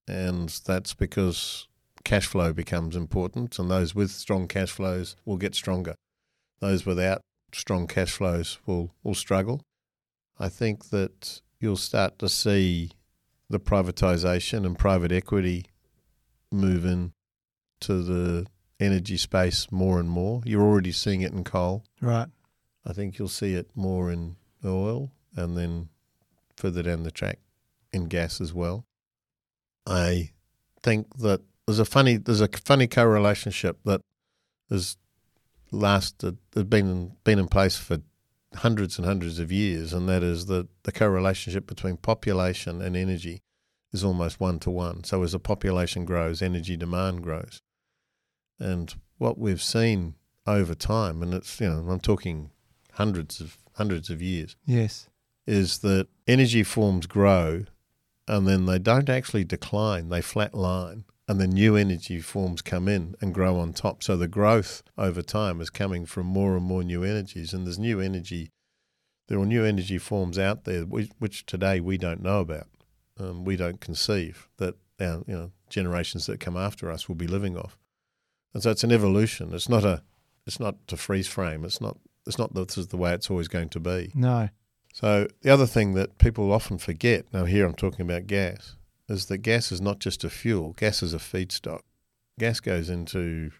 and 0.07 0.49
that's 0.65 0.93
because 0.93 1.67
cash 2.03 2.25
flow 2.25 2.53
becomes 2.53 2.95
important, 2.95 3.59
and 3.59 3.69
those 3.69 3.93
with 3.93 4.11
strong 4.11 4.47
cash 4.47 4.71
flows 4.71 5.15
will 5.25 5.37
get 5.37 5.55
stronger. 5.55 5.95
Those 6.59 6.85
without 6.85 7.21
strong 7.53 7.87
cash 7.87 8.11
flows 8.11 8.59
will, 8.65 8.93
will 9.03 9.15
struggle. 9.15 9.61
I 10.39 10.49
think 10.49 10.89
that 10.89 11.41
you'll 11.59 11.77
start 11.77 12.19
to 12.19 12.29
see 12.29 12.91
the 13.49 13.59
privatization 13.59 14.65
and 14.65 14.77
private 14.77 15.11
equity 15.11 15.65
move 16.51 16.85
in 16.85 17.13
to 17.81 18.03
the 18.03 18.45
energy 18.79 19.17
space 19.17 19.71
more 19.71 19.99
and 19.99 20.09
more. 20.09 20.41
You're 20.45 20.61
already 20.61 20.91
seeing 20.91 21.21
it 21.21 21.31
in 21.31 21.43
coal. 21.43 21.83
Right. 22.01 22.27
I 22.85 22.93
think 22.93 23.17
you'll 23.17 23.27
see 23.27 23.53
it 23.53 23.69
more 23.75 24.11
in 24.11 24.35
oil 24.63 25.11
and 25.35 25.57
then 25.57 25.89
further 26.55 26.83
down 26.83 27.03
the 27.03 27.11
track 27.11 27.39
in 27.91 28.07
gas 28.07 28.41
as 28.41 28.53
well. 28.53 28.85
I 29.85 30.31
think 30.81 31.17
that 31.17 31.41
there's 31.65 31.79
a 31.79 31.85
funny 31.85 32.17
there's 32.17 32.41
a 32.41 32.47
funny 32.47 32.87
co-relationship 32.87 33.79
that 33.85 34.01
has 34.69 34.97
lasted 35.71 36.37
has 36.53 36.63
been 36.65 37.13
been 37.23 37.39
in 37.39 37.47
place 37.47 37.77
for 37.77 37.99
hundreds 38.55 38.97
and 38.97 39.05
hundreds 39.05 39.39
of 39.39 39.51
years, 39.51 39.93
and 39.93 40.07
that 40.09 40.23
is 40.23 40.45
that 40.47 40.67
the 40.83 40.91
co-relationship 40.91 41.67
between 41.67 41.97
population 41.97 42.81
and 42.81 42.95
energy 42.95 43.41
is 43.93 44.03
almost 44.03 44.39
one 44.39 44.59
to 44.59 44.69
one. 44.71 45.03
So 45.03 45.23
as 45.23 45.31
the 45.33 45.39
population 45.39 46.05
grows, 46.05 46.41
energy 46.41 46.75
demand 46.77 47.23
grows. 47.23 47.61
And 48.59 48.93
what 49.17 49.37
we've 49.37 49.61
seen 49.61 50.15
over 50.45 50.73
time, 50.75 51.21
and 51.21 51.33
it's 51.33 51.59
you 51.59 51.69
know 51.69 51.89
I'm 51.89 51.99
talking 51.99 52.51
hundreds 52.93 53.39
of 53.41 53.57
hundreds 53.75 54.09
of 54.09 54.21
years, 54.21 54.55
Yes. 54.65 55.07
is 55.45 55.79
that 55.79 56.07
energy 56.27 56.63
forms 56.63 57.05
grow, 57.05 57.65
and 58.27 58.47
then 58.47 58.65
they 58.65 58.79
don't 58.79 59.09
actually 59.09 59.43
decline; 59.43 60.09
they 60.09 60.21
flatline, 60.21 61.03
and 61.27 61.39
the 61.39 61.47
new 61.47 61.75
energy 61.75 62.21
forms 62.21 62.61
come 62.61 62.87
in 62.87 63.15
and 63.19 63.33
grow 63.33 63.59
on 63.59 63.73
top. 63.73 64.01
So 64.01 64.15
the 64.15 64.27
growth 64.27 64.81
over 64.97 65.21
time 65.21 65.59
is 65.59 65.69
coming 65.69 66.05
from 66.05 66.25
more 66.25 66.55
and 66.55 66.65
more 66.65 66.83
new 66.83 67.03
energies, 67.03 67.53
and 67.53 67.65
there's 67.65 67.79
new 67.79 67.99
energy. 67.99 68.51
There 69.27 69.39
are 69.39 69.45
new 69.45 69.65
energy 69.65 69.97
forms 69.97 70.39
out 70.39 70.63
there 70.63 70.85
which, 70.85 71.09
which 71.19 71.45
today 71.45 71.79
we 71.81 71.97
don't 71.97 72.23
know 72.23 72.39
about. 72.39 72.67
Um, 73.19 73.43
we 73.43 73.57
don't 73.57 73.81
conceive 73.81 74.47
that 74.57 74.75
our 75.01 75.23
you 75.27 75.35
know 75.35 75.51
generations 75.69 76.27
that 76.27 76.39
come 76.39 76.55
after 76.55 76.89
us 76.89 77.07
will 77.07 77.15
be 77.15 77.27
living 77.27 77.57
off. 77.57 77.77
And 78.53 78.63
so 78.63 78.71
it's 78.71 78.83
an 78.83 78.91
evolution. 78.91 79.53
It's 79.53 79.69
not 79.69 79.83
a 79.83 80.03
it's 80.45 80.59
not 80.59 80.75
a 80.91 80.97
freeze 80.97 81.27
frame. 81.27 81.65
It's 81.65 81.81
not 81.81 81.97
it's 82.25 82.37
not 82.37 82.53
that 82.53 82.69
this 82.69 82.77
is 82.77 82.87
the 82.87 82.97
way 82.97 83.13
it's 83.13 83.29
always 83.29 83.47
going 83.47 83.69
to 83.69 83.79
be. 83.79 84.11
No. 84.15 84.49
So 84.93 85.27
the 85.41 85.51
other 85.51 85.67
thing 85.67 85.93
that 85.93 86.17
people 86.17 86.51
often 86.51 86.77
forget, 86.77 87.25
now 87.33 87.45
here 87.45 87.65
I'm 87.65 87.75
talking 87.75 88.01
about 88.01 88.27
gas, 88.27 88.76
is 89.09 89.25
that 89.27 89.39
gas 89.39 89.71
is 89.71 89.81
not 89.81 89.99
just 89.99 90.23
a 90.23 90.29
fuel. 90.29 90.73
Gas 90.73 91.01
is 91.01 91.13
a 91.13 91.17
feedstock. 91.17 91.81
Gas 92.39 92.59
goes 92.59 92.89
into 92.89 93.51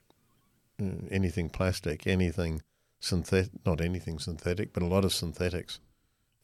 uh, 0.82 1.06
anything 1.10 1.50
plastic, 1.50 2.06
anything 2.06 2.62
synthetic, 3.00 3.52
not 3.66 3.82
anything 3.82 4.20
synthetic, 4.20 4.74
but 4.74 4.84
a 4.84 4.88
lot 4.88 5.06
of 5.06 5.14
synthetics 5.14 5.80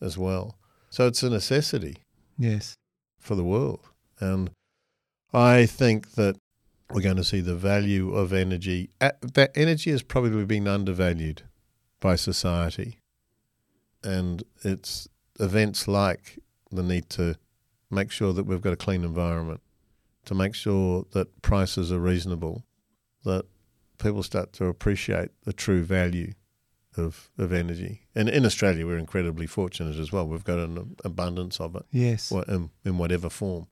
as 0.02 0.18
well. 0.18 0.58
So 0.90 1.08
it's 1.08 1.24
a 1.24 1.30
necessity 1.30 1.98
Yes. 2.38 2.76
for 3.20 3.36
the 3.36 3.44
world. 3.44 3.82
And 4.20 4.52
I 5.34 5.66
think 5.66 6.12
that 6.12 6.38
we're 6.92 7.02
going 7.02 7.18
to 7.18 7.24
see 7.24 7.42
the 7.42 7.56
value 7.56 8.14
of 8.14 8.32
energy. 8.34 8.90
Uh, 9.02 9.12
That 9.22 9.52
energy 9.56 9.92
has 9.92 10.04
probably 10.04 10.46
been 10.46 10.68
undervalued 10.68 11.44
by 12.00 12.16
society. 12.16 13.00
And 14.04 14.44
it's 14.64 15.08
events 15.40 15.88
like 15.88 16.40
the 16.72 16.84
need 16.84 17.10
to 17.12 17.36
make 17.94 18.12
sure 18.12 18.34
that 18.34 18.46
we've 18.46 18.62
got 18.62 18.74
a 18.74 18.78
clean 18.78 19.04
environment, 19.04 19.62
to 20.26 20.34
make 20.36 20.56
sure 20.56 21.06
that 21.12 21.42
prices 21.42 21.92
are 21.92 22.00
reasonable, 22.00 22.64
that 23.26 23.46
people 23.98 24.24
start 24.24 24.54
to 24.54 24.66
appreciate 24.66 25.30
the 25.44 25.54
true 25.54 25.84
value 25.84 26.34
of, 26.98 27.30
of 27.38 27.52
energy. 27.52 28.02
And 28.16 28.30
in 28.30 28.46
Australia, 28.46 28.86
we're 28.86 28.98
incredibly 28.98 29.48
fortunate 29.48 29.98
as 29.98 30.12
well. 30.12 30.28
We've 30.28 30.44
got 30.44 30.60
an 30.60 30.96
abundance 31.04 31.60
of 31.60 31.76
it 31.76 31.84
Yes. 31.92 32.32
in, 32.32 32.70
in 32.86 32.98
whatever 32.98 33.30
form. 33.30 33.68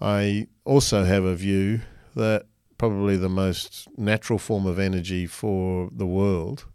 I 0.00 0.46
also 0.64 1.04
have 1.04 1.24
a 1.24 1.34
view 1.34 1.80
that 2.16 2.46
probably 2.78 3.16
the 3.16 3.28
most 3.28 3.88
natural 3.98 4.38
form 4.38 4.66
of 4.66 4.78
energy 4.78 5.26
for 5.26 5.90
the 5.92 6.06
world, 6.06 6.66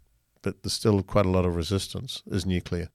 but 0.43 0.61
there's 0.61 0.73
still 0.73 1.01
quite 1.01 1.25
a 1.25 1.31
lot 1.31 1.45
of 1.45 1.55
resistance, 1.55 2.21
is 2.27 2.45
nuclear. 2.45 2.89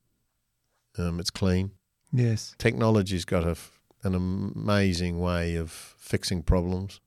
Um, 0.96 1.18
it's 1.18 1.30
clean. 1.30 1.72
Yes. 2.12 2.54
Technology's 2.58 3.24
got 3.24 3.44
a 3.44 3.50
f 3.50 3.79
an 4.02 4.14
amazing 4.14 5.18
way 5.20 5.56
of 5.56 5.70
fixing 5.70 6.42
problems, 6.42 7.00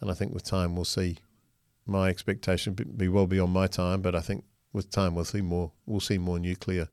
and 0.00 0.10
I 0.10 0.14
think 0.14 0.32
with 0.34 0.44
time 0.44 0.74
we'll 0.76 0.84
see. 0.84 1.18
My 1.88 2.08
expectation 2.08 2.74
be- 2.74 3.08
well 3.08 3.28
beyond 3.28 3.52
my 3.52 3.68
time, 3.68 4.02
but 4.02 4.14
I 4.16 4.20
think 4.20 4.44
with 4.72 4.90
time 4.90 5.14
we'll 5.14 5.24
see 5.24 5.40
more. 5.40 5.72
We'll 5.86 6.00
see 6.00 6.18
more 6.18 6.38
nuclear 6.38 6.88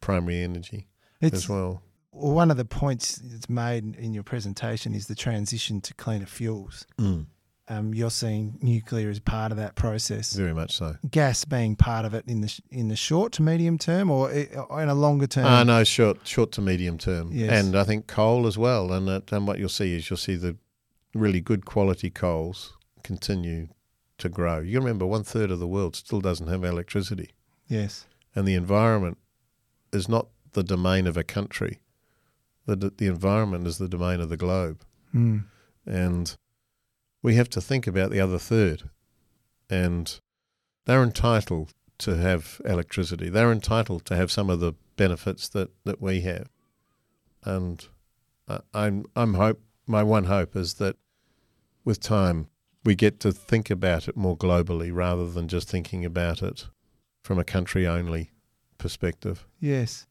primary 0.00 0.42
energy 0.42 0.88
It's 1.20 1.36
as 1.38 1.48
well. 1.48 1.82
well, 2.12 2.32
one 2.34 2.50
of 2.50 2.56
the 2.58 2.64
points 2.66 3.16
that's 3.16 3.48
made 3.48 3.96
in 3.96 4.12
your 4.12 4.22
presentation 4.22 4.94
is 4.94 5.06
the 5.06 5.14
transition 5.14 5.80
to 5.82 5.94
cleaner 5.94 6.26
fuels. 6.26 6.86
Mm. 6.98 7.26
Um, 7.68 7.94
you're 7.94 8.10
seeing 8.10 8.58
nuclear 8.62 9.10
as 9.10 9.20
part 9.20 9.52
of 9.52 9.58
that 9.58 9.76
process. 9.76 10.32
Very 10.32 10.52
much 10.52 10.76
so. 10.76 10.96
Gas 11.08 11.44
being 11.44 11.76
part 11.76 12.04
of 12.04 12.14
it 12.14 12.24
in 12.26 12.40
the 12.40 12.48
sh- 12.48 12.60
in 12.70 12.88
the 12.88 12.96
short 12.96 13.32
to 13.34 13.42
medium 13.42 13.78
term, 13.78 14.10
or 14.10 14.28
in 14.32 14.88
a 14.88 14.94
longer 14.94 15.28
term. 15.28 15.44
Uh, 15.46 15.62
no, 15.62 15.84
short, 15.84 16.26
short 16.26 16.50
to 16.52 16.60
medium 16.60 16.98
term, 16.98 17.30
Yes. 17.32 17.50
and 17.64 17.76
I 17.76 17.84
think 17.84 18.08
coal 18.08 18.48
as 18.48 18.58
well. 18.58 18.92
And 18.92 19.08
it, 19.08 19.30
and 19.30 19.46
what 19.46 19.60
you'll 19.60 19.68
see 19.68 19.94
is 19.94 20.10
you'll 20.10 20.16
see 20.16 20.34
the 20.34 20.56
really 21.14 21.40
good 21.40 21.64
quality 21.64 22.10
coals 22.10 22.76
continue 23.04 23.68
to 24.18 24.28
grow. 24.28 24.58
You 24.60 24.78
remember 24.80 25.06
one 25.06 25.22
third 25.22 25.52
of 25.52 25.60
the 25.60 25.68
world 25.68 25.94
still 25.94 26.20
doesn't 26.20 26.48
have 26.48 26.64
electricity, 26.64 27.30
Yes. 27.68 28.04
and 28.34 28.48
the 28.48 28.54
environment 28.54 29.16
is 29.92 30.08
not 30.08 30.26
the 30.52 30.64
domain 30.64 31.06
of 31.06 31.16
a 31.16 31.22
country. 31.22 31.78
The 32.66 32.92
the 32.96 33.06
environment 33.06 33.68
is 33.68 33.78
the 33.78 33.88
domain 33.88 34.20
of 34.20 34.28
the 34.28 34.36
globe, 34.36 34.82
Mm. 35.14 35.44
and 35.86 36.36
we 37.22 37.34
have 37.34 37.48
to 37.50 37.60
think 37.60 37.86
about 37.86 38.10
the 38.10 38.20
other 38.20 38.38
third, 38.38 38.90
and 39.68 40.20
they're 40.86 41.02
entitled 41.02 41.74
to 41.98 42.16
have 42.16 42.60
electricity. 42.64 43.28
They're 43.28 43.52
entitled 43.52 44.04
to 44.06 44.16
have 44.16 44.30
some 44.30 44.48
of 44.48 44.60
the 44.60 44.72
benefits 44.96 45.48
that, 45.50 45.70
that 45.84 46.00
we 46.00 46.22
have, 46.22 46.48
and 47.44 47.86
I'm 48.74 49.04
I'm 49.14 49.34
hope 49.34 49.60
my 49.86 50.02
one 50.02 50.24
hope 50.24 50.56
is 50.56 50.74
that 50.74 50.96
with 51.84 52.00
time 52.00 52.48
we 52.84 52.94
get 52.94 53.20
to 53.20 53.32
think 53.32 53.70
about 53.70 54.08
it 54.08 54.16
more 54.16 54.36
globally 54.36 54.90
rather 54.92 55.30
than 55.30 55.48
just 55.48 55.68
thinking 55.68 56.04
about 56.04 56.42
it 56.42 56.68
from 57.22 57.38
a 57.38 57.44
country 57.44 57.86
only 57.86 58.30
perspective. 58.78 59.46
Yes. 59.58 60.06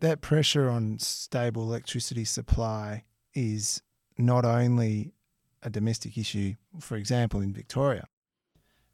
That 0.00 0.20
pressure 0.20 0.68
on 0.68 0.98
stable 0.98 1.62
electricity 1.62 2.24
supply 2.24 3.04
is 3.34 3.82
not 4.18 4.44
only 4.44 5.12
a 5.62 5.70
domestic 5.70 6.18
issue, 6.18 6.54
for 6.80 6.96
example, 6.96 7.40
in 7.40 7.52
Victoria, 7.52 8.06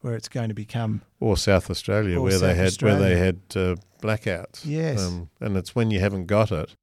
where 0.01 0.15
it's 0.15 0.29
going 0.29 0.49
to 0.49 0.55
become 0.55 1.01
Or 1.19 1.37
South 1.37 1.69
Australia, 1.69 2.17
Or 2.17 2.23
where 2.23 2.39
they 2.39 2.55
South 2.55 2.57
had 2.57 2.81
where 2.81 2.99
they 2.99 3.17
had 3.17 3.41
uh, 3.55 3.75
blackouts. 4.01 4.65
Yes. 4.65 5.01
um, 5.01 5.29
and 5.39 5.57
it's 5.57 5.75
when 5.75 5.91
you 5.91 5.99
haven't 5.99 6.27
got 6.27 6.51
it 6.51 6.75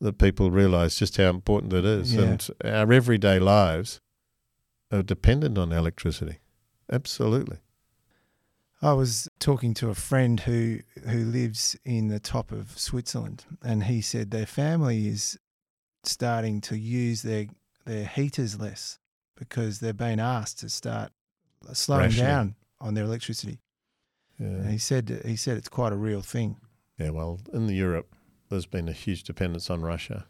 that 0.00 0.18
people 0.18 0.50
realise 0.50 0.96
just 0.96 1.16
how 1.16 1.28
important 1.28 1.72
it 1.72 1.84
is. 1.84 2.14
Yeah. 2.14 2.22
And 2.22 2.48
our 2.64 2.92
everyday 2.92 3.38
lives 3.38 4.00
are 4.92 5.02
dependent 5.02 5.58
on 5.58 5.72
electricity. 5.72 6.38
Absolutely. 6.90 7.58
I 8.80 8.92
was 8.92 9.28
talking 9.40 9.74
to 9.74 9.90
a 9.90 9.94
friend 9.94 10.38
who 10.40 10.80
who 11.08 11.24
lives 11.24 11.76
in 11.84 12.08
the 12.08 12.20
top 12.20 12.52
of 12.52 12.78
Switzerland, 12.78 13.44
and 13.62 13.84
he 13.84 14.00
said 14.00 14.30
their 14.30 14.46
family 14.46 15.08
is 15.08 15.36
starting 16.04 16.60
to 16.60 16.78
use 16.78 17.22
their 17.22 17.46
their 17.88 18.06
heaters 18.06 18.60
less 18.60 18.98
because 19.36 19.80
they're 19.80 19.92
being 19.92 20.20
asked 20.20 20.58
to 20.60 20.68
start 20.68 21.10
slowing 21.72 22.02
Rationing. 22.04 22.26
down 22.26 22.54
on 22.80 22.94
their 22.94 23.04
electricity. 23.04 23.58
And 24.38 24.70
he 24.70 24.78
said 24.78 25.22
he 25.24 25.34
said 25.34 25.56
it's 25.56 25.68
quite 25.68 25.92
a 25.92 25.96
real 25.96 26.22
thing. 26.22 26.56
yeah. 26.98 27.10
Well, 27.10 27.40
in 27.52 27.66
the 27.66 27.74
Europe, 27.74 28.14
there's 28.50 28.66
been 28.66 28.88
a 28.88 28.92
huge 28.92 29.24
dependence 29.24 29.68
on 29.68 29.80
Russia, 29.80 30.26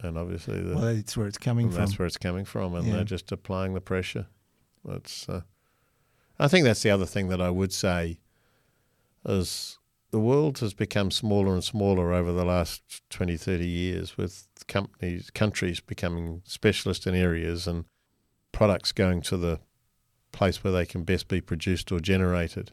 and 0.00 0.16
obviously 0.16 0.60
the, 0.60 0.76
Well, 0.76 0.94
that's 0.94 1.16
where 1.16 1.26
it's 1.26 1.36
coming 1.38 1.68
from. 1.68 1.78
that's 1.80 1.98
where 1.98 2.06
it's 2.06 2.16
coming 2.16 2.44
from, 2.44 2.74
and 2.76 2.86
Yeah. 2.86 2.92
they're 2.94 3.04
just 3.04 3.32
applying 3.32 3.74
the 3.74 3.80
pressure. 3.80 4.26
It's. 4.88 5.28
Uh, 5.28 5.40
I 6.38 6.46
think 6.48 6.64
that's 6.64 6.82
the 6.82 6.90
other 6.90 7.06
thing 7.06 7.28
that 7.28 7.40
I 7.40 7.50
would 7.50 7.72
say 7.72 8.20
is 9.26 9.78
the 10.10 10.20
world 10.20 10.58
has 10.58 10.74
become 10.74 11.10
smaller 11.10 11.54
and 11.54 11.62
smaller 11.62 12.12
over 12.12 12.32
the 12.32 12.44
last 12.44 13.02
20, 13.10 13.36
30 13.36 13.66
years, 13.66 14.16
with 14.16 14.46
companies, 14.66 15.30
countries 15.30 15.80
becoming 15.80 16.42
specialist 16.44 17.06
in 17.06 17.14
areas 17.14 17.66
and 17.66 17.84
products 18.52 18.92
going 18.92 19.22
to 19.22 19.36
the 19.36 19.60
place 20.32 20.62
where 20.62 20.72
they 20.72 20.86
can 20.86 21.04
best 21.04 21.28
be 21.28 21.40
produced 21.40 21.92
or 21.92 22.00
generated. 22.00 22.72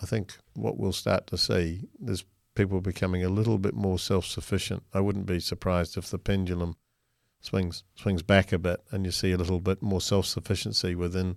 I 0.00 0.06
think 0.06 0.36
what 0.54 0.78
we'll 0.78 0.92
start 0.92 1.26
to 1.28 1.38
see 1.38 1.88
is 2.06 2.24
people 2.54 2.80
becoming 2.80 3.24
a 3.24 3.28
little 3.28 3.58
bit 3.58 3.74
more 3.74 3.98
self-sufficient. 3.98 4.84
I 4.94 5.00
wouldn't 5.00 5.26
be 5.26 5.40
surprised 5.40 5.96
if 5.96 6.10
the 6.10 6.18
pendulum 6.18 6.76
swings 7.40 7.84
swings 7.94 8.22
back 8.22 8.52
a 8.52 8.58
bit, 8.58 8.82
and 8.90 9.04
you 9.04 9.12
see 9.12 9.32
a 9.32 9.36
little 9.36 9.60
bit 9.60 9.82
more 9.82 10.00
self-sufficiency 10.00 10.94
within 10.94 11.36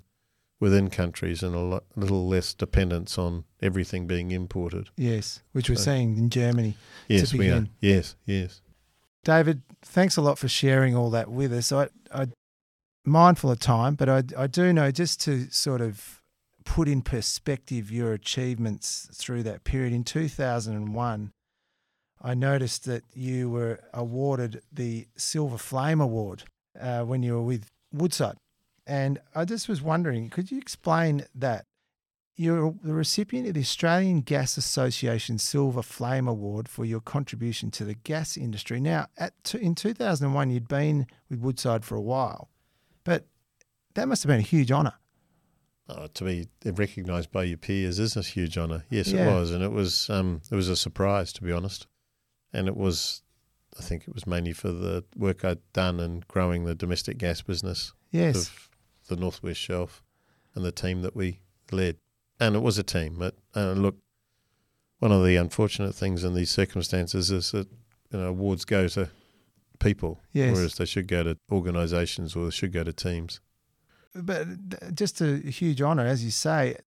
within 0.62 0.90
countries 0.90 1.44
and 1.44 1.54
a 1.54 1.60
lo- 1.60 1.84
little 1.98 2.26
less 2.30 2.54
dependence 2.54 3.18
on 3.18 3.44
everything 3.62 4.08
being 4.08 4.32
imported. 4.32 4.90
yes, 4.96 5.42
which 5.52 5.70
we're 5.70 5.76
So- 5.76 5.84
seeing 5.92 6.16
in 6.18 6.30
Germany. 6.30 6.78
Yes, 7.10 7.34
we 7.34 7.50
are. 7.52 7.68
Yes, 7.82 8.16
yes. 8.26 8.62
David, 9.26 9.62
thanks 9.82 10.16
a 10.16 10.22
lot 10.22 10.38
for 10.40 10.48
sharing 10.48 10.96
all 10.96 11.10
that 11.10 11.30
with 11.30 11.52
us. 11.52 11.72
I, 11.74 11.90
I 12.14 12.28
mindful 13.06 13.52
of 13.52 13.60
time, 13.60 13.96
but 13.96 14.08
I, 14.08 14.24
I 14.38 14.48
do 14.48 14.72
know 14.72 14.92
just 14.92 15.20
to 15.22 15.50
sort 15.52 15.82
of 15.82 16.22
put 16.64 16.88
in 16.88 17.02
perspective 17.02 17.92
your 17.92 18.14
achievements 18.14 19.10
through 19.14 19.44
that 19.44 19.64
period. 19.64 19.94
In 19.94 20.04
2001, 20.04 21.32
I 22.24 22.34
noticed 22.36 22.86
that 22.86 23.04
you 23.14 23.50
were 23.50 23.80
awarded 23.94 24.62
the 24.72 25.08
Silver 25.18 25.58
Flame 25.58 26.00
Award 26.00 26.44
uh, 26.80 27.02
when 27.04 27.24
you 27.24 27.34
were 27.34 27.42
with 27.42 27.68
Woodside. 27.92 28.38
And 28.88 29.20
I 29.36 29.46
just 29.46 29.70
was 29.70 29.82
wondering, 29.82 30.30
could 30.30 30.52
you 30.52 30.58
explain 30.58 31.26
that? 31.36 31.66
You're 32.38 32.74
the 32.82 32.94
recipient 32.94 33.48
of 33.48 33.54
the 33.54 33.60
Australian 33.60 34.22
Gas 34.22 34.58
Association 34.58 35.38
Silver 35.38 35.84
Flame 35.84 36.28
Award 36.28 36.68
for 36.68 36.86
your 36.86 37.02
contribution 37.02 37.70
to 37.72 37.84
the 37.86 37.94
gas 37.94 38.36
industry. 38.38 38.80
Now, 38.80 39.08
at 39.18 39.34
t- 39.44 39.60
in 39.60 39.76
2001, 39.76 40.50
you'd 40.50 40.68
been 40.68 41.06
with 41.30 41.40
Woodside 41.40 41.86
for 41.86 41.96
a 41.96 42.02
while, 42.02 42.50
but 43.04 43.28
that 43.94 44.08
must 44.08 44.24
have 44.24 44.30
been 44.30 44.40
a 44.40 44.44
huge 44.44 44.72
honour. 44.72 44.94
Oh, 45.90 46.08
to 46.08 46.24
be 46.24 46.48
recognised 46.66 47.32
by 47.32 47.44
your 47.44 47.58
peers 47.58 48.00
is 48.00 48.16
a 48.16 48.22
huge 48.22 48.58
honour. 48.58 48.86
Yes, 48.90 49.10
Yeah. 49.12 49.28
it 49.30 49.34
was, 49.36 49.52
and 49.52 49.62
it 49.64 49.72
was 49.74 50.10
um, 50.10 50.42
it 50.50 50.56
was 50.56 50.70
a 50.70 50.76
surprise 50.78 51.34
to 51.34 51.44
be 51.44 51.52
honest, 51.52 51.86
and 52.54 52.68
it 52.68 52.78
was, 52.78 53.22
I 53.78 53.84
think 53.84 54.08
it 54.08 54.14
was 54.16 54.26
mainly 54.26 54.54
for 54.54 54.72
the 54.72 55.04
work 55.18 55.44
I'd 55.46 55.60
done 55.74 56.00
in 56.00 56.24
growing 56.28 56.64
the 56.64 56.74
domestic 56.76 57.18
gas 57.20 57.42
business 57.42 57.94
Yes. 58.10 58.48
of 58.48 58.70
the 59.12 59.22
Northwest 59.22 59.60
Shelf, 59.60 60.02
and 60.56 60.66
the 60.66 60.72
team 60.72 61.02
that 61.04 61.16
we 61.16 61.40
led, 61.72 61.98
and 62.40 62.56
it 62.56 62.60
was 62.62 62.78
a 62.78 62.84
team. 62.84 63.16
But 63.20 63.36
uh, 63.56 63.74
look, 63.74 63.98
one 65.00 65.12
of 65.12 65.24
the 65.24 65.36
unfortunate 65.36 65.94
things 65.94 66.24
in 66.24 66.34
these 66.34 66.50
circumstances 66.50 67.30
is 67.32 67.52
that 67.52 67.68
you 68.12 68.20
know 68.20 68.28
awards 68.30 68.66
go 68.66 68.88
to 68.90 69.10
people, 69.80 70.20
Yes. 70.34 70.56
whereas 70.56 70.76
they 70.76 70.86
should 70.86 71.08
go 71.08 71.24
to 71.24 71.38
organisations 71.52 72.36
or 72.36 72.46
they 72.46 72.52
should 72.52 72.72
go 72.74 72.84
to 72.84 72.94
teams. 72.94 73.40
But 74.14 74.96
just 74.96 75.22
a 75.22 75.38
huge 75.38 75.82
honour, 75.82 76.06
as 76.06 76.24
you 76.24 76.32
say. 76.32 76.78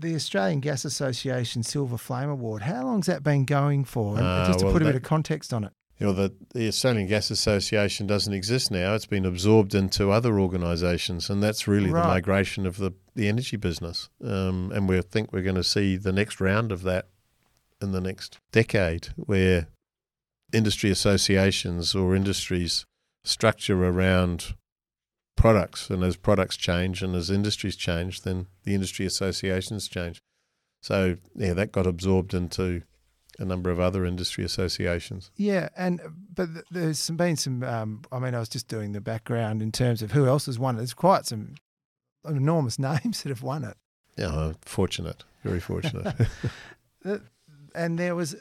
The 0.00 0.14
Australian 0.14 0.60
Gas 0.60 0.84
Association 0.84 1.64
Silver 1.64 1.98
Flame 1.98 2.28
Award. 2.30 2.62
How 2.62 2.84
long's 2.84 3.06
that 3.06 3.24
been 3.24 3.44
going 3.44 3.82
for? 3.84 4.16
And 4.16 4.24
Uh, 4.24 4.46
just 4.46 4.60
to 4.60 4.66
well, 4.66 4.72
put 4.74 4.82
a 4.82 4.84
bit 4.84 4.94
of 4.94 5.02
context 5.02 5.52
on 5.52 5.64
it. 5.64 5.72
You 5.98 6.06
know, 6.06 6.12
the, 6.12 6.32
the 6.54 6.68
Australian 6.68 7.08
Gas 7.08 7.30
Association 7.30 8.06
doesn't 8.06 8.32
exist 8.32 8.70
now. 8.70 8.94
It's 8.94 9.06
been 9.06 9.26
absorbed 9.26 9.74
into 9.74 10.10
other 10.12 10.38
organisations, 10.38 11.28
and 11.28 11.42
that's 11.42 11.66
really 11.66 11.90
Right. 11.90 12.02
the 12.02 12.08
migration 12.08 12.66
of 12.66 12.76
the, 12.76 12.92
the 13.16 13.26
energy 13.28 13.56
business. 13.56 14.08
Um, 14.22 14.70
and 14.72 14.88
we 14.88 15.00
think 15.02 15.32
we're 15.32 15.42
going 15.42 15.56
to 15.56 15.64
see 15.64 15.96
the 15.96 16.12
next 16.12 16.40
round 16.40 16.70
of 16.70 16.82
that 16.82 17.08
in 17.82 17.92
the 17.92 18.00
next 18.00 18.38
decade, 18.52 19.08
where 19.16 19.66
industry 20.52 20.90
associations 20.90 21.94
or 21.94 22.14
industries 22.14 22.84
structure 23.24 23.84
around 23.84 24.54
products, 25.36 25.90
and 25.90 26.02
as 26.04 26.16
products 26.16 26.56
change 26.56 27.02
and 27.02 27.14
as 27.14 27.30
industries 27.30 27.76
change, 27.76 28.22
then 28.22 28.46
the 28.64 28.74
industry 28.74 29.04
associations 29.06 29.88
change. 29.88 30.20
So 30.80 31.16
yeah, 31.34 31.54
that 31.54 31.72
got 31.72 31.86
absorbed 31.86 32.34
into 32.34 32.82
a 33.38 33.44
number 33.44 33.70
of 33.70 33.78
other 33.78 34.04
industry 34.04 34.44
associations. 34.44 35.30
Yeah, 35.36 35.68
and 35.76 36.00
but 36.34 36.52
th- 36.52 36.64
there's 36.70 36.98
some, 36.98 37.16
been 37.16 37.36
some. 37.36 37.62
Um, 37.62 38.02
I 38.10 38.18
mean, 38.18 38.34
I 38.34 38.40
was 38.40 38.48
just 38.48 38.68
doing 38.68 38.92
the 38.92 39.00
background 39.00 39.62
in 39.62 39.72
terms 39.72 40.02
of 40.02 40.12
who 40.12 40.26
else 40.26 40.46
has 40.46 40.58
won 40.58 40.74
it. 40.74 40.78
There's 40.78 40.94
quite 40.94 41.26
some 41.26 41.54
enormous 42.28 42.78
names 42.78 43.22
that 43.22 43.28
have 43.28 43.42
won 43.42 43.64
it. 43.64 43.76
Yeah, 44.16 44.52
fortunate, 44.62 45.24
very 45.44 45.60
fortunate. 45.60 46.14
And 47.74 47.96
there 47.96 48.16
was, 48.16 48.34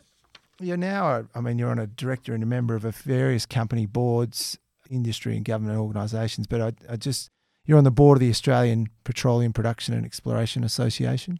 you're 0.59 0.77
now. 0.77 1.27
I 1.35 1.41
mean, 1.41 1.59
you're 1.59 1.69
on 1.69 1.77
a 1.77 1.85
director 1.85 2.33
and 2.33 2.41
a 2.41 2.47
member 2.47 2.75
of 2.75 2.85
a 2.85 2.91
various 2.91 3.45
company 3.45 3.85
boards, 3.85 4.57
industry 4.89 5.35
and 5.35 5.45
government 5.45 5.77
organisations. 5.77 6.47
But 6.47 6.61
I, 6.61 6.93
I 6.93 6.95
just, 6.95 7.29
you're 7.65 7.77
on 7.77 7.83
the 7.83 7.91
board 7.91 8.15
of 8.15 8.21
the 8.21 8.29
Australian 8.29 8.87
Petroleum 9.03 9.53
Production 9.53 9.93
and 9.93 10.05
Exploration 10.05 10.63
Association, 10.63 11.39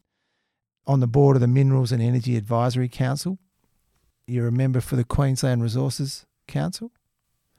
on 0.86 1.00
the 1.00 1.08
board 1.08 1.36
of 1.36 1.42
the 1.42 1.48
Minerals 1.48 1.92
and 1.92 2.04
Energy 2.04 2.38
Advisory 2.38 2.90
Council. 2.90 3.40
You're 4.28 4.48
a 4.48 4.52
member 4.52 4.82
for 4.82 4.95
the 4.98 5.06
Queensland 5.06 5.64
Resources 5.64 6.26
Council. 6.48 6.91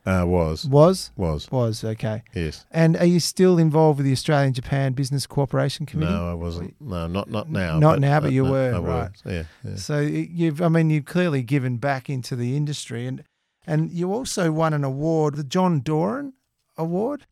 uh, 0.06 0.24
was 0.26 0.66
Was 0.66 1.10
was 1.16 1.50
was 1.50 1.82
okay. 1.82 2.22
yes. 2.34 2.66
And 2.70 2.96
are 2.96 3.04
you 3.06 3.20
still 3.20 3.58
involved 3.58 3.98
with 3.98 4.06
the 4.06 4.12
Australian 4.12 4.52
Japan 4.52 4.92
Business 4.92 5.26
Cooperation 5.26 5.86
Committee? 5.86 6.12
No, 6.12 6.30
I 6.30 6.34
wasn't. 6.34 6.74
No, 6.80 7.06
not 7.06 7.30
not 7.30 7.50
now. 7.50 7.78
Not 7.78 8.00
now, 8.00 8.20
but 8.20 8.32
you 8.32 8.44
no, 8.44 8.50
were, 8.52 8.74
I 8.74 8.78
right. 8.78 9.10
was, 9.10 9.22
Yeah, 9.24 9.42
yeah. 9.64 9.76
So 9.76 10.00
you've, 10.00 10.60
I 10.60 10.68
mean, 10.68 10.90
you've 10.90 11.04
clearly 11.06 11.42
given 11.42 11.78
back 11.78 12.08
into 12.10 12.36
the 12.36 12.54
industry, 12.56 13.06
and 13.06 13.24
and 13.66 13.90
you 13.90 14.12
also 14.12 14.52
won 14.52 14.72
an 14.74 14.84
award, 14.84 15.36
the 15.36 15.44
John 15.44 15.80
Doran 15.80 16.34
Award. 16.76 17.26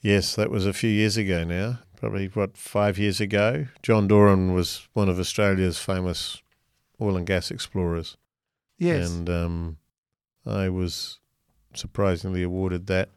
Yes, 0.00 0.34
that 0.36 0.50
was 0.50 0.66
a 0.66 0.72
few 0.74 0.90
years 0.90 1.16
ago 1.16 1.42
now. 1.44 1.78
Probably 1.96 2.26
what 2.28 2.56
five 2.58 2.98
years 2.98 3.18
ago. 3.20 3.66
John 3.82 4.06
Doran 4.08 4.52
was 4.52 4.88
one 4.92 5.08
of 5.08 5.18
Australia's 5.18 5.78
famous 5.78 6.42
oil 7.00 7.16
and 7.16 7.26
gas 7.26 7.50
explorers, 7.50 8.16
Yes. 8.78 9.10
and 9.10 9.28
um, 9.30 9.76
I 10.46 10.68
was 10.68 11.20
surprisingly 11.74 12.42
awarded 12.42 12.86
that 12.88 13.10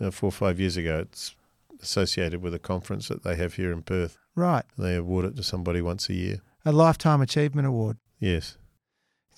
uh, 0.00 0.10
four 0.10 0.28
or 0.28 0.32
five 0.32 0.58
years 0.60 0.76
ago. 0.76 1.00
It's 1.00 1.34
associated 1.82 2.42
with 2.42 2.54
a 2.54 2.58
conference 2.58 3.08
that 3.08 3.22
they 3.22 3.36
have 3.36 3.54
here 3.54 3.72
in 3.72 3.82
Perth. 3.82 4.18
right. 4.34 4.64
They 4.78 4.94
award 4.96 5.24
it 5.24 5.36
to 5.36 5.42
somebody 5.42 5.80
once 5.80 6.08
a 6.08 6.14
year. 6.14 6.40
A 6.64 6.72
lifetime 6.72 7.22
achievement 7.22 7.66
award. 7.66 7.96
Yes. 8.18 8.58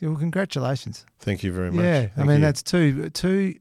Well, 0.01 0.16
congratulations. 0.16 1.07
Thank 1.20 1.44
you 1.44 1.53
very 1.53 1.70
much. 1.70 1.85
Yeah, 1.85 2.09
I 2.16 2.24
mean 2.24 2.36
you. 2.39 2.43
that's 2.43 2.62
two 2.62 3.09
two. 3.11 3.55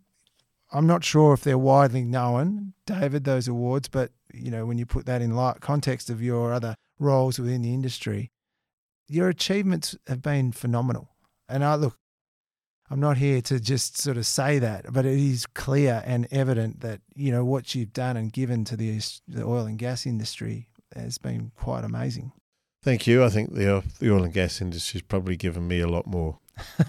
I'm 0.73 0.88
not 0.88 1.03
sure 1.03 1.33
if 1.33 1.41
they're 1.43 1.57
widely 1.57 2.03
known, 2.03 2.73
David, 2.88 3.25
those 3.25 3.47
awards, 3.47 3.88
but 3.89 4.11
you 4.33 4.49
know 4.49 4.65
when 4.65 4.79
you 4.79 4.88
put 4.88 5.05
that 5.05 5.21
in 5.21 5.35
light 5.35 5.61
context 5.61 6.09
of 6.09 6.21
your 6.21 6.51
other 6.53 6.75
roles 6.97 7.38
within 7.38 7.61
the 7.61 7.73
industry, 7.73 8.31
your 9.07 9.29
achievements 9.29 9.95
have 10.07 10.23
been 10.23 10.51
phenomenal. 10.51 11.09
And 11.47 11.63
I 11.63 11.75
look, 11.75 11.99
I'm 12.91 12.99
not 12.99 13.18
here 13.18 13.41
to 13.43 13.57
just 13.57 13.97
sort 13.97 14.18
of 14.18 14.26
say 14.26 14.59
that, 14.59 14.91
but 14.91 15.05
it 15.05 15.18
is 15.18 15.45
clear 15.45 16.03
and 16.05 16.27
evident 16.30 16.81
that 16.81 16.99
you 17.15 17.31
know 17.31 17.45
what 17.45 17.73
you've 17.73 17.93
done 17.93 18.18
and 18.18 18.34
given 18.34 18.65
to 18.65 18.76
the 18.76 18.99
the 19.30 19.45
oil 19.45 19.65
and 19.65 19.80
gas 19.80 20.05
industry 20.05 20.68
has 20.93 21.18
been 21.18 21.53
quite 21.55 21.85
amazing. 21.85 22.34
Thank 22.84 23.07
you. 23.07 23.23
I 23.23 23.30
think 23.30 23.53
the 23.53 23.77
uh, 23.77 23.81
the 23.99 24.13
oil 24.13 24.23
and 24.23 24.34
gas 24.34 24.59
industry's 24.59 25.03
probably 25.03 25.38
given 25.38 25.69
me 25.69 25.80
a 25.80 25.88
lot 25.88 26.05
more, 26.05 26.39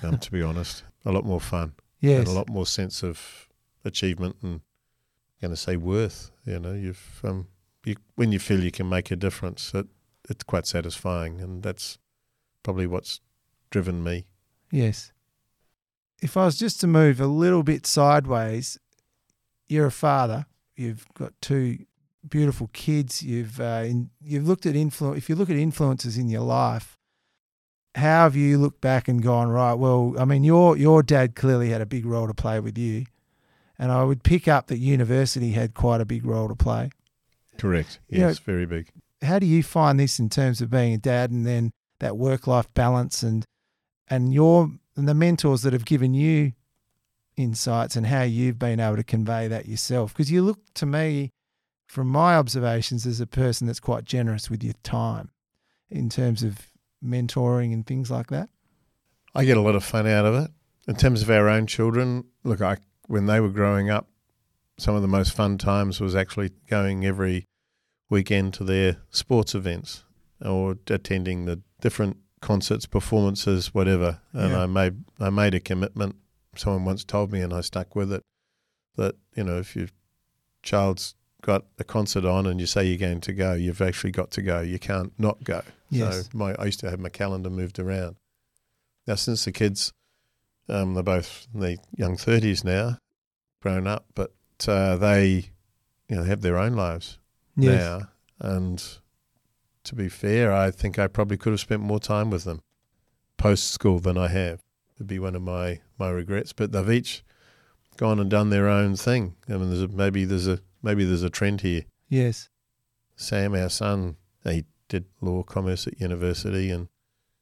um, 0.02 0.18
to 0.18 0.32
be 0.32 0.42
honest, 0.50 0.82
a 1.04 1.12
lot 1.12 1.24
more 1.24 1.40
fun 1.40 1.74
Yes, 2.00 2.18
and 2.18 2.28
a 2.28 2.32
lot 2.32 2.48
more 2.48 2.66
sense 2.66 3.04
of 3.04 3.48
achievement 3.84 4.34
and 4.42 4.60
going 5.40 5.52
to 5.52 5.56
say 5.56 5.76
worth. 5.76 6.32
You 6.44 6.58
know, 6.58 6.72
you've 6.72 7.20
um, 7.22 7.46
you, 7.84 7.94
when 8.16 8.32
you 8.32 8.40
feel 8.40 8.60
you 8.60 8.72
can 8.72 8.88
make 8.88 9.12
a 9.12 9.16
difference, 9.16 9.72
it 9.72 9.86
it's 10.28 10.42
quite 10.42 10.66
satisfying, 10.66 11.40
and 11.40 11.62
that's 11.62 11.98
probably 12.64 12.88
what's 12.88 13.20
driven 13.70 14.02
me. 14.02 14.26
Yes. 14.72 15.11
If 16.22 16.36
I 16.36 16.44
was 16.44 16.56
just 16.58 16.80
to 16.80 16.86
move 16.86 17.20
a 17.20 17.26
little 17.26 17.62
bit 17.62 17.86
sideways, 17.86 18.78
you're 19.68 19.86
a 19.86 19.90
father. 19.90 20.46
You've 20.76 21.04
got 21.14 21.32
two 21.42 21.78
beautiful 22.26 22.70
kids. 22.72 23.22
You've 23.22 23.60
uh, 23.60 23.82
in, 23.84 24.10
you've 24.22 24.46
looked 24.46 24.64
at 24.64 24.74
influ- 24.74 25.16
If 25.16 25.28
you 25.28 25.34
look 25.34 25.50
at 25.50 25.56
influences 25.56 26.16
in 26.16 26.28
your 26.28 26.42
life, 26.42 26.96
how 27.96 28.22
have 28.22 28.36
you 28.36 28.56
looked 28.56 28.80
back 28.80 29.08
and 29.08 29.22
gone 29.22 29.48
right? 29.48 29.74
Well, 29.74 30.14
I 30.18 30.24
mean, 30.24 30.44
your 30.44 30.76
your 30.76 31.02
dad 31.02 31.34
clearly 31.34 31.70
had 31.70 31.80
a 31.80 31.86
big 31.86 32.06
role 32.06 32.28
to 32.28 32.34
play 32.34 32.60
with 32.60 32.78
you, 32.78 33.04
and 33.78 33.90
I 33.90 34.04
would 34.04 34.22
pick 34.22 34.46
up 34.46 34.68
that 34.68 34.78
university 34.78 35.50
had 35.50 35.74
quite 35.74 36.00
a 36.00 36.06
big 36.06 36.24
role 36.24 36.48
to 36.48 36.54
play. 36.54 36.90
Correct. 37.58 37.98
You 38.08 38.20
know- 38.20 38.28
Yes, 38.28 38.38
very 38.38 38.64
big. 38.64 38.88
How 39.22 39.38
do 39.38 39.46
you 39.46 39.62
find 39.62 40.00
this 40.00 40.18
in 40.18 40.28
terms 40.30 40.60
of 40.60 40.70
being 40.70 40.94
a 40.94 40.98
dad, 40.98 41.30
and 41.32 41.44
then 41.44 41.72
that 41.98 42.16
work 42.16 42.46
life 42.46 42.72
balance, 42.74 43.22
and 43.24 43.44
and 44.08 44.32
your 44.32 44.70
and 44.96 45.08
the 45.08 45.14
mentors 45.14 45.62
that 45.62 45.72
have 45.72 45.84
given 45.84 46.14
you 46.14 46.52
insights 47.36 47.96
and 47.96 48.06
how 48.06 48.22
you've 48.22 48.58
been 48.58 48.80
able 48.80 48.96
to 48.96 49.04
convey 49.04 49.48
that 49.48 49.66
yourself? 49.66 50.12
Because 50.12 50.30
you 50.30 50.42
look 50.42 50.60
to 50.74 50.86
me, 50.86 51.30
from 51.86 52.08
my 52.08 52.36
observations, 52.36 53.06
as 53.06 53.20
a 53.20 53.26
person 53.26 53.66
that's 53.66 53.80
quite 53.80 54.04
generous 54.04 54.50
with 54.50 54.62
your 54.62 54.74
time 54.82 55.30
in 55.90 56.08
terms 56.08 56.42
of 56.42 56.72
mentoring 57.04 57.72
and 57.72 57.86
things 57.86 58.10
like 58.10 58.28
that. 58.28 58.48
I 59.34 59.44
get 59.44 59.56
a 59.56 59.60
lot 59.60 59.74
of 59.74 59.84
fun 59.84 60.06
out 60.06 60.24
of 60.24 60.34
it. 60.34 60.50
In 60.88 60.96
terms 60.96 61.22
of 61.22 61.30
our 61.30 61.48
own 61.48 61.66
children, 61.66 62.24
look, 62.44 62.60
I 62.60 62.78
when 63.06 63.26
they 63.26 63.40
were 63.40 63.50
growing 63.50 63.90
up, 63.90 64.08
some 64.78 64.94
of 64.94 65.02
the 65.02 65.08
most 65.08 65.34
fun 65.34 65.58
times 65.58 66.00
was 66.00 66.14
actually 66.14 66.50
going 66.68 67.04
every 67.04 67.46
weekend 68.08 68.54
to 68.54 68.64
their 68.64 68.98
sports 69.10 69.54
events 69.54 70.04
or 70.44 70.76
attending 70.88 71.44
the 71.44 71.60
different 71.80 72.16
concerts, 72.42 72.84
performances, 72.84 73.72
whatever. 73.72 74.20
And 74.34 74.50
Yeah. 74.50 74.62
I 74.64 74.66
made 74.66 75.04
I 75.18 75.30
made 75.30 75.54
a 75.54 75.60
commitment. 75.60 76.16
Someone 76.56 76.84
once 76.84 77.04
told 77.04 77.32
me, 77.32 77.40
and 77.40 77.54
I 77.54 77.62
stuck 77.62 77.96
with 77.96 78.12
it, 78.12 78.22
that 78.96 79.14
you 79.34 79.44
know 79.44 79.58
if 79.58 79.74
your 79.74 79.88
child's 80.62 81.14
got 81.40 81.64
a 81.78 81.84
concert 81.84 82.24
on 82.24 82.46
and 82.46 82.60
you 82.60 82.66
say 82.66 82.84
you're 82.86 82.98
going 82.98 83.20
to 83.22 83.32
go, 83.32 83.54
you've 83.54 83.80
actually 83.80 84.12
got 84.12 84.30
to 84.32 84.42
go. 84.42 84.60
You 84.60 84.78
can't 84.78 85.12
not 85.18 85.42
go. 85.42 85.62
Yes. 85.88 86.24
So 86.26 86.28
my 86.34 86.54
I 86.58 86.66
used 86.66 86.80
to 86.80 86.90
have 86.90 87.00
my 87.00 87.08
calendar 87.08 87.48
moved 87.50 87.78
around. 87.78 88.16
Now 89.06 89.14
since 89.14 89.44
the 89.46 89.52
kids, 89.52 89.92
um, 90.68 90.94
they're 90.94 91.02
both 91.02 91.46
in 91.54 91.60
the 91.60 91.78
young 91.96 92.16
thirties 92.16 92.62
now, 92.64 92.98
grown 93.62 93.86
up, 93.86 94.04
but 94.14 94.32
uh, 94.68 94.96
they, 94.96 95.50
you 96.08 96.16
know, 96.16 96.24
have 96.24 96.42
their 96.42 96.58
own 96.58 96.74
lives 96.74 97.18
now. 97.56 98.08
And 98.38 98.82
to 99.84 99.94
be 99.94 100.08
fair, 100.08 100.52
I 100.52 100.70
think 100.70 100.98
I 100.98 101.06
probably 101.06 101.36
could 101.36 101.52
have 101.52 101.60
spent 101.60 101.82
more 101.82 102.00
time 102.00 102.30
with 102.30 102.44
them 102.44 102.62
post 103.36 103.72
school 103.72 103.98
than 103.98 104.16
I 104.16 104.28
have. 104.28 104.62
It'd 104.96 105.08
be 105.08 105.18
one 105.18 105.34
of 105.34 105.42
my 105.42 105.80
my 105.98 106.10
regrets. 106.10 106.52
But 106.52 106.72
they've 106.72 106.90
each 106.90 107.24
gone 107.96 108.20
and 108.20 108.30
done 108.30 108.50
their 108.50 108.68
own 108.68 108.96
thing. 108.96 109.36
I 109.48 109.52
mean, 109.52 109.68
there's 109.68 109.82
a, 109.82 109.88
maybe 109.88 110.24
there's 110.24 110.46
a 110.46 110.60
maybe 110.82 111.04
there's 111.04 111.22
a 111.22 111.30
trend 111.30 111.62
here. 111.62 111.84
Yes. 112.08 112.48
Sam, 113.16 113.54
our 113.54 113.68
son, 113.68 114.16
he 114.44 114.64
did 114.88 115.06
law 115.20 115.42
commerce 115.42 115.86
at 115.86 116.00
university 116.00 116.70
and 116.70 116.88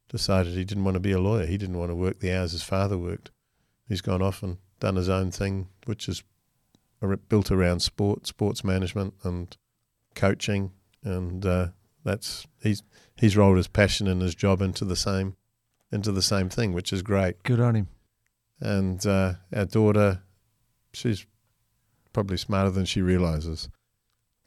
decided 0.08 0.54
he 0.54 0.64
didn't 0.64 0.84
want 0.84 0.94
to 0.94 1.00
be 1.00 1.12
a 1.12 1.20
lawyer. 1.20 1.46
He 1.46 1.56
didn't 1.56 1.78
want 1.78 1.90
to 1.90 1.94
work 1.94 2.20
the 2.20 2.32
hours 2.32 2.52
his 2.52 2.62
father 2.62 2.98
worked. 2.98 3.30
He's 3.88 4.00
gone 4.00 4.22
off 4.22 4.42
and 4.42 4.58
done 4.78 4.96
his 4.96 5.08
own 5.08 5.30
thing, 5.30 5.68
which 5.84 6.08
is 6.08 6.22
built 7.28 7.50
around 7.50 7.80
sport, 7.80 8.26
sports 8.26 8.64
management, 8.64 9.14
and 9.24 9.56
coaching. 10.14 10.72
And 11.02 11.44
uh, 11.46 11.68
that's 12.04 12.46
he's 12.62 12.82
he's 13.16 13.36
rolled 13.36 13.56
his 13.56 13.68
passion 13.68 14.06
and 14.08 14.22
his 14.22 14.34
job 14.34 14.60
into 14.62 14.84
the 14.84 14.96
same 14.96 15.36
into 15.92 16.12
the 16.12 16.22
same 16.22 16.48
thing, 16.48 16.72
which 16.72 16.92
is 16.92 17.02
great. 17.02 17.42
Good 17.42 17.60
on 17.60 17.74
him. 17.74 17.88
And 18.60 19.04
uh, 19.06 19.34
our 19.54 19.64
daughter, 19.64 20.22
she's 20.92 21.26
probably 22.12 22.36
smarter 22.36 22.70
than 22.70 22.84
she 22.84 23.00
realizes, 23.02 23.68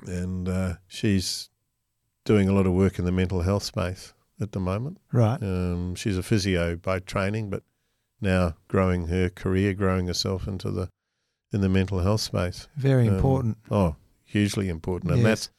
and 0.05 0.47
uh, 0.47 0.73
she's 0.88 1.49
doing 2.25 2.47
a 2.47 2.53
lot 2.53 2.65
of 2.67 2.73
work 2.73 2.99
in 2.99 3.05
the 3.05 3.11
mental 3.11 3.41
health 3.41 3.63
space 3.63 4.13
at 4.39 4.51
the 4.51 4.59
moment. 4.59 4.97
Right. 5.11 5.41
Um, 5.41 5.95
she's 5.95 6.17
a 6.17 6.23
physio 6.23 6.75
by 6.75 6.99
training, 6.99 7.49
but 7.49 7.63
now 8.21 8.55
growing 8.67 9.07
her 9.07 9.30
career, 9.30 9.73
growing 9.73 10.07
herself 10.07 10.47
into 10.47 10.71
the 10.71 10.89
in 11.51 11.61
the 11.61 11.69
mental 11.69 11.99
health 11.99 12.21
space. 12.21 12.67
Very 12.77 13.07
Um, 13.07 13.15
important. 13.15 13.57
Oh, 13.69 13.95
hugely 14.23 14.69
important, 14.69 15.11
and 15.11 15.21
Yes. 15.21 15.27
that's 15.27 15.49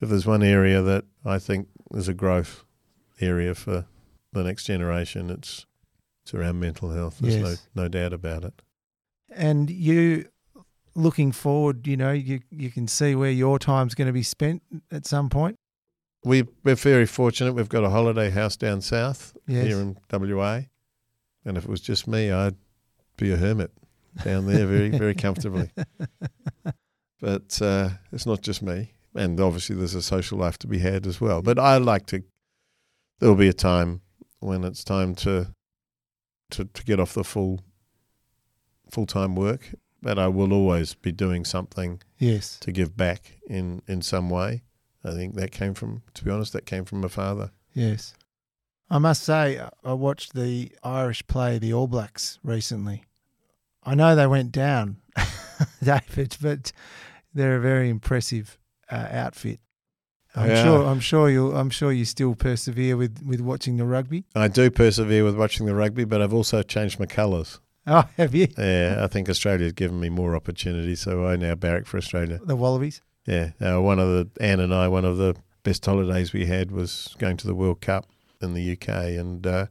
if 0.00 0.08
there's 0.08 0.26
one 0.26 0.42
area 0.42 0.82
that 0.82 1.04
I 1.24 1.38
think 1.38 1.68
is 1.94 2.08
a 2.08 2.14
growth 2.14 2.64
area 3.20 3.54
for 3.54 3.86
the 4.32 4.44
next 4.44 4.64
generation, 4.64 5.30
it's 5.30 5.66
it's 6.22 6.34
around 6.34 6.60
mental 6.60 6.90
health. 6.90 7.18
There's 7.20 7.36
Yes. 7.36 7.66
no 7.74 7.82
no 7.84 7.88
doubt 7.88 8.12
about 8.12 8.44
it. 8.44 8.62
And 9.30 9.70
you 9.70 10.28
looking 10.94 11.32
forward, 11.32 11.86
you 11.86 11.96
know, 11.96 12.12
you 12.12 12.40
you 12.50 12.70
can 12.70 12.86
see 12.88 13.14
where 13.14 13.30
your 13.30 13.58
time's 13.58 13.94
going 13.94 14.06
to 14.08 14.12
be 14.12 14.22
spent 14.22 14.62
at 14.90 15.06
some 15.06 15.28
point. 15.28 15.56
We 16.24 16.44
we're 16.64 16.74
very 16.74 17.06
fortunate. 17.06 17.52
We've 17.54 17.68
got 17.68 17.84
a 17.84 17.90
holiday 17.90 18.30
house 18.30 18.56
down 18.56 18.80
south 18.82 19.36
Yes. 19.46 19.66
here 19.66 19.80
in 19.80 19.96
WA, 20.12 20.62
and 21.44 21.56
if 21.56 21.64
it 21.64 21.70
was 21.70 21.80
just 21.80 22.06
me, 22.08 22.30
I'd 22.32 22.56
be 23.16 23.32
a 23.32 23.36
hermit 23.36 23.70
down 24.24 24.46
there, 24.46 24.66
very 24.66 24.90
very 24.90 25.14
comfortably. 25.26 25.70
But 27.20 27.60
uh, 27.62 27.90
it's 28.12 28.26
not 28.26 28.42
just 28.42 28.62
me, 28.62 28.92
and 29.18 29.40
obviously 29.40 29.76
there's 29.76 29.94
a 29.94 30.02
social 30.02 30.38
life 30.38 30.58
to 30.60 30.66
be 30.66 30.78
had 30.78 31.06
as 31.06 31.20
well. 31.20 31.42
But 31.42 31.58
I 31.58 31.76
like 31.78 32.06
to. 32.06 32.22
There'll 33.18 33.34
be 33.34 33.48
a 33.48 33.52
time 33.52 34.00
when 34.40 34.64
it's 34.64 34.84
time 34.84 35.14
to 35.16 35.52
to 36.50 36.64
to 36.64 36.84
get 36.84 37.00
off 37.00 37.14
the 37.14 37.24
full 37.24 37.60
full 38.90 39.06
time 39.06 39.34
work, 39.36 39.74
but 40.00 40.18
I 40.18 40.28
will 40.28 40.52
always 40.52 40.94
be 40.94 41.12
doing 41.12 41.44
something 41.44 42.00
Yes. 42.18 42.58
to 42.60 42.72
give 42.72 42.96
back 42.96 43.38
in 43.48 43.82
in 43.86 44.02
some 44.02 44.30
way. 44.30 44.62
I 45.04 45.12
think 45.12 45.34
that 45.36 45.52
came 45.52 45.74
from, 45.74 46.02
to 46.14 46.24
be 46.24 46.30
honest, 46.30 46.52
that 46.52 46.66
came 46.66 46.84
from 46.84 47.00
my 47.00 47.08
father. 47.08 47.50
Yes. 47.72 48.14
I 48.90 48.98
must 48.98 49.22
say, 49.22 49.58
uh, 49.58 49.70
I 49.84 49.92
watched 49.92 50.34
the 50.34 50.72
Irish 50.82 51.26
play 51.26 51.58
the 51.58 51.72
All 51.72 51.86
Blacks 51.86 52.38
recently. 52.42 53.04
I 53.84 53.94
know 53.94 54.16
they 54.16 54.26
went 54.26 54.50
down, 54.50 54.96
David, 55.82 56.36
but 56.40 56.72
they're 57.32 57.56
a 57.56 57.60
very 57.60 57.88
impressive 57.90 58.58
uh, 58.90 59.08
outfit. 59.10 59.60
I'm 60.34 60.50
Yeah. 60.50 60.62
sure. 60.64 60.84
I'm 60.86 61.00
sure 61.00 61.30
you. 61.30 61.52
I'm 61.56 61.70
sure 61.70 61.90
you 61.92 62.04
still 62.04 62.34
persevere 62.34 62.96
with, 62.96 63.22
with 63.24 63.40
watching 63.40 63.76
the 63.78 63.84
rugby. 63.84 64.24
I 64.34 64.48
do 64.48 64.70
persevere 64.70 65.24
with 65.24 65.36
watching 65.36 65.66
the 65.66 65.74
rugby, 65.74 66.04
but 66.04 66.20
I've 66.22 66.34
also 66.34 66.62
changed 66.62 66.98
my 67.00 67.06
colours. 67.06 67.60
Oh, 67.90 68.06
have 68.18 68.34
you? 68.34 68.48
Yeah, 68.58 68.98
I 69.00 69.06
think 69.06 69.30
Australia's 69.30 69.72
given 69.72 69.98
me 69.98 70.10
more 70.10 70.36
opportunity, 70.36 70.94
so 70.94 71.24
I 71.26 71.36
now 71.36 71.54
barrack 71.54 71.86
for 71.86 71.96
Australia. 71.96 72.38
The 72.44 72.54
Wallabies. 72.54 73.00
Yeah, 73.24 73.52
uh, 73.62 73.80
one 73.80 73.98
of 73.98 74.08
the 74.08 74.28
Anne 74.42 74.60
and 74.60 74.74
I, 74.74 74.88
one 74.88 75.06
of 75.06 75.16
the 75.16 75.34
best 75.62 75.86
holidays 75.86 76.34
we 76.34 76.44
had 76.44 76.70
was 76.70 77.16
going 77.18 77.38
to 77.38 77.46
the 77.46 77.54
World 77.54 77.80
Cup 77.80 78.04
in 78.42 78.52
the 78.52 78.72
UK, 78.72 78.88
and 79.18 79.46
uh, 79.46 79.66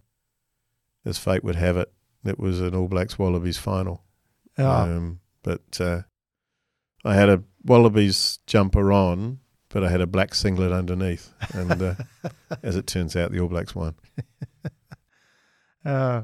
as 1.05 1.19
fate 1.19 1.43
would 1.43 1.57
have 1.57 1.77
it, 1.77 1.93
it 2.25 2.39
was 2.39 2.59
an 2.59 2.73
All 2.73 2.87
Blacks 2.87 3.19
Wallabies 3.19 3.59
final. 3.59 4.03
Oh, 4.57 4.67
Um, 4.67 5.19
but 5.43 5.79
uh, 5.79 6.01
I 7.05 7.13
had 7.13 7.29
a 7.29 7.43
Wallabies 7.67 8.39
jumper 8.47 8.91
on, 8.91 9.39
but 9.69 9.83
I 9.83 9.89
had 9.89 10.01
a 10.01 10.07
black 10.07 10.33
singlet 10.33 10.71
underneath, 10.71 11.33
and 11.53 11.81
uh, 11.81 11.95
as 12.63 12.75
it 12.75 12.87
turns 12.87 13.15
out, 13.15 13.31
the 13.31 13.39
All 13.39 13.49
Blacks 13.49 13.75
won. 13.75 13.95
Uh, 15.85 16.23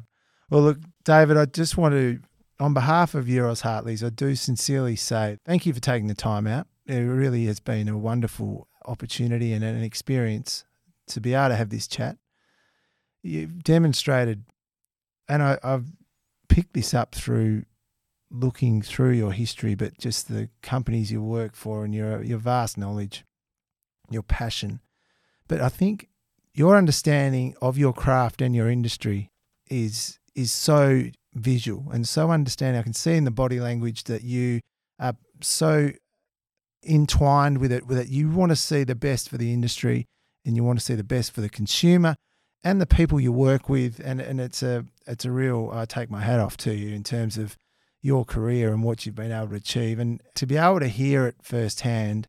well, 0.50 0.62
look, 0.62 0.78
David, 1.06 1.38
I 1.38 1.46
just 1.46 1.78
want 1.78 1.94
to, 1.94 2.20
on 2.60 2.74
behalf 2.74 3.16
of 3.16 3.26
Euroz 3.26 3.62
Hartleys, 3.62 4.04
I 4.04 4.10
do 4.10 4.36
sincerely 4.36 4.98
say 4.98 5.38
thank 5.46 5.66
you 5.66 5.74
for 5.74 5.80
taking 5.80 6.08
the 6.08 6.14
time 6.14 6.48
out. 6.48 6.68
It 6.86 6.98
really 6.98 7.46
has 7.46 7.62
been 7.62 7.88
a 7.88 7.98
wonderful 7.98 8.68
opportunity 8.86 9.54
and 9.54 9.64
an 9.64 9.82
experience 9.82 10.66
to 11.08 11.22
be 11.22 11.34
able 11.34 11.50
to 11.50 11.56
have 11.56 11.70
this 11.70 11.88
chat. 11.88 12.18
You've 13.22 13.64
demonstrated, 13.64 14.44
and 15.30 15.42
I, 15.42 15.58
I've 15.64 15.86
picked 16.50 16.74
this 16.74 16.94
up 16.94 17.16
through 17.16 17.64
looking 18.34 18.82
through 18.82 19.12
your 19.12 19.32
history, 19.32 19.76
but 19.76 19.98
just 20.00 20.28
the 20.28 20.50
companies 20.62 21.12
you 21.12 21.22
work 21.22 21.56
for 21.56 21.86
and 21.86 21.94
your 21.94 22.22
your 22.24 22.40
vast 22.40 22.78
knowledge, 22.78 23.24
your 24.10 24.24
passion. 24.24 24.82
But 25.48 25.62
I 25.62 25.70
think 25.70 26.10
your 26.54 26.76
understanding 26.76 27.56
of 27.62 27.78
your 27.78 27.94
craft 27.94 28.42
and 28.42 28.56
your 28.56 28.70
industry 28.70 29.30
is 29.70 30.20
is 30.36 30.52
so 30.52 31.04
visual 31.34 31.92
and 31.92 32.08
so 32.08 32.32
understanding. 32.32 32.80
I 32.80 32.84
can 32.84 32.94
see 32.94 33.16
in 33.16 33.24
the 33.24 33.32
body 33.32 33.60
language 33.60 34.06
that 34.06 34.24
you 34.24 34.62
are 35.00 35.16
so 35.42 35.92
entwined 36.84 37.60
with 37.60 37.72
it. 37.72 37.86
With 37.86 38.00
it, 38.00 38.08
you 38.08 38.30
want 38.30 38.52
to 38.52 38.56
see 38.56 38.84
the 38.84 38.96
best 38.96 39.30
for 39.30 39.38
the 39.38 39.54
industry, 39.54 40.06
and 40.46 40.56
you 40.56 40.64
want 40.64 40.80
to 40.80 40.86
see 40.86 40.96
the 40.96 41.04
best 41.04 41.32
for 41.32 41.42
the 41.42 41.50
consumer 41.50 42.16
and 42.64 42.80
the 42.80 42.86
people 42.86 43.20
you 43.20 43.32
work 43.32 43.70
with. 43.70 44.02
And 44.04 44.20
and 44.20 44.42
it's 44.42 44.64
a 44.64 44.86
it's 45.06 45.26
a 45.26 45.32
real. 45.32 45.70
I 45.72 45.86
take 45.86 46.10
my 46.10 46.22
hat 46.22 46.40
off 46.40 46.58
to 46.58 46.74
you 46.74 46.96
in 46.96 47.04
terms 47.04 47.38
of 47.38 47.58
your 48.04 48.26
career 48.26 48.72
and 48.72 48.84
what 48.84 49.06
you've 49.06 49.16
been 49.16 49.32
able 49.32 49.48
to 49.48 49.56
achieve, 49.56 49.98
and 49.98 50.22
to 50.36 50.46
be 50.46 50.58
able 50.58 50.80
to 50.80 50.88
hear 50.88 51.26
it 51.26 51.38
firsthand, 51.42 52.28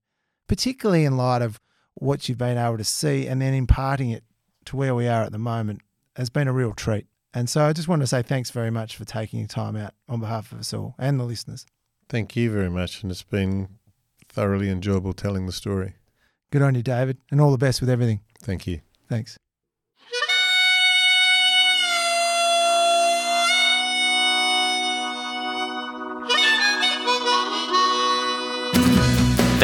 particularly 0.49 1.05
in 1.05 1.19
light 1.19 1.43
of 1.43 1.61
what 1.95 2.29
you've 2.29 2.39
been 2.39 2.57
able 2.57 2.79
to 2.79 2.85
see, 2.85 3.27
and 3.27 3.43
then 3.43 3.53
imparting 3.53 4.09
it 4.09 4.25
to 4.65 4.77
where 4.77 4.95
we 4.95 5.07
are 5.07 5.25
at 5.25 5.33
the 5.33 5.39
moment 5.39 5.83
has 6.17 6.31
been 6.31 6.49
a 6.49 6.53
real 6.53 6.73
treat. 6.73 7.07
And 7.35 7.51
so 7.51 7.65
I 7.65 7.73
just 7.73 7.89
want 7.89 8.01
to 8.01 8.07
say 8.07 8.23
thanks 8.23 8.51
very 8.51 8.71
much 8.71 8.97
for 8.97 9.05
taking 9.05 9.41
your 9.41 9.49
time 9.49 9.75
out 9.77 9.93
on 10.09 10.21
behalf 10.21 10.53
of 10.53 10.61
us 10.61 10.73
all 10.73 10.95
and 10.99 11.19
the 11.19 11.25
listeners. 11.25 11.67
Thank 12.09 12.37
you 12.37 12.51
very 12.51 12.71
much, 12.71 13.03
and 13.03 13.11
it's 13.11 13.25
been 13.25 13.69
thoroughly 14.29 14.71
enjoyable 14.71 15.13
telling 15.13 15.47
the 15.47 15.53
story. 15.53 15.95
Good 16.53 16.63
on 16.63 16.77
you, 16.77 16.83
David, 16.83 17.19
and 17.33 17.41
all 17.41 17.51
the 17.51 17.59
best 17.59 17.81
with 17.81 17.91
everything. 17.91 18.21
Thank 18.41 18.69
you. 18.69 18.81
Thanks. 19.09 19.37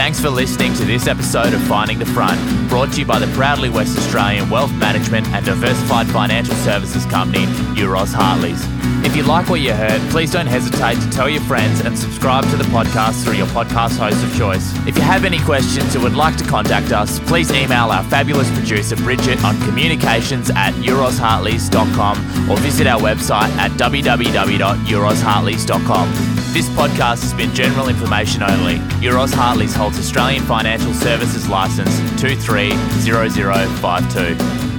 Thanks 0.01 0.18
for 0.18 0.31
listening 0.31 0.72
to 0.77 0.85
this 0.86 1.06
episode 1.06 1.52
of 1.52 1.62
Finding 1.64 1.98
the 1.98 2.06
Front, 2.06 2.40
brought 2.70 2.90
to 2.94 3.01
you 3.01 3.05
by 3.05 3.18
the 3.18 3.27
proudly 3.35 3.68
West 3.68 3.98
Australian 3.98 4.48
wealth 4.48 4.72
management 4.72 5.27
and 5.27 5.44
diversified 5.44 6.06
financial 6.06 6.55
services 6.55 7.05
company, 7.05 7.44
Euroz 7.77 8.14
Hartleys. 8.14 8.80
If 9.10 9.16
you 9.16 9.24
like 9.24 9.50
what 9.50 9.60
you 9.60 9.74
heard, 9.74 10.00
please 10.12 10.30
don't 10.30 10.46
hesitate 10.46 11.00
to 11.00 11.10
tell 11.10 11.28
your 11.28 11.42
friends 11.42 11.80
and 11.80 11.98
subscribe 11.98 12.48
to 12.50 12.56
the 12.56 12.62
podcast 12.64 13.24
through 13.24 13.34
your 13.34 13.48
podcast 13.48 13.98
host 13.98 14.22
of 14.22 14.32
choice. 14.38 14.72
If 14.86 14.96
you 14.96 15.02
have 15.02 15.24
any 15.24 15.40
questions 15.40 15.96
or 15.96 16.02
would 16.02 16.14
like 16.14 16.36
to 16.36 16.44
contact 16.44 16.92
us, 16.92 17.18
please 17.18 17.50
email 17.50 17.90
our 17.90 18.04
fabulous 18.04 18.48
producer 18.52 18.94
Bridget 18.94 19.42
on 19.42 19.60
communications 19.62 20.48
at 20.50 20.74
eurozhartleys.com 20.74 22.48
or 22.48 22.56
visit 22.58 22.86
our 22.86 23.00
website 23.00 23.50
at 23.56 23.72
www.eurozhartleys.com. 23.72 26.08
This 26.54 26.68
podcast 26.68 27.22
has 27.22 27.34
been 27.34 27.52
general 27.52 27.88
information 27.88 28.44
only. 28.44 28.76
Euroz 29.02 29.34
Hartleys 29.34 29.74
holds 29.74 29.98
Australian 29.98 30.44
Financial 30.44 30.94
Services 30.94 31.48
Licence 31.48 31.98
230052. 32.20 34.69